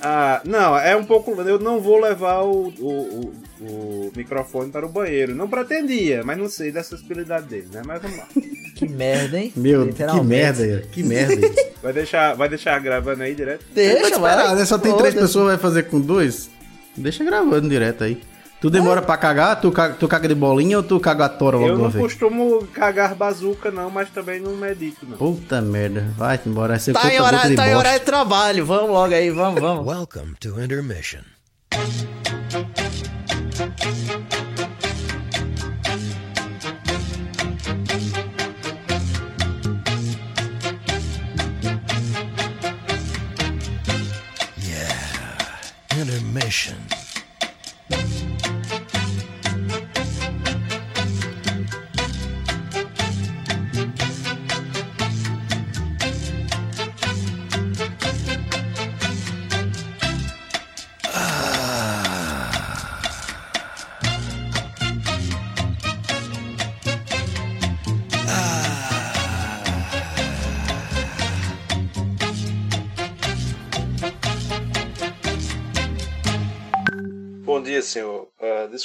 Ah, 0.03 0.41
não, 0.45 0.77
é 0.79 0.97
um 0.97 1.05
pouco. 1.05 1.33
Eu 1.43 1.59
não 1.59 1.81
vou 1.81 2.01
levar 2.01 2.43
o, 2.43 2.73
o, 2.79 2.89
o, 2.89 3.33
o 3.61 4.11
microfone 4.16 4.70
para 4.70 4.85
o 4.87 4.89
banheiro. 4.89 5.35
Não 5.35 5.49
pretendia, 5.49 6.23
mas 6.24 6.37
não 6.39 6.49
sei 6.49 6.70
dessa 6.73 6.97
possibilidade 6.97 7.47
dele, 7.47 7.69
né? 7.73 7.83
Mas 7.85 8.03
vamos 8.03 8.19
lá. 8.19 8.27
Que 8.74 8.89
merda, 8.89 9.39
hein? 9.39 9.53
Meu, 9.57 9.89
que 9.93 10.20
merda, 10.24 10.83
que 10.93 11.03
merda. 11.03 11.49
Vai 11.83 11.93
deixar, 11.93 12.35
vai 12.35 12.49
deixar 12.49 12.81
gravando 12.81 13.23
aí 13.23 13.33
direto? 13.35 13.65
Deixa, 13.73 14.07
esperar, 14.09 14.19
vai. 14.47 14.55
né? 14.57 14.65
Só 14.65 14.77
tem 14.77 14.91
três 14.97 15.15
Foda-se. 15.15 15.27
pessoas, 15.28 15.47
vai 15.47 15.59
fazer 15.59 15.85
com 15.85 16.01
dois? 16.01 16.51
Deixa 16.97 17.23
gravando 17.23 17.69
direto 17.69 18.03
aí. 18.03 18.20
Tu 18.61 18.69
demora 18.70 19.01
pra 19.03 19.16
cagar? 19.16 19.61
Tu 19.61 19.70
caga, 19.70 19.95
tu 19.95 20.09
caga 20.09 20.27
de 20.27 20.35
bolinha 20.35 20.78
ou 20.78 20.83
tu 20.83 20.99
caga 20.99 21.27
a 21.27 21.28
tora 21.28 21.57
logo 21.59 21.69
Eu 21.69 21.78
não 21.78 21.91
vez? 21.91 22.03
costumo 22.03 22.66
cagar 22.73 23.15
bazuca, 23.15 23.70
não, 23.70 23.89
mas 23.89 24.11
também 24.11 24.41
não 24.41 24.57
medito, 24.57 25.07
não. 25.07 25.16
Puta 25.16 25.61
merda, 25.61 26.07
vai 26.16 26.41
embora. 26.45 26.70
Vai 26.70 26.81
ser 26.81 26.93
Tá 26.95 27.01
em 27.01 27.03
conta 27.03 27.19
gota 27.23 27.37
horário, 27.37 27.57
tá 27.57 27.69
em 27.69 27.74
horário 27.77 28.01
de 28.01 28.07
trabalho. 28.07 28.66
Vamos 28.66 28.91
logo 28.91 29.15
aí, 29.15 29.31
vamos, 29.31 29.61
vamos. 29.61 29.87
Welcome 29.87 30.35
to 30.41 30.61
intermission. 30.61 31.20
Intermission. 46.47 46.95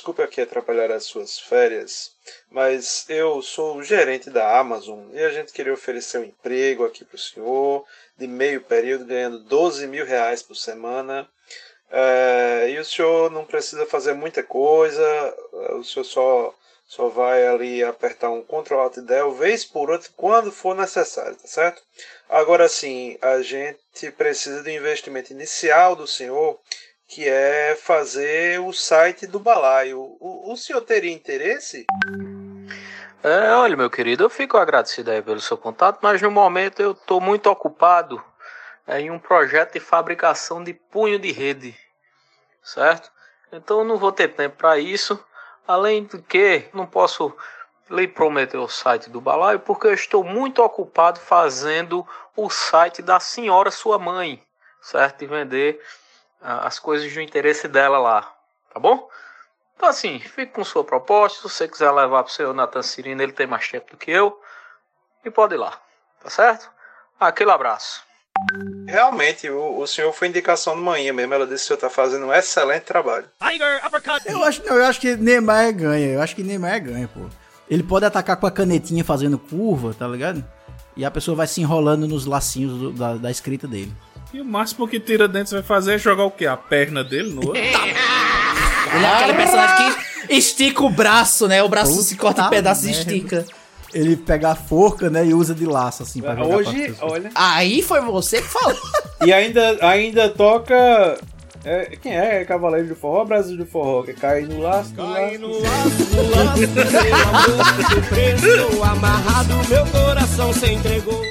Desculpe 0.01 0.23
aqui 0.23 0.41
atrapalhar 0.41 0.89
as 0.89 1.03
suas 1.03 1.37
férias, 1.37 2.11
mas 2.49 3.05
eu 3.07 3.39
sou 3.43 3.77
o 3.77 3.83
gerente 3.83 4.31
da 4.31 4.57
Amazon 4.57 5.05
e 5.13 5.19
a 5.19 5.29
gente 5.29 5.53
queria 5.53 5.71
oferecer 5.71 6.17
um 6.17 6.23
emprego 6.23 6.83
aqui 6.83 7.05
para 7.05 7.15
o 7.15 7.19
senhor 7.19 7.85
de 8.17 8.25
meio 8.25 8.61
período, 8.61 9.05
ganhando 9.05 9.43
12 9.43 9.85
mil 9.85 10.03
reais 10.03 10.41
por 10.41 10.55
semana. 10.55 11.29
Ah, 11.91 12.65
e 12.67 12.79
o 12.79 12.85
senhor 12.85 13.29
não 13.29 13.45
precisa 13.45 13.85
fazer 13.85 14.13
muita 14.13 14.41
coisa, 14.41 15.05
ah, 15.53 15.75
o 15.75 15.83
senhor 15.83 16.03
só, 16.03 16.55
só 16.87 17.07
vai 17.07 17.45
ali 17.45 17.83
apertar 17.83 18.31
um 18.31 18.41
Ctrl 18.41 18.79
Alt 18.79 18.97
Del 19.01 19.31
vez 19.33 19.63
por 19.63 19.91
outra 19.91 20.09
quando 20.17 20.51
for 20.51 20.75
necessário, 20.75 21.35
tá 21.35 21.47
certo? 21.47 21.79
Agora 22.27 22.67
sim, 22.67 23.19
a 23.21 23.39
gente 23.43 24.09
precisa 24.17 24.63
de 24.63 24.71
investimento 24.71 25.31
inicial 25.31 25.95
do 25.95 26.07
senhor 26.07 26.59
que 27.11 27.27
é 27.27 27.75
fazer 27.75 28.61
o 28.61 28.71
site 28.71 29.27
do 29.27 29.37
balaio. 29.37 29.99
O, 30.17 30.53
o 30.53 30.55
senhor 30.55 30.79
teria 30.79 31.11
interesse? 31.11 31.85
É, 33.21 33.53
olha, 33.53 33.75
meu 33.75 33.89
querido, 33.89 34.23
eu 34.23 34.29
fico 34.29 34.57
agradecido 34.57 35.11
aí 35.11 35.21
pelo 35.21 35.41
seu 35.41 35.57
contato, 35.57 35.99
mas 36.01 36.21
no 36.21 36.31
momento 36.31 36.81
eu 36.81 36.91
estou 36.91 37.19
muito 37.19 37.47
ocupado 37.49 38.23
é, 38.87 39.01
em 39.01 39.11
um 39.11 39.19
projeto 39.19 39.73
de 39.73 39.81
fabricação 39.81 40.63
de 40.63 40.73
punho 40.73 41.19
de 41.19 41.33
rede, 41.33 41.75
certo? 42.63 43.11
Então 43.51 43.79
eu 43.79 43.85
não 43.85 43.97
vou 43.97 44.13
ter 44.13 44.29
tempo 44.29 44.55
para 44.55 44.79
isso. 44.79 45.21
Além 45.67 46.05
do 46.05 46.23
que, 46.23 46.69
não 46.73 46.87
posso 46.87 47.35
lhe 47.89 48.07
prometer 48.07 48.57
o 48.57 48.69
site 48.69 49.09
do 49.09 49.19
balaio 49.19 49.59
porque 49.59 49.87
eu 49.87 49.93
estou 49.93 50.23
muito 50.23 50.63
ocupado 50.63 51.19
fazendo 51.19 52.07
o 52.37 52.49
site 52.49 53.01
da 53.01 53.19
senhora 53.19 53.69
sua 53.69 53.99
mãe, 53.99 54.41
certo? 54.81 55.27
Vender 55.27 55.77
as 56.41 56.79
coisas 56.79 57.11
do 57.13 57.21
interesse 57.21 57.67
dela 57.67 57.97
lá, 57.99 58.33
tá 58.73 58.79
bom? 58.79 59.07
Então 59.75 59.89
assim, 59.89 60.19
fique 60.19 60.53
com 60.53 60.63
sua 60.63 60.83
proposta. 60.83 61.37
Se 61.37 61.43
você 61.55 61.67
quiser 61.67 61.91
levar 61.91 62.23
pro 62.23 62.31
seu 62.33 62.53
Nathan 62.53 62.81
Cirino, 62.81 63.21
ele 63.21 63.31
tem 63.31 63.47
mais 63.47 63.67
tempo 63.67 63.91
do 63.91 63.97
que 63.97 64.11
eu. 64.11 64.39
E 65.25 65.29
pode 65.31 65.53
ir 65.55 65.57
lá, 65.57 65.79
tá 66.23 66.29
certo? 66.29 66.69
Aquele 67.19 67.51
abraço. 67.51 68.01
Realmente, 68.87 69.49
o, 69.49 69.79
o 69.79 69.85
senhor 69.87 70.11
foi 70.13 70.27
indicação 70.27 70.75
de 70.75 70.81
manhã 70.81 71.13
mesmo. 71.13 71.33
Ela 71.33 71.45
disse 71.45 71.59
que 71.59 71.63
o 71.65 71.67
senhor 71.67 71.75
está 71.87 71.89
fazendo 71.89 72.25
um 72.25 72.33
excelente 72.33 72.83
trabalho. 72.83 73.25
Eu 74.25 74.43
acho, 74.43 74.63
não, 74.65 74.75
eu 74.77 74.85
acho 74.85 74.99
que 74.99 75.15
Neymar 75.15 75.71
ganha. 75.73 76.07
Eu 76.13 76.21
acho 76.21 76.35
que 76.35 76.41
Neymar 76.43 76.81
ganha, 76.81 77.07
pô. 77.07 77.19
Ele 77.69 77.83
pode 77.83 78.05
atacar 78.05 78.37
com 78.37 78.47
a 78.47 78.51
canetinha 78.51 79.03
fazendo 79.03 79.37
curva, 79.37 79.93
tá 79.93 80.07
ligado? 80.07 80.43
E 80.95 81.05
a 81.05 81.11
pessoa 81.11 81.35
vai 81.37 81.47
se 81.47 81.61
enrolando 81.61 82.07
nos 82.07 82.25
lacinhos 82.25 82.77
do- 82.79 82.91
da, 82.93 83.13
da 83.15 83.29
escrita 83.31 83.67
dele. 83.67 83.93
E 84.33 84.39
o 84.39 84.45
máximo 84.45 84.87
que 84.87 84.99
tira 84.99 85.27
dentro 85.27 85.53
vai 85.53 85.63
fazer 85.63 85.95
é 85.95 85.97
jogar 85.97 86.23
o 86.23 86.31
quê? 86.31 86.45
A 86.47 86.55
perna 86.55 87.03
dele 87.03 87.31
no 87.31 87.47
outro? 87.47 87.57
Ele 87.61 89.05
é 89.05 89.13
aquele 89.13 89.33
personagem 89.33 89.91
que 90.27 90.33
estica 90.33 90.83
o 90.83 90.89
braço, 90.89 91.47
né? 91.47 91.61
O 91.61 91.67
braço 91.69 92.01
se 92.01 92.15
corta 92.15 92.41
em 92.41 92.43
Puta 92.45 92.55
pedaços 92.55 92.85
e 92.85 92.91
estica. 92.91 93.45
Ele 93.93 94.15
pega 94.15 94.51
a 94.51 94.55
forca, 94.55 95.09
né, 95.09 95.25
e 95.25 95.33
usa 95.33 95.53
de 95.53 95.65
laço, 95.65 96.03
assim, 96.03 96.21
pra 96.21 96.33
jogar 96.33 96.55
Hoje, 96.55 96.95
olha. 97.01 97.29
Aí 97.35 97.81
foi 97.81 97.99
você 97.99 98.41
que 98.41 98.47
falou. 98.47 98.77
E 99.23 99.31
ainda, 99.31 99.77
ainda 99.85 100.29
toca. 100.29 100.73
é, 101.63 101.95
quem 102.01 102.17
é? 102.17 102.43
Cavaleiro 102.43 102.87
do 102.87 102.95
Forró 102.95 103.19
ou 103.19 103.25
Brasil 103.25 103.55
do 103.55 103.67
Forró? 103.67 104.01
Que 104.01 104.13
cai 104.13 104.41
no 104.41 104.59
laço. 104.61 104.91
Cai 104.95 105.37
no 105.37 105.51
preso, 108.09 108.83
amarrado, 108.83 109.53
meu 109.69 109.85
coração 109.85 110.51
se 110.53 110.71
entregou. 110.71 111.21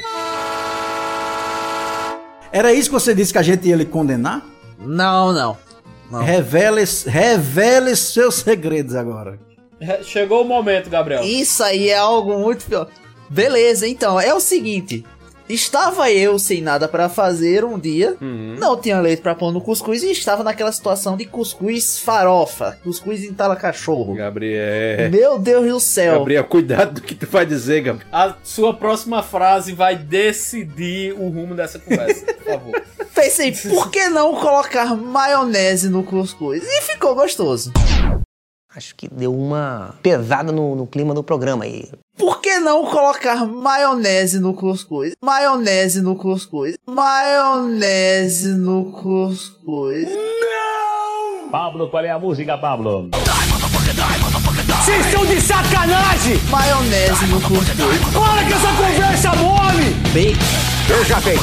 Era 2.52 2.72
isso 2.72 2.89
que 2.89 2.94
você 2.94 3.14
disse 3.14 3.32
que 3.32 3.39
a 3.39 3.43
gente 3.43 3.68
ia 3.68 3.77
lhe 3.77 3.85
condenar? 3.85 4.44
Não, 4.78 5.32
não. 5.32 5.56
não. 6.10 6.22
Revele, 6.22 6.82
revele 7.06 7.94
seus 7.94 8.36
segredos 8.36 8.94
agora. 8.94 9.39
Chegou 10.02 10.43
o 10.43 10.44
momento, 10.44 10.90
Gabriel. 10.90 11.22
Isso 11.22 11.62
aí 11.62 11.89
é 11.89 11.97
algo 11.97 12.39
muito 12.39 12.66
pior. 12.66 12.89
Beleza, 13.28 13.86
então, 13.86 14.20
é 14.20 14.35
o 14.35 14.40
seguinte. 14.40 15.05
Estava 15.52 16.12
eu 16.12 16.39
sem 16.39 16.60
nada 16.60 16.86
pra 16.86 17.09
fazer 17.09 17.64
um 17.64 17.77
dia, 17.77 18.16
não 18.20 18.81
tinha 18.81 19.01
leite 19.01 19.20
pra 19.20 19.35
pôr 19.35 19.52
no 19.52 19.60
cuscuz 19.60 20.02
e 20.05 20.12
estava 20.12 20.44
naquela 20.44 20.70
situação 20.70 21.16
de 21.16 21.24
cuscuz 21.24 21.98
farofa, 21.98 22.78
cuscuz 22.85 23.24
entala 23.24 23.56
cachorro. 23.56 24.14
Gabriel. 24.14 25.10
Meu 25.10 25.39
Deus 25.40 25.66
do 25.66 25.81
céu. 25.81 26.20
Gabriel, 26.20 26.44
cuidado 26.44 26.94
do 26.94 27.02
que 27.02 27.16
tu 27.16 27.27
vai 27.27 27.44
dizer, 27.44 27.81
Gabriel. 27.81 28.09
A 28.12 28.36
sua 28.44 28.72
próxima 28.72 29.24
frase 29.24 29.72
vai 29.72 29.97
decidir 29.97 31.14
o 31.14 31.28
rumo 31.28 31.56
dessa 31.56 31.81
conversa, 31.81 32.24
por 32.32 32.44
favor. 32.44 32.82
Pensei, 33.12 33.52
por 33.52 33.90
que 33.90 34.09
não 34.09 34.36
colocar 34.36 34.97
maionese 34.97 35.90
no 35.90 36.05
cuscuz? 36.05 36.62
E 36.62 36.82
ficou 36.82 37.14
gostoso. 37.16 37.72
Acho 38.74 38.94
que 38.94 39.09
deu 39.09 39.35
uma 39.35 39.97
pesada 40.01 40.52
no, 40.52 40.77
no 40.77 40.86
clima 40.86 41.12
do 41.12 41.24
programa 41.24 41.64
aí. 41.64 41.89
Por 42.21 42.41
que 42.43 42.59
não 42.59 42.85
colocar 42.85 43.47
maionese 43.47 44.39
no 44.41 44.53
cuscuz? 44.53 45.15
Maionese 45.23 46.03
no 46.03 46.15
cuscuz. 46.15 46.77
Maionese 46.87 48.49
no 48.49 48.93
cuscuz. 48.93 50.07
Pablo, 51.51 51.89
qual 51.89 52.05
é 52.05 52.11
a 52.11 52.19
música, 52.19 52.59
Pablo? 52.59 53.09
Vocês 54.85 55.07
estão 55.07 55.25
de 55.25 55.41
sacanagem! 55.41 56.37
Maionese 56.51 57.25
no 57.29 57.41
cuscuz. 57.41 57.99
Para 58.13 58.45
que 58.45 58.53
essa 58.53 58.69
conversa 58.75 59.35
mole! 59.37 59.95
Bacon. 60.13 60.45
Eu 60.91 61.05
já 61.07 61.19
vi. 61.21 61.37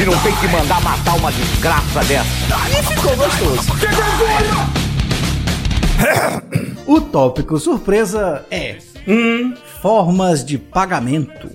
E 0.00 0.06
não 0.06 0.18
tem 0.22 0.34
que 0.36 0.48
mandar 0.48 0.80
matar 0.82 1.14
uma 1.16 1.30
desgraça 1.30 2.00
dessa. 2.04 2.24
E 2.70 2.82
ficou 2.82 3.14
gostoso. 3.16 3.70
Que 3.78 3.86
vergonha! 3.86 4.80
O 6.86 7.02
tópico 7.02 7.58
surpresa 7.58 8.46
é 8.50 8.78
formas 9.80 10.44
de 10.44 10.58
pagamento. 10.58 11.48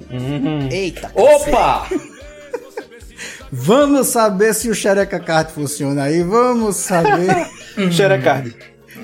Eita. 0.72 1.12
Opa! 1.16 1.88
Vamos 3.52 4.08
saber 4.08 4.54
se 4.54 4.70
o 4.70 4.76
Xereca 4.76 5.20
Card 5.20 5.52
funciona 5.52 6.04
aí. 6.04 6.22
Vamos 6.24 6.76
saber. 6.78 7.48
Xerecard. 7.92 8.56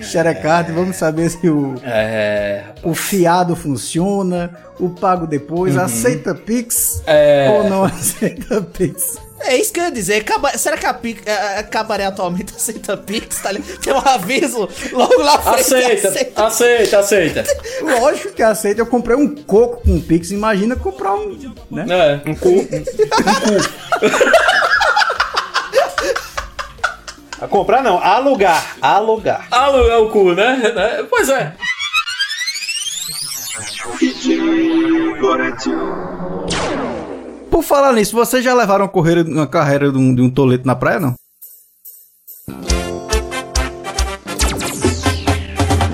Xerecard, 0.02 0.72
vamos 0.72 0.96
saber 0.96 1.30
se 1.30 1.48
o, 1.48 1.76
É. 1.84 2.64
o 2.84 2.96
fiado 2.96 3.56
funciona, 3.56 4.50
o 4.80 4.90
pago 4.90 5.28
depois, 5.28 5.76
Uhum. 5.76 5.82
aceita 5.84 6.34
Pix 6.34 7.04
É. 7.06 7.48
ou 7.52 7.70
não 7.70 7.84
aceita 7.86 8.62
Pix. 8.64 9.20
É 9.44 9.56
isso 9.58 9.74
que 9.74 9.80
eu 9.80 9.86
ia 9.86 9.92
dizer. 9.92 10.24
Caba- 10.24 10.58
Será 10.58 10.78
que 10.78 10.86
a, 10.86 10.94
Pix, 10.94 11.22
a, 11.28 11.60
a 11.60 11.64
Cabaré 11.64 12.06
atualmente 12.06 12.54
aceita 12.56 12.96
Pix? 12.98 13.42
Tá 13.42 13.52
ligado? 13.52 13.80
Tem 13.80 13.94
um 13.94 13.98
aviso 13.98 14.70
logo 14.92 15.18
lá 15.22 15.38
na 15.38 15.54
frente. 15.54 16.08
Aceita, 16.08 16.46
aceita, 16.46 17.00
aceita. 17.00 17.44
Lógico 18.00 18.34
que 18.34 18.44
aceita. 18.44 18.82
Eu 18.82 18.86
comprei 18.86 19.16
um 19.18 19.36
coco 19.36 19.82
com 19.84 20.00
Pix, 20.02 20.32
imagina 20.32 20.76
comprar 20.76 21.14
um. 21.16 21.54
Né? 21.70 21.86
É. 21.90 22.30
Um 22.30 22.36
cu. 22.36 22.68
A 27.42 27.48
comprar 27.48 27.82
não, 27.82 27.98
alugar. 27.98 28.76
Alugar. 28.80 29.48
Alugar 29.50 30.00
o 30.00 30.10
cu? 30.12 30.34
Né? 30.36 30.62
Pois 31.10 31.28
é. 31.28 31.56
Por 37.62 37.68
falar 37.68 37.94
nisso, 37.94 38.16
vocês 38.16 38.44
já 38.44 38.56
levaram 38.56 38.86
uma, 38.86 38.92
correira, 38.92 39.22
uma 39.22 39.46
carreira 39.46 39.92
de 39.92 39.98
um, 40.00 40.16
de 40.16 40.20
um 40.20 40.32
toleto 40.32 40.66
na 40.66 40.76
praia, 40.76 41.00
não? 41.00 41.14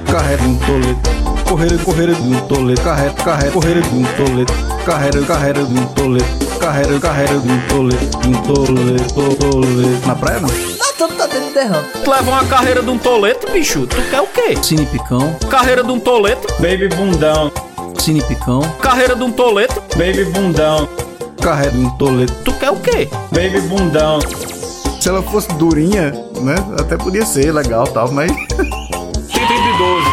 Carreira 0.09 0.41
de 0.41 0.47
um 0.47 0.57
toleto. 0.59 1.09
Correira, 1.45 1.77
correira 1.79 2.15
de 2.15 2.21
um 2.21 2.47
toleto. 2.47 2.81
Carreira, 2.81 3.13
carreira, 3.15 3.51
correira 3.51 3.81
de 3.81 3.89
um 3.89 4.03
toleto. 4.15 4.53
Carreira, 4.85 5.21
carreira 5.25 5.65
de 5.65 5.77
um 5.77 5.85
toleto. 5.87 6.57
Carreira, 6.57 6.99
carreira 7.01 7.37
de 7.37 7.51
um 7.51 7.67
toleto. 7.67 8.17
De 8.17 8.27
um 8.29 8.41
toleto, 8.43 9.35
toleto. 9.35 10.07
Na 10.07 10.15
praia, 10.15 10.39
não? 10.39 10.49
Ah, 10.49 10.93
tudo 10.97 11.15
tá 11.15 11.27
dentro 11.27 11.53
derrame. 11.53 11.87
Tu 12.01 12.09
leva 12.09 12.31
uma 12.31 12.45
carreira 12.45 12.81
de 12.81 12.89
um 12.89 12.97
toleto, 12.97 13.51
bicho. 13.51 13.85
Tu 13.87 14.01
quer 14.09 14.21
o 14.21 14.27
quê? 14.27 14.55
Cine 14.63 14.85
Picão. 14.85 15.35
Carreira 15.49 15.83
de 15.83 15.91
um 15.91 15.99
toleto. 15.99 16.47
Baby 16.61 16.87
bundão. 16.87 17.51
Cine 17.99 18.23
Picão. 18.23 18.61
Carreira 18.81 19.17
de 19.17 19.23
um 19.23 19.33
toleto. 19.33 19.83
Baby 19.97 20.23
bundão. 20.31 20.87
Carreira 21.47 21.71
de 21.71 21.77
um 21.79 21.89
toleto. 21.91 22.33
Tu 22.43 22.51
quer 22.59 22.71
o 22.71 22.75
quê? 22.75 23.07
Baby 23.31 23.61
bundão. 23.69 24.19
Se 24.99 25.07
ela 25.07 25.23
fosse 25.23 25.47
durinha, 25.53 26.11
né? 26.41 26.55
Até 26.77 26.97
podia 26.97 27.25
ser 27.25 27.53
legal 27.53 27.85
e 27.87 27.91
tal, 27.91 28.11
mas. 28.11 28.29
De 28.59 29.77
12. 29.77 30.05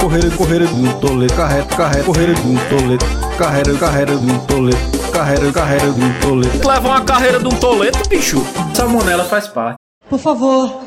Correira, 0.00 0.30
correira 0.36 0.66
de 0.66 0.74
um 0.74 0.92
toleto. 0.98 1.34
Carreira, 1.34 1.64
carreira, 1.66 2.04
correira 2.04 2.34
de 2.34 2.48
um 2.48 2.56
toleto. 2.68 3.06
Carreira, 3.38 3.78
carreira 3.78 4.16
de 4.16 4.32
um 4.32 4.38
toleto. 4.40 4.98
Carreira, 5.12 5.52
carreira 5.52 5.92
de 5.92 6.00
um 6.02 6.20
toleto. 6.20 6.58
Tu 6.58 6.68
leva 6.68 6.88
uma 6.88 7.00
carreira 7.02 7.38
de 7.38 7.46
um 7.46 7.58
toleto, 7.60 8.08
bicho. 8.08 8.44
Salmonela 8.74 9.22
faz 9.22 9.46
parte. 9.46 9.76
Por 10.10 10.18
favor, 10.18 10.80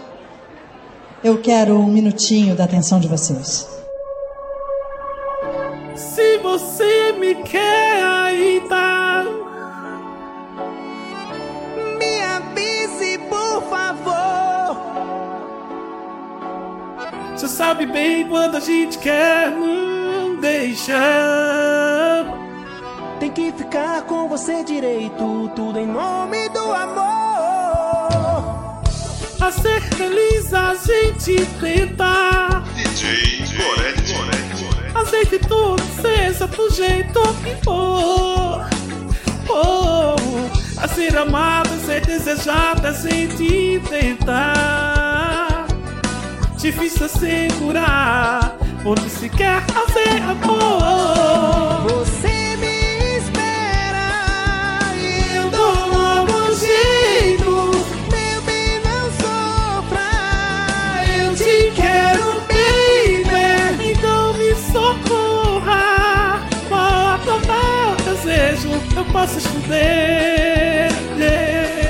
eu 1.23 1.37
quero 1.37 1.79
um 1.79 1.87
minutinho 1.87 2.53
da 2.53 2.65
atenção 2.65 2.99
de 2.99 3.07
vocês. 3.07 3.84
Você 6.57 7.11
me 7.11 7.35
quer 7.43 8.01
ainda, 8.01 9.25
me 11.99 12.21
avise, 12.21 13.17
por 13.29 13.61
favor. 13.63 14.77
Você 17.33 17.49
sabe 17.49 17.85
bem 17.85 18.29
quando 18.29 18.55
a 18.55 18.61
gente 18.61 18.97
quer, 18.99 19.51
não 19.51 20.37
deixa. 20.37 20.95
Tem 23.19 23.31
que 23.31 23.51
ficar 23.51 24.03
com 24.03 24.29
você 24.29 24.63
direito, 24.63 25.51
tudo 25.57 25.77
em 25.77 25.87
nome 25.87 26.47
do 26.47 26.71
amor. 26.71 27.03
A 29.41 29.51
ser 29.51 29.81
feliz 29.81 30.53
a 30.53 30.73
gente 30.73 31.45
tenta. 31.59 32.63
DJ. 32.75 33.34
Aceite 35.15 35.39
tudo, 35.47 35.81
seja 36.01 36.45
do 36.45 36.69
jeito 36.69 37.21
que 37.41 37.55
for. 37.63 38.67
Oh, 39.47 40.15
a 40.77 40.87
ser 40.89 41.17
amada, 41.17 41.69
ser 41.85 42.05
desejada, 42.05 42.89
a 42.89 42.91
gente 42.91 43.81
tentar. 43.87 45.67
Difícil 46.57 47.07
segurar, 47.07 48.57
onde 48.83 49.09
se 49.09 49.29
quer 49.29 49.61
fazer 49.67 50.21
amor. 50.21 51.87
Você 51.87 52.34
posso 69.15 69.39
chover. 69.39 70.89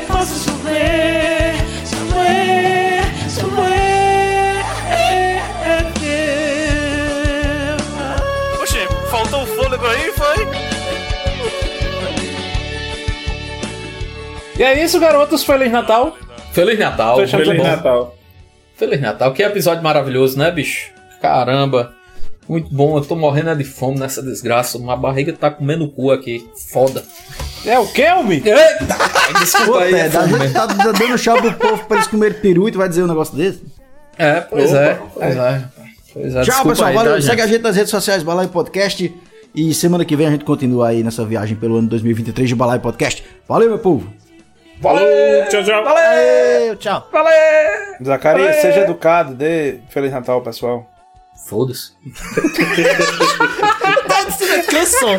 Posso 0.07 0.43
chover. 0.45 1.55
Chover. 1.89 3.01
Chover. 3.35 4.61
Oxê, 8.61 8.87
faltou 9.09 9.41
o 9.41 9.45
fôlego 9.47 9.85
aí, 9.87 10.11
foi? 10.11 10.45
E 14.59 14.63
é 14.63 14.83
isso, 14.83 14.99
garotos. 14.99 15.43
Feliz 15.43 15.71
Natal. 15.71 16.15
Feliz 16.51 16.77
Natal. 16.77 17.27
Feliz. 17.27 17.63
Natal. 17.63 18.15
Feliz 18.75 19.01
Natal. 19.01 19.33
Que 19.33 19.41
episódio 19.41 19.83
maravilhoso, 19.83 20.37
né, 20.37 20.51
bicho? 20.51 20.91
Caramba. 21.19 21.95
Muito 22.47 22.73
bom. 22.73 22.97
Eu 22.97 23.03
tô 23.03 23.15
morrendo 23.15 23.49
é 23.49 23.55
de 23.55 23.63
fome 23.63 23.99
nessa 23.99 24.21
desgraça. 24.21 24.77
Uma 24.77 24.95
barriga 24.95 25.33
tá 25.33 25.49
comendo 25.49 25.85
o 25.85 25.89
cu 25.91 26.11
aqui. 26.11 26.47
Foda. 26.71 27.03
É 27.65 27.79
o 27.79 27.87
Kelme? 27.87 28.35
Eita! 28.45 29.39
Desculpa 29.39 29.79
aí. 29.81 29.91
Pô, 29.91 29.97
é 29.97 30.03
Ted, 30.03 30.17
a 30.17 30.21
fome 30.21 30.31
gente 30.33 30.39
mesmo. 30.39 30.53
tá 30.53 30.65
dando 30.67 31.17
chá 31.17 31.33
pro 31.35 31.53
povo 31.53 31.85
pra 31.85 31.97
eles 31.97 32.07
comerem 32.07 32.39
peru 32.39 32.67
e 32.67 32.71
tu 32.71 32.77
vai 32.77 32.87
dizer 32.87 33.03
um 33.03 33.07
negócio 33.07 33.35
desse? 33.35 33.63
É, 34.17 34.41
pois 34.41 34.71
Opa. 34.71 34.79
é. 34.81 34.99
Pois 35.13 35.35
é. 35.37 35.63
Pois 36.13 36.35
é. 36.35 36.41
Tchau, 36.43 36.65
pessoal. 36.65 36.89
aí, 36.89 36.95
Valeu. 36.95 37.15
tá, 37.15 37.21
Segue 37.21 37.41
a 37.41 37.47
gente? 37.47 37.61
nas 37.63 37.75
redes 37.75 37.89
sociais, 37.89 38.21
Balai 38.23 38.47
Podcast. 38.47 39.13
E 39.55 39.73
semana 39.73 40.05
que 40.05 40.15
vem 40.15 40.27
a 40.27 40.31
gente 40.31 40.45
continua 40.45 40.89
aí 40.89 41.03
nessa 41.03 41.25
viagem 41.25 41.55
pelo 41.57 41.77
ano 41.77 41.87
2023 41.89 42.47
de 42.49 42.55
Balai 42.55 42.77
Podcast. 42.77 43.23
Valeu, 43.47 43.69
meu 43.69 43.79
povo. 43.79 44.13
Valeu! 44.81 45.47
Tchau, 45.49 45.63
tchau. 45.63 45.83
Valeu, 45.83 46.75
tchau. 46.75 47.09
Valeu! 47.11 47.33
Zacarias, 48.05 48.47
Valeu. 48.47 48.61
seja 48.61 48.81
educado. 48.81 49.33
Dê 49.33 49.79
Feliz 49.89 50.11
Natal, 50.11 50.41
pessoal. 50.41 50.87
Foda-se. 51.35 51.91
Cansou. 54.69 55.17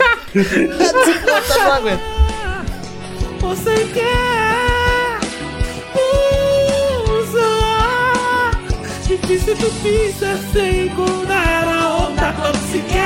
Não 1.58 1.72
aguento. 1.72 2.00
Você 3.40 3.84
quer 3.94 5.20
usar 7.20 8.60
Difícil 9.06 9.56
tu 9.56 9.70
pisa 9.82 10.36
sem 10.52 10.88
contar 10.90 11.68
a 11.68 11.96
onda 11.96 12.32
Quando 12.32 12.58
se 12.72 12.78
quer 12.80 13.04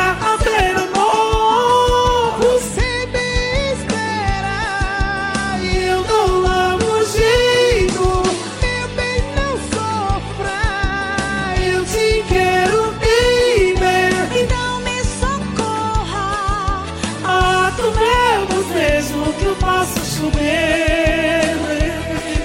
chover 20.30 21.56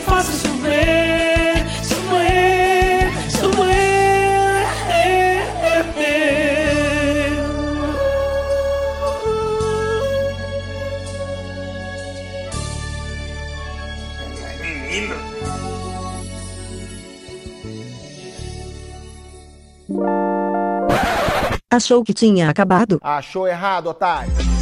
Faço 0.05 0.47
chover, 0.47 1.65
chover, 1.83 3.11
chover 3.31 3.85
Menina. 14.61 15.15
Achou 21.71 22.03
que 22.03 22.13
tinha 22.13 22.49
acabado? 22.49 22.99
Achou 23.03 23.47
errado, 23.47 23.87
otário. 23.87 24.54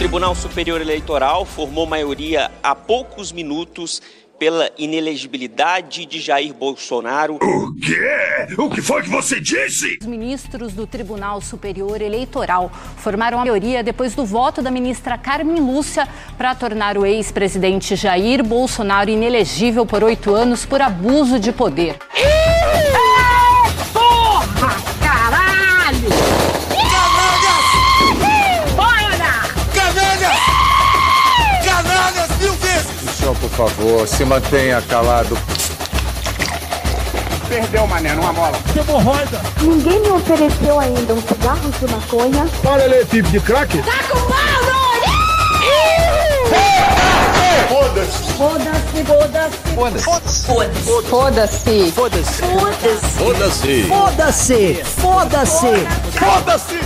Tribunal 0.00 0.34
Superior 0.34 0.80
Eleitoral 0.80 1.44
formou 1.44 1.84
maioria 1.84 2.50
há 2.62 2.74
poucos 2.74 3.30
minutos 3.32 4.00
pela 4.38 4.70
inelegibilidade 4.78 6.06
de 6.06 6.18
Jair 6.18 6.54
Bolsonaro. 6.54 7.34
O 7.34 7.74
quê? 7.74 8.56
O 8.56 8.70
que 8.70 8.80
foi 8.80 9.02
que 9.02 9.10
você 9.10 9.38
disse? 9.38 9.98
Os 10.00 10.06
ministros 10.06 10.72
do 10.72 10.86
Tribunal 10.86 11.42
Superior 11.42 12.00
Eleitoral 12.00 12.72
formaram 12.96 13.38
a 13.38 13.44
maioria 13.44 13.82
depois 13.82 14.14
do 14.14 14.24
voto 14.24 14.62
da 14.62 14.70
ministra 14.70 15.18
Carmen 15.18 15.60
Lúcia 15.60 16.08
para 16.38 16.54
tornar 16.54 16.96
o 16.96 17.04
ex-presidente 17.04 17.94
Jair 17.94 18.42
Bolsonaro 18.42 19.10
inelegível 19.10 19.84
por 19.84 20.02
oito 20.02 20.34
anos 20.34 20.64
por 20.64 20.80
abuso 20.80 21.38
de 21.38 21.52
poder. 21.52 21.98
Por 33.40 33.50
favor, 33.50 34.06
se 34.06 34.24
mantenha 34.24 34.82
calado. 34.82 35.36
Perdeu, 37.48 37.86
mané, 37.86 38.14
numa 38.14 38.32
mola. 38.32 38.58
Hemorroida. 38.76 39.40
Ninguém 39.60 40.00
me 40.00 40.10
ofereceu 40.10 40.78
ainda 40.78 41.14
um 41.14 41.22
cigarro 41.22 41.70
de 41.70 41.90
maconha. 41.90 42.46
Para 42.62 42.84
ele, 42.84 43.04
tipo 43.06 43.28
de 43.28 43.40
crack. 43.40 43.82
Tá 43.82 44.04
com 44.08 44.18
mal, 44.28 44.60
Foda-se. 47.68 48.32
Foda-se, 48.34 49.04
foda-se. 49.04 50.04
Foda-se. 50.04 51.92
Foda-se. 51.92 51.92
Foda-se. 51.92 51.92
Foda-se. 51.92 53.02
Foda-se. 53.18 53.84
Foda-se! 53.88 54.84
Foda-se! 54.84 56.18
Foda-se. 56.18 56.80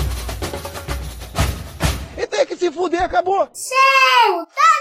E 2.17 2.27
tem 2.27 2.47
que 2.47 2.57
se 2.57 2.71
fuder, 2.71 3.03
acabou. 3.03 3.49
Seu, 3.53 4.47
tá 4.55 4.75